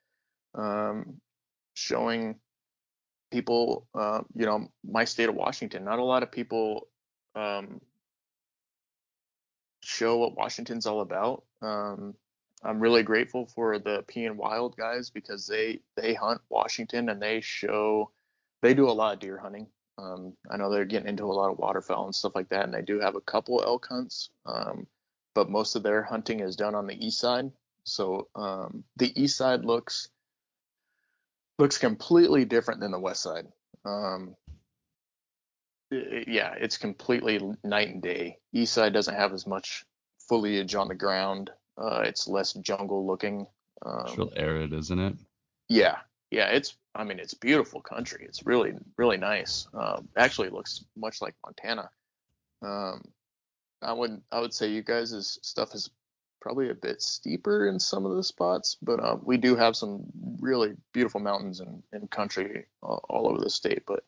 um, 0.56 1.20
showing 1.74 2.36
people, 3.32 3.88
uh, 3.94 4.22
you 4.36 4.46
know, 4.46 4.70
my 4.90 5.06
state 5.06 5.30
of 5.30 5.36
Washington. 5.36 5.84
Not 5.86 6.00
a 6.00 6.04
lot 6.04 6.24
of 6.24 6.32
people 6.32 6.88
um, 7.36 7.82
show 9.82 10.18
what 10.18 10.36
Washington's 10.36 10.86
all 10.86 11.02
about. 11.02 11.44
Um, 11.62 12.16
I'm 12.64 12.80
really 12.80 13.04
grateful 13.04 13.46
for 13.46 13.80
the 13.80 14.04
P 14.08 14.26
and 14.26 14.38
Wild 14.38 14.76
guys 14.76 15.10
because 15.10 15.46
they 15.46 15.80
they 15.96 16.14
hunt 16.14 16.42
Washington 16.50 17.10
and 17.10 17.22
they 17.22 17.42
show 17.42 18.12
they 18.62 18.74
do 18.74 18.90
a 18.90 18.92
lot 18.92 19.14
of 19.14 19.20
deer 19.20 19.38
hunting. 19.38 19.68
Um, 20.00 20.34
I 20.50 20.58
know 20.58 20.70
they're 20.70 20.86
getting 20.86 21.10
into 21.10 21.26
a 21.26 21.34
lot 21.34 21.52
of 21.52 21.58
waterfowl 21.58 22.06
and 22.06 22.16
stuff 22.16 22.36
like 22.36 22.50
that, 22.50 22.66
and 22.66 22.74
they 22.74 22.82
do 22.82 23.00
have 23.00 23.16
a 23.16 23.22
couple 23.22 23.64
elk 23.64 23.88
hunts. 23.90 24.30
Um, 24.46 24.88
but 25.34 25.50
most 25.50 25.76
of 25.76 25.84
their 25.84 26.04
hunting 26.04 26.40
is 26.40 26.56
done 26.56 26.76
on 26.76 26.88
the 26.88 27.06
east 27.06 27.20
side. 27.20 27.52
So 27.84 28.28
um, 28.36 28.84
the 28.98 29.20
east 29.22 29.38
side 29.38 29.64
looks 29.64 30.10
looks 31.58 31.78
completely 31.78 32.46
different 32.46 32.80
than 32.80 32.92
the 32.92 33.00
west 33.00 33.24
side. 33.24 33.48
Um, 33.86 34.36
it- 35.92 36.28
yeah, 36.28 36.54
it's 36.54 36.78
completely 36.78 37.40
night 37.64 37.90
and 37.90 38.02
day. 38.02 38.40
East 38.54 38.74
side 38.74 38.94
doesn't 38.94 39.16
have 39.16 39.34
as 39.34 39.48
much 39.48 39.86
foliage 40.28 40.76
on 40.76 40.88
the 40.88 40.96
ground. 40.96 41.50
Uh, 41.78 42.02
it's 42.06 42.28
less 42.28 42.54
jungle 42.54 43.06
looking. 43.06 43.42
It's 44.02 44.12
Um, 44.12 44.18
real 44.18 44.34
arid, 44.36 44.74
isn't 44.74 45.00
it? 45.00 45.16
yeah, 45.70 46.02
yeah, 46.32 46.48
it's. 46.50 46.76
I 46.96 47.04
mean, 47.04 47.20
it's 47.20 47.36
beautiful 47.36 47.80
country. 47.80 48.26
It's 48.26 48.44
really, 48.46 48.74
really 48.98 49.18
nice. 49.18 49.68
Um, 49.74 50.10
actually, 50.18 50.50
looks 50.50 50.84
much 50.96 51.22
like 51.22 51.36
Montana. 51.46 51.90
Um, 52.64 53.04
I 53.84 53.94
would, 53.94 54.20
I 54.32 54.40
would 54.40 54.52
say 54.54 54.68
you 54.72 54.82
guys' 54.82 55.38
stuff 55.44 55.76
is 55.76 55.92
probably 56.48 56.70
a 56.70 56.74
bit 56.74 57.02
steeper 57.02 57.68
in 57.68 57.78
some 57.78 58.06
of 58.06 58.16
the 58.16 58.24
spots, 58.24 58.78
but 58.82 59.02
uh, 59.02 59.18
we 59.22 59.36
do 59.36 59.58
have 59.58 59.76
some 59.76 60.06
really 60.40 60.76
beautiful 60.94 61.20
mountains 61.20 61.60
and, 61.60 61.84
and 61.92 62.10
country 62.10 62.64
all, 62.82 63.04
all 63.10 63.28
over 63.30 63.42
the 63.42 63.50
state. 63.50 63.84
But 63.86 64.06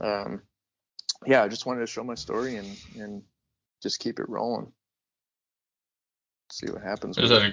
um, 0.00 0.42
yeah, 1.24 1.44
I 1.44 1.48
just 1.48 1.64
wanted 1.64 1.82
to 1.82 1.86
show 1.86 2.02
my 2.02 2.16
story 2.16 2.56
and 2.56 2.76
and 2.98 3.22
just 3.84 4.00
keep 4.00 4.18
it 4.18 4.28
rolling. 4.28 4.72
See 6.50 6.66
what 6.66 6.82
happens. 6.82 7.16
With 7.16 7.30
a, 7.30 7.52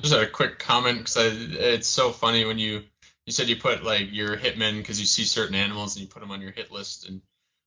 just 0.00 0.14
had 0.14 0.22
a 0.22 0.30
quick 0.30 0.60
comment 0.60 0.98
because 0.98 1.16
it's 1.16 1.88
so 1.88 2.12
funny 2.12 2.44
when 2.44 2.60
you 2.60 2.84
you 3.26 3.32
said 3.32 3.48
you 3.48 3.56
put 3.56 3.82
like 3.82 4.12
your 4.12 4.36
hitmen 4.36 4.78
because 4.78 5.00
you 5.00 5.06
see 5.06 5.24
certain 5.24 5.56
animals 5.56 5.96
and 5.96 6.04
you 6.04 6.08
put 6.08 6.20
them 6.20 6.30
on 6.30 6.40
your 6.40 6.52
hit 6.52 6.70
list 6.70 7.08
and 7.08 7.20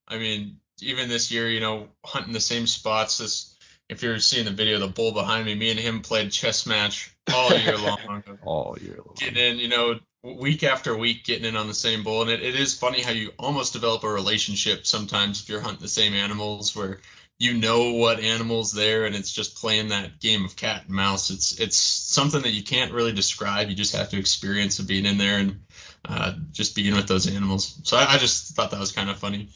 I 0.07 0.17
mean 0.17 0.59
even 0.79 1.09
this 1.09 1.29
year 1.29 1.49
you 1.49 1.59
know 1.59 1.89
hunting 2.05 2.31
the 2.31 2.39
same 2.39 2.67
spots 2.67 3.17
this 3.17 3.54
if 3.89 4.01
you're 4.01 4.19
seeing 4.19 4.45
the 4.45 4.51
video 4.51 4.75
of 4.75 4.81
the 4.81 4.87
bull 4.87 5.11
behind 5.11 5.45
me 5.45 5.55
me 5.55 5.71
and 5.71 5.79
him 5.79 6.01
played 6.01 6.31
chess 6.31 6.65
match 6.65 7.15
all 7.33 7.55
year 7.55 7.77
long. 7.77 8.23
All 8.43 8.77
year 8.81 8.97
long. 9.05 9.15
getting 9.15 9.37
in 9.37 9.59
you 9.59 9.67
know 9.67 9.99
week 10.23 10.63
after 10.63 10.97
week 10.97 11.23
getting 11.23 11.45
in 11.45 11.55
on 11.55 11.67
the 11.67 11.73
same 11.73 12.03
bull, 12.03 12.23
and 12.23 12.31
it, 12.31 12.41
it 12.41 12.55
is 12.55 12.77
funny 12.77 13.01
how 13.01 13.11
you 13.11 13.31
almost 13.37 13.73
develop 13.73 14.03
a 14.03 14.09
relationship 14.09 14.85
sometimes 14.85 15.41
if 15.41 15.49
you're 15.49 15.61
hunting 15.61 15.81
the 15.81 15.87
same 15.87 16.13
animals 16.13 16.75
where 16.75 16.99
you 17.37 17.53
know 17.53 17.91
what 17.91 18.21
animals 18.21 18.71
there 18.71 19.05
and 19.05 19.13
it's 19.13 19.31
just 19.31 19.57
playing 19.57 19.89
that 19.89 20.21
game 20.21 20.45
of 20.45 20.55
cat 20.55 20.83
and 20.85 20.95
mouse. 20.95 21.29
It's 21.29 21.59
it's 21.59 21.77
something 21.77 22.41
that 22.41 22.53
you 22.53 22.63
can't 22.63 22.93
really 22.93 23.11
describe. 23.11 23.69
You 23.69 23.75
just 23.75 23.95
have 23.95 24.09
to 24.09 24.17
experience 24.17 24.79
of 24.79 24.87
being 24.87 25.05
in 25.05 25.17
there 25.17 25.39
and 25.39 25.59
uh, 26.07 26.33
just 26.51 26.75
being 26.75 26.95
with 26.95 27.07
those 27.07 27.27
animals. 27.27 27.81
So 27.83 27.97
I, 27.97 28.13
I, 28.13 28.17
just 28.19 28.55
thought 28.55 28.71
that 28.71 28.79
was 28.79 28.91
kind 28.91 29.09
of 29.09 29.17
funny. 29.17 29.49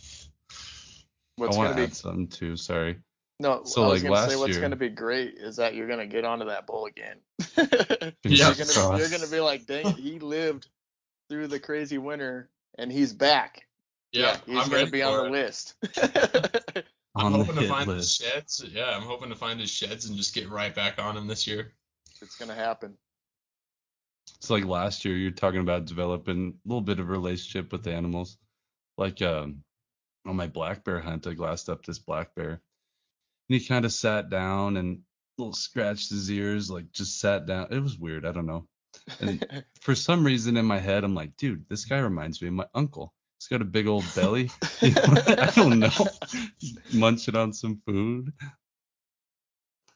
What's 1.36 1.56
I 1.56 1.60
want 1.60 1.78
to 1.78 1.84
add 1.84 1.96
something 1.96 2.28
too 2.28 2.58
sorry 2.58 2.98
no 3.40 3.64
so 3.64 3.84
I 3.84 3.88
was 3.88 4.04
like 4.04 4.12
gonna 4.12 4.30
say 4.30 4.36
what's 4.36 4.54
year, 4.54 4.62
gonna 4.62 4.76
be 4.76 4.90
great 4.90 5.36
is 5.36 5.58
that 5.58 5.76
you're 5.76 5.88
gonna 5.88 6.08
get 6.08 6.26
onto 6.26 6.46
that 6.46 6.68
bull 6.68 6.86
again 6.86 7.18
yeah, 7.58 8.54
you're, 8.54 8.54
gonna, 8.54 8.98
you're 8.98 9.10
gonna 9.10 9.28
be 9.28 9.40
like 9.40 9.66
dang 9.66 9.88
it, 9.88 9.96
he 9.96 10.20
lived 10.20 10.68
through 11.30 11.48
the 11.48 11.60
crazy 11.60 11.98
winter 11.98 12.50
and 12.78 12.92
he's 12.92 13.14
back 13.14 13.66
yeah, 14.12 14.38
yeah 14.46 14.54
he's 14.56 14.66
I'm 14.66 14.70
gonna 14.70 14.92
be 14.92 15.04
on 15.04 15.20
it. 15.20 15.24
the 15.24 15.30
list 15.30 15.76
I'm 17.16 17.34
hoping 17.34 17.56
to 17.56 17.68
find 17.68 17.88
list. 17.88 18.22
his 18.22 18.32
sheds. 18.32 18.66
Yeah, 18.72 18.96
I'm 18.96 19.04
hoping 19.04 19.30
to 19.30 19.36
find 19.36 19.60
his 19.60 19.70
sheds 19.70 20.06
and 20.06 20.16
just 20.16 20.34
get 20.34 20.50
right 20.50 20.74
back 20.74 21.00
on 21.02 21.18
him 21.18 21.28
this 21.28 21.48
year. 21.48 21.74
It's 22.22 22.36
gonna 22.36 22.56
happen. 22.56 22.98
It's 24.38 24.50
like 24.50 24.66
last 24.66 25.04
year 25.06 25.16
you're 25.18 25.32
talking 25.32 25.60
about 25.60 25.86
developing 25.86 26.54
a 26.54 26.68
little 26.68 26.82
bit 26.82 27.00
of 27.00 27.10
a 27.10 27.12
relationship 27.12 27.72
with 27.72 27.84
the 27.84 27.94
animals. 27.94 28.38
Like 28.98 29.22
um, 29.22 29.64
on 30.26 30.36
my 30.36 30.48
black 30.48 30.84
bear 30.84 31.00
hunt, 31.00 31.28
I 31.28 31.34
glassed 31.34 31.70
up 31.70 31.86
this 31.86 32.00
black 32.00 32.36
bear, 32.36 32.62
and 33.50 33.60
he 33.60 33.66
kind 33.66 33.86
of 33.86 33.92
sat 33.92 34.30
down 34.30 34.78
and 34.78 35.00
little 35.38 35.54
scratched 35.54 36.10
his 36.10 36.30
ears, 36.30 36.70
like 36.70 36.92
just 36.92 37.20
sat 37.20 37.46
down. 37.46 37.68
It 37.72 37.80
was 37.80 37.98
weird. 37.98 38.26
I 38.26 38.32
don't 38.32 38.46
know. 38.46 38.68
And 39.20 39.64
for 39.82 39.96
some 39.96 40.24
reason 40.24 40.58
in 40.58 40.66
my 40.66 40.80
head, 40.80 41.04
I'm 41.04 41.16
like, 41.16 41.36
dude, 41.38 41.68
this 41.70 41.86
guy 41.86 42.00
reminds 42.00 42.42
me 42.42 42.50
of 42.50 42.54
my 42.54 42.68
uncle. 42.76 43.14
He's 43.40 43.48
got 43.48 43.62
a 43.62 43.66
big 43.66 43.88
old 43.88 44.06
belly. 44.16 44.52
I 44.82 45.52
don't 45.56 45.80
know. 45.80 45.90
Munching 46.94 47.36
on 47.36 47.54
some 47.54 47.82
food. 47.86 48.34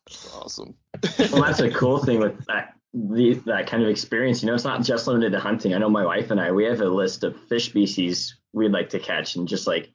That's 0.08 0.34
awesome. 0.34 0.76
well, 1.20 1.44
that's 1.44 1.60
a 1.60 1.70
cool 1.70 2.00
thing 2.00 2.20
with 2.20 2.46
that 2.48 2.74
the, 2.94 3.34
that 3.46 3.68
kind 3.68 3.84
of 3.84 3.90
experience. 3.90 4.42
You 4.42 4.48
know, 4.48 4.56
it's 4.56 4.64
not 4.64 4.84
just 4.84 5.08
limited 5.08 5.32
to 5.32 5.40
hunting. 5.40 5.74
I 5.74 5.78
know 5.78 5.90
my 5.90 6.06
wife 6.06 6.32
and 6.32 6.40
I, 6.40 6.52
we 6.52 6.66
have 6.66 6.82
a 6.82 6.88
list 6.88 7.24
of 7.24 7.40
fish 7.48 7.66
species 7.66 8.38
we'd 8.54 8.72
like 8.72 8.90
to 8.90 9.00
catch, 9.00 9.36
and 9.36 9.48
just 9.48 9.68
like, 9.68 9.92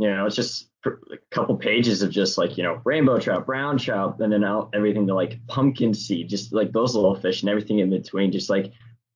you 0.00 0.08
know, 0.08 0.24
it's 0.24 0.34
just 0.34 0.70
a 0.86 1.18
couple 1.30 1.54
pages 1.58 2.00
of 2.00 2.10
just 2.10 2.38
like, 2.38 2.56
you 2.56 2.64
know, 2.64 2.80
rainbow 2.86 3.18
trout, 3.18 3.44
brown 3.44 3.76
trout, 3.76 4.18
and 4.18 4.32
then 4.32 4.42
out 4.42 4.70
everything 4.72 5.06
to 5.06 5.14
like 5.14 5.38
pumpkin 5.46 5.92
seed, 5.92 6.26
just 6.26 6.54
like 6.54 6.72
those 6.72 6.94
little 6.94 7.14
fish 7.14 7.42
and 7.42 7.50
everything 7.50 7.80
in 7.80 7.90
between. 7.90 8.32
Just 8.32 8.48
like 8.48 8.72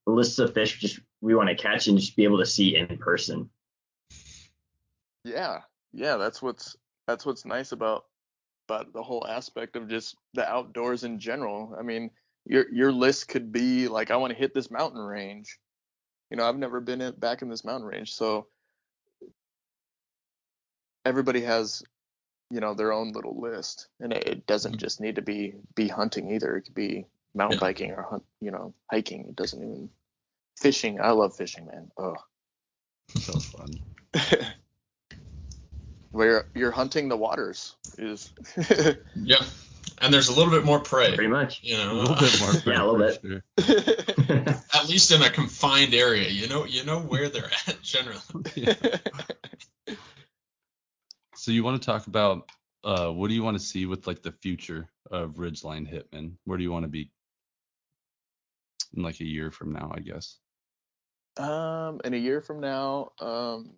lists 0.06 0.38
of 0.38 0.52
fish, 0.52 0.78
just 0.78 1.00
we 1.22 1.34
want 1.34 1.48
to 1.48 1.54
catch 1.54 1.88
and 1.88 1.98
just 1.98 2.16
be 2.16 2.24
able 2.24 2.36
to 2.36 2.44
see 2.44 2.76
in 2.76 2.98
person. 2.98 3.48
Yeah, 5.24 5.60
yeah, 5.94 6.18
that's 6.18 6.42
what's 6.42 6.76
that's 7.06 7.24
what's 7.24 7.46
nice 7.46 7.72
about 7.72 8.04
about 8.68 8.92
the 8.92 9.02
whole 9.02 9.26
aspect 9.26 9.76
of 9.76 9.88
just 9.88 10.16
the 10.34 10.46
outdoors 10.46 11.02
in 11.02 11.18
general. 11.18 11.74
I 11.78 11.82
mean, 11.82 12.10
your 12.44 12.70
your 12.70 12.92
list 12.92 13.28
could 13.28 13.52
be 13.52 13.88
like, 13.88 14.10
I 14.10 14.16
want 14.16 14.34
to 14.34 14.38
hit 14.38 14.52
this 14.52 14.70
mountain 14.70 15.00
range. 15.00 15.58
You 16.30 16.36
know, 16.36 16.46
I've 16.46 16.58
never 16.58 16.82
been 16.82 17.14
back 17.16 17.40
in 17.40 17.48
this 17.48 17.64
mountain 17.64 17.88
range, 17.88 18.12
so 18.12 18.48
everybody 21.04 21.42
has, 21.42 21.82
you 22.50 22.60
know, 22.60 22.74
their 22.74 22.92
own 22.92 23.12
little 23.12 23.40
list, 23.40 23.88
and 24.00 24.12
it, 24.12 24.26
it 24.26 24.46
doesn't 24.46 24.72
mm-hmm. 24.72 24.78
just 24.78 25.00
need 25.00 25.16
to 25.16 25.22
be 25.22 25.54
be 25.74 25.88
hunting 25.88 26.32
either. 26.32 26.56
It 26.56 26.62
could 26.62 26.74
be 26.74 27.06
mountain 27.34 27.58
yeah. 27.58 27.66
biking 27.66 27.92
or 27.92 28.02
hunt, 28.02 28.24
you 28.40 28.50
know, 28.50 28.74
hiking. 28.90 29.26
It 29.28 29.36
doesn't 29.36 29.62
even 29.62 29.90
fishing. 30.58 31.00
I 31.00 31.10
love 31.10 31.36
fishing, 31.36 31.66
man. 31.66 31.90
Oh, 31.96 32.16
so 33.08 33.32
fun. 33.38 33.70
where 36.14 36.46
you're 36.54 36.70
hunting 36.70 37.08
the 37.08 37.16
waters 37.16 37.74
is 37.98 38.32
yeah 39.16 39.42
and 40.00 40.14
there's 40.14 40.28
a 40.28 40.32
little 40.32 40.52
bit 40.52 40.64
more 40.64 40.78
prey 40.78 41.12
pretty 41.12 41.28
much 41.28 41.58
you 41.64 41.76
know 41.76 41.92
a 41.92 41.94
little 41.94 42.14
bit 42.14 42.40
more 42.40 42.52
prey, 42.52 42.72
yeah 42.72 42.82
a 42.82 42.86
little 42.86 42.98
bit 43.00 43.20
sure. 43.20 44.54
at 44.72 44.88
least 44.88 45.10
in 45.10 45.22
a 45.22 45.30
confined 45.30 45.92
area 45.92 46.28
you 46.28 46.46
know 46.46 46.64
you 46.64 46.84
know 46.84 47.00
where 47.00 47.28
they're 47.28 47.50
at 47.66 47.82
generally 47.82 48.20
yeah. 48.54 48.74
So 51.44 51.50
you 51.50 51.62
want 51.62 51.78
to 51.78 51.84
talk 51.84 52.06
about 52.06 52.50
uh, 52.84 53.10
what 53.10 53.28
do 53.28 53.34
you 53.34 53.42
want 53.42 53.58
to 53.58 53.62
see 53.62 53.84
with 53.84 54.06
like 54.06 54.22
the 54.22 54.32
future 54.32 54.88
of 55.10 55.32
Ridgeline 55.34 55.86
Hitmen 55.86 56.32
where 56.44 56.56
do 56.56 56.64
you 56.64 56.72
want 56.72 56.84
to 56.84 56.88
be 56.88 57.10
in 58.96 59.02
like 59.02 59.20
a 59.20 59.24
year 59.24 59.50
from 59.50 59.70
now 59.70 59.92
i 59.94 60.00
guess 60.00 60.38
um 61.36 62.00
in 62.04 62.14
a 62.14 62.16
year 62.16 62.40
from 62.40 62.60
now 62.60 63.10
um 63.20 63.74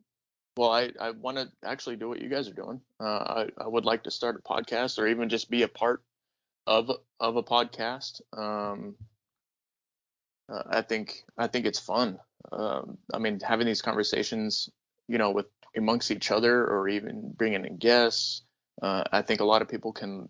well, 0.56 0.70
I, 0.70 0.90
I 0.98 1.10
want 1.10 1.36
to 1.36 1.50
actually 1.64 1.96
do 1.96 2.08
what 2.08 2.22
you 2.22 2.30
guys 2.30 2.48
are 2.48 2.54
doing. 2.54 2.80
Uh, 2.98 3.04
I, 3.04 3.48
I 3.58 3.68
would 3.68 3.84
like 3.84 4.04
to 4.04 4.10
start 4.10 4.40
a 4.42 4.48
podcast 4.48 4.98
or 4.98 5.06
even 5.06 5.28
just 5.28 5.50
be 5.50 5.64
a 5.64 5.68
part 5.68 6.02
of 6.66 6.90
of 7.20 7.36
a 7.36 7.42
podcast. 7.42 8.22
Um, 8.32 8.94
uh, 10.48 10.62
I 10.70 10.80
think 10.80 11.24
I 11.36 11.46
think 11.46 11.66
it's 11.66 11.78
fun. 11.78 12.18
Um, 12.50 12.96
I 13.12 13.18
mean, 13.18 13.38
having 13.40 13.66
these 13.66 13.82
conversations, 13.82 14.70
you 15.08 15.18
know, 15.18 15.30
with 15.30 15.46
amongst 15.76 16.10
each 16.10 16.30
other 16.30 16.66
or 16.66 16.88
even 16.88 17.32
bringing 17.36 17.64
in 17.64 17.76
guests. 17.76 18.42
Uh, 18.80 19.04
I 19.12 19.22
think 19.22 19.40
a 19.40 19.44
lot 19.44 19.62
of 19.62 19.68
people 19.68 19.92
can 19.92 20.28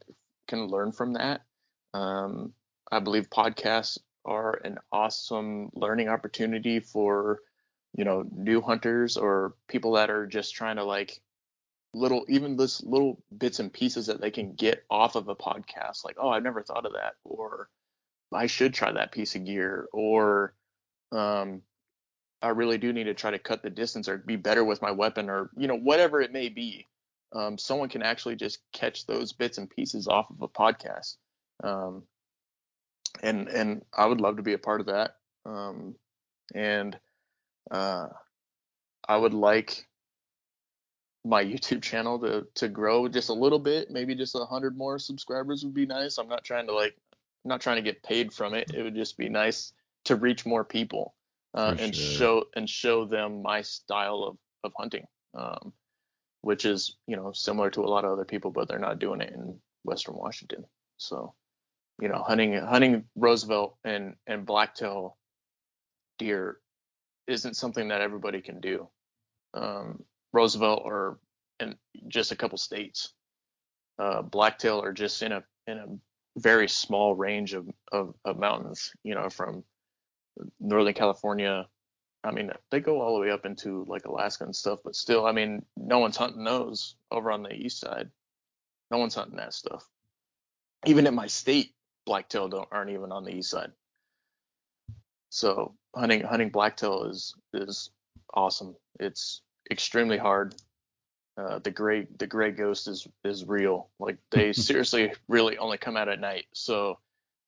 can 0.49 0.67
learn 0.67 0.93
from 0.93 1.15
that. 1.15 1.43
Um, 1.95 2.53
I 2.91 3.01
believe 3.01 3.31
podcasts 3.31 3.99
are 4.25 4.61
an 4.65 4.79
awesome 4.93 5.71
learning 5.75 6.09
opportunity 6.09 6.81
for 6.81 7.41
you 7.97 8.05
know 8.05 8.25
new 8.31 8.61
hunters 8.61 9.17
or 9.17 9.55
people 9.69 9.93
that 9.93 10.11
are 10.11 10.27
just 10.27 10.55
trying 10.55 10.77
to 10.77 10.85
like 10.85 11.21
little 11.95 12.27
even 12.29 12.57
this 12.57 12.83
little 12.83 13.23
bits 13.37 13.59
and 13.59 13.73
pieces 13.73 14.07
that 14.07 14.21
they 14.21 14.31
can 14.31 14.55
get 14.55 14.85
off 14.91 15.15
of 15.15 15.29
a 15.29 15.35
podcast 15.35 16.05
like 16.05 16.17
oh 16.21 16.29
i've 16.29 16.43
never 16.43 16.63
thought 16.63 16.85
of 16.85 16.93
that 16.93 17.15
or 17.25 17.71
i 18.35 18.47
should 18.47 18.75
try 18.75 18.93
that 18.93 19.13
piece 19.13 19.35
of 19.35 19.47
gear 19.47 19.89
or 19.93 20.53
um 21.13 21.63
i 22.47 22.51
really 22.51 22.79
do 22.79 22.93
need 22.93 23.05
to 23.05 23.15
try 23.15 23.33
to 23.33 23.41
cut 23.41 23.63
the 23.63 23.71
distance 23.71 24.09
or 24.09 24.19
be 24.19 24.37
better 24.37 24.65
with 24.65 24.81
my 24.81 24.93
weapon 24.93 25.29
or 25.29 25.51
you 25.57 25.67
know 25.67 25.77
whatever 25.77 26.21
it 26.21 26.33
may 26.33 26.49
be. 26.49 26.87
Um, 27.33 27.59
someone 27.59 27.89
can 27.89 28.03
actually 28.03 28.37
just 28.37 28.61
catch 28.73 29.05
those 29.05 29.33
bits 29.33 29.59
and 29.59 29.69
pieces 29.69 30.07
off 30.07 30.31
of 30.31 30.41
a 30.41 30.49
podcast. 30.49 31.17
Um, 31.65 32.05
and 33.23 33.49
and 33.49 33.83
i 33.97 34.05
would 34.07 34.21
love 34.21 34.37
to 34.37 34.43
be 34.43 34.53
a 34.53 34.59
part 34.59 34.81
of 34.81 34.87
that. 34.87 35.17
Um, 35.45 35.97
and 36.55 36.97
uh, 37.71 38.09
I 39.09 39.17
would 39.17 39.35
like 39.35 39.85
my 41.25 41.45
YouTube 41.53 41.83
channel 41.83 42.21
to 42.21 42.47
to 42.55 42.69
grow 42.69 43.09
just 43.09 43.29
a 43.29 43.35
little 43.35 43.59
bit, 43.59 43.91
maybe 43.91 44.15
just 44.15 44.37
a 44.37 44.45
hundred 44.45 44.77
more 44.79 45.01
subscribers 45.01 45.65
would 45.65 45.75
be 45.75 45.87
nice. 45.87 46.19
I'm 46.19 46.29
not 46.29 46.45
trying 46.45 46.69
to 46.69 46.75
like, 46.75 46.95
I'm 47.45 47.49
not 47.49 47.61
trying 47.61 47.77
to 47.77 47.83
get 47.83 48.05
paid 48.05 48.33
from 48.33 48.55
it. 48.55 48.71
It 48.73 48.85
would 48.85 48.95
just 48.95 49.17
be 49.19 49.29
nice 49.29 49.73
to 50.05 50.15
reach 50.15 50.47
more 50.47 50.63
people 50.63 51.17
uh, 51.57 51.75
and 51.79 51.95
sure. 51.95 52.19
show 52.19 52.45
and 52.55 52.69
show 52.69 53.05
them 53.05 53.43
my 53.43 53.63
style 53.63 54.23
of 54.23 54.37
of 54.65 54.73
hunting, 54.77 55.07
um, 55.35 55.73
which 56.43 56.65
is 56.65 56.97
you 57.07 57.17
know 57.17 57.33
similar 57.33 57.71
to 57.71 57.83
a 57.83 57.89
lot 57.89 58.05
of 58.05 58.13
other 58.13 58.25
people, 58.25 58.51
but 58.51 58.69
they're 58.69 58.79
not 58.79 58.99
doing 58.99 59.21
it 59.21 59.33
in 59.33 59.59
Western 59.85 60.17
Washington. 60.17 60.65
So, 60.99 61.35
you 62.01 62.09
know, 62.09 62.23
hunting 62.23 62.55
hunting 62.55 63.05
Roosevelt 63.17 63.77
and 63.85 64.15
and 64.27 64.47
blacktail 64.47 65.17
deer 66.19 66.59
isn't 67.27 67.57
something 67.57 67.89
that 67.89 68.01
everybody 68.01 68.41
can 68.41 68.61
do. 68.61 68.89
Um, 69.55 70.05
Roosevelt 70.33 70.83
or 70.85 71.19
in 71.61 71.77
just 72.09 72.33
a 72.33 72.37
couple 72.37 72.59
states. 72.59 73.13
Uh, 73.99 74.21
Blacktail 74.21 74.83
are 74.83 74.93
just 74.93 75.23
in 75.23 75.33
a 75.33 75.43
in 75.67 75.79
a 75.79 75.87
very 76.39 76.69
small 76.69 77.15
range 77.15 77.55
of, 77.55 77.67
of, 77.93 78.15
of 78.27 78.39
mountains. 78.39 78.93
You 79.03 79.15
know, 79.15 79.31
from 79.31 79.65
Northern 80.61 80.95
California. 80.95 81.67
I 82.25 82.31
mean, 82.33 82.51
they 82.71 82.81
go 82.81 83.01
all 83.01 83.15
the 83.15 83.21
way 83.21 83.31
up 83.31 83.47
into 83.47 83.85
like 83.87 84.05
Alaska 84.05 84.45
and 84.45 84.57
stuff, 84.57 84.81
but 84.85 84.97
still, 84.97 85.27
I 85.27 85.33
mean, 85.33 85.65
no 85.77 85.99
one's 85.99 86.17
hunting 86.17 86.45
those 86.45 86.97
over 87.11 87.31
on 87.31 87.43
the 87.43 87.53
east 87.53 87.81
side. 87.81 88.11
No 88.91 88.99
one's 88.99 89.15
hunting 89.15 89.37
that 89.37 89.55
stuff. 89.55 89.89
Even 90.87 91.07
in 91.07 91.15
my 91.15 91.27
state, 91.27 91.73
blacktail 92.05 92.49
don't 92.49 92.69
aren't 92.71 92.91
even 92.91 93.13
on 93.13 93.25
the 93.25 93.35
east 93.35 93.51
side. 93.51 93.73
So 95.31 95.75
hunting 95.95 96.23
hunting 96.23 96.51
blacktail 96.51 97.05
is 97.05 97.35
is 97.53 97.91
awesome. 98.33 98.77
It's 98.99 99.43
extremely 99.71 100.19
hard. 100.19 100.55
Uh, 101.37 101.59
the 101.59 101.71
gray 101.71 102.07
the 102.19 102.27
gray 102.27 102.51
ghost 102.51 102.89
is 102.89 103.07
is 103.25 103.45
real. 103.45 103.91
Like 103.99 104.19
they 104.31 104.53
seriously 104.55 105.13
really 105.29 105.59
only 105.59 105.79
come 105.79 105.97
out 105.97 106.09
at 106.09 106.21
night. 106.21 106.47
So 106.55 106.99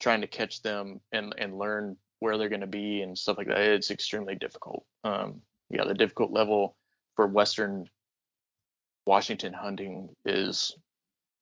trying 0.00 0.20
to 0.20 0.26
catch 0.26 0.62
them 0.62 1.00
and 1.12 1.34
and 1.38 1.58
learn 1.58 1.96
where 2.20 2.36
they're 2.36 2.48
going 2.48 2.60
to 2.60 2.66
be 2.66 3.02
and 3.02 3.16
stuff 3.16 3.38
like 3.38 3.48
that, 3.48 3.58
it's 3.58 3.90
extremely 3.90 4.34
difficult. 4.34 4.84
Um, 5.04 5.42
yeah, 5.70 5.84
the 5.84 5.94
difficult 5.94 6.32
level 6.32 6.76
for 7.16 7.26
Western 7.26 7.88
Washington 9.06 9.52
hunting 9.52 10.08
is, 10.24 10.76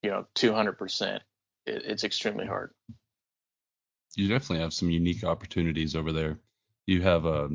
you 0.02 0.10
know, 0.10 0.26
200%. 0.34 1.20
It, 1.66 1.82
it's 1.84 2.04
extremely 2.04 2.46
hard 2.46 2.72
you 4.16 4.28
definitely 4.28 4.62
have 4.62 4.72
some 4.72 4.90
unique 4.90 5.22
opportunities 5.22 5.94
over 5.94 6.10
there. 6.10 6.40
You 6.86 7.02
have 7.02 7.26
a 7.26 7.50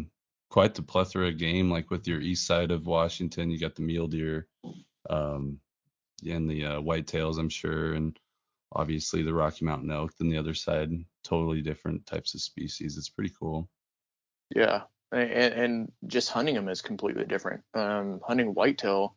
quite 0.49 0.75
the 0.75 0.83
plethora 0.83 1.29
of 1.29 1.37
game. 1.37 1.71
Like 1.71 1.89
with 1.89 2.07
your 2.07 2.21
east 2.21 2.45
side 2.45 2.71
of 2.71 2.85
Washington, 2.85 3.49
you 3.49 3.59
got 3.59 3.75
the 3.75 3.81
mule 3.81 4.07
deer, 4.07 4.47
um, 5.09 5.59
and 6.29 6.49
the 6.49 6.65
uh, 6.65 6.81
whitetails, 6.81 7.39
I'm 7.39 7.49
sure, 7.49 7.95
and 7.95 8.17
obviously 8.73 9.23
the 9.23 9.33
Rocky 9.33 9.65
Mountain 9.65 9.91
elk. 9.91 10.13
Then 10.17 10.29
the 10.29 10.37
other 10.37 10.53
side, 10.53 10.91
totally 11.23 11.61
different 11.61 12.05
types 12.05 12.33
of 12.33 12.41
species. 12.41 12.97
It's 12.97 13.09
pretty 13.09 13.33
cool. 13.39 13.69
Yeah, 14.55 14.83
and, 15.11 15.53
and 15.53 15.91
just 16.07 16.29
hunting 16.29 16.55
them 16.55 16.69
is 16.69 16.81
completely 16.81 17.25
different. 17.25 17.63
Um, 17.73 18.19
hunting 18.25 18.53
whitetail 18.53 19.15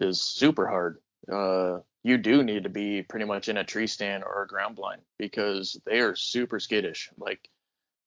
is 0.00 0.20
super 0.20 0.66
hard. 0.66 0.98
Uh, 1.30 1.78
you 2.02 2.18
do 2.18 2.42
need 2.42 2.64
to 2.64 2.68
be 2.68 3.02
pretty 3.02 3.24
much 3.24 3.48
in 3.48 3.56
a 3.56 3.64
tree 3.64 3.86
stand 3.86 4.24
or 4.24 4.42
a 4.42 4.46
ground 4.46 4.76
blind 4.76 5.00
because 5.18 5.80
they 5.86 6.00
are 6.00 6.14
super 6.14 6.60
skittish. 6.60 7.10
Like 7.16 7.48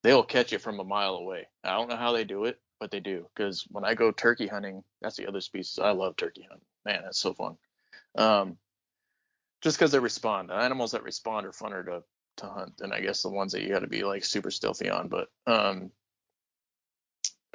they'll 0.04 0.24
catch 0.24 0.52
you 0.52 0.60
from 0.60 0.80
a 0.80 0.84
mile 0.84 1.16
away. 1.16 1.48
I 1.64 1.76
don't 1.76 1.90
know 1.90 1.96
how 1.96 2.12
they 2.12 2.24
do 2.24 2.46
it, 2.46 2.60
but 2.80 2.92
they 2.92 3.00
do. 3.00 3.28
Because 3.36 3.66
when 3.70 3.84
I 3.84 3.96
go 3.96 4.12
turkey 4.12 4.48
hunting, 4.48 4.84
that's 5.02 5.16
the 5.18 5.28
other 5.28 5.42
species. 5.42 5.80
I 5.80 5.92
love 5.92 6.16
turkey 6.16 6.48
hunting. 6.50 6.66
Man, 6.86 7.02
that's 7.04 7.20
so 7.20 7.34
fun. 7.34 7.58
Um, 8.16 8.58
just 9.62 9.78
because 9.78 9.92
they 9.92 10.00
respond. 10.00 10.50
The 10.50 10.56
animals 10.56 10.92
that 10.92 11.04
respond 11.04 11.46
are 11.46 11.52
funner 11.52 11.86
to 11.86 12.04
to 12.38 12.46
hunt 12.48 12.78
than 12.78 12.94
I 12.94 13.02
guess 13.02 13.24
the 13.24 13.30
ones 13.30 13.52
that 13.52 13.64
you 13.64 13.70
got 13.70 13.80
to 13.80 13.88
be 13.88 14.04
like 14.04 14.24
super 14.24 14.52
stealthy 14.52 14.90
on. 14.90 15.08
But 15.08 15.30
um, 15.48 15.92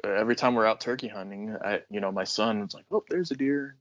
every 0.03 0.35
time 0.35 0.55
we're 0.55 0.65
out 0.65 0.81
turkey 0.81 1.07
hunting, 1.07 1.55
I, 1.63 1.81
you 1.89 2.01
know, 2.01 2.11
my 2.11 2.25
son 2.25 2.61
was 2.61 2.73
like, 2.73 2.85
oh, 2.91 3.03
there's 3.09 3.31
a 3.31 3.35
deer. 3.35 3.77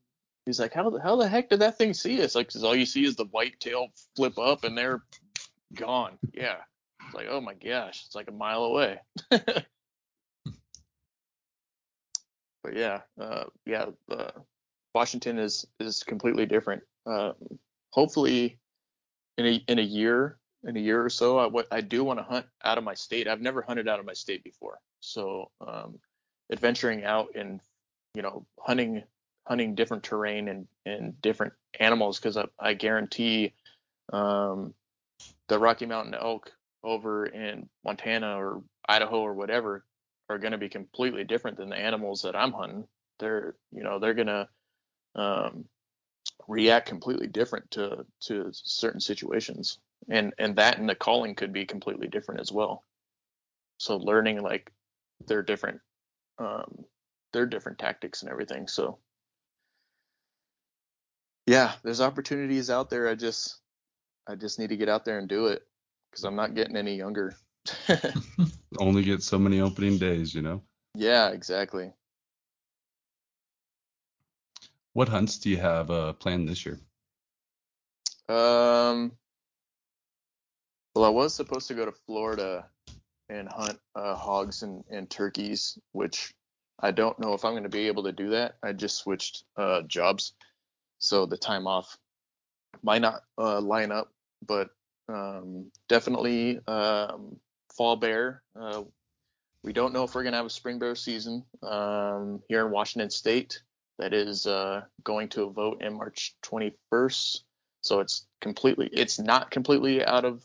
He's 0.47 0.61
like, 0.61 0.73
how 0.73 0.90
the 0.90 1.01
how 1.01 1.16
the 1.16 1.28
heck 1.28 1.51
did 1.51 1.61
that 1.61 1.78
thing 1.78 1.94
see 1.94 2.23
us? 2.23 2.35
Like, 2.35 2.53
cause 2.53 2.65
all 2.65 2.74
you 2.74 2.86
see 2.86 3.05
is 3.05 3.16
the 3.16 3.27
white 3.27 3.61
tail 3.61 3.89
flip 4.16 4.39
up 4.39 4.65
and 4.65 4.77
they're 4.77 5.03
gone. 5.74 6.19
Yeah. 6.32 6.57
It's 7.05 7.15
like, 7.15 7.27
oh 7.31 7.40
my 7.40 7.55
gosh, 7.55 8.05
it's 8.07 8.15
like 8.15 8.28
a 8.28 8.32
mile 8.32 8.65
away. 8.65 9.01
but 9.31 9.66
yeah, 12.73 13.01
uh, 13.20 13.44
yeah, 13.66 13.86
uh, 14.11 14.31
Washington 14.94 15.39
is 15.39 15.66
is 15.81 16.03
completely 16.03 16.47
different. 16.47 16.82
Uh, 17.07 17.32
hopefully, 17.93 18.59
in 19.39 19.47
a 19.47 19.64
in 19.69 19.78
a 19.78 19.82
year, 19.82 20.39
in 20.64 20.77
a 20.77 20.81
year 20.81 21.05
or 21.05 21.10
so, 21.10 21.39
I, 21.39 21.47
what 21.47 21.69
I 21.70 21.81
do 21.81 22.02
want 22.02 22.19
to 22.19 22.24
hunt 22.24 22.47
out 22.64 22.78
of 22.78 22.85
my 22.85 22.94
state. 22.94 23.28
I've 23.28 23.40
never 23.40 23.62
hunted 23.62 23.89
out 23.89 24.01
of 24.01 24.06
my 24.06 24.12
state 24.12 24.43
before, 24.43 24.78
so 25.01 25.51
um, 25.66 25.98
adventuring 26.51 27.05
out 27.05 27.28
and 27.35 27.60
you 28.14 28.23
know 28.23 28.44
hunting 28.59 29.05
hunting 29.47 29.74
different 29.74 30.02
terrain 30.02 30.48
and 30.48 30.66
and 30.85 31.20
different 31.23 31.52
animals 31.78 32.19
because 32.19 32.36
I, 32.36 32.47
I 32.59 32.74
guarantee 32.74 33.52
um, 34.12 34.74
the 35.48 35.59
Rocky 35.59 35.86
Mountain 35.86 36.14
elk 36.14 36.52
over 36.82 37.27
in 37.27 37.69
Montana 37.85 38.36
or 38.40 38.62
Idaho 38.89 39.20
or 39.20 39.35
whatever 39.35 39.85
are 40.28 40.39
going 40.39 40.52
to 40.52 40.59
be 40.59 40.69
completely 40.69 41.24
different 41.24 41.56
than 41.56 41.69
the 41.69 41.77
animals 41.77 42.23
that 42.23 42.35
I'm 42.35 42.52
hunting. 42.52 42.85
They're 43.19 43.55
you 43.70 43.82
know 43.82 43.98
they're 43.98 44.14
going 44.14 44.27
to 44.27 44.48
um, 45.14 45.64
react 46.48 46.89
completely 46.89 47.27
different 47.27 47.70
to 47.73 48.05
to 48.20 48.51
certain 48.52 49.01
situations. 49.01 49.78
And 50.09 50.35
and 50.39 50.56
that 50.56 50.78
and 50.78 50.89
the 50.89 50.94
calling 50.94 51.35
could 51.35 51.52
be 51.52 51.64
completely 51.64 52.09
different 52.09 52.40
as 52.40 52.52
well. 52.52 52.85
So 53.78 53.97
learning 53.97 54.43
like 54.43 54.70
their 55.27 55.43
different 55.43 55.81
um 56.39 56.85
their 57.32 57.47
different 57.47 57.78
tactics 57.78 58.23
and 58.23 58.31
everything. 58.31 58.69
So 58.69 58.98
yeah 61.47 61.73
there's 61.82 62.01
opportunities 62.01 62.70
out 62.70 62.90
there. 62.90 63.09
I 63.09 63.14
just 63.14 63.60
i 64.27 64.35
just 64.35 64.59
need 64.59 64.69
to 64.70 64.77
get 64.77 64.89
out 64.89 65.05
there 65.05 65.19
and 65.19 65.28
do 65.28 65.47
it 65.47 65.66
because 66.10 66.24
i'm 66.24 66.36
not 66.36 66.55
getting 66.55 66.77
any 66.77 66.97
younger. 66.97 67.35
Only 68.78 69.02
get 69.02 69.23
so 69.23 69.39
many 69.39 69.60
opening 69.60 69.98
days 69.98 70.35
you 70.35 70.43
know? 70.43 70.62
Yeah 70.94 71.31
exactly 71.31 71.93
what 74.94 75.09
hunts 75.09 75.39
do 75.39 75.51
you 75.51 75.56
have 75.56 75.90
uh, 75.90 76.12
planned 76.14 76.48
this 76.48 76.66
year? 76.66 76.78
Um, 78.28 79.12
well, 80.94 81.05
I 81.05 81.09
was 81.09 81.35
supposed 81.35 81.69
to 81.69 81.74
go 81.74 81.85
to 81.85 81.93
Florida 81.93 82.66
and 83.28 83.48
hunt 83.48 83.78
uh, 83.94 84.14
hogs 84.14 84.62
and, 84.62 84.85
and 84.90 85.09
turkeys, 85.09 85.78
which 85.93 86.35
I 86.81 86.90
don't 86.90 87.19
know 87.19 87.32
if 87.32 87.44
I'm 87.44 87.52
going 87.52 87.62
to 87.62 87.69
be 87.69 87.86
able 87.86 88.02
to 88.05 88.12
do 88.12 88.31
that. 88.31 88.56
I 88.62 88.73
just 88.73 88.98
switched 88.98 89.44
uh, 89.56 89.82
jobs, 89.82 90.35
so 90.98 91.27
the 91.27 91.36
time 91.36 91.66
off 91.66 91.97
might 92.82 93.02
not 93.02 93.23
uh, 93.39 93.60
line 93.60 93.93
up, 93.93 94.12
but 94.47 94.70
um, 95.09 95.70
definitely 95.89 96.60
um, 96.66 97.36
fall 97.74 97.97
bear. 97.97 98.43
Uh, 98.59 98.82
we 99.62 99.73
don't 99.73 99.93
know 99.93 100.05
if 100.05 100.14
we're 100.14 100.23
going 100.23 100.32
to 100.32 100.39
have 100.39 100.47
a 100.47 100.51
spring 100.51 100.78
bear 100.78 100.94
season 100.94 101.44
um, 101.62 102.43
here 102.48 102.66
in 102.66 102.73
Washington 102.73 103.10
State 103.10 103.62
that 103.98 104.12
is 104.12 104.47
uh, 104.47 104.82
going 105.05 105.28
to 105.31 105.44
a 105.44 105.51
vote 105.51 105.82
in 105.82 105.94
March 105.94 106.35
21st. 106.44 107.40
So 107.82 108.01
it's 108.01 108.27
completely, 108.40 108.89
it's 108.93 109.19
not 109.19 109.51
completely 109.51 110.05
out 110.05 110.24
of 110.24 110.44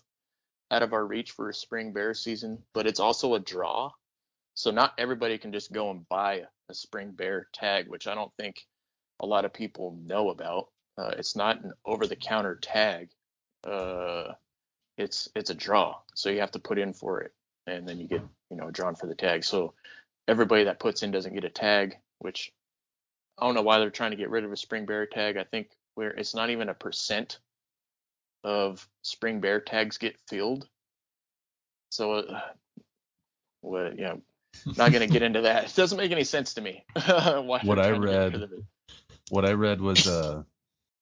out 0.69 0.83
of 0.83 0.93
our 0.93 1.05
reach 1.05 1.31
for 1.31 1.51
spring 1.53 1.93
bear 1.93 2.13
season, 2.13 2.61
but 2.73 2.87
it's 2.87 2.99
also 2.99 3.35
a 3.35 3.39
draw. 3.39 3.91
So 4.53 4.71
not 4.71 4.93
everybody 4.97 5.37
can 5.37 5.53
just 5.53 5.71
go 5.71 5.91
and 5.91 6.07
buy 6.09 6.43
a 6.69 6.73
spring 6.73 7.11
bear 7.11 7.47
tag, 7.53 7.87
which 7.87 8.07
I 8.07 8.15
don't 8.15 8.33
think 8.37 8.65
a 9.19 9.25
lot 9.25 9.45
of 9.45 9.53
people 9.53 9.97
know 10.05 10.29
about. 10.29 10.69
Uh, 10.97 11.13
it's 11.17 11.35
not 11.35 11.63
an 11.63 11.73
over-the-counter 11.85 12.55
tag. 12.61 13.09
Uh, 13.63 14.33
it's 14.97 15.29
it's 15.35 15.51
a 15.51 15.55
draw, 15.55 15.97
so 16.15 16.29
you 16.29 16.39
have 16.39 16.51
to 16.51 16.59
put 16.59 16.79
in 16.79 16.93
for 16.93 17.21
it, 17.21 17.33
and 17.67 17.87
then 17.87 17.99
you 17.99 18.07
get 18.07 18.21
you 18.49 18.57
know 18.57 18.71
drawn 18.71 18.95
for 18.95 19.05
the 19.05 19.15
tag. 19.15 19.43
So 19.43 19.73
everybody 20.27 20.63
that 20.63 20.79
puts 20.79 21.03
in 21.03 21.11
doesn't 21.11 21.33
get 21.33 21.43
a 21.43 21.49
tag, 21.49 21.97
which 22.19 22.51
I 23.37 23.45
don't 23.45 23.55
know 23.55 23.61
why 23.61 23.79
they're 23.79 23.89
trying 23.89 24.11
to 24.11 24.17
get 24.17 24.29
rid 24.29 24.43
of 24.43 24.51
a 24.51 24.57
spring 24.57 24.85
bear 24.85 25.05
tag. 25.05 25.37
I 25.37 25.43
think 25.43 25.69
where 25.95 26.09
it's 26.09 26.33
not 26.33 26.49
even 26.49 26.69
a 26.69 26.73
percent 26.73 27.39
of 28.43 28.87
spring 29.01 29.41
bear 29.41 29.59
tags 29.59 29.97
get 29.97 30.19
filled. 30.27 30.67
So, 31.89 32.13
uh, 32.13 32.41
what, 33.61 33.97
you 33.97 34.03
know, 34.03 34.21
not 34.65 34.91
going 34.91 35.07
to 35.07 35.11
get 35.11 35.21
into 35.21 35.41
that. 35.41 35.65
It 35.69 35.75
doesn't 35.75 35.97
make 35.97 36.11
any 36.11 36.23
sense 36.23 36.53
to 36.55 36.61
me. 36.61 36.83
what 36.95 37.79
I 37.79 37.91
read, 37.91 38.49
what 39.29 39.45
I 39.45 39.51
read 39.51 39.81
was 39.81 40.07
uh, 40.07 40.43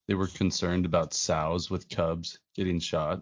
they 0.08 0.14
were 0.14 0.28
concerned 0.28 0.86
about 0.86 1.14
sows 1.14 1.70
with 1.70 1.90
cubs 1.90 2.40
getting 2.56 2.80
shot, 2.80 3.22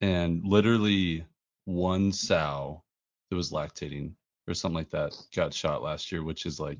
and 0.00 0.44
literally 0.44 1.24
one 1.64 2.12
sow 2.12 2.82
that 3.30 3.36
was 3.36 3.50
lactating 3.50 4.12
or 4.48 4.54
something 4.54 4.76
like 4.76 4.90
that 4.90 5.16
got 5.34 5.54
shot 5.54 5.82
last 5.82 6.10
year, 6.10 6.22
which 6.22 6.46
is 6.46 6.58
like 6.58 6.78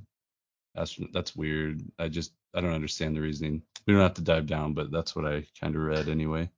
that's 0.75 0.99
that's 1.13 1.37
weird. 1.37 1.83
I 1.99 2.09
just 2.09 2.33
I 2.55 2.61
don't 2.61 2.75
understand 2.75 3.17
the 3.17 3.21
reasoning. 3.21 3.63
We 3.87 3.95
don't 3.95 4.03
have 4.03 4.15
to 4.15 4.23
dive 4.23 4.47
down, 4.47 4.75
but 4.75 4.91
that's 4.91 5.17
what 5.17 5.27
I 5.27 5.45
kind 5.61 5.75
of 5.75 5.83
read 5.83 6.09
anyway. 6.09 6.51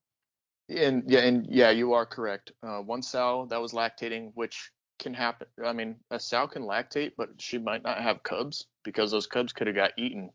And 0.69 1.05
yeah, 1.07 1.21
and 1.21 1.47
yeah, 1.49 1.71
you 1.71 1.93
are 1.95 2.07
correct. 2.07 2.53
Uh, 2.63 2.79
one 2.79 3.03
sow 3.03 3.47
that 3.51 3.61
was 3.61 3.73
lactating, 3.73 4.33
which 4.35 4.71
can 4.99 5.15
happen. 5.15 5.49
I 5.65 5.73
mean, 5.73 5.97
a 6.11 6.21
sow 6.21 6.47
can 6.47 6.63
lactate, 6.63 7.13
but 7.17 7.31
she 7.39 7.59
might 7.59 7.83
not 7.83 8.01
have 8.01 8.23
cubs 8.23 8.67
because 8.85 9.11
those 9.11 9.27
cubs 9.27 9.53
could 9.53 9.67
have 9.67 9.77
got 9.77 9.93
eaten 9.97 10.31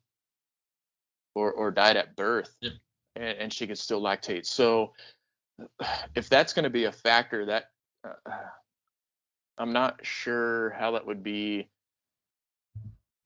or 1.36 1.52
or 1.52 1.72
died 1.72 1.98
at 1.98 2.16
birth, 2.16 2.56
yep. 2.62 2.74
and, 3.16 3.38
and, 3.38 3.54
she 3.54 3.68
could 3.68 3.78
still 3.78 4.02
lactate. 4.02 4.46
So 4.46 4.94
if 6.16 6.30
that's 6.30 6.54
going 6.54 6.64
to 6.64 6.70
be 6.70 6.86
a 6.86 6.92
factor, 6.92 7.46
that 7.46 7.66
uh, 8.04 8.32
I'm 9.58 9.72
not 9.72 10.00
sure 10.04 10.72
how 10.72 10.92
that 10.92 11.06
would 11.06 11.24
be 11.24 11.70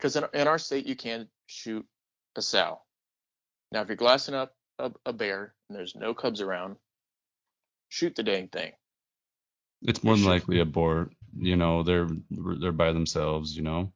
because 0.02 0.15
in, 0.15 0.26
in 0.34 0.48
our 0.48 0.57
state 0.57 0.88
you 0.88 0.95
can 0.95 1.28
shoot 1.45 1.86
a 2.36 2.41
sow. 2.41 2.82
Now, 3.72 3.82
if 3.82 3.88
you're 3.88 3.95
glassing 3.95 4.34
up 4.34 4.56
a, 4.80 4.91
a 5.06 5.14
bear 5.14 5.53
and 5.69 5.78
there's 5.78 5.95
no 5.95 6.14
cubs 6.14 6.41
around, 6.41 6.78
shoot 7.90 8.15
the 8.15 8.23
dang 8.23 8.48
thing. 8.48 8.72
It's 9.84 10.03
more 10.03 10.15
than 10.15 10.26
likely 10.26 10.60
a 10.60 10.65
boar. 10.65 11.10
You 11.38 11.56
know, 11.56 11.84
they're 11.84 12.07
they're 12.30 12.72
by 12.72 12.91
themselves. 12.91 13.56
You 13.56 13.64
know. 13.64 13.94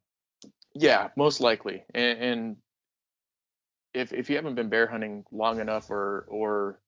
Yeah, 0.73 1.09
most 1.15 1.41
likely. 1.41 1.83
And, 1.93 2.19
and 2.19 2.55
if 3.93 4.13
if 4.13 4.29
you 4.29 4.35
haven't 4.35 4.55
been 4.55 4.69
bear 4.69 4.87
hunting 4.87 5.25
long 5.31 5.59
enough 5.59 5.89
or 5.89 6.25
or 6.27 6.79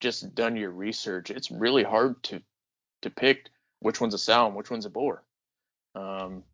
just 0.00 0.34
done 0.34 0.56
your 0.56 0.70
research, 0.70 1.30
it's 1.30 1.50
really 1.50 1.82
hard 1.82 2.22
to 2.24 2.40
to 3.02 3.10
pick 3.10 3.50
which 3.80 4.00
one's 4.00 4.14
a 4.14 4.18
sow 4.18 4.46
and 4.46 4.56
which 4.56 4.70
one's 4.70 4.86
a 4.86 4.90
boar. 4.90 5.24
Um, 5.94 6.44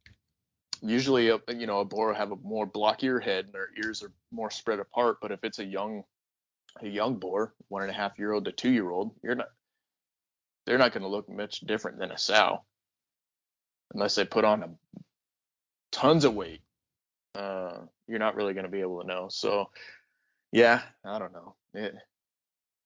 usually 0.82 1.28
a 1.28 1.38
you 1.48 1.66
know 1.66 1.80
a 1.80 1.84
boar 1.84 2.12
have 2.14 2.32
a 2.32 2.36
more 2.36 2.66
blockier 2.66 3.22
head 3.22 3.46
and 3.46 3.54
their 3.54 3.68
ears 3.82 4.02
are 4.02 4.12
more 4.30 4.50
spread 4.50 4.78
apart 4.78 5.18
but 5.20 5.32
if 5.32 5.42
it's 5.42 5.58
a 5.58 5.64
young 5.64 6.04
a 6.82 6.86
young 6.88 7.16
boar 7.16 7.54
one 7.68 7.82
and 7.82 7.90
a 7.90 7.94
half 7.94 8.18
year 8.18 8.32
old 8.32 8.44
to 8.44 8.52
two 8.52 8.70
year 8.70 8.90
old 8.90 9.12
you're 9.22 9.34
not 9.34 9.48
they're 10.66 10.78
not 10.78 10.92
going 10.92 11.02
to 11.02 11.08
look 11.08 11.28
much 11.28 11.60
different 11.60 11.98
than 11.98 12.10
a 12.10 12.16
sow. 12.16 12.64
Unless 13.92 14.14
they 14.14 14.24
put 14.24 14.46
on 14.46 14.62
a, 14.62 14.70
tons 15.92 16.24
of 16.24 16.34
weight 16.34 16.62
uh, 17.34 17.80
you're 18.06 18.18
not 18.18 18.36
really 18.36 18.54
going 18.54 18.64
to 18.64 18.70
be 18.70 18.80
able 18.80 19.00
to 19.00 19.06
know. 19.06 19.28
So 19.30 19.70
yeah 20.52 20.82
i 21.04 21.18
don't 21.18 21.32
know. 21.32 21.54
It, 21.74 21.94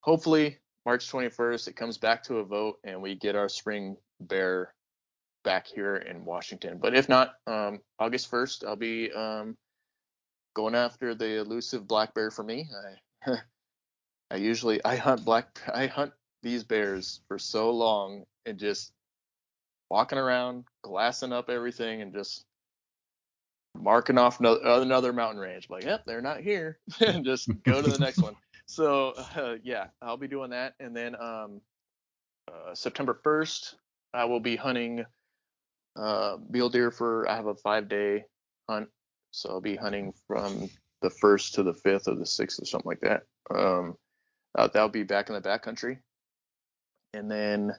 hopefully 0.01 0.59
march 0.87 1.11
21st 1.11 1.69
it 1.69 1.77
comes 1.77 1.99
back 1.99 2.23
to 2.25 2.39
a 2.39 2.45
vote 2.45 2.77
and 2.85 3.03
we 3.03 3.15
get 3.15 3.37
our 3.37 3.49
spring 3.49 3.97
bear 4.21 4.73
back 5.49 5.67
here 5.67 5.97
in 5.97 6.27
Washington. 6.27 6.77
But 6.79 6.95
if 6.95 7.09
not, 7.09 7.37
um, 7.47 7.81
August 7.99 8.31
1st, 8.31 8.67
I'll 8.67 8.77
be 8.77 9.11
um, 9.11 9.57
going 10.55 10.75
after 10.75 11.15
the 11.15 11.39
elusive 11.39 11.89
black 11.89 12.13
bear 12.13 12.31
for 12.31 12.43
me. 12.43 12.69
I, 13.25 13.39
I 14.31 14.37
usually 14.37 14.85
I 14.85 14.97
hunt 14.97 15.25
black 15.25 15.59
I 15.73 15.87
hunt 15.87 16.13
these 16.43 16.65
bears 16.65 17.21
for 17.29 17.39
so 17.39 17.71
long 17.71 18.25
and 18.45 18.59
just 18.59 18.93
walking 19.89 20.19
around, 20.19 20.65
glassing 20.83 21.33
up 21.33 21.49
everything, 21.49 22.03
and 22.03 22.13
just 22.13 22.45
marking 23.75 24.19
off 24.19 24.43
no, 24.43 24.59
another 24.63 25.15
mountain 25.15 25.41
range. 25.41 25.71
Like, 25.71 25.85
yep, 25.85 26.03
they're 26.05 26.21
not 26.21 26.41
here, 26.41 26.79
and 27.01 27.25
just 27.25 27.49
go 27.63 27.81
to 27.81 27.91
the 27.91 27.99
next 28.05 28.19
one. 28.19 28.37
So 28.67 29.15
uh, 29.35 29.55
yeah, 29.63 29.87
I'll 30.03 30.19
be 30.19 30.29
doing 30.29 30.51
that, 30.51 30.75
and 30.79 30.95
then 30.95 31.17
um, 31.19 31.63
uh, 32.49 32.75
September 32.75 33.19
1st, 33.25 33.77
I 34.13 34.27
will 34.27 34.41
be 34.41 34.55
hunting 34.55 35.07
uh, 35.99 36.37
mule 36.49 36.71
deer 36.71 36.91
for. 36.91 37.29
I 37.29 37.37
have 37.37 37.47
a 37.47 37.55
five 37.55 37.89
day 37.89 38.25
hunt, 38.69 38.89
so 39.31 39.51
I'll 39.51 39.61
be 39.61 39.77
hunting 39.77 40.15
from 40.27 40.71
the 41.03 41.11
first 41.11 41.55
to 41.55 41.63
the 41.63 41.75
fifth 41.75 42.09
or 42.09 42.15
the 42.15 42.27
sixth 42.27 42.61
or 42.61 42.65
something 42.65 42.89
like 42.89 43.01
that. 43.01 43.23
Um, 43.55 43.97
uh, 44.57 44.69
that'll 44.69 44.89
be 44.89 45.03
back 45.03 45.29
in 45.29 45.35
the 45.35 45.41
backcountry, 45.41 45.99
and 47.15 47.31
then 47.31 47.73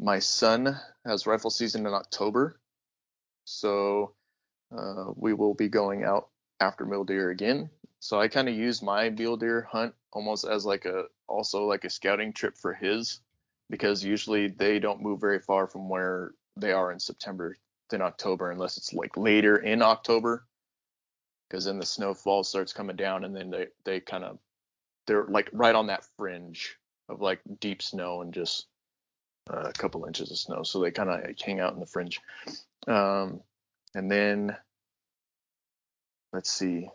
my 0.00 0.18
son 0.18 0.76
has 1.06 1.26
rifle 1.26 1.50
season 1.50 1.86
in 1.86 1.92
October, 1.92 2.58
so 3.44 4.14
uh, 4.76 5.12
we 5.16 5.32
will 5.32 5.54
be 5.54 5.68
going 5.68 6.04
out 6.04 6.28
after 6.60 6.84
mule 6.84 7.04
deer 7.04 7.30
again. 7.30 7.70
So 8.00 8.20
I 8.20 8.28
kind 8.28 8.48
of 8.48 8.54
use 8.54 8.82
my 8.82 9.10
mule 9.10 9.36
deer 9.36 9.66
hunt 9.70 9.94
almost 10.12 10.44
as 10.44 10.66
like 10.66 10.84
a 10.84 11.04
also 11.26 11.64
like 11.64 11.84
a 11.84 11.90
scouting 11.90 12.32
trip 12.32 12.56
for 12.56 12.74
his 12.74 13.20
because 13.70 14.04
usually 14.04 14.48
they 14.48 14.78
don't 14.78 15.02
move 15.02 15.20
very 15.20 15.40
far 15.40 15.66
from 15.66 15.88
where 15.88 16.32
they 16.56 16.72
are 16.72 16.92
in 16.92 17.00
September 17.00 17.56
than 17.90 18.02
October 18.02 18.50
unless 18.50 18.76
it's 18.76 18.92
like 18.92 19.16
later 19.16 19.56
in 19.56 19.82
October. 19.82 20.46
Because 21.48 21.66
then 21.66 21.78
the 21.78 21.86
snowfall 21.86 22.42
starts 22.42 22.72
coming 22.72 22.96
down 22.96 23.24
and 23.24 23.36
then 23.36 23.50
they 23.50 23.66
they 23.84 24.00
kind 24.00 24.24
of 24.24 24.38
they're 25.06 25.26
like 25.26 25.50
right 25.52 25.74
on 25.74 25.88
that 25.88 26.06
fringe 26.16 26.76
of 27.08 27.20
like 27.20 27.40
deep 27.60 27.82
snow 27.82 28.22
and 28.22 28.32
just 28.32 28.66
uh, 29.52 29.68
a 29.68 29.72
couple 29.72 30.06
inches 30.06 30.30
of 30.30 30.38
snow. 30.38 30.62
So 30.62 30.80
they 30.80 30.90
kind 30.90 31.10
of 31.10 31.20
like 31.22 31.40
hang 31.40 31.60
out 31.60 31.74
in 31.74 31.80
the 31.80 31.86
fringe. 31.86 32.20
Um, 32.86 33.40
and 33.94 34.10
then 34.10 34.56
let's 36.32 36.50
see. 36.50 36.88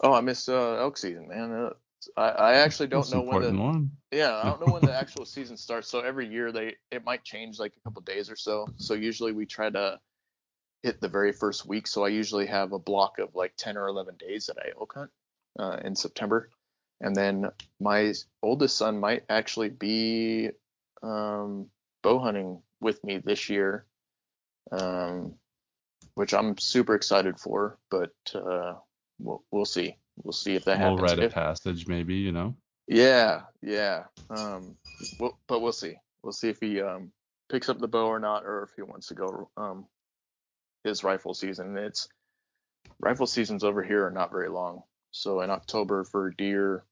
Oh 0.00 0.12
i 0.12 0.20
missed 0.20 0.48
uh, 0.48 0.74
elk 0.74 0.98
season 0.98 1.28
man. 1.28 1.52
Uh, 1.52 1.70
I, 2.16 2.28
I 2.28 2.54
actually 2.54 2.88
don't 2.88 3.00
That's 3.00 3.12
know 3.12 3.22
when 3.22 3.42
the 3.42 3.60
one. 3.60 3.90
yeah, 4.10 4.36
I 4.36 4.44
don't 4.44 4.60
know 4.60 4.72
when 4.72 4.82
the 4.82 4.94
actual 4.96 5.24
season 5.24 5.56
starts. 5.56 5.88
So 5.88 6.00
every 6.00 6.28
year 6.28 6.52
they 6.52 6.76
it 6.90 7.04
might 7.04 7.24
change 7.24 7.58
like 7.58 7.74
a 7.76 7.80
couple 7.80 8.02
days 8.02 8.30
or 8.30 8.36
so. 8.36 8.66
So 8.76 8.94
usually 8.94 9.32
we 9.32 9.46
try 9.46 9.70
to 9.70 9.98
hit 10.82 11.00
the 11.00 11.08
very 11.08 11.32
first 11.32 11.66
week. 11.66 11.86
So 11.86 12.04
I 12.04 12.08
usually 12.08 12.46
have 12.46 12.72
a 12.72 12.78
block 12.78 13.18
of 13.18 13.34
like 13.34 13.54
10 13.56 13.76
or 13.76 13.88
11 13.88 14.16
days 14.18 14.46
that 14.46 14.56
I 14.58 14.70
elk 14.78 14.94
hunt 14.94 15.10
uh, 15.58 15.78
in 15.84 15.94
September. 15.94 16.50
And 17.00 17.14
then 17.14 17.50
my 17.80 18.12
oldest 18.42 18.76
son 18.76 18.98
might 18.98 19.24
actually 19.28 19.70
be 19.70 20.50
um, 21.02 21.66
bow 22.02 22.18
hunting 22.18 22.60
with 22.80 23.02
me 23.04 23.18
this 23.18 23.48
year, 23.48 23.86
um, 24.72 25.34
which 26.14 26.34
I'm 26.34 26.58
super 26.58 26.94
excited 26.94 27.38
for. 27.38 27.78
But 27.90 28.14
uh, 28.34 28.74
we'll 29.20 29.44
we'll 29.50 29.64
see. 29.64 29.96
We'll 30.22 30.32
see 30.32 30.54
if 30.54 30.64
that 30.64 30.78
happens. 30.78 31.00
We'll 31.00 31.08
happens. 31.08 31.18
rite 31.18 31.24
a 31.24 31.26
If- 31.28 31.34
passage, 31.34 31.86
maybe. 31.86 32.14
You 32.16 32.32
know. 32.32 32.56
yeah, 32.86 33.42
yeah. 33.62 34.04
Um, 34.30 34.76
we'll, 35.18 35.38
but 35.46 35.60
we'll 35.60 35.72
see. 35.72 35.94
We'll 36.22 36.32
see 36.32 36.48
if 36.48 36.58
he 36.60 36.80
um 36.80 37.12
picks 37.50 37.68
up 37.68 37.78
the 37.78 37.88
bow 37.88 38.06
or 38.06 38.18
not, 38.20 38.44
or 38.44 38.62
if 38.64 38.70
he 38.76 38.82
wants 38.82 39.06
to 39.08 39.14
go 39.14 39.48
um 39.56 39.86
his 40.84 41.02
rifle 41.04 41.34
season. 41.34 41.76
It's 41.76 42.08
rifle 43.00 43.26
seasons 43.26 43.64
over 43.64 43.82
here 43.82 44.06
are 44.06 44.10
not 44.10 44.30
very 44.30 44.48
long. 44.48 44.82
So 45.10 45.40
in 45.40 45.50
October 45.50 46.04
for 46.04 46.30
deer, 46.30 46.84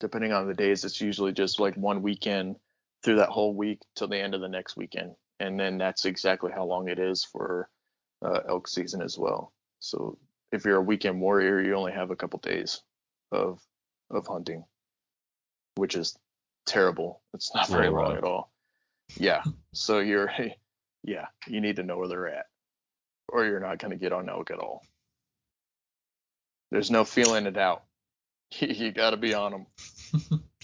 depending 0.00 0.32
on 0.32 0.46
the 0.46 0.54
days, 0.54 0.84
it's 0.84 1.00
usually 1.00 1.32
just 1.32 1.58
like 1.60 1.74
one 1.76 2.02
weekend 2.02 2.56
through 3.02 3.16
that 3.16 3.28
whole 3.30 3.54
week 3.54 3.80
till 3.94 4.08
the 4.08 4.18
end 4.18 4.34
of 4.34 4.40
the 4.40 4.48
next 4.48 4.76
weekend, 4.76 5.14
and 5.40 5.58
then 5.58 5.78
that's 5.78 6.04
exactly 6.04 6.50
how 6.52 6.64
long 6.64 6.88
it 6.88 6.98
is 6.98 7.24
for 7.24 7.68
uh, 8.22 8.40
elk 8.48 8.66
season 8.68 9.00
as 9.02 9.18
well. 9.18 9.52
So 9.80 10.18
if 10.52 10.64
you're 10.64 10.76
a 10.76 10.82
weekend 10.82 11.20
warrior, 11.20 11.60
you 11.60 11.74
only 11.74 11.92
have 11.92 12.10
a 12.10 12.16
couple 12.16 12.38
days 12.40 12.82
of 13.32 13.60
of 14.10 14.26
hunting, 14.26 14.64
which 15.76 15.94
is 15.94 16.16
terrible. 16.66 17.22
It's 17.34 17.54
not 17.54 17.68
very 17.68 17.88
oh, 17.88 17.92
long 17.92 18.10
rough. 18.10 18.18
at 18.18 18.24
all. 18.24 18.50
Yeah. 19.16 19.42
So 19.72 20.00
you're 20.00 20.30
yeah, 21.02 21.26
you 21.46 21.60
need 21.60 21.76
to 21.76 21.82
know 21.82 21.98
where 21.98 22.08
they're 22.08 22.28
at. 22.28 22.46
Or 23.28 23.44
you're 23.44 23.60
not 23.60 23.78
gonna 23.78 23.96
get 23.96 24.12
on 24.12 24.28
elk 24.28 24.50
at 24.50 24.58
all. 24.58 24.82
There's 26.70 26.90
no 26.90 27.04
feeling 27.04 27.46
it 27.46 27.56
out. 27.56 27.84
you 28.58 28.92
gotta 28.92 29.16
be 29.16 29.34
on 29.34 29.52
them. 29.52 30.42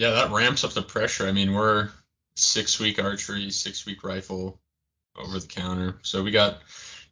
Yeah, 0.00 0.12
that 0.12 0.30
ramps 0.30 0.64
up 0.64 0.72
the 0.72 0.80
pressure. 0.80 1.26
I 1.26 1.32
mean, 1.32 1.52
we're 1.52 1.90
six 2.34 2.80
week 2.80 3.02
archery, 3.02 3.50
six 3.50 3.84
week 3.84 4.02
rifle 4.02 4.58
over 5.14 5.38
the 5.38 5.46
counter. 5.46 5.98
So 6.00 6.22
we 6.22 6.30
got 6.30 6.60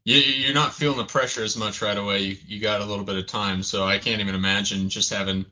you, 0.08 0.16
you're 0.16 0.54
not 0.54 0.72
feeling 0.74 0.96
the 0.96 1.04
pressure 1.04 1.44
as 1.44 1.56
much 1.56 1.82
right 1.82 1.96
away. 1.96 2.20
You, 2.20 2.36
you 2.46 2.60
got 2.60 2.80
a 2.80 2.84
little 2.84 3.04
bit 3.04 3.16
of 3.16 3.26
time. 3.26 3.62
So 3.62 3.84
I 3.84 3.98
can't 3.98 4.22
even 4.22 4.34
imagine 4.34 4.88
just 4.88 5.12
having 5.12 5.44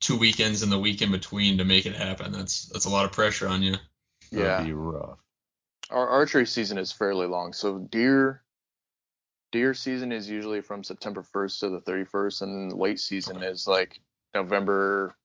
two 0.00 0.18
weekends 0.18 0.62
and 0.62 0.70
the 0.70 0.78
week 0.78 1.00
in 1.00 1.10
between 1.10 1.56
to 1.58 1.64
make 1.64 1.86
it 1.86 1.94
happen. 1.96 2.30
That's 2.30 2.66
that's 2.66 2.84
a 2.84 2.90
lot 2.90 3.06
of 3.06 3.12
pressure 3.12 3.48
on 3.48 3.62
you. 3.62 3.76
That'd 4.34 4.56
Yeah. 4.58 4.62
be 4.64 4.72
rough. 4.74 5.18
Our 5.90 6.06
archery 6.06 6.46
season 6.46 6.76
is 6.76 6.92
fairly 6.92 7.26
long. 7.26 7.54
So 7.54 7.78
deer 7.78 8.42
deer 9.50 9.72
season 9.72 10.12
is 10.12 10.28
usually 10.28 10.60
from 10.60 10.84
September 10.84 11.24
1st 11.34 11.60
to 11.60 11.68
the 11.70 11.80
31st, 11.80 12.42
and 12.42 12.72
late 12.72 13.00
season 13.00 13.42
is 13.42 13.66
like 13.66 13.98
November. 14.34 15.16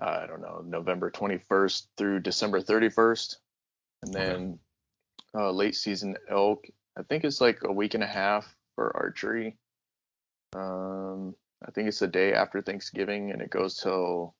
I 0.00 0.26
don't 0.26 0.40
know, 0.40 0.62
November 0.66 1.10
21st 1.10 1.86
through 1.98 2.20
December 2.20 2.62
31st, 2.62 3.36
and 4.02 4.14
Okay. 4.16 4.20
then 4.20 4.58
uh, 5.34 5.50
late 5.50 5.76
season 5.76 6.16
elk. 6.30 6.64
I 6.96 7.02
think 7.02 7.24
it's 7.24 7.40
like 7.40 7.60
a 7.64 7.72
week 7.72 7.94
and 7.94 8.02
a 8.02 8.06
half 8.06 8.54
for 8.74 8.94
archery. 8.96 9.56
Um, 10.54 11.34
I 11.66 11.70
think 11.70 11.88
it's 11.88 12.00
the 12.00 12.06
day 12.08 12.34
after 12.34 12.60
Thanksgiving, 12.60 13.30
and 13.30 13.40
it 13.40 13.50
goes 13.50 13.78
till 13.78 14.34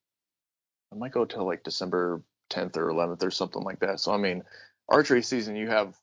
I 0.92 0.96
might 0.96 1.12
go 1.12 1.24
till 1.24 1.46
like 1.46 1.62
December 1.62 2.22
10th 2.50 2.76
or 2.76 2.88
11th 2.88 3.22
or 3.22 3.30
something 3.30 3.62
like 3.62 3.80
that. 3.80 4.00
So 4.00 4.12
I 4.12 4.18
mean, 4.18 4.42
archery 4.88 5.22
season 5.22 5.56
you 5.56 5.68
have 5.68 5.96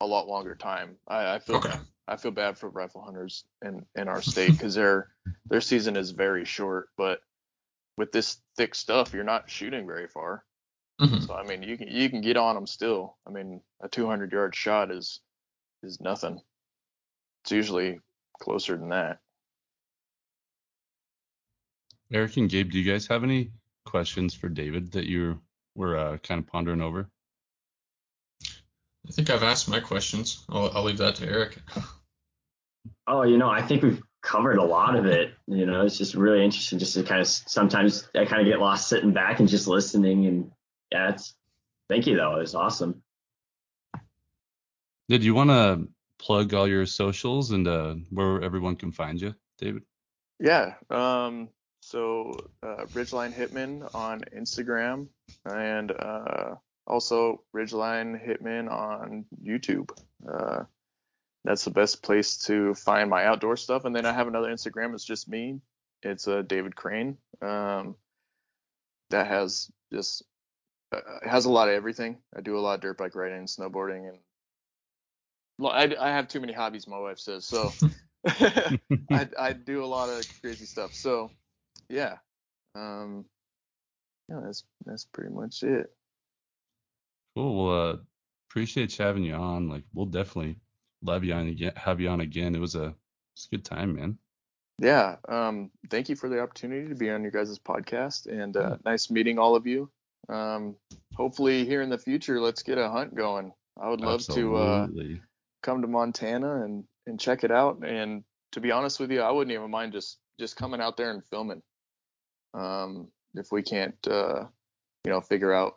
a 0.00 0.06
lot 0.06 0.26
longer 0.26 0.56
time. 0.56 0.96
I, 1.06 1.34
I 1.34 1.38
feel 1.38 1.56
Okay. 1.56 1.78
I 2.08 2.16
feel 2.16 2.32
bad 2.32 2.58
for 2.58 2.68
rifle 2.68 3.02
hunters 3.02 3.44
in 3.64 3.86
in 3.94 4.08
our 4.08 4.22
state 4.22 4.52
because 4.52 4.74
their 4.74 5.08
their 5.48 5.60
season 5.60 5.96
is 5.96 6.10
very 6.10 6.44
short. 6.44 6.88
But 6.96 7.20
with 7.96 8.10
this 8.10 8.38
thick 8.56 8.74
stuff, 8.74 9.14
you're 9.14 9.22
not 9.22 9.48
shooting 9.48 9.86
very 9.86 10.08
far. 10.08 10.44
Mhm. 11.00 11.24
So 11.24 11.34
I 11.34 11.44
mean, 11.44 11.62
you 11.62 11.78
can 11.78 11.86
you 11.86 12.10
can 12.10 12.20
get 12.20 12.36
on 12.36 12.56
them 12.56 12.66
still. 12.66 13.16
I 13.24 13.30
mean, 13.30 13.60
a 13.80 13.88
200 13.88 14.32
yard 14.32 14.56
shot 14.56 14.90
is 14.90 15.20
is 15.82 16.00
nothing. 16.00 16.40
It's 17.44 17.52
usually 17.52 18.00
closer 18.40 18.76
than 18.76 18.90
that. 18.90 19.18
Eric 22.12 22.36
and 22.36 22.48
Gabe, 22.48 22.70
do 22.70 22.78
you 22.78 22.90
guys 22.90 23.06
have 23.06 23.24
any 23.24 23.50
questions 23.86 24.34
for 24.34 24.48
David 24.48 24.92
that 24.92 25.06
you 25.06 25.40
were 25.74 25.96
uh, 25.96 26.18
kind 26.18 26.38
of 26.38 26.46
pondering 26.46 26.82
over? 26.82 27.08
I 29.08 29.10
think 29.10 29.30
I've 29.30 29.42
asked 29.42 29.68
my 29.68 29.80
questions. 29.80 30.44
I'll, 30.48 30.70
I'll 30.74 30.84
leave 30.84 30.98
that 30.98 31.16
to 31.16 31.26
Eric. 31.26 31.58
Oh, 33.06 33.22
you 33.22 33.36
know, 33.36 33.48
I 33.48 33.62
think 33.62 33.82
we've 33.82 34.02
covered 34.22 34.58
a 34.58 34.64
lot 34.64 34.96
of 34.96 35.06
it. 35.06 35.34
You 35.46 35.66
know, 35.66 35.84
it's 35.84 35.98
just 35.98 36.14
really 36.14 36.44
interesting 36.44 36.78
just 36.78 36.94
to 36.94 37.02
kind 37.02 37.20
of 37.20 37.26
sometimes 37.26 38.08
I 38.14 38.24
kind 38.24 38.40
of 38.40 38.46
get 38.46 38.60
lost 38.60 38.88
sitting 38.88 39.12
back 39.12 39.40
and 39.40 39.48
just 39.48 39.66
listening. 39.66 40.26
And 40.26 40.50
yeah, 40.90 41.10
it's 41.10 41.34
thank 41.88 42.06
you 42.06 42.16
though. 42.16 42.36
It 42.36 42.40
was 42.40 42.54
awesome. 42.54 43.02
Did 45.08 45.24
you 45.24 45.34
want 45.34 45.50
to 45.50 45.88
plug 46.18 46.54
all 46.54 46.68
your 46.68 46.86
socials 46.86 47.50
and 47.50 47.66
uh, 47.66 47.94
where 48.10 48.42
everyone 48.42 48.76
can 48.76 48.92
find 48.92 49.20
you, 49.20 49.34
David? 49.58 49.82
Yeah. 50.38 50.74
Um. 50.90 51.48
So 51.80 52.36
uh, 52.62 52.84
Ridgeline 52.92 53.34
Hitmen 53.34 53.92
on 53.94 54.20
Instagram 54.36 55.08
and 55.44 55.90
uh, 55.90 56.54
also 56.86 57.42
Ridgeline 57.54 58.24
Hitmen 58.24 58.70
on 58.70 59.24
YouTube. 59.44 59.90
Uh, 60.26 60.64
that's 61.44 61.64
the 61.64 61.70
best 61.70 62.02
place 62.02 62.36
to 62.46 62.74
find 62.74 63.10
my 63.10 63.24
outdoor 63.24 63.56
stuff. 63.56 63.84
And 63.84 63.94
then 63.94 64.06
I 64.06 64.12
have 64.12 64.28
another 64.28 64.48
Instagram. 64.48 64.94
It's 64.94 65.04
just 65.04 65.28
me. 65.28 65.60
It's 66.02 66.28
uh, 66.28 66.42
David 66.42 66.76
Crane. 66.76 67.18
Um, 67.40 67.96
that 69.10 69.26
has 69.26 69.70
just 69.92 70.22
uh, 70.92 71.00
has 71.24 71.44
a 71.44 71.50
lot 71.50 71.68
of 71.68 71.74
everything. 71.74 72.18
I 72.36 72.40
do 72.40 72.56
a 72.56 72.60
lot 72.60 72.74
of 72.74 72.80
dirt 72.80 72.98
bike 72.98 73.14
riding, 73.14 73.46
snowboarding, 73.46 74.08
and 74.08 74.18
I, 75.60 75.94
I 75.98 76.10
have 76.10 76.28
too 76.28 76.40
many 76.40 76.52
hobbies. 76.52 76.86
My 76.86 76.98
wife 76.98 77.18
says 77.18 77.44
so. 77.44 77.72
I, 78.26 78.78
I 79.38 79.52
do 79.52 79.84
a 79.84 79.86
lot 79.86 80.08
of 80.08 80.24
crazy 80.40 80.64
stuff. 80.64 80.94
So 80.94 81.30
yeah, 81.88 82.16
um, 82.74 83.24
yeah, 84.28 84.40
that's 84.44 84.64
that's 84.84 85.04
pretty 85.04 85.32
much 85.32 85.62
it. 85.62 85.92
Cool. 87.34 87.66
Well, 87.66 87.90
uh, 87.90 87.96
appreciate 88.50 88.98
you 88.98 89.04
having 89.04 89.24
you 89.24 89.34
on. 89.34 89.68
Like 89.68 89.84
we'll 89.92 90.06
definitely 90.06 90.58
love 91.02 91.24
you 91.24 91.34
on 91.34 91.48
again, 91.48 91.72
have 91.76 92.00
you 92.00 92.08
on 92.08 92.20
again. 92.20 92.54
It 92.54 92.60
was 92.60 92.74
a 92.74 92.94
it's 93.34 93.46
a 93.46 93.56
good 93.56 93.64
time, 93.64 93.96
man. 93.96 94.18
Yeah. 94.78 95.16
Um, 95.28 95.70
thank 95.90 96.08
you 96.08 96.16
for 96.16 96.28
the 96.28 96.40
opportunity 96.40 96.88
to 96.88 96.94
be 96.94 97.10
on 97.10 97.22
your 97.22 97.30
guys' 97.30 97.58
podcast 97.58 98.26
and 98.26 98.56
uh, 98.56 98.76
nice 98.84 99.10
meeting 99.10 99.38
all 99.38 99.54
of 99.54 99.66
you. 99.66 99.90
Um, 100.28 100.76
hopefully 101.14 101.64
here 101.66 101.82
in 101.82 101.90
the 101.90 101.98
future, 101.98 102.40
let's 102.40 102.62
get 102.62 102.78
a 102.78 102.88
hunt 102.88 103.14
going. 103.14 103.52
I 103.80 103.88
would 103.88 104.00
love 104.00 104.26
to 104.26 104.56
uh, 104.56 104.82
Absolutely. 104.84 105.20
Come 105.62 105.82
to 105.82 105.88
Montana 105.88 106.64
and, 106.64 106.84
and 107.06 107.18
check 107.18 107.44
it 107.44 107.50
out. 107.50 107.86
And 107.86 108.24
to 108.52 108.60
be 108.60 108.70
honest 108.72 109.00
with 109.00 109.10
you, 109.10 109.20
I 109.20 109.30
wouldn't 109.30 109.54
even 109.54 109.70
mind 109.70 109.92
just, 109.92 110.18
just 110.38 110.56
coming 110.56 110.80
out 110.80 110.96
there 110.96 111.10
and 111.10 111.24
filming. 111.24 111.62
Um, 112.54 113.08
if 113.34 113.50
we 113.50 113.62
can't, 113.62 113.96
uh, 114.06 114.44
you 115.04 115.10
know, 115.10 115.20
figure 115.20 115.52
out 115.52 115.76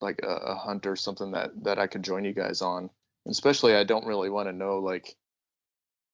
like 0.00 0.20
a, 0.22 0.26
a 0.28 0.54
hunt 0.54 0.86
or 0.86 0.96
something 0.96 1.32
that, 1.32 1.50
that 1.64 1.78
I 1.78 1.86
could 1.86 2.02
join 2.02 2.24
you 2.24 2.32
guys 2.32 2.62
on. 2.62 2.90
And 3.26 3.32
especially, 3.32 3.74
I 3.74 3.84
don't 3.84 4.06
really 4.06 4.30
want 4.30 4.48
to 4.48 4.52
know, 4.52 4.78
like, 4.78 5.14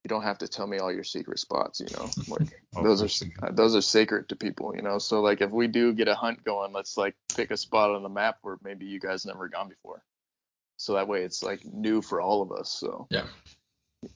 you 0.03 0.09
don't 0.09 0.23
have 0.23 0.39
to 0.39 0.49
tell 0.49 0.67
me 0.67 0.79
all 0.79 0.93
your 0.93 1.05
secret 1.05 1.39
spots, 1.39 1.81
you 1.81 1.87
know, 1.97 2.11
like 2.29 2.61
those 2.83 3.03
are, 3.03 3.53
those 3.53 3.75
are 3.75 3.81
sacred 3.81 4.29
to 4.29 4.37
people, 4.37 4.75
you 4.77 4.83
know? 4.83 4.99
So 4.99 5.23
like, 5.23 5.41
if 5.41 5.51
we 5.51 5.67
do 5.67 5.95
get 5.95 6.09
a 6.09 6.15
hunt 6.15 6.45
going, 6.45 6.73
let's 6.73 6.99
like 6.99 7.15
pick 7.35 7.51
a 7.51 7.57
spot 7.57 7.91
on 7.91 8.03
the 8.03 8.09
map 8.09 8.39
where 8.43 8.59
maybe 8.63 8.85
you 8.85 9.01
guys 9.01 9.25
never 9.25 9.49
gone 9.49 9.69
before. 9.69 10.03
So 10.85 10.94
that 10.94 11.09
way 11.09 11.23
it's 11.23 11.43
like 11.43 11.65
new 11.65 12.02
for 12.02 12.20
all 12.20 12.43
of 12.43 12.52
us. 12.52 12.70
So 12.70 13.06
Yeah. 13.11 13.27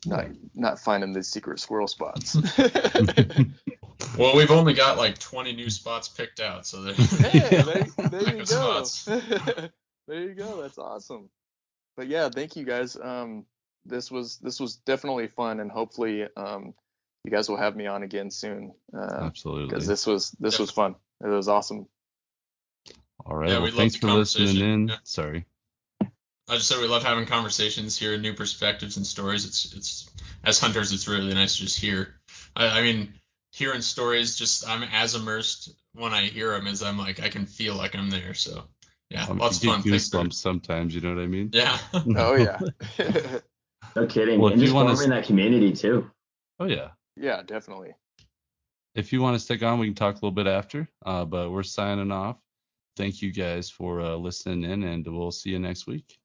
not, 0.05 0.27
not 0.55 0.79
finding 0.79 1.13
the 1.13 1.23
secret 1.23 1.61
squirrel 1.61 1.89
spots. 1.89 2.37
Well, 4.17 4.37
we've 4.37 4.51
only 4.51 4.75
got 4.75 4.97
like 4.97 5.19
20 5.19 5.53
new 5.55 5.71
spots 5.71 6.09
picked 6.09 6.41
out, 6.41 6.67
so 6.67 6.83
there. 6.83 6.95
Hey, 6.95 7.63
there, 7.63 8.09
there 8.11 8.37
you 8.37 8.45
go. 8.45 8.85
there 10.07 10.23
you 10.23 10.35
go. 10.35 10.63
That's 10.63 10.79
awesome. 10.79 11.29
But 11.97 12.09
yeah, 12.09 12.29
thank 12.29 12.57
you 12.57 12.65
guys. 12.65 12.97
Um, 12.97 13.45
this 13.85 14.11
was 14.11 14.39
this 14.39 14.61
was 14.61 14.77
definitely 14.77 15.29
fun, 15.29 15.61
and 15.61 15.71
hopefully, 15.71 16.27
um, 16.37 16.75
you 17.25 17.31
guys 17.31 17.49
will 17.49 17.57
have 17.57 17.77
me 17.77 17.87
on 17.87 18.03
again 18.03 18.31
soon. 18.31 18.73
Uh, 18.97 19.21
Absolutely. 19.23 19.69
because 19.69 19.87
this 19.87 20.07
was 20.07 20.31
this 20.39 20.59
was 20.59 20.71
fun. 20.71 20.95
It 21.23 21.29
was 21.29 21.49
awesome. 21.49 21.87
All 23.27 23.37
right. 23.37 23.51
Yeah, 23.51 23.59
well, 23.59 23.73
thanks 23.73 23.97
for 23.97 24.13
listening 24.13 24.59
in. 24.59 24.89
Yeah. 24.89 24.97
Sorry. 25.03 25.45
I 26.49 26.55
just 26.55 26.69
said 26.69 26.81
we 26.81 26.87
love 26.89 27.03
having 27.03 27.27
conversations, 27.27 27.97
hearing 27.99 28.23
new 28.23 28.35
perspectives 28.35 28.97
and 28.97 29.07
stories. 29.07 29.45
It's 29.45 29.75
it's 29.75 30.11
as 30.45 30.59
hunters, 30.59 30.93
it's 30.93 31.09
really 31.09 31.35
nice 31.35 31.57
to 31.57 31.63
just 31.63 31.79
hear. 31.79 32.15
I, 32.57 32.81
I 32.81 32.83
mean, 32.83 33.13
hearing 33.53 33.81
stories, 33.83 34.37
just 34.37 34.67
I'm 34.69 34.83
as 34.85 35.15
immersed 35.15 35.75
when 35.95 36.13
I 36.15 36.23
hear 36.23 36.51
them 36.53 36.67
as 36.67 36.83
I'm 36.83 36.97
like 36.99 37.21
I 37.21 37.29
can 37.29 37.45
feel 37.47 37.75
like 37.75 37.95
I'm 37.95 38.11
there. 38.11 38.35
So 38.35 38.65
yeah, 39.11 39.27
Um, 39.27 39.39
lots 39.39 39.59
of 39.59 39.65
fun. 39.65 39.83
get 39.83 39.91
for- 39.91 39.97
goosebumps 39.97 40.35
sometimes. 40.35 40.95
You 40.95 41.01
know 41.03 41.15
what 41.15 41.23
I 41.23 41.27
mean? 41.27 41.51
Yeah. 41.53 41.79
Oh 42.17 42.35
yeah, 42.35 42.59
No 43.97 44.07
kidding. 44.07 44.41
Well, 44.41 44.49
if 44.49 44.53
and 44.55 44.61
you 44.63 44.67
just 44.69 44.75
wanna 44.75 44.95
forming 44.95 45.11
that 45.11 45.25
community 45.25 45.73
too. 45.73 46.11
Oh 46.61 46.67
yeah. 46.67 46.89
yeah, 47.17 47.43
definitely. 47.43 47.95
If 48.95 49.13
you 49.13 49.21
want 49.23 49.35
to 49.37 49.39
stick 49.39 49.63
on, 49.63 49.79
we 49.79 49.87
can 49.87 49.95
talk 49.95 50.15
a 50.15 50.17
little 50.17 50.33
bit 50.33 50.47
after. 50.47 50.89
Uh, 51.05 51.25
but 51.25 51.51
we're 51.51 51.63
signing 51.63 52.11
off. 52.11 52.37
Thank 52.97 53.23
you 53.23 53.33
guys 53.33 53.71
for 53.71 54.01
uh, 54.01 54.17
listening 54.17 54.69
in, 54.69 54.83
and 54.83 55.07
we'll 55.07 55.31
see 55.31 55.51
you 55.51 55.59
next 55.61 55.87
week. 55.87 56.19